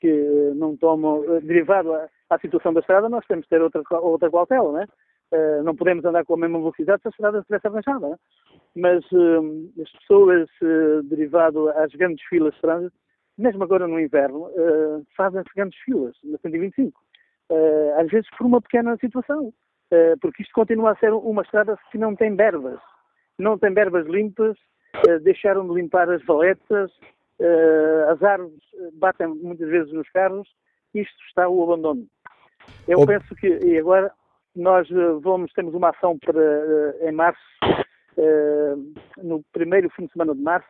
que 0.02 0.52
não 0.56 0.76
tomam, 0.76 1.24
eh, 1.24 1.40
derivado 1.42 1.94
à, 1.94 2.10
à, 2.30 2.40
situação 2.40 2.74
da 2.74 2.82
estrada, 2.82 3.08
nós 3.08 3.26
temos 3.28 3.46
que 3.46 3.50
ter 3.52 3.62
outra, 3.62 3.82
outra 4.00 4.30
cautela, 4.30 4.72
não 4.72 4.82
é? 4.82 4.88
Uh, 5.34 5.64
não 5.64 5.74
podemos 5.74 6.04
andar 6.04 6.26
com 6.26 6.34
a 6.34 6.38
mesma 6.38 6.60
velocidade 6.60 7.02
se 7.02 7.08
a 7.08 7.12
estrada 7.12 7.40
estivesse 7.40 7.66
arranjada. 7.66 8.00
Não 8.00 8.14
é? 8.14 8.18
mas 8.76 9.04
uh, 9.12 9.72
as 9.82 9.92
pessoas, 9.92 10.50
uh, 10.62 11.04
derivado 11.04 11.70
às 11.70 11.92
grandes 11.92 12.24
filas 12.28 12.54
de 12.56 12.62
trânsito, 12.62 12.96
mesmo 13.38 13.64
agora 13.64 13.88
no 13.88 14.00
inverno, 14.00 14.48
uh, 14.48 15.06
fazem-se 15.16 15.50
grandes 15.56 15.78
filas 15.80 16.16
na 16.24 16.38
125. 16.38 17.00
Uh, 17.50 18.00
às 18.00 18.08
vezes 18.10 18.30
por 18.38 18.46
uma 18.46 18.62
pequena 18.62 18.96
situação, 18.98 19.54
porque 20.22 20.42
isto 20.42 20.54
continua 20.54 20.92
a 20.92 20.96
ser 20.96 21.12
uma 21.12 21.42
estrada 21.42 21.78
que 21.92 21.98
não 21.98 22.16
tem 22.16 22.34
berbas. 22.34 22.80
Não 23.38 23.58
tem 23.58 23.74
berbas 23.74 24.08
limpas, 24.08 24.58
deixaram 25.22 25.68
de 25.68 25.74
limpar 25.74 26.10
as 26.10 26.24
valetas, 26.24 26.90
as 28.10 28.22
árvores 28.22 28.60
batem 28.94 29.28
muitas 29.28 29.70
vezes 29.70 29.92
nos 29.94 30.10
carros, 30.10 30.48
isto 30.94 31.18
está 31.28 31.48
o 31.48 31.64
abandono. 31.64 32.06
Eu 32.88 33.06
penso 33.06 33.36
que, 33.36 33.48
e 33.48 33.78
agora, 33.78 34.12
nós 34.56 34.88
vamos, 35.22 35.52
temos 35.54 35.74
uma 35.74 35.90
ação 35.90 36.18
para, 36.20 36.96
em 37.02 37.12
março, 37.12 37.42
eh, 38.18 38.76
no 39.18 39.44
primeiro 39.52 39.90
fim 39.92 40.06
de 40.06 40.12
semana 40.12 40.36
de 40.36 40.42
março, 40.42 40.68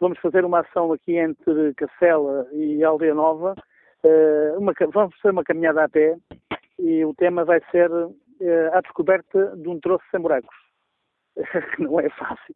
vamos 0.00 0.18
fazer 0.18 0.44
uma 0.44 0.60
ação 0.60 0.92
aqui 0.92 1.16
entre 1.16 1.72
Cacela 1.74 2.46
e 2.52 2.82
Aldeia 2.82 3.14
Nova. 3.14 3.54
Uma, 4.58 4.72
vamos 4.92 5.16
fazer 5.20 5.32
uma 5.32 5.44
caminhada 5.44 5.84
a 5.84 5.88
pé 5.88 6.16
e 6.78 7.04
o 7.04 7.14
tema 7.14 7.44
vai 7.44 7.60
ser 7.70 7.88
a 8.72 8.80
descoberta 8.80 9.56
de 9.56 9.68
um 9.68 9.78
troço 9.78 10.04
sem 10.10 10.20
buracos. 10.20 10.56
que 11.76 11.82
não 11.82 12.00
é 12.00 12.08
fácil. 12.10 12.54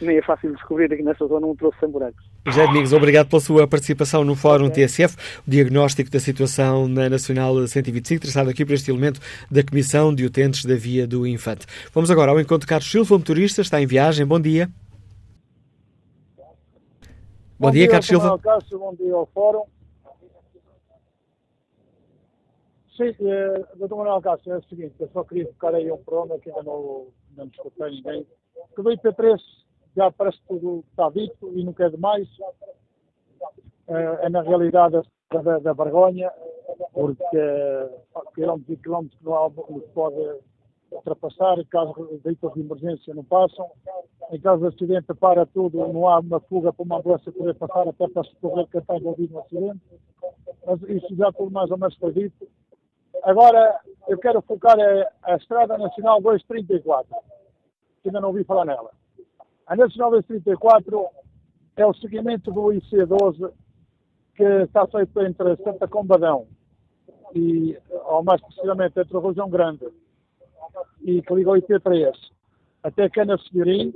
Nem 0.00 0.18
é 0.18 0.22
fácil 0.22 0.52
descobrir 0.52 0.92
aqui 0.92 1.02
nesta 1.02 1.26
zona 1.26 1.46
um 1.46 1.56
troço 1.56 1.78
sem 1.80 1.88
buracos. 1.88 2.22
José 2.46 2.66
Domingos, 2.66 2.92
obrigado 2.92 3.28
pela 3.28 3.40
sua 3.40 3.66
participação 3.66 4.24
no 4.24 4.36
Fórum 4.36 4.66
okay. 4.66 4.86
TSF, 4.86 5.16
o 5.46 5.50
diagnóstico 5.50 6.10
da 6.10 6.20
situação 6.20 6.86
na 6.86 7.08
Nacional 7.08 7.66
125, 7.66 8.22
traçado 8.22 8.50
aqui 8.50 8.64
por 8.64 8.74
este 8.74 8.90
elemento 8.90 9.20
da 9.50 9.64
Comissão 9.64 10.14
de 10.14 10.24
Utentes 10.24 10.64
da 10.64 10.74
Via 10.74 11.06
do 11.06 11.26
Infante. 11.26 11.66
Vamos 11.92 12.10
agora 12.10 12.30
ao 12.30 12.38
encontro 12.38 12.60
de 12.60 12.66
Carlos 12.66 12.90
Silva, 12.90 13.16
motorista, 13.16 13.62
está 13.62 13.80
em 13.80 13.86
viagem. 13.86 14.26
Bom 14.26 14.38
dia. 14.38 14.68
Bom, 16.36 16.54
bom 17.58 17.70
dia, 17.70 17.82
dia, 17.82 17.90
Carlos 17.90 18.06
Silva. 18.06 18.38
Cássio, 18.38 18.78
bom 18.78 18.94
dia 18.94 19.14
ao 19.14 19.26
Fórum. 19.26 19.62
Sim, 22.96 23.14
eh, 23.20 23.64
doutor 23.76 23.96
Manuel 23.96 24.20
Cássio, 24.20 24.52
é 24.52 24.58
o 24.58 24.62
seguinte, 24.64 24.94
eu 25.00 25.08
só 25.12 25.24
queria 25.24 25.46
focar 25.46 25.74
aí 25.74 25.90
um 25.90 25.98
problema 25.98 26.38
que 26.38 26.50
ainda 26.50 26.62
não, 26.62 27.08
não 27.36 27.46
escutei 27.46 27.90
ninguém. 27.90 28.26
Que 28.74 28.82
do 28.82 28.90
IP3 28.90 29.38
já 29.96 30.10
parece 30.12 30.38
que 30.38 30.48
tudo 30.48 30.84
está 30.90 31.08
dito 31.10 31.52
e 31.56 31.64
não 31.64 31.72
quer 31.72 31.90
demais. 31.90 32.28
É, 33.88 34.26
é 34.26 34.28
na 34.28 34.42
realidade 34.42 35.00
da, 35.30 35.58
da 35.58 35.72
vergonha, 35.72 36.30
porque 36.92 37.38
quilómetros 38.34 38.76
e 38.76 38.82
quilómetros 38.82 39.20
não 39.22 39.34
há, 39.34 39.50
pode 39.94 40.40
ultrapassar, 40.90 41.56
caso 41.70 42.20
veículos 42.24 42.54
de 42.54 42.60
emergência 42.60 43.14
não 43.14 43.24
passam, 43.24 43.68
em 44.30 44.40
caso 44.40 44.62
de 44.62 44.74
acidente 44.74 45.12
para 45.14 45.46
tudo, 45.46 45.78
não 45.78 46.08
há 46.08 46.18
uma 46.18 46.40
fuga 46.40 46.72
para 46.72 46.84
uma 46.84 46.98
ambulância 46.98 47.32
poder 47.32 47.54
passar 47.54 47.88
até 47.88 48.08
para 48.08 48.24
socorrer 48.24 48.66
quem 48.68 48.80
está 48.80 48.96
envolvido 48.96 49.34
no 49.34 49.40
acidente, 49.40 49.80
mas 50.64 50.82
isso 50.82 51.14
já 51.16 51.32
tudo 51.32 51.50
mais 51.50 51.70
ou 51.70 51.78
menos 51.78 51.96
foi 51.96 52.12
dito. 52.12 52.48
Agora, 53.22 53.80
eu 54.08 54.18
quero 54.18 54.42
focar 54.42 54.76
a, 54.78 55.32
a 55.32 55.36
Estrada 55.36 55.76
Nacional 55.78 56.20
234, 56.20 57.16
que 58.02 58.08
ainda 58.08 58.20
não 58.20 58.28
ouvi 58.28 58.44
falar 58.44 58.64
nela. 58.64 58.90
A 59.66 59.74
Nacional 59.74 60.12
234 60.12 61.06
é 61.76 61.84
o 61.84 61.94
seguimento 61.94 62.52
do 62.52 62.68
IC12 62.68 63.52
que 64.36 64.44
está 64.44 64.86
feito 64.86 65.20
entre 65.20 65.56
Santa 65.56 65.88
Combadão 65.88 66.46
e, 67.34 67.76
ou 68.04 68.22
mais 68.22 68.40
precisamente, 68.40 69.00
entre 69.00 69.18
Rojão 69.18 69.50
Grande 69.50 69.84
e 71.02 71.20
que 71.20 71.34
liga 71.34 71.50
o 71.50 71.54
IP3 71.54 72.12
até 72.80 73.08
Cana 73.08 73.36
Senhorim. 73.38 73.92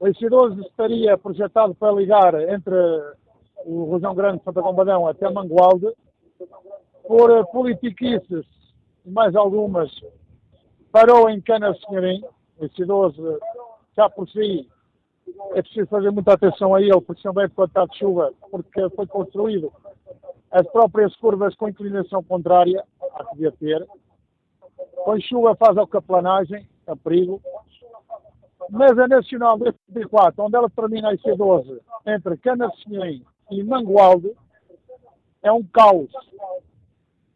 O 0.00 0.06
IC12 0.06 0.66
estaria 0.66 1.16
projetado 1.16 1.72
para 1.76 1.92
ligar 1.92 2.34
entre 2.50 2.74
o 3.64 3.84
Rojão 3.84 4.16
Grande 4.16 4.40
e 4.40 4.44
Santa 4.44 4.62
Combadão 4.62 5.06
até 5.06 5.30
Mangualde. 5.30 5.86
Por 7.06 7.46
politiquices 7.52 8.46
e 9.04 9.10
mais 9.10 9.36
algumas, 9.36 9.90
parou 10.90 11.30
em 11.30 11.40
Cana 11.40 11.72
Senhorim. 11.74 12.24
O 12.58 12.64
IC12 12.64 13.38
já 13.96 14.08
por 14.08 14.28
si 14.28 14.68
é 15.54 15.62
preciso 15.62 15.86
fazer 15.86 16.10
muita 16.10 16.34
atenção 16.34 16.74
a 16.74 16.80
ele, 16.80 17.00
porque 17.00 17.22
também 17.22 17.48
pode 17.48 17.70
estar 17.70 17.86
de 17.86 17.98
chuva, 17.98 18.32
porque 18.50 18.88
foi 18.90 19.06
construído 19.06 19.72
as 20.50 20.66
próprias 20.68 21.14
curvas 21.16 21.54
com 21.54 21.68
inclinação 21.68 22.22
contrária, 22.22 22.84
há 23.14 23.24
que 23.24 23.34
devia 23.34 23.52
ter. 23.52 23.86
Com 25.04 25.20
chuva 25.20 25.54
faz 25.54 25.76
a 25.78 25.86
caplanagem, 25.86 26.66
é 26.86 26.94
perigo. 26.96 27.40
Mas 28.68 28.98
a 28.98 29.08
Nacional 29.08 29.58
24, 29.88 30.44
onde 30.44 30.56
ela 30.56 30.70
termina 30.70 31.10
a 31.10 31.14
IC12, 31.14 31.80
entre 32.06 32.36
Canacinhém 32.36 33.24
e 33.50 33.62
Mangualde, 33.62 34.32
é 35.42 35.50
um 35.50 35.62
caos. 35.62 36.10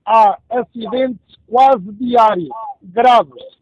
Há 0.04 0.38
acidentes 0.50 1.36
quase 1.48 1.92
diários, 1.92 2.50
graves. 2.82 3.53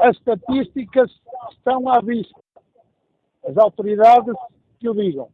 As 0.00 0.16
estatísticas 0.16 1.10
estão 1.52 1.88
à 1.88 2.00
vista. 2.00 2.40
As 3.46 3.56
autoridades 3.58 4.34
que 4.78 4.88
o 4.88 4.94
digam. 4.94 5.28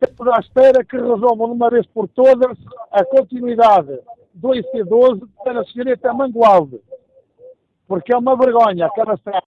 Estamos 0.00 0.34
à 0.34 0.40
espera 0.40 0.84
que 0.84 0.96
resolvam 0.96 1.48
de 1.48 1.54
uma 1.54 1.70
vez 1.70 1.86
por 1.86 2.08
todas 2.08 2.58
a 2.90 3.04
continuidade 3.04 3.98
do 4.34 4.48
IC12 4.50 5.28
para 5.42 5.64
chegar 5.64 5.92
até 5.92 6.12
Mangualde. 6.12 6.80
Porque 7.86 8.12
é 8.12 8.18
uma 8.18 8.36
vergonha 8.36 8.86
aquela 8.86 9.14
estrada. 9.14 9.46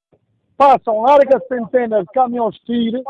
Passam 0.57 1.01
largas 1.01 1.45
centenas 1.47 2.05
de 2.05 2.11
caminhões 2.13 2.57
TIR 2.59 3.03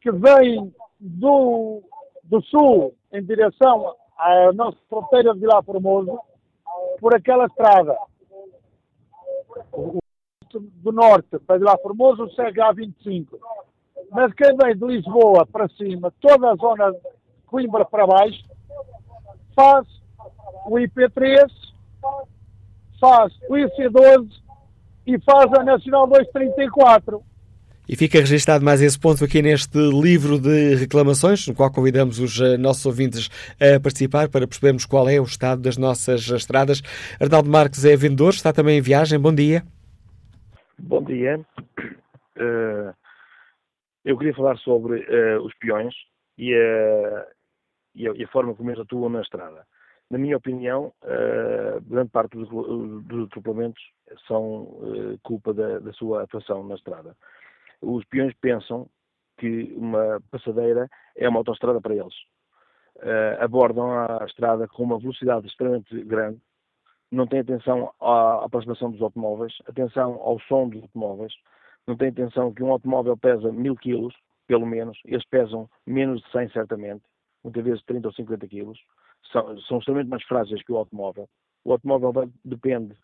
que 0.00 0.10
vêm 0.10 0.72
do, 0.98 1.82
do 2.24 2.42
sul 2.42 2.94
em 3.12 3.22
direção 3.22 3.94
à 4.18 4.52
nossa 4.52 4.78
fronteira 4.88 5.34
de 5.34 5.40
Vila 5.40 5.62
Formoso 5.62 6.18
por 6.98 7.14
aquela 7.14 7.46
estrada. 7.46 7.96
O 9.72 9.98
do 10.52 10.92
norte 10.92 11.38
para 11.46 11.62
lá 11.62 11.76
Formoso 11.78 12.30
segue 12.34 12.60
a 12.60 12.72
25. 12.72 13.38
Mas 14.10 14.32
quem 14.32 14.56
vem 14.56 14.76
de 14.76 14.84
Lisboa 14.84 15.46
para 15.46 15.68
cima, 15.68 16.12
toda 16.20 16.50
a 16.50 16.56
zona 16.56 16.90
de 16.92 16.98
Coimbra 17.46 17.84
para 17.84 18.06
baixo, 18.06 18.42
faz 19.54 19.86
o 20.66 20.76
IP3, 20.76 21.50
faz 22.98 23.32
o 23.48 23.54
IC12 23.54 24.30
e 25.06 25.18
faz 25.20 25.52
a 25.52 25.64
Nacional 25.64 26.06
234. 26.06 27.22
E 27.88 27.96
fica 27.96 28.18
registado 28.18 28.62
mais 28.62 28.82
esse 28.82 29.00
ponto 29.00 29.24
aqui 29.24 29.40
neste 29.40 29.78
livro 29.78 30.38
de 30.38 30.74
reclamações, 30.74 31.48
no 31.48 31.54
qual 31.54 31.72
convidamos 31.72 32.20
os 32.20 32.38
uh, 32.38 32.58
nossos 32.58 32.84
ouvintes 32.84 33.30
a 33.54 33.80
participar 33.80 34.28
para 34.28 34.46
percebermos 34.46 34.84
qual 34.84 35.08
é 35.08 35.18
o 35.18 35.22
estado 35.22 35.62
das 35.62 35.78
nossas 35.78 36.28
estradas. 36.28 36.82
Arnaldo 37.18 37.48
Marques 37.48 37.86
é 37.86 37.96
vendedor, 37.96 38.34
está 38.34 38.52
também 38.52 38.76
em 38.76 38.82
viagem. 38.82 39.18
Bom 39.18 39.34
dia. 39.34 39.62
Bom 40.78 41.02
dia. 41.02 41.40
Uh, 42.36 42.92
eu 44.04 44.18
queria 44.18 44.34
falar 44.34 44.58
sobre 44.58 45.00
uh, 45.00 45.40
os 45.42 45.54
peões 45.54 45.94
e 46.36 46.54
a, 46.54 47.26
e, 47.94 48.06
a, 48.06 48.12
e 48.12 48.22
a, 48.22 48.28
forma 48.28 48.54
como 48.54 48.68
eles 48.68 48.82
atuam 48.82 49.08
na 49.08 49.22
estrada. 49.22 49.66
Na 50.10 50.18
minha 50.18 50.38
opinião, 50.38 50.90
grande 51.86 52.08
parte 52.08 52.34
dos, 52.34 52.48
dos 52.48 53.26
atropelamentos 53.26 53.82
são 54.26 55.18
culpa 55.22 55.52
da, 55.52 55.80
da 55.80 55.92
sua 55.92 56.22
atuação 56.22 56.66
na 56.66 56.76
estrada 56.76 57.14
os 57.80 58.04
peões 58.06 58.34
pensam 58.40 58.88
que 59.38 59.72
uma 59.76 60.20
passadeira 60.30 60.88
é 61.16 61.28
uma 61.28 61.38
autoestrada 61.38 61.80
para 61.80 61.94
eles. 61.94 62.14
Uh, 62.96 63.40
abordam 63.40 63.92
a 63.92 64.24
estrada 64.26 64.66
com 64.66 64.82
uma 64.82 64.98
velocidade 64.98 65.46
extremamente 65.46 66.02
grande, 66.04 66.40
não 67.10 67.26
têm 67.26 67.40
atenção 67.40 67.92
à 68.00 68.44
aproximação 68.44 68.90
dos 68.90 69.00
automóveis, 69.00 69.54
atenção 69.66 70.14
ao 70.14 70.38
som 70.40 70.68
dos 70.68 70.82
automóveis, 70.82 71.32
não 71.86 71.96
têm 71.96 72.08
atenção 72.08 72.52
que 72.52 72.62
um 72.62 72.72
automóvel 72.72 73.16
pesa 73.16 73.52
mil 73.52 73.76
quilos, 73.76 74.14
pelo 74.46 74.66
menos, 74.66 74.98
eles 75.04 75.24
pesam 75.26 75.70
menos 75.86 76.20
de 76.22 76.30
100 76.32 76.50
certamente, 76.50 77.04
muitas 77.42 77.64
vezes 77.64 77.82
30 77.84 78.08
ou 78.08 78.14
50 78.14 78.48
quilos, 78.48 78.78
são, 79.32 79.58
são 79.60 79.78
extremamente 79.78 80.10
mais 80.10 80.24
frágeis 80.24 80.62
que 80.62 80.72
o 80.72 80.76
automóvel. 80.76 81.28
O 81.64 81.72
automóvel 81.72 82.30
depende 82.44 82.96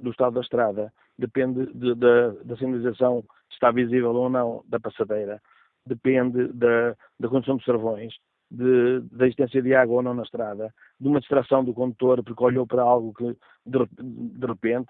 do 0.00 0.10
estado 0.10 0.34
da 0.34 0.40
estrada, 0.40 0.92
depende 1.18 1.66
de, 1.72 1.94
da, 1.94 2.30
da 2.44 2.56
sinalização 2.56 3.22
se 3.48 3.54
está 3.54 3.70
visível 3.70 4.14
ou 4.14 4.30
não 4.30 4.62
da 4.66 4.78
passadeira, 4.78 5.40
depende 5.86 6.48
da, 6.48 6.94
da 7.18 7.28
condição 7.28 7.56
dos 7.56 7.64
travões, 7.64 8.14
de, 8.50 9.00
da 9.12 9.26
existência 9.26 9.60
de 9.60 9.74
água 9.74 9.96
ou 9.96 10.02
não 10.02 10.14
na 10.14 10.22
estrada, 10.22 10.72
de 10.98 11.08
uma 11.08 11.20
distração 11.20 11.64
do 11.64 11.74
condutor 11.74 12.22
porque 12.22 12.42
olhou 12.42 12.66
para 12.66 12.82
algo 12.82 13.12
que 13.14 13.36
de, 13.66 13.78
de 14.00 14.46
repente, 14.46 14.88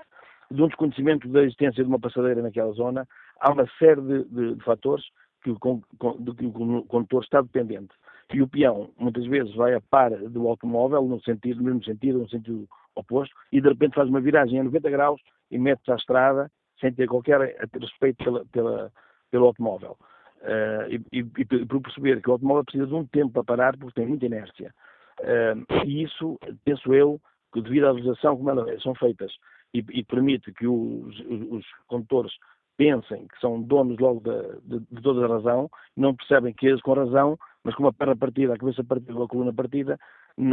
de 0.51 0.63
um 0.63 0.69
desconhecimento 0.69 1.29
da 1.29 1.43
existência 1.43 1.83
de 1.83 1.89
uma 1.89 1.99
passadeira 1.99 2.43
naquela 2.43 2.73
zona, 2.73 3.07
há 3.41 3.53
uma 3.53 3.67
série 3.79 4.01
de, 4.01 4.25
de, 4.25 4.55
de 4.55 4.65
fatores 4.65 5.05
que 5.43 5.51
o, 5.51 5.83
de 6.19 6.35
que 6.35 6.47
o 6.47 6.85
condutor 6.85 7.23
está 7.23 7.41
dependente. 7.41 7.95
E 8.33 8.43
o 8.43 8.49
peão, 8.49 8.91
muitas 8.99 9.25
vezes, 9.27 9.55
vai 9.55 9.75
a 9.75 9.81
par 9.81 10.11
do 10.11 10.49
automóvel, 10.49 11.03
no, 11.03 11.21
sentido, 11.23 11.59
no 11.59 11.65
mesmo 11.65 11.85
sentido, 11.85 12.19
no 12.19 12.29
sentido 12.29 12.69
oposto, 12.99 13.35
e 13.53 13.61
de 13.61 13.69
repente 13.69 13.95
faz 13.95 14.09
uma 14.09 14.21
viragem 14.21 14.61
a 14.61 14.65
90 14.65 14.91
graus 14.91 15.21
e 15.51 15.59
mete-se 15.59 15.91
à 15.91 15.97
estrada 15.97 16.51
sem 16.81 16.93
ter 16.93 17.07
qualquer 17.09 17.57
respeito 17.81 18.25
pela, 18.25 18.45
pela, 18.47 18.93
pelo 19.31 19.47
automóvel. 19.47 19.97
Uh, 20.41 20.87
e, 20.89 21.21
e, 21.21 21.27
e, 21.39 21.67
por 21.67 21.81
perceber 21.81 22.23
que 22.23 22.31
o 22.31 22.33
automóvel 22.35 22.65
precisa 22.65 22.87
de 22.87 22.95
um 22.95 23.05
tempo 23.07 23.33
para 23.33 23.45
parar 23.45 23.77
porque 23.77 24.01
tem 24.01 24.07
muita 24.07 24.27
inércia. 24.27 24.73
Uh, 25.21 25.85
e 25.85 26.05
isso, 26.05 26.39
penso 26.65 26.95
eu, 26.95 27.21
que 27.53 27.61
devido 27.61 27.87
à 27.87 27.93
legislação 27.93 28.37
como 28.37 28.51
elas 28.51 28.81
são 28.83 28.95
feitas 28.95 29.33
e, 29.75 29.85
e 29.91 30.05
permite 30.05 30.53
que 30.53 30.67
os, 30.67 31.19
os, 31.21 31.51
os, 31.51 31.67
condutores 31.87 32.33
pensem 32.77 33.27
que 33.27 33.41
são 33.41 33.61
donos 33.61 33.99
logo 33.99 34.21
de, 34.21 34.79
de, 34.79 34.87
de, 34.91 35.03
toda 35.03 35.25
a 35.25 35.29
razão, 35.29 35.69
não 35.97 36.15
percebem 36.15 36.55
que 36.55 36.67
eles 36.67 36.81
com 36.83 36.93
razão, 36.93 37.37
mas 37.65 37.75
com 37.75 37.83
uma 37.83 37.93
perna 37.93 38.17
partida, 38.17 38.55
a 38.55 38.59
cabeça 38.59 38.85
partida 38.85 39.15
ou 39.15 39.25
a 39.25 39.29
coluna 39.29 39.53
partida, 39.53 39.99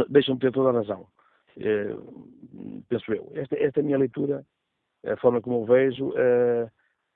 deixam 0.08 0.34
de 0.34 0.40
ter 0.40 0.52
toda 0.52 0.70
a 0.70 0.80
razão. 0.80 1.06
Uh, 1.56 2.82
penso 2.88 3.12
eu. 3.12 3.30
Esta, 3.34 3.56
esta 3.56 3.80
é 3.80 3.82
a 3.82 3.84
minha 3.84 3.98
leitura 3.98 4.44
a 5.04 5.16
forma 5.16 5.40
como 5.40 5.62
eu 5.62 5.64
vejo 5.64 6.12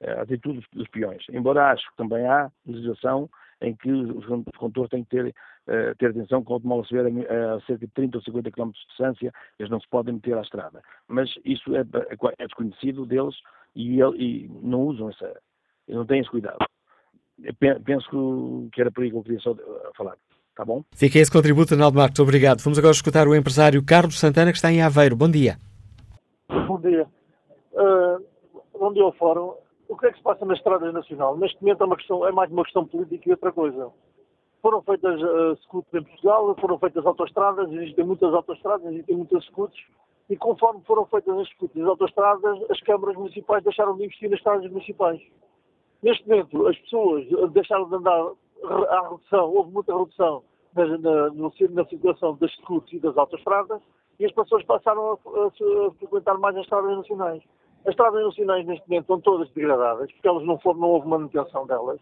a 0.02 0.22
atitude 0.22 0.64
dos 0.72 0.88
peões. 0.88 1.24
Embora 1.30 1.72
acho 1.72 1.88
que 1.90 1.96
também 1.96 2.26
há 2.26 2.50
legislação 2.66 3.28
em 3.60 3.74
que 3.74 3.90
os 3.90 4.24
condutores 4.56 4.90
têm 4.90 5.04
que 5.04 5.10
ter, 5.10 5.34
ter 5.98 6.10
atenção 6.10 6.42
que 6.42 6.50
o 6.50 6.54
automóvel 6.54 6.84
se 6.84 6.94
vier 6.94 7.06
a, 7.30 7.60
cerca 7.60 7.86
de 7.86 7.92
30 7.92 8.18
ou 8.18 8.22
50 8.22 8.50
km 8.50 8.70
de 8.70 8.86
distância, 8.86 9.32
eles 9.58 9.70
não 9.70 9.80
se 9.80 9.88
podem 9.88 10.14
meter 10.14 10.36
à 10.36 10.40
estrada. 10.40 10.82
Mas 11.06 11.30
isso 11.44 11.74
é, 11.76 11.80
é 11.80 12.46
desconhecido 12.46 13.04
deles 13.04 13.34
e, 13.74 14.00
e, 14.00 14.48
não 14.48 14.82
usam 14.82 15.10
essa, 15.10 15.40
não 15.88 16.06
têm 16.06 16.20
esse 16.20 16.30
cuidado. 16.30 16.58
Penso 17.84 18.68
que 18.72 18.80
era 18.80 18.90
por 18.90 19.04
aí 19.04 19.10
que 19.10 19.16
eu 19.16 19.22
queria 19.22 19.40
só 19.40 19.54
falar. 19.96 20.16
Tá 20.60 20.64
bom? 20.66 20.84
Fica 20.92 21.18
esse 21.18 21.32
contributo, 21.32 21.72
Arnaldo 21.72 21.96
Marcos. 21.96 22.20
Obrigado. 22.20 22.60
Vamos 22.60 22.78
agora 22.78 22.92
escutar 22.92 23.26
o 23.26 23.34
empresário 23.34 23.82
Carlos 23.82 24.20
Santana, 24.20 24.50
que 24.50 24.58
está 24.58 24.70
em 24.70 24.82
Aveiro. 24.82 25.16
Bom 25.16 25.30
dia. 25.30 25.56
Bom 26.66 26.78
dia. 26.78 27.08
Uh, 27.72 28.22
onde 28.74 29.00
eu 29.00 29.10
fórum, 29.12 29.54
o 29.88 29.96
que 29.96 30.04
é 30.04 30.10
que 30.10 30.18
se 30.18 30.22
passa 30.22 30.44
na 30.44 30.52
Estrada 30.52 30.92
Nacional? 30.92 31.34
Neste 31.38 31.58
momento 31.62 31.82
é, 31.82 31.86
uma 31.86 31.96
questão, 31.96 32.28
é 32.28 32.32
mais 32.32 32.50
uma 32.52 32.62
questão 32.62 32.84
política 32.84 33.26
e 33.26 33.32
outra 33.32 33.50
coisa. 33.52 33.88
Foram 34.60 34.82
feitas 34.82 35.18
uh, 35.22 35.56
scooters 35.62 36.04
em 36.04 36.06
Portugal, 36.06 36.54
foram 36.60 36.78
feitas 36.78 37.06
autoestradas, 37.06 37.72
existem 37.72 38.04
muitas 38.04 38.34
autoestradas, 38.34 38.92
existem 38.92 39.16
muitas 39.16 39.42
scooters, 39.46 39.82
e 40.28 40.36
conforme 40.36 40.82
foram 40.84 41.06
feitas 41.06 41.38
as 41.38 41.48
scooters 41.48 41.76
e 41.78 41.80
as 41.80 41.88
autoestradas, 41.88 42.58
as 42.70 42.80
câmaras 42.82 43.16
municipais 43.16 43.64
deixaram 43.64 43.96
de 43.96 44.04
investir 44.04 44.28
nas 44.28 44.38
estradas 44.38 44.70
municipais. 44.70 45.22
Neste 46.02 46.28
momento, 46.28 46.66
as 46.66 46.76
pessoas 46.80 47.24
deixaram 47.54 47.88
de 47.88 47.94
andar 47.94 48.32
à 48.90 49.08
redução, 49.08 49.54
houve 49.54 49.72
muita 49.72 49.96
redução 49.96 50.42
na, 50.74 50.86
na, 51.30 51.50
na 51.70 51.84
circulação 51.86 52.36
das 52.36 52.52
scooters 52.56 52.92
e 52.92 53.00
das 53.00 53.16
autoestradas, 53.16 53.80
e 54.18 54.26
as 54.26 54.32
pessoas 54.32 54.64
passaram 54.64 55.12
a, 55.12 55.12
a, 55.12 55.46
a 55.46 55.90
frequentar 55.92 56.38
mais 56.38 56.56
as 56.56 56.64
estradas 56.64 56.96
nacionais. 56.96 57.42
As 57.84 57.90
estradas 57.92 58.22
nacionais 58.22 58.66
neste 58.66 58.86
momento 58.88 59.02
estão 59.02 59.20
todas 59.20 59.50
degradadas, 59.52 60.12
porque 60.12 60.28
elas 60.28 60.44
não, 60.44 60.58
foram, 60.58 60.80
não 60.80 60.90
houve 60.90 61.08
manutenção 61.08 61.66
delas. 61.66 62.00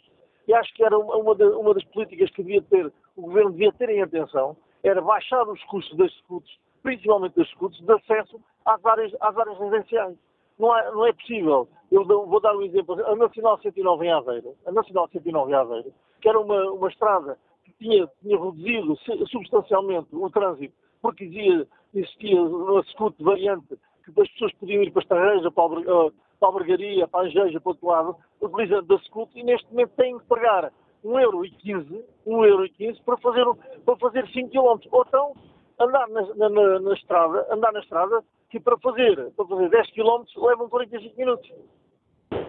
E 0.49 0.55
acho 0.55 0.75
que 0.75 0.83
era 0.83 0.99
uma, 0.99 1.35
de, 1.35 1.45
uma 1.45 1.75
das 1.75 1.85
políticas 1.85 2.31
que 2.31 2.43
devia 2.43 2.63
ter, 2.63 2.93
o 3.17 3.23
Governo 3.23 3.53
devia 3.53 3.73
ter 3.73 3.91
em 3.91 4.03
atenção, 4.03 4.57
era 4.83 5.01
baixar 5.01 5.47
os 5.49 5.63
custos 5.65 5.97
das 5.97 6.13
scooters, 6.19 6.59
principalmente 6.83 7.37
das 7.37 7.49
scooters, 7.51 7.81
de 7.85 7.93
acesso 7.93 8.41
às 8.65 8.85
áreas, 8.85 9.13
às 9.21 9.37
áreas 9.37 9.59
residenciais. 9.59 10.17
Não 10.59 10.77
é, 10.77 10.91
não 10.91 11.07
é 11.07 11.13
possível. 11.13 11.69
Eu 11.93 12.05
vou 12.05 12.41
dar 12.41 12.57
um 12.57 12.63
exemplo. 12.63 12.95
A 13.07 13.15
Nacional 13.15 13.61
109 13.61 14.07
em 14.07 14.13
Aveiro, 14.13 14.55
a 14.67 14.73
Nacional 14.73 15.09
109 15.13 15.53
em 15.53 15.55
Aveiro, 15.55 15.93
que 16.21 16.29
era 16.29 16.41
uma, 16.41 16.73
uma 16.73 16.89
estrada 16.89 17.39
tinha, 17.79 18.07
tinha 18.21 18.39
reduzido 18.39 18.97
substancialmente 19.29 20.09
o 20.13 20.31
trânsito, 20.31 20.75
porque 21.01 21.25
existia, 21.25 21.67
existia 21.95 22.43
uma 22.43 22.83
scoot 22.85 23.23
variante 23.23 23.79
que 24.15 24.21
as 24.21 24.29
pessoas 24.31 24.53
podiam 24.55 24.83
ir 24.83 24.91
para 24.91 25.01
a 25.01 25.05
Estarreja, 25.05 25.51
para 25.51 25.65
a, 25.65 26.11
para 26.41 26.49
a 26.49 26.53
Bergaria, 26.53 27.09
para 27.09 27.21
a 27.21 27.25
Angeja, 27.25 27.61
para 27.61 27.69
o 27.69 27.73
outro 27.73 27.89
lado, 27.89 28.17
utilizando 28.41 28.87
da 28.87 28.99
Scoot 28.99 29.31
e 29.39 29.43
neste 29.43 29.69
momento 29.71 29.91
têm 29.97 30.19
que 30.19 30.25
pagar 30.27 30.73
1,15€, 31.05 32.03
1,15€ 32.27 33.03
para 33.05 33.17
fazer, 33.19 33.45
para 33.85 33.97
fazer 33.97 34.29
5 34.29 34.51
km. 34.51 34.89
Ou 34.91 35.05
então 35.07 35.35
andar 35.79 36.09
na, 36.09 36.49
na, 36.49 36.81
na, 36.81 36.95
estrada, 36.95 37.47
andar 37.51 37.73
na 37.73 37.81
estrada, 37.81 38.23
que 38.51 38.59
para 38.59 38.79
fazer, 38.79 39.31
para 39.33 39.47
fazer 39.47 39.69
10 39.69 39.91
km 39.93 40.25
levam 40.37 40.69
45 40.69 41.17
minutos. 41.17 41.53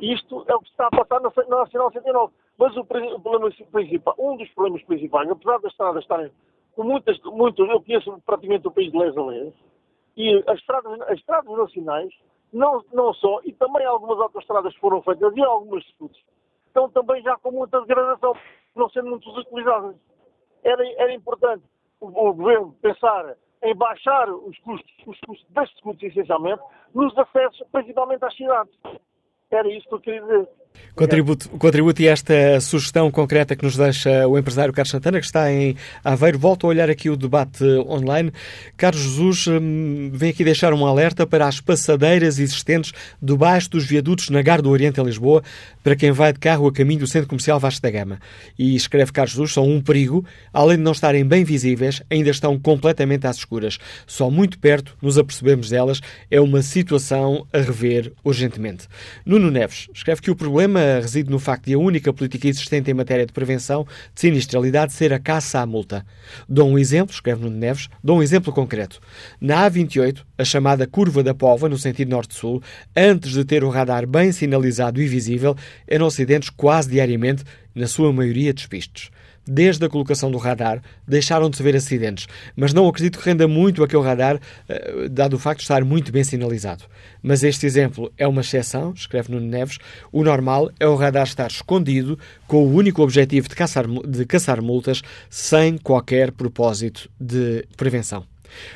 Isto 0.01 0.45
é 0.47 0.55
o 0.55 0.59
que 0.59 0.69
está 0.69 0.87
a 0.87 0.91
passar 0.91 1.19
na, 1.21 1.31
na 1.47 1.57
Nacional 1.59 1.91
109. 1.91 2.33
Mas 2.59 2.75
o, 2.75 2.81
o, 2.81 2.85
problema 2.85 3.49
principal, 3.71 4.15
um 4.19 4.35
dos 4.35 4.49
problemas 4.49 4.83
principais, 4.83 5.29
apesar 5.31 5.59
das 5.59 5.71
estradas 5.71 6.03
estarem 6.03 6.29
com 6.75 6.83
muitas, 6.83 7.17
muitos, 7.23 7.67
eu 7.69 7.81
conheço 7.81 8.21
praticamente 8.25 8.67
o 8.67 8.71
país 8.71 8.91
de 8.91 8.97
les 8.97 9.17
a 9.17 9.53
e 10.17 10.43
as 10.45 10.59
estradas, 10.59 11.01
as 11.01 11.17
estradas 11.17 11.57
nacionais, 11.57 12.13
não, 12.51 12.83
não 12.91 13.13
só, 13.13 13.39
e 13.45 13.53
também 13.53 13.85
algumas 13.85 14.19
autoestradas 14.19 14.75
foram 14.75 15.01
feitas 15.01 15.33
e 15.37 15.41
algumas 15.41 15.83
disputas, 15.83 16.21
estão 16.67 16.89
também 16.89 17.23
já 17.23 17.37
com 17.37 17.51
muita 17.51 17.79
degradação, 17.81 18.35
não 18.75 18.89
sendo 18.89 19.09
muito 19.09 19.29
utilizadas. 19.29 19.95
Era, 20.61 20.85
era 21.01 21.13
importante 21.13 21.63
o, 22.01 22.07
o, 22.07 22.33
governo 22.33 22.75
pensar 22.81 23.37
em 23.63 23.73
baixar 23.73 24.29
os 24.29 24.57
custos, 24.59 24.91
os 25.07 25.19
custos 25.21 25.45
das 25.51 25.69
disputas, 25.69 26.03
essencialmente, 26.03 26.61
nos 26.93 27.17
acessos, 27.17 27.65
principalmente 27.71 28.25
às 28.25 28.35
cidades. 28.35 28.77
Era 29.49 29.67
isso 29.69 29.87
que 29.87 29.95
eu 29.95 30.01
queria 30.01 30.21
dizer. 30.21 30.58
Contributo, 30.99 31.47
contributo 31.51 32.01
e 32.01 32.07
esta 32.09 32.59
sugestão 32.59 33.09
concreta 33.09 33.55
que 33.55 33.63
nos 33.63 33.77
deixa 33.77 34.27
o 34.27 34.37
empresário 34.37 34.73
Carlos 34.73 34.91
Santana, 34.91 35.17
que 35.21 35.25
está 35.25 35.49
em 35.49 35.73
Aveiro. 36.03 36.37
Volto 36.37 36.67
a 36.67 36.69
olhar 36.69 36.89
aqui 36.89 37.09
o 37.09 37.15
debate 37.15 37.63
online. 37.87 38.33
Carlos 38.75 39.01
Jesus 39.01 39.47
hum, 39.47 40.11
vem 40.13 40.31
aqui 40.31 40.43
deixar 40.43 40.73
um 40.73 40.85
alerta 40.85 41.25
para 41.25 41.47
as 41.47 41.61
passadeiras 41.61 42.37
existentes 42.37 42.91
debaixo 43.21 43.69
dos 43.69 43.85
viadutos 43.85 44.29
na 44.29 44.41
Gar 44.41 44.61
do 44.61 44.69
Oriente, 44.69 44.99
em 44.99 45.03
Lisboa, 45.05 45.41
para 45.81 45.95
quem 45.95 46.11
vai 46.11 46.33
de 46.33 46.39
carro 46.39 46.67
a 46.67 46.73
caminho 46.73 46.99
do 46.99 47.07
Centro 47.07 47.29
Comercial 47.29 47.61
Vasco 47.61 47.81
da 47.81 47.89
Gama. 47.89 48.19
E 48.57 48.75
escreve 48.75 49.13
Carlos 49.13 49.31
Jesus, 49.31 49.53
são 49.53 49.69
um 49.69 49.79
perigo. 49.79 50.25
Além 50.51 50.75
de 50.75 50.83
não 50.83 50.91
estarem 50.91 51.23
bem 51.23 51.45
visíveis, 51.45 52.03
ainda 52.09 52.29
estão 52.29 52.59
completamente 52.59 53.25
às 53.25 53.37
escuras. 53.37 53.77
Só 54.05 54.29
muito 54.29 54.59
perto 54.59 54.97
nos 55.01 55.17
apercebemos 55.17 55.69
delas. 55.69 56.01
É 56.29 56.41
uma 56.41 56.61
situação 56.61 57.47
a 57.53 57.59
rever 57.59 58.11
urgentemente. 58.21 58.85
Nuno 59.25 59.49
Neves 59.49 59.87
escreve 59.93 60.19
que 60.19 60.29
o 60.29 60.35
problema 60.35 60.58
reside 61.01 61.29
no 61.29 61.39
facto 61.39 61.65
de 61.65 61.73
a 61.73 61.79
única 61.79 62.11
política 62.11 62.47
existente 62.47 62.89
em 62.89 62.93
matéria 62.93 63.25
de 63.25 63.33
prevenção 63.33 63.85
de 64.13 64.21
sinistralidade 64.21 64.93
ser 64.93 65.13
a 65.13 65.19
caça 65.19 65.59
à 65.59 65.65
multa. 65.65 66.05
Dou 66.47 66.69
um 66.69 66.77
exemplo, 66.77 67.13
escreve 67.13 67.43
Nuno 67.43 67.57
Neves, 67.57 67.87
dou 68.03 68.17
um 68.17 68.23
exemplo 68.23 68.51
concreto. 68.51 68.99
Na 69.39 69.69
A28, 69.69 70.23
a 70.37 70.43
chamada 70.43 70.87
Curva 70.87 71.23
da 71.23 71.33
Pova, 71.33 71.69
no 71.69 71.77
sentido 71.77 72.09
norte-sul, 72.09 72.61
antes 72.95 73.31
de 73.31 73.45
ter 73.45 73.63
o 73.63 73.69
radar 73.69 74.07
bem 74.07 74.31
sinalizado 74.31 75.01
e 75.01 75.07
visível, 75.07 75.55
eram 75.87 76.07
acidentes 76.07 76.49
quase 76.49 76.89
diariamente, 76.89 77.43
na 77.73 77.87
sua 77.87 78.11
maioria 78.11 78.53
despistos 78.53 79.11
desde 79.47 79.85
a 79.85 79.89
colocação 79.89 80.31
do 80.31 80.37
radar, 80.37 80.81
deixaram 81.07 81.49
de 81.49 81.57
se 81.57 81.63
ver 81.63 81.75
acidentes. 81.75 82.27
Mas 82.55 82.73
não 82.73 82.87
acredito 82.87 83.19
que 83.19 83.25
renda 83.25 83.47
muito 83.47 83.83
aquele 83.83 84.03
radar, 84.03 84.39
eh, 84.67 85.07
dado 85.09 85.35
o 85.35 85.39
facto 85.39 85.59
de 85.59 85.63
estar 85.63 85.83
muito 85.83 86.11
bem 86.11 86.23
sinalizado. 86.23 86.85
Mas 87.21 87.43
este 87.43 87.65
exemplo 87.65 88.11
é 88.17 88.27
uma 88.27 88.41
exceção, 88.41 88.93
escreve 88.93 89.31
Nuno 89.31 89.47
Neves. 89.47 89.77
O 90.11 90.23
normal 90.23 90.71
é 90.79 90.87
o 90.87 90.95
radar 90.95 91.27
estar 91.27 91.49
escondido, 91.49 92.17
com 92.47 92.63
o 92.63 92.73
único 92.73 93.01
objetivo 93.01 93.47
de 93.47 93.55
caçar, 93.55 93.85
de 93.87 94.25
caçar 94.25 94.61
multas, 94.61 95.01
sem 95.29 95.77
qualquer 95.77 96.31
propósito 96.31 97.09
de 97.19 97.65
prevenção. 97.75 98.25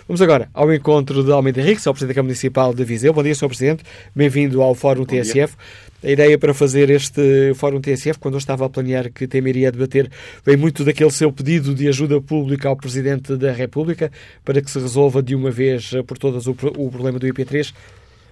Vamos 0.07 0.21
agora 0.21 0.49
ao 0.53 0.73
encontro 0.73 1.23
de 1.23 1.31
Almeida 1.31 1.61
Henriques, 1.61 1.85
ao 1.87 1.93
Presidente 1.93 2.15
da 2.15 2.15
Câmara 2.15 2.29
Municipal 2.29 2.73
de 2.73 2.83
Viseu. 2.83 3.13
Bom 3.13 3.23
dia, 3.23 3.35
Sr. 3.35 3.47
Presidente. 3.47 3.83
Bem-vindo 4.15 4.61
ao 4.61 4.75
Fórum 4.75 5.05
TSF. 5.05 5.55
A 6.03 6.09
ideia 6.11 6.37
para 6.37 6.53
fazer 6.53 6.89
este 6.89 7.53
Fórum 7.55 7.79
TSF, 7.79 8.19
quando 8.19 8.33
eu 8.33 8.37
estava 8.37 8.65
a 8.65 8.69
planear 8.69 9.11
que 9.11 9.25
tema 9.25 9.47
iria 9.49 9.71
debater, 9.71 10.11
vem 10.45 10.57
muito 10.57 10.83
daquele 10.83 11.11
seu 11.11 11.31
pedido 11.31 11.73
de 11.73 11.87
ajuda 11.87 12.19
pública 12.19 12.67
ao 12.67 12.75
Presidente 12.75 13.37
da 13.37 13.51
República 13.51 14.11
para 14.43 14.61
que 14.61 14.69
se 14.69 14.79
resolva 14.79 15.23
de 15.23 15.33
uma 15.33 15.49
vez 15.49 15.91
por 16.05 16.17
todas 16.17 16.45
o, 16.45 16.53
problema 16.53 17.17
do 17.17 17.27
IP3. 17.27 17.73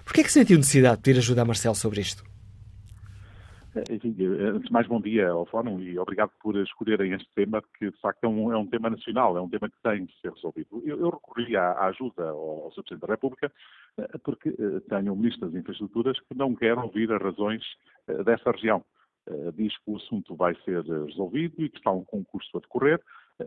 Por 0.04 0.12
que 0.12 0.20
é 0.20 0.24
que 0.24 0.32
sentiu 0.32 0.58
necessidade 0.58 0.96
de 0.96 1.02
pedir 1.02 1.18
ajuda 1.18 1.42
a 1.42 1.44
Marcelo 1.44 1.74
sobre 1.74 2.00
isto? 2.02 2.31
Enfim, 3.90 4.14
antes 4.38 4.66
de 4.66 4.72
mais, 4.72 4.86
bom 4.86 5.00
dia 5.00 5.30
ao 5.30 5.46
Fórum 5.46 5.80
e 5.80 5.98
obrigado 5.98 6.30
por 6.42 6.54
escolherem 6.56 7.12
este 7.12 7.28
tema, 7.34 7.62
que 7.78 7.90
de 7.90 8.00
facto 8.00 8.22
é 8.24 8.28
um, 8.28 8.52
é 8.52 8.56
um 8.56 8.66
tema 8.66 8.90
nacional, 8.90 9.34
é 9.34 9.40
um 9.40 9.48
tema 9.48 9.70
que 9.70 9.80
tem 9.82 10.04
de 10.04 10.20
ser 10.20 10.30
resolvido. 10.30 10.82
Eu, 10.84 11.00
eu 11.00 11.08
recorri 11.08 11.56
à, 11.56 11.72
à, 11.72 11.86
ajuda 11.86 12.28
ao, 12.28 12.64
ao 12.64 12.72
Sr. 12.72 12.82
Presidente 12.82 13.00
da 13.00 13.14
República 13.14 13.52
eh, 13.96 14.18
porque 14.22 14.50
eh, 14.50 14.80
tenho 14.90 15.14
um 15.14 15.16
Ministro 15.16 15.48
das 15.48 15.58
Infraestruturas 15.58 16.20
que 16.20 16.36
não 16.36 16.54
quer 16.54 16.76
ouvir 16.76 17.10
as 17.12 17.22
razões 17.22 17.64
eh, 18.08 18.22
desta 18.22 18.50
região. 18.50 18.84
Diz 19.54 19.72
que 19.78 19.84
o 19.86 19.96
assunto 19.98 20.34
vai 20.34 20.52
ser 20.64 20.82
resolvido 20.82 21.54
e 21.62 21.68
que 21.68 21.78
está 21.78 21.92
um 21.92 22.02
concurso 22.02 22.56
a 22.56 22.60
decorrer, 22.60 23.00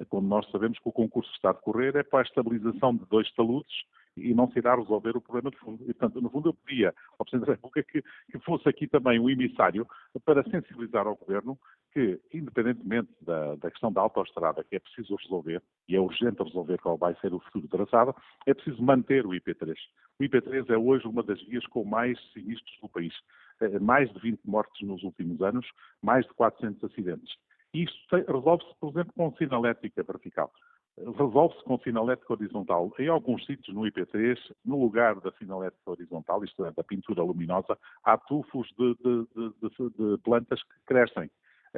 quando 0.07 0.25
nós 0.25 0.49
sabemos 0.49 0.79
que 0.79 0.87
o 0.87 0.91
concurso 0.91 1.29
está 1.33 1.49
a 1.49 1.53
decorrer 1.53 1.97
é 1.97 2.01
para 2.01 2.19
a 2.19 2.23
estabilização 2.23 2.95
de 2.95 3.05
dois 3.07 3.29
taludes 3.33 3.75
e 4.17 4.33
não 4.33 4.49
se 4.51 4.59
irá 4.59 4.75
resolver 4.75 5.15
o 5.15 5.21
problema 5.21 5.51
de 5.51 5.57
fundo. 5.57 5.83
E, 5.83 5.93
portanto, 5.93 6.21
no 6.21 6.29
fundo, 6.29 6.49
eu 6.49 6.53
pedia 6.53 6.93
ao 7.17 7.25
Presidente 7.25 7.47
da 7.47 7.53
República 7.53 7.83
que, 7.83 8.01
que 8.31 8.39
fosse 8.39 8.67
aqui 8.67 8.87
também 8.87 9.19
um 9.19 9.29
emissário 9.29 9.87
para 10.23 10.43
sensibilizar 10.43 11.05
ao 11.05 11.15
Governo 11.15 11.57
que, 11.91 12.19
independentemente 12.33 13.09
da, 13.21 13.55
da, 13.55 13.71
questão 13.71 13.91
da 13.91 14.01
autoestrada, 14.01 14.63
que 14.63 14.75
é 14.75 14.79
preciso 14.79 15.15
resolver, 15.15 15.61
e 15.87 15.95
é 15.95 15.99
urgente 15.99 16.43
resolver 16.43 16.77
qual 16.79 16.97
vai 16.97 17.15
ser 17.21 17.33
o 17.33 17.39
futuro 17.39 17.67
traçado, 17.67 18.13
é 18.45 18.53
preciso 18.53 18.83
manter 18.83 19.25
o 19.25 19.29
IP3. 19.29 19.73
O 20.19 20.23
IP3 20.23 20.69
é 20.69 20.77
hoje 20.77 21.07
uma 21.07 21.23
das 21.23 21.41
vias 21.43 21.65
com 21.67 21.85
mais 21.85 22.19
sinistros 22.33 22.77
do 22.81 22.89
país. 22.89 23.13
Eh, 23.61 23.79
mais 23.79 24.11
de 24.11 24.19
20 24.19 24.41
mortes 24.45 24.85
nos 24.85 25.03
últimos 25.03 25.41
anos, 25.41 25.65
mais 26.01 26.25
de 26.25 26.33
400 26.33 26.83
acidentes. 26.83 27.33
Isto 27.73 28.15
resolve-se, 28.15 28.73
por 28.79 28.89
exemplo, 28.91 29.13
com 29.15 29.35
sinalética 29.35 30.03
vertical 30.03 30.51
resolve-se 30.97 31.63
com 31.63 31.77
sinalética 31.79 32.33
horizontal. 32.33 32.91
Em 32.97 33.07
alguns 33.07 33.45
sítios 33.45 33.75
no 33.75 33.81
IP3, 33.81 34.37
no 34.63 34.79
lugar 34.79 35.15
da 35.19 35.31
sinalética 35.33 35.91
horizontal, 35.91 36.43
isto 36.43 36.65
é, 36.65 36.71
da 36.71 36.83
pintura 36.83 37.23
luminosa, 37.23 37.77
há 38.03 38.17
tufos 38.17 38.67
de, 38.77 38.95
de, 38.95 39.27
de, 39.61 39.89
de 39.89 40.17
plantas 40.23 40.61
que 40.63 40.79
crescem. 40.85 41.29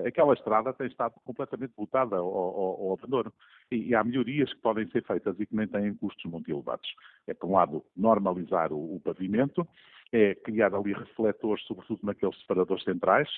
Aquela 0.05 0.33
estrada 0.33 0.71
tem 0.73 0.85
estado 0.85 1.15
completamente 1.25 1.73
botada 1.75 2.17
ao, 2.17 2.27
ao, 2.27 2.81
ao 2.83 2.93
abandono. 2.93 3.33
E, 3.71 3.89
e, 3.89 3.95
há 3.95 4.03
melhorias 4.03 4.53
que 4.53 4.61
podem 4.61 4.87
ser 4.91 5.03
feitas 5.03 5.39
e 5.39 5.45
que 5.45 5.55
nem 5.55 5.67
têm 5.67 5.95
custos 5.95 6.23
muito 6.31 6.49
elevados. 6.51 6.87
É, 7.25 7.33
por 7.33 7.49
um 7.49 7.53
lado, 7.53 7.83
normalizar 7.95 8.71
o, 8.71 8.95
o 8.95 8.99
pavimento, 8.99 9.67
é 10.11 10.35
criar 10.35 10.73
ali 10.73 10.93
refletores, 10.93 11.65
sobretudo 11.65 11.99
naqueles 12.03 12.39
separadores 12.41 12.83
centrais, 12.83 13.29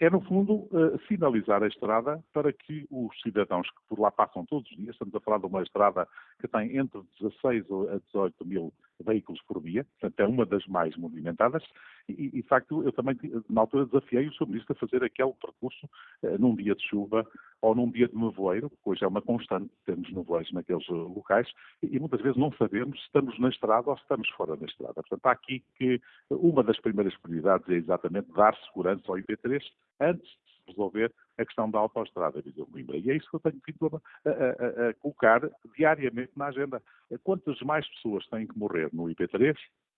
é, 0.00 0.10
no 0.10 0.20
fundo, 0.20 0.54
uh, 0.54 0.98
sinalizar 1.08 1.62
a 1.62 1.66
estrada 1.66 2.22
para 2.32 2.52
que 2.52 2.86
os 2.90 3.20
cidadãos 3.22 3.68
que 3.70 3.76
por 3.88 3.98
lá 3.98 4.10
passam 4.10 4.44
todos 4.46 4.70
os 4.70 4.76
dias, 4.76 4.94
estamos 4.94 5.14
a 5.14 5.20
falar 5.20 5.38
de 5.38 5.46
uma 5.46 5.62
estrada 5.62 6.06
que 6.40 6.48
tem 6.48 6.76
entre 6.76 7.00
16 7.20 7.64
a 7.90 7.98
18 8.06 8.46
mil 8.46 8.72
veículos 9.02 9.40
por 9.42 9.62
dia, 9.62 9.84
portanto 9.84 10.20
é 10.20 10.26
uma 10.26 10.46
das 10.46 10.66
mais 10.66 10.96
movimentadas, 10.96 11.62
e, 12.08 12.30
de 12.30 12.42
facto 12.42 12.82
eu 12.82 12.92
também 12.92 13.16
na 13.48 13.62
altura 13.62 13.86
desafiei 13.86 14.28
o 14.28 14.32
Sr. 14.34 14.46
Ministro 14.46 14.74
a 14.74 14.78
fazer 14.78 15.04
aquele 15.04 15.32
percurso 15.32 15.86
uh, 16.22 16.38
num 16.38 16.54
dia 16.54 16.74
de 16.74 16.82
chuva 16.86 17.26
ou 17.60 17.74
num 17.74 17.90
dia 17.90 18.08
de 18.08 18.16
nevoeiro, 18.16 18.70
que 18.70 18.76
hoje 18.84 19.04
é 19.04 19.08
uma 19.08 19.22
constante, 19.22 19.70
temos 19.86 20.10
nevoeiros 20.12 20.52
naqueles 20.52 20.86
uh, 20.88 20.94
locais, 20.94 21.48
e, 21.82 21.96
e, 21.96 22.00
muitas 22.00 22.20
vezes 22.20 22.36
não 22.36 22.52
sabemos 22.52 22.98
se 22.98 23.06
estamos 23.06 23.38
na 23.38 23.48
estrada 23.48 23.90
ou 23.90 23.96
se 23.96 24.02
estamos 24.02 24.28
fora 24.30 24.56
da 24.56 24.66
estrada. 24.66 24.94
Portanto, 24.94 25.26
há 25.26 25.32
aqui 25.32 25.64
que 25.76 26.00
uma 26.30 26.62
das 26.62 26.78
primeiras 26.80 27.16
prioridades 27.18 27.68
é 27.68 27.74
exatamente 27.74 28.30
dar 28.32 28.56
segurança 28.66 29.02
ao 29.08 29.16
IP3 29.16 29.62
antes 30.00 30.43
resolver 30.66 31.12
a 31.38 31.44
questão 31.44 31.70
da 31.70 31.78
autoestrada 31.78 32.40
Viseu-Coimbra. 32.40 32.96
E 32.96 33.10
é 33.10 33.16
isso 33.16 33.28
que 33.28 33.36
eu 33.36 33.40
tenho 33.40 33.60
vindo 33.66 34.02
a, 34.24 34.30
a, 34.30 34.88
a, 34.88 34.94
colocar 34.94 35.40
diariamente 35.76 36.32
na 36.36 36.46
agenda. 36.46 36.82
Quantas 37.22 37.60
mais 37.60 37.86
pessoas 37.94 38.26
têm 38.28 38.46
que 38.46 38.58
morrer 38.58 38.88
no 38.92 39.04
IP3 39.04 39.56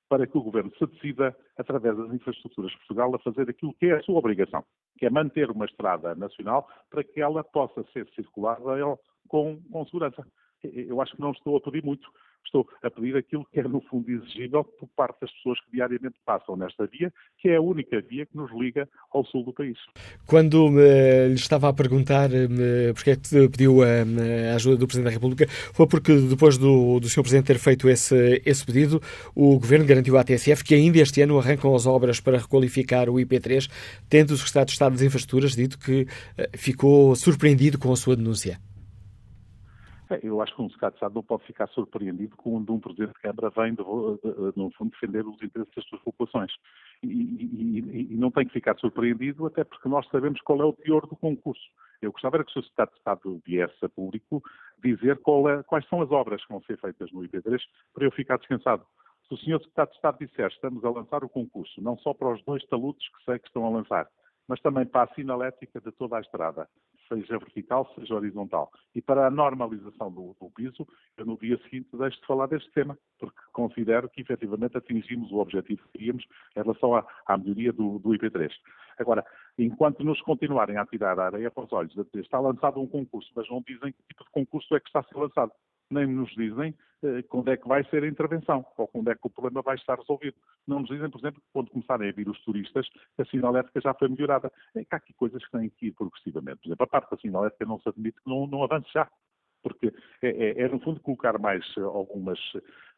para 0.08 0.26
que 0.26 0.38
o 0.38 0.42
Governo 0.42 0.72
se 0.78 0.86
decida, 0.86 1.36
através 1.56 1.96
das 1.96 2.12
infraestruturas 2.12 2.70
de 2.70 2.78
Portugal, 2.78 3.14
a 3.14 3.18
fazer 3.18 3.48
aquilo 3.50 3.74
que 3.74 3.86
é 3.86 3.96
a 3.96 4.02
sua 4.02 4.18
obrigação, 4.18 4.64
que 4.98 5.06
é 5.06 5.10
manter 5.10 5.50
uma 5.50 5.64
estrada 5.64 6.14
nacional 6.14 6.68
para 6.90 7.02
que 7.02 7.20
ela 7.20 7.42
possa 7.42 7.84
ser 7.92 8.08
circulada 8.14 8.62
com, 9.28 9.60
com 9.70 9.84
segurança. 9.86 10.24
Eu 10.62 11.00
acho 11.00 11.14
que 11.14 11.20
não 11.20 11.32
estou 11.32 11.56
a 11.56 11.60
pedir 11.60 11.84
muito, 11.84 12.08
estou 12.46 12.66
a 12.82 12.90
pedir 12.90 13.16
aquilo 13.16 13.46
que 13.52 13.60
é, 13.60 13.62
no 13.62 13.80
fundo, 13.82 14.10
exigível 14.10 14.64
por 14.64 14.88
parte 14.96 15.20
das 15.20 15.30
pessoas 15.32 15.60
que 15.60 15.72
diariamente 15.72 16.16
passam 16.24 16.56
nesta 16.56 16.86
via, 16.86 17.12
que 17.38 17.48
é 17.48 17.56
a 17.56 17.60
única 17.60 18.00
via 18.00 18.26
que 18.26 18.36
nos 18.36 18.50
liga 18.52 18.88
ao 19.12 19.24
sul 19.24 19.44
do 19.44 19.52
país. 19.52 19.78
Quando 20.26 20.70
me, 20.70 21.28
lhe 21.28 21.34
estava 21.34 21.68
a 21.68 21.72
perguntar 21.72 22.30
me, 22.30 22.92
porque 22.94 23.10
é 23.10 23.16
que 23.16 23.48
pediu 23.48 23.82
a, 23.82 23.86
a, 23.86 24.54
ajuda 24.54 24.76
do 24.76 24.86
Presidente 24.86 25.10
da 25.10 25.14
República, 25.14 25.46
foi 25.48 25.86
porque 25.86 26.14
depois 26.16 26.56
do, 26.56 27.00
do 27.00 27.08
Sr. 27.08 27.22
Presidente 27.22 27.46
ter 27.46 27.58
feito 27.58 27.88
esse, 27.88 28.42
esse 28.44 28.64
pedido, 28.64 29.00
o 29.34 29.58
Governo 29.58 29.86
garantiu 29.86 30.16
à 30.16 30.24
TSF 30.24 30.64
que 30.64 30.74
ainda 30.74 30.98
este 30.98 31.20
ano 31.20 31.38
arrancam 31.38 31.74
as 31.74 31.86
obras 31.86 32.20
para 32.20 32.38
requalificar 32.38 33.08
o 33.08 33.14
IP3, 33.14 33.68
tendo 34.08 34.30
o 34.32 34.36
Secretário 34.36 34.66
de 34.66 34.72
Estado 34.72 34.92
das 34.92 35.02
Infraestruturas 35.02 35.54
dito 35.54 35.78
que 35.78 36.06
eh, 36.36 36.50
ficou 36.54 37.14
surpreendido 37.16 37.78
com 37.78 37.92
a 37.92 37.96
sua 37.96 38.16
denúncia. 38.16 38.58
Eu 40.22 40.40
acho 40.40 40.54
que 40.54 40.62
um 40.62 40.68
secretário 40.68 40.92
de 40.92 40.96
Estado 40.98 41.14
não 41.14 41.22
pode 41.22 41.44
ficar 41.44 41.66
surpreendido 41.68 42.36
quando 42.36 42.72
um 42.72 42.78
Presidente 42.78 43.14
de 43.14 43.20
Câmara 43.20 43.50
vem, 43.50 43.74
de, 43.74 43.82
de, 43.82 44.56
no 44.56 44.70
fundo, 44.72 44.90
defender 44.90 45.26
os 45.26 45.42
interesses 45.42 45.74
das 45.74 45.84
suas 45.86 46.02
populações. 46.02 46.52
E, 47.02 47.08
e, 47.08 48.12
e, 48.12 48.16
não 48.16 48.30
tem 48.30 48.46
que 48.46 48.52
ficar 48.52 48.78
surpreendido, 48.78 49.46
até 49.46 49.64
porque 49.64 49.88
nós 49.88 50.06
sabemos 50.08 50.40
qual 50.42 50.60
é 50.60 50.64
o 50.64 50.72
teor 50.72 51.06
do 51.06 51.16
concurso. 51.16 51.64
Eu 52.00 52.12
gostava 52.12 52.42
que 52.44 52.58
o. 52.58 52.62
Secretário 52.62 52.92
de 52.92 52.98
Estado 52.98 53.42
viesse 53.44 53.84
a 53.84 53.88
público 53.88 54.42
dizer 54.82 55.18
é, 55.18 55.62
quais 55.64 55.88
são 55.88 56.00
as 56.02 56.10
obras 56.10 56.44
que 56.44 56.52
vão 56.52 56.62
ser 56.62 56.78
feitas 56.78 57.10
no 57.10 57.22
IP3 57.22 57.58
para 57.92 58.04
eu 58.04 58.12
ficar 58.12 58.38
descansado. 58.38 58.86
Se 59.26 59.34
o 59.34 59.36
Sr. 59.38 59.60
Secretário 59.60 59.90
de 59.90 59.96
Estado 59.96 60.18
disser 60.18 60.48
estamos 60.48 60.84
a 60.84 60.90
lançar 60.90 61.24
o 61.24 61.28
concurso, 61.28 61.80
não 61.80 61.98
só 61.98 62.14
para 62.14 62.32
os 62.32 62.44
dois 62.44 62.64
taludes 62.66 63.08
que 63.08 63.24
sei 63.24 63.38
que 63.38 63.48
estão 63.48 63.66
a 63.66 63.70
lançar, 63.70 64.08
mas 64.46 64.60
também 64.60 64.86
para 64.86 65.10
a 65.10 65.14
sinalética 65.14 65.80
de 65.80 65.90
toda 65.92 66.16
a 66.16 66.20
estrada, 66.20 66.68
seja 67.08 67.38
vertical, 67.38 67.90
seja 67.94 68.14
horizontal. 68.14 68.70
E 68.94 69.02
para 69.02 69.26
a 69.26 69.30
normalização 69.30 70.10
do, 70.10 70.36
do, 70.40 70.50
piso, 70.50 70.86
eu 71.16 71.26
no 71.26 71.38
dia 71.38 71.58
seguinte 71.64 71.88
deixo 71.92 72.20
de 72.20 72.26
falar 72.26 72.46
deste 72.46 72.70
tema, 72.72 72.98
porque 73.18 73.38
considero 73.52 74.08
que 74.08 74.20
efetivamente 74.20 74.76
atingimos 74.76 75.30
o 75.32 75.38
objetivo 75.38 75.82
que 75.84 75.98
queríamos 75.98 76.24
em 76.56 76.62
relação 76.62 76.94
à, 76.94 77.06
à 77.26 77.36
melhoria 77.36 77.72
do, 77.72 77.98
do, 77.98 78.10
IP3. 78.10 78.50
Agora, 78.98 79.24
enquanto 79.58 80.02
nos 80.04 80.20
continuarem 80.22 80.76
a 80.76 80.86
tirar 80.86 81.18
a 81.18 81.26
areia 81.26 81.50
para 81.50 81.64
os 81.64 81.72
olhos, 81.72 81.94
está 82.14 82.40
lançado 82.40 82.80
um 82.80 82.86
concurso, 82.86 83.30
mas 83.34 83.48
não 83.48 83.62
dizem 83.66 83.92
que 83.92 84.02
tipo 84.08 84.24
de 84.24 84.30
concurso 84.30 84.74
é 84.74 84.80
que 84.80 84.88
está 84.88 85.00
a 85.00 85.04
ser 85.04 85.16
lançado. 85.16 85.52
Nem 85.90 86.06
nos 86.06 86.30
dizem 86.34 86.74
eh, 87.02 87.22
quando 87.28 87.50
é 87.50 87.56
que 87.56 87.68
vai 87.68 87.84
ser 87.84 88.02
a 88.02 88.08
intervenção 88.08 88.64
ou 88.76 88.88
quando 88.88 89.10
é 89.10 89.14
que 89.14 89.26
o 89.26 89.30
problema 89.30 89.62
vai 89.62 89.76
estar 89.76 89.98
resolvido. 89.98 90.36
Não 90.66 90.80
nos 90.80 90.88
dizem, 90.88 91.10
por 91.10 91.18
exemplo, 91.18 91.42
quando 91.52 91.70
começarem 91.70 92.08
a 92.08 92.12
vir 92.12 92.28
os 92.28 92.40
turistas, 92.42 92.88
a 93.18 93.24
sinalética 93.24 93.80
já 93.80 93.94
foi 93.94 94.08
melhorada. 94.08 94.52
É 94.74 94.84
que 94.84 94.94
há 94.94 94.96
aqui 94.96 95.12
coisas 95.14 95.44
que 95.44 95.50
têm 95.50 95.68
que 95.70 95.86
ir 95.86 95.92
progressivamente. 95.92 96.58
Por 96.58 96.68
exemplo, 96.68 96.84
a 96.84 96.88
parte 96.88 97.10
da 97.10 97.16
sinalética 97.18 97.64
não 97.64 97.80
se 97.80 97.88
admite 97.88 98.20
que 98.22 98.30
não, 98.30 98.46
não 98.46 98.62
avance 98.62 98.88
já 98.92 99.08
porque 99.62 99.92
é, 100.22 100.28
é, 100.28 100.62
é, 100.62 100.68
no 100.68 100.78
fundo 100.78 101.00
colocar 101.00 101.36
mais 101.40 101.64
eh, 101.76 101.80
algumas, 101.80 102.38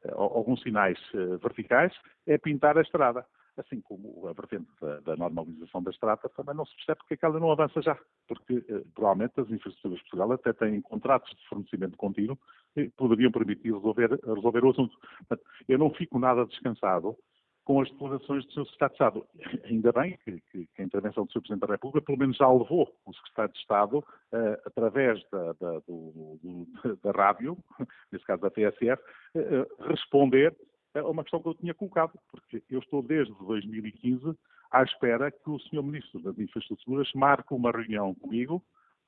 eh, 0.05 0.13
alguns 0.13 0.61
sinais 0.61 0.99
verticais, 1.41 1.95
é 2.27 2.37
pintar 2.37 2.77
a 2.77 2.83
estrada 2.83 3.25
assim 3.57 3.81
como 3.81 4.29
a 4.29 4.33
vertente 4.33 4.69
da, 4.81 5.01
da, 5.01 5.17
normalização 5.17 5.83
da 5.83 5.91
estrada, 5.91 6.29
também 6.29 6.55
não 6.55 6.65
se 6.65 6.77
percebe 6.77 6.99
porque 6.99 7.15
é 7.15 7.17
que 7.17 7.39
não 7.41 7.51
avança 7.51 7.83
já, 7.83 7.99
porque 8.29 8.61
provavelmente 8.95 9.41
as 9.41 9.51
infraestruturas 9.51 9.99
de 9.99 10.05
Portugal 10.05 10.33
até 10.33 10.53
têm 10.53 10.81
contratos 10.81 11.29
de 11.37 11.49
fornecimento 11.49 11.97
contínuo 11.97 12.39
poderiam 12.97 13.31
permitir 13.31 13.73
resolver, 13.73 14.19
resolver 14.25 14.65
o 14.65 14.71
assunto. 14.71 14.97
Eu 15.69 15.79
não 15.79 15.91
fico 15.91 16.19
nada 16.19 16.45
descansado 16.47 17.17
com 17.69 17.83
as 17.83 17.91
declarações 17.91 18.47
do 18.47 18.53
Sr. 18.53 18.65
Secretário 18.65 18.89
de 18.89 18.95
Estado. 18.95 19.27
Ainda 19.65 19.93
bem 19.93 20.19
que, 20.25 20.41
que, 20.51 20.67
que, 20.75 20.83
a 20.83 20.85
intervenção 20.85 21.27
do 21.27 21.33
Sr. 21.33 21.41
Presidente 21.41 21.67
da 21.67 21.75
República 21.75 22.07
pelo 22.07 22.19
menos 22.19 22.37
já 22.39 22.51
levou 22.51 22.91
o 23.05 23.13
Secretário 23.13 23.53
de 23.53 23.59
Estado, 23.59 23.99
uh, 23.99 24.05
através 24.65 25.23
da, 25.31 25.53
da, 25.53 25.73
do, 25.81 26.39
do, 26.43 26.97
da 27.03 27.11
rádio, 27.11 27.59
nesse 28.11 28.25
caso 28.25 28.41
da 28.41 28.51
TSF, 28.51 29.03
uh, 29.35 29.85
responder 29.87 30.57
é 30.95 31.03
uma 31.03 31.23
questão 31.23 31.43
que 31.43 31.49
eu 31.49 31.55
tinha 31.55 31.75
colocado, 31.75 32.19
porque 32.31 32.63
eu 32.71 32.79
estou 32.79 33.03
desde 33.03 33.35
2015 33.35 34.35
à 34.71 34.83
espera 34.83 35.31
que 35.31 35.51
o 35.51 35.59
Sr. 35.59 35.83
Ministro 35.83 36.21
das 36.21 36.39
Infraestruturas 36.39 37.11
marque 37.15 37.53
uma 37.53 37.71
reunião 37.71 38.15
comigo 38.15 38.63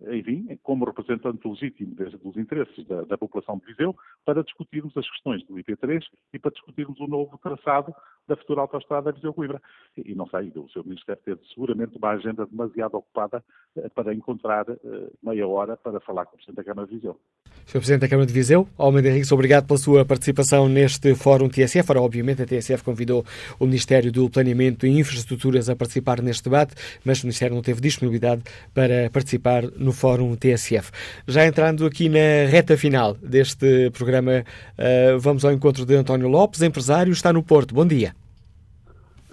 enfim, 0.08 0.58
como 0.62 0.84
representante 0.84 1.46
legítimo 1.46 1.94
dos 1.94 2.36
interesses 2.36 2.86
da, 2.86 3.02
da, 3.02 3.18
população 3.18 3.58
de 3.58 3.66
Viseu, 3.66 3.94
para 4.24 4.42
discutirmos 4.42 4.96
as 4.96 5.08
questões 5.10 5.44
do 5.46 5.54
IP3 5.54 6.02
e 6.32 6.38
para 6.38 6.50
discutirmos 6.50 6.98
o 7.00 7.06
novo 7.06 7.38
traçado 7.38 7.94
da 8.26 8.36
futura 8.36 8.62
autoestrada 8.62 9.12
Viseu-Coimbra. 9.12 9.60
E, 9.96 10.14
não 10.14 10.26
sei, 10.28 10.52
o 10.54 10.68
Sr. 10.68 10.84
Ministro 10.84 11.14
deve 11.14 11.22
ter 11.22 11.46
seguramente 11.52 11.96
uma 11.98 12.10
agenda 12.10 12.46
demasiado 12.46 12.94
ocupada 12.94 13.44
eh, 13.76 13.88
para 13.88 14.14
encontrar 14.14 14.66
eh, 14.68 14.76
meia 15.22 15.46
hora 15.46 15.76
para 15.76 16.00
falar 16.00 16.26
com 16.26 16.34
o 16.34 16.36
Presidente 16.36 16.56
da 16.56 16.64
Câmara 16.64 16.86
de 16.86 16.94
Viseu. 16.94 17.18
Sr. 17.66 17.78
Presidente 17.78 18.00
da 18.00 18.08
Câmara 18.08 18.26
de 18.26 18.32
Viseu, 18.32 18.68
Almeida 18.78 19.08
Henriques, 19.08 19.32
obrigado 19.32 19.66
pela 19.66 19.78
sua 19.78 20.04
participação 20.04 20.68
neste 20.68 21.14
Fórum 21.14 21.48
TSF. 21.48 21.90
Ora, 21.90 22.02
obviamente, 22.02 22.42
a 22.42 22.46
TSF 22.46 22.82
convidou 22.84 23.24
o 23.58 23.66
Ministério 23.66 24.12
do 24.12 24.30
Planeamento 24.30 24.86
e 24.86 24.98
Infraestruturas 24.98 25.68
a 25.68 25.76
participar 25.76 26.22
neste 26.22 26.44
debate, 26.44 26.74
mas 27.04 27.22
o 27.22 27.26
Ministério 27.26 27.54
não 27.54 27.62
teve 27.62 27.80
disponibilidade 27.80 28.42
para 28.72 29.10
participar 29.10 29.64
no 29.76 29.89
no 29.90 29.92
Fórum 29.92 30.36
TSF. 30.36 30.92
Já 31.26 31.44
entrando 31.44 31.84
aqui 31.84 32.08
na 32.08 32.48
reta 32.48 32.76
final 32.76 33.14
deste 33.14 33.90
programa, 33.90 34.44
uh, 34.78 35.18
vamos 35.18 35.44
ao 35.44 35.50
encontro 35.50 35.84
de 35.84 35.96
António 35.96 36.28
Lopes, 36.28 36.62
empresário, 36.62 37.12
está 37.12 37.32
no 37.32 37.42
Porto. 37.42 37.74
Bom 37.74 37.86
dia. 37.86 38.14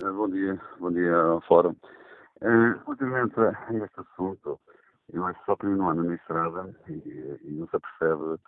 Uh, 0.01 0.11
bom 0.13 0.27
dia, 0.27 0.59
bom 0.79 0.91
dia 0.91 1.15
ao 1.15 1.41
Fórum. 1.41 1.75
Uh, 2.41 2.73
relativamente 2.85 3.39
a 3.39 3.51
este 3.71 3.99
assunto, 3.99 4.59
eu 5.13 5.25
acho 5.25 5.39
que 5.39 5.45
só 5.45 5.55
primeiro 5.55 5.83
no 5.83 5.89
ano 5.89 6.03
na 6.03 6.15
estrada 6.15 6.75
e, 6.89 6.93
e 7.43 7.51
não 7.51 7.67
se 7.67 7.75
apercebe 7.75 8.39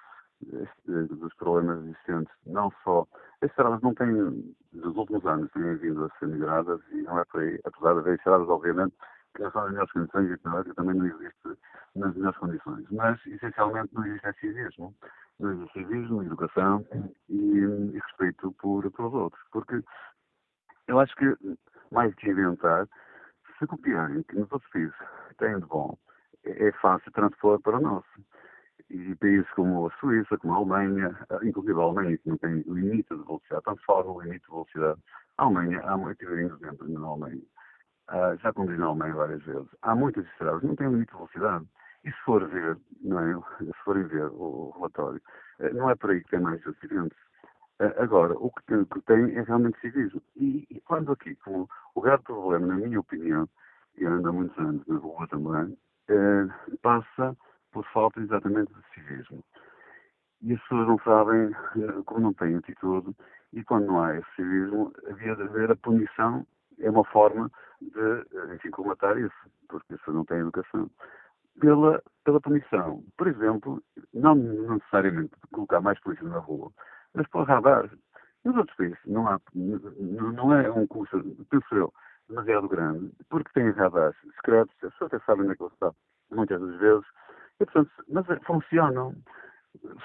dos 1.12 1.34
problemas 1.36 1.78
existentes. 1.84 2.34
Não 2.48 2.72
só. 2.84 3.06
As 3.42 3.50
estradas 3.50 3.82
não 3.82 3.94
têm, 3.94 4.14
nos 4.74 4.96
últimos 4.98 5.26
anos, 5.26 5.52
têm 5.52 5.76
vindo 5.76 6.06
a 6.06 6.10
ser 6.18 6.28
melhoradas 6.28 6.80
e 6.92 7.04
não 7.04 7.20
é 7.20 7.26
por 7.26 7.42
aí, 7.42 7.60
apesar 7.66 7.94
de 7.94 8.00
haver 8.00 8.16
estradas, 8.16 8.50
obviamente, 8.50 8.94
que 9.36 9.44
não 9.44 9.52
são 9.52 9.64
as 9.64 9.72
melhores 9.72 9.92
condições 9.92 10.32
e 10.32 10.38
que 10.38 10.74
também 10.76 10.96
não 10.96 11.06
existe 11.06 11.58
nas 11.96 12.16
melhores 12.16 12.38
condições. 12.38 12.86
Mas, 12.92 13.26
essencialmente, 13.28 13.94
não 13.94 14.06
existe 14.06 14.34
civismo. 14.40 14.96
Não 15.40 15.52
existe 15.52 15.74
civismo, 15.74 16.24
educação 16.24 16.86
e, 17.30 17.34
e 17.34 18.00
respeito 18.00 18.52
por, 18.54 18.90
pelos 18.92 19.14
outros. 19.14 19.42
Porque 19.52 19.82
eu 20.88 21.00
acho 21.00 21.16
que, 21.16 21.36
mais 21.92 22.14
que 22.16 22.30
inventar, 22.30 22.88
se 23.58 23.68
copiarem 23.68 24.24
que 24.24 24.36
nos 24.36 24.52
outros 24.52 24.72
países 24.72 24.96
têm 25.38 25.60
de 25.60 25.66
bom, 25.66 25.98
é, 26.44 26.68
é 26.68 26.72
fácil 26.74 27.12
transpor 27.12 27.62
para 27.62 27.80
nós. 27.80 28.04
E 28.90 29.16
países 29.18 29.50
como 29.52 29.88
a 29.88 29.92
Suíça, 30.00 30.38
como 30.40 30.54
a 30.54 30.58
Alemanha, 30.58 31.16
inclusive 31.44 31.80
a 31.80 31.84
Alemanha, 31.84 32.18
que 32.18 32.28
não 32.28 32.38
tem 32.38 32.62
limite 32.62 33.16
de 33.16 33.24
velocidade, 33.24 33.64
tanto 33.64 33.84
fora 33.86 34.08
o 34.08 34.22
limite 34.22 34.44
de 34.46 34.52
velocidade. 34.52 35.00
A 35.38 35.44
Alemanha, 35.44 35.82
há 35.84 35.96
muito 35.96 36.24
exemplo 36.24 36.60
na 36.88 37.08
Alemanha. 37.08 37.42
Uh, 38.10 38.36
já 38.42 38.52
conduzi 38.52 38.78
na 38.78 38.88
Alemanha 38.88 39.14
várias 39.14 39.44
vezes. 39.44 39.68
Há 39.84 39.94
muitas 39.94 40.26
estradas, 40.26 40.64
não 40.64 40.76
tem 40.76 40.90
limite 40.90 41.12
de 41.12 41.18
velocidade. 41.18 41.66
E 42.04 42.12
se 42.12 42.18
for 42.26 42.48
ver, 42.48 42.78
não 43.02 43.20
é? 43.20 43.34
se 43.64 43.74
forem 43.84 44.04
ver 44.04 44.26
o 44.32 44.72
relatório, 44.76 45.22
uh, 45.60 45.74
não 45.76 45.90
é 45.90 45.96
por 45.96 46.10
aí 46.10 46.24
que 46.24 46.32
tem 46.32 46.40
mais 46.40 46.66
acidentes. 46.66 47.18
Uh, 47.80 48.02
agora, 48.02 48.34
o 48.34 48.50
que 48.52 48.64
tem, 48.66 48.84
que 48.86 49.02
tem, 49.02 49.38
é 49.38 49.44
realmente 49.44 49.80
civismo. 49.80 50.22
E, 50.36 50.66
e, 50.72 50.82
quando 50.82 51.12
aqui, 51.12 51.36
como 51.36 51.70
o 51.94 52.02
grave 52.02 52.24
problema, 52.24 52.66
na 52.66 52.76
minha 52.76 53.00
opinião, 53.00 53.48
e 53.98 54.06
ando 54.06 54.30
há 54.30 54.34
muitos 54.34 54.58
anos 54.58 54.86
na 54.88 54.98
rua 54.98 55.28
também, 55.28 55.78
passa 56.82 57.38
por 57.72 57.86
falta 57.94 58.20
exatamente 58.20 58.74
de 58.74 58.94
civismo. 58.94 59.44
E 60.42 60.54
as 60.54 60.62
pessoas 60.62 60.88
não 60.88 60.98
sabem, 61.00 61.52
como 62.06 62.22
não 62.22 62.34
têm 62.34 62.56
atitude, 62.56 63.16
e 63.54 63.64
quando 63.64 63.88
não 63.88 64.02
há 64.04 64.16
esse 64.16 64.36
civismo, 64.36 64.94
havia 65.08 65.36
de 65.36 65.44
haver 65.44 65.72
a 65.72 65.76
punição, 65.76 66.46
é 66.80 66.90
uma 66.90 67.04
forma 67.06 67.50
de, 67.82 68.56
enfim, 68.56 68.70
comatar 68.72 69.18
isso, 69.18 69.36
porque 69.68 69.94
isso 69.94 70.12
não 70.12 70.26
tem 70.26 70.40
educação. 70.40 70.90
Pela, 71.60 72.02
pela 72.24 72.40
punição. 72.40 73.04
Por 73.18 73.28
exemplo, 73.28 73.84
não 74.14 74.36
necessariamente 74.36 75.32
colocar 75.52 75.82
mais 75.82 76.00
polícia 76.00 76.28
na 76.28 76.40
rua, 76.40 76.72
mas 77.14 77.28
para 77.28 77.44
radar. 77.44 77.90
Nos 78.46 78.56
outros 78.56 78.78
países 78.78 79.00
não, 79.06 79.28
há, 79.28 79.40
não 79.54 80.54
é 80.54 80.72
um 80.72 80.88
custo, 80.88 81.22
penso 81.50 81.76
eu, 81.76 81.94
demasiado 82.30 82.70
grande, 82.70 83.12
porque 83.30 83.52
têm 83.54 83.72
radares 83.72 84.16
secretos, 84.36 84.74
as 84.84 84.92
pessoas 84.94 85.14
até 85.14 85.26
sabem 85.26 85.44
onde 85.44 85.54
é 85.54 85.56
que 85.56 85.64
está, 85.66 85.92
muitas 86.32 86.62
das 86.62 86.80
vezes, 86.80 87.06
e, 87.60 87.66
portanto, 87.66 87.92
mas 88.08 88.26
funcionam 88.46 89.14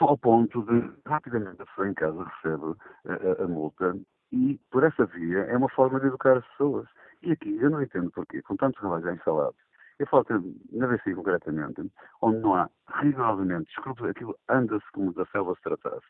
ao 0.01 0.19
ponto 0.19 0.63
de 0.65 0.93
rapidamente 1.07 1.63
a 1.63 1.67
pessoa 1.67 1.89
em 1.89 1.95
casa 1.95 2.25
recebe 2.25 2.75
a, 3.07 3.43
a, 3.43 3.45
a 3.45 3.49
multa 3.49 3.97
e 4.35 4.61
por 4.69 4.83
essa 4.83 5.07
via 5.07 5.43
é 5.43 5.57
uma 5.57 5.69
forma 5.69 6.01
de 6.01 6.09
educar 6.09 6.37
as 6.37 6.47
pessoas. 6.49 6.89
E 7.23 7.31
aqui 7.31 7.57
eu 7.61 7.71
não 7.71 7.81
entendo 7.81 8.11
porquê, 8.11 8.43
com 8.43 8.57
tantos 8.57 8.83
relógios 8.83 9.07
já 9.07 9.15
instalados, 9.15 9.57
eu 9.99 10.07
falo 10.09 10.27
na 10.73 10.89
VCI 10.89 11.15
concretamente, 11.15 11.89
onde 12.21 12.39
não 12.39 12.57
há 12.57 12.69
rigorosamente 13.01 13.71
escrúpulos, 13.71 14.11
aquilo 14.11 14.37
anda-se 14.49 14.85
como 14.93 15.15
da 15.15 15.25
selva 15.27 15.55
se 15.55 15.63
tratasse. 15.63 16.07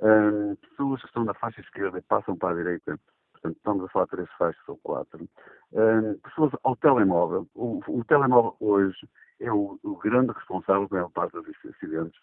Um, 0.00 0.54
pessoas 0.56 1.00
que 1.00 1.06
estão 1.06 1.24
na 1.24 1.32
faixa 1.32 1.62
esquerda 1.62 1.98
e 1.98 2.02
passam 2.02 2.36
para 2.36 2.50
a 2.50 2.56
direita, 2.56 2.98
portanto 3.32 3.56
estamos 3.56 3.84
a 3.84 3.88
falar 3.88 4.04
de 4.04 4.10
três 4.10 4.30
faixas 4.32 4.68
ou 4.68 4.76
quatro. 4.82 5.26
Um, 5.72 6.18
pessoas 6.18 6.52
ao 6.62 6.76
telemóvel, 6.76 7.48
o, 7.54 7.80
o 7.88 8.04
telemóvel 8.04 8.54
hoje 8.60 9.08
é 9.40 9.50
o, 9.50 9.78
o, 9.82 9.96
grande 9.96 10.32
responsável 10.32 10.86
pela 10.88 11.08
parte 11.10 11.32
dos 11.32 11.46
acidentes. 11.74 12.20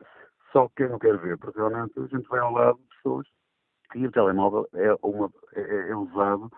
Só 0.52 0.70
quem 0.76 0.90
não 0.90 1.00
quer 1.00 1.18
ver, 1.18 1.38
porque 1.40 1.58
realmente 1.58 2.00
a 2.00 2.06
gente 2.06 2.30
vai 2.30 2.40
ao 2.40 2.52
lado 2.52 2.78
de 2.78 2.96
pessoas 2.96 3.28
e 3.95 4.07
o 4.07 4.11
telemóvel 4.11 4.68
é, 4.74 4.95
uma, 5.02 5.32
é, 5.56 5.90
é 5.90 5.95
usado 5.95 6.52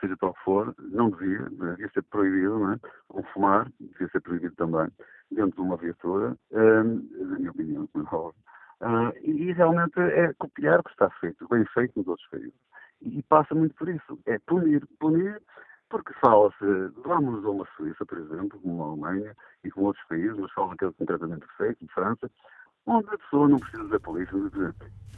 seja 0.00 0.16
para 0.16 0.30
o 0.30 0.34
que 0.34 0.44
for, 0.44 0.74
não 0.78 1.10
devia, 1.10 1.40
devia 1.50 1.90
ser 1.90 2.02
proibido, 2.04 2.58
não 2.58 2.72
é? 2.72 2.80
Como 3.08 3.26
fumar, 3.32 3.70
devia 3.80 4.08
ser 4.08 4.20
proibido 4.20 4.54
também 4.56 4.88
dentro 5.30 5.56
de 5.56 5.60
uma 5.60 5.76
viatura, 5.76 6.36
hum, 6.52 7.08
na 7.12 7.38
minha 7.38 7.50
opinião, 7.50 7.86
como 7.88 8.04
é 8.04 8.14
óbvio. 8.14 8.44
Uh, 8.80 9.12
e 9.22 9.52
realmente 9.52 9.98
é 9.98 10.32
copiar 10.34 10.80
o 10.80 10.82
que 10.82 10.90
está 10.90 11.08
feito, 11.20 11.48
bem 11.48 11.64
feito 11.66 11.92
nos 11.96 12.08
outros 12.08 12.28
países. 12.28 12.54
E, 13.00 13.18
e 13.18 13.22
passa 13.22 13.54
muito 13.54 13.74
por 13.74 13.88
isso, 13.88 14.18
é 14.26 14.38
punir, 14.46 14.86
punir, 14.98 15.40
porque 15.88 16.12
fala-se, 16.14 16.64
vamos 17.04 17.44
a 17.44 17.50
uma 17.50 17.66
Suíça, 17.76 18.04
por 18.04 18.18
exemplo, 18.18 18.58
como 18.60 18.82
a 18.82 18.86
Alemanha 18.88 19.34
e 19.62 19.70
com 19.70 19.82
outros 19.82 20.04
países, 20.06 20.36
mas 20.36 20.52
fala 20.52 20.74
aquele 20.74 20.92
concretamente 20.92 21.46
feito, 21.56 21.84
de 21.84 21.92
França, 21.92 22.30
onde 22.86 23.08
a 23.08 23.18
pessoa 23.18 23.48
não 23.48 23.58
precisa 23.58 23.88
da 23.88 24.00
polícia, 24.00 24.34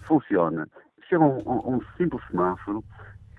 funciona. 0.02 0.68
Chega 1.08 1.22
um, 1.22 1.38
um, 1.46 1.76
um 1.76 1.80
simples 1.96 2.22
semáforo, 2.28 2.84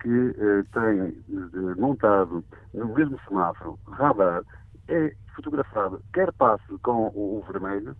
que 0.00 0.34
eh, 0.38 0.62
tem 0.72 1.00
eh, 1.00 1.74
montado 1.76 2.44
no 2.72 2.94
mesmo 2.94 3.18
semáforo 3.26 3.78
radar 3.90 4.42
é 4.88 5.14
fotografado, 5.34 6.02
quer 6.12 6.32
passe 6.32 6.78
com 6.82 7.08
o, 7.14 7.38
o 7.38 7.44
vermelho, 7.52 7.94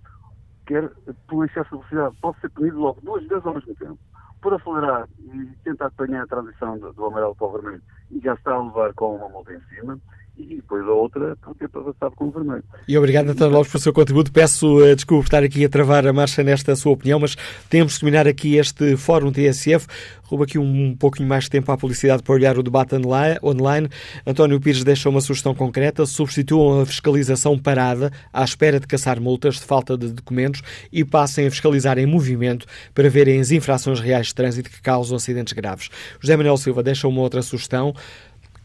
quer 0.66 0.88
por 1.28 1.44
excesso 1.44 1.64
de 1.64 1.76
velocidade. 1.76 2.16
Pode 2.20 2.40
ser 2.40 2.50
punido 2.50 2.78
logo 2.78 3.00
duas 3.02 3.26
vezes 3.26 3.44
ao 3.44 3.54
mesmo 3.54 3.74
tempo. 3.74 3.98
Por 4.40 4.54
acelerar 4.54 5.08
e 5.18 5.46
tentar 5.64 5.86
apanhar 5.86 6.22
a 6.22 6.26
transição 6.26 6.78
do, 6.78 6.92
do 6.92 7.06
amarelo 7.06 7.34
para 7.34 7.46
o 7.46 7.52
vermelho 7.52 7.82
e 8.10 8.20
já 8.20 8.34
está 8.34 8.52
a 8.52 8.62
levar 8.62 8.92
com 8.94 9.16
uma 9.16 9.28
multa 9.28 9.52
em 9.52 9.60
cima 9.74 9.98
e 10.38 10.56
depois 10.56 10.86
a 10.86 10.92
outra 10.92 11.36
por 11.42 11.54
ter 11.56 11.68
passado 11.68 12.14
com 12.14 12.26
o 12.26 12.30
vermelho. 12.30 12.62
E 12.86 12.96
obrigado, 12.96 13.28
António 13.28 13.54
Lopes, 13.54 13.72
pelo 13.72 13.82
seu 13.82 13.92
contributo. 13.92 14.32
Peço 14.32 14.78
uh, 14.78 14.94
desculpa 14.94 15.22
por 15.22 15.26
estar 15.26 15.42
aqui 15.42 15.64
a 15.64 15.68
travar 15.68 16.06
a 16.06 16.12
marcha 16.12 16.44
nesta 16.44 16.76
sua 16.76 16.92
opinião, 16.92 17.18
mas 17.18 17.36
temos 17.68 17.94
de 17.94 18.00
terminar 18.00 18.28
aqui 18.28 18.56
este 18.56 18.96
Fórum 18.96 19.32
TSF. 19.32 19.86
Roubo 20.22 20.44
aqui 20.44 20.58
um, 20.58 20.90
um 20.90 20.94
pouquinho 20.94 21.28
mais 21.28 21.44
de 21.44 21.50
tempo 21.50 21.72
à 21.72 21.76
publicidade 21.76 22.22
para 22.22 22.34
olhar 22.34 22.58
o 22.58 22.62
debate 22.62 22.94
online. 22.94 23.88
António 24.26 24.60
Pires 24.60 24.84
deixa 24.84 25.08
uma 25.08 25.22
sugestão 25.22 25.54
concreta. 25.54 26.04
Substituam 26.04 26.82
a 26.82 26.86
fiscalização 26.86 27.58
parada 27.58 28.12
à 28.32 28.44
espera 28.44 28.78
de 28.78 28.86
caçar 28.86 29.18
multas 29.20 29.54
de 29.56 29.62
falta 29.62 29.96
de 29.96 30.12
documentos 30.12 30.62
e 30.92 31.02
passem 31.02 31.46
a 31.46 31.50
fiscalizar 31.50 31.98
em 31.98 32.04
movimento 32.04 32.66
para 32.94 33.08
verem 33.08 33.40
as 33.40 33.50
infrações 33.50 34.00
reais 34.00 34.28
de 34.28 34.34
trânsito 34.34 34.70
que 34.70 34.82
causam 34.82 35.16
acidentes 35.16 35.54
graves. 35.54 35.88
José 36.20 36.36
Manuel 36.36 36.58
Silva 36.58 36.82
deixa 36.82 37.08
uma 37.08 37.22
outra 37.22 37.40
sugestão 37.40 37.94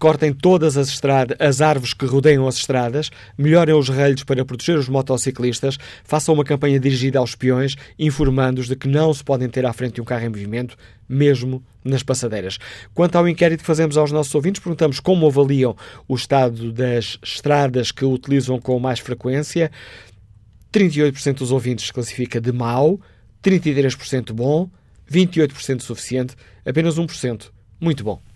cortem 0.03 0.34
todas 0.34 0.76
as, 0.76 0.89
estradas, 0.89 1.38
as 1.39 1.61
árvores 1.61 1.93
que 1.93 2.05
rodeiam 2.05 2.45
as 2.45 2.57
estradas, 2.57 3.10
melhorem 3.38 3.73
os 3.73 3.88
relhos 3.88 4.22
para 4.26 4.43
proteger 4.43 4.77
os 4.77 4.89
motociclistas, 4.89 5.77
façam 6.03 6.34
uma 6.34 6.43
campanha 6.43 6.77
dirigida 6.77 7.19
aos 7.19 7.35
peões, 7.35 7.77
informando-os 7.97 8.68
de 8.68 8.76
que 8.76 8.85
não 8.85 9.14
se 9.14 9.23
podem 9.23 9.47
ter 9.47 9.65
à 9.65 9.72
frente 9.72 10.01
um 10.01 10.03
carro 10.03 10.26
em 10.26 10.27
movimento, 10.27 10.76
mesmo 11.07 11.64
nas 11.85 12.03
passadeiras. 12.03 12.57
Quanto 12.93 13.15
ao 13.15 13.30
inquérito 13.30 13.61
que 13.61 13.65
fazemos 13.65 13.95
aos 13.95 14.11
nossos 14.11 14.35
ouvintes, 14.35 14.61
perguntamos 14.61 14.99
como 14.99 15.26
avaliam 15.26 15.73
o 16.05 16.15
estado 16.15 16.73
das 16.73 17.18
estradas 17.23 17.89
que 17.89 18.03
utilizam 18.03 18.60
com 18.60 18.77
mais 18.80 18.99
frequência. 18.99 19.72
38% 20.73 21.38
dos 21.38 21.51
ouvintes 21.53 21.91
classifica 21.91 22.41
de 22.41 22.51
mau, 22.51 22.99
33% 23.41 24.34
bom, 24.34 24.69
28% 25.10 25.80
suficiente, 25.80 26.35
apenas 26.65 26.99
1% 26.99 27.51
muito 27.80 28.03
bom. 28.03 28.32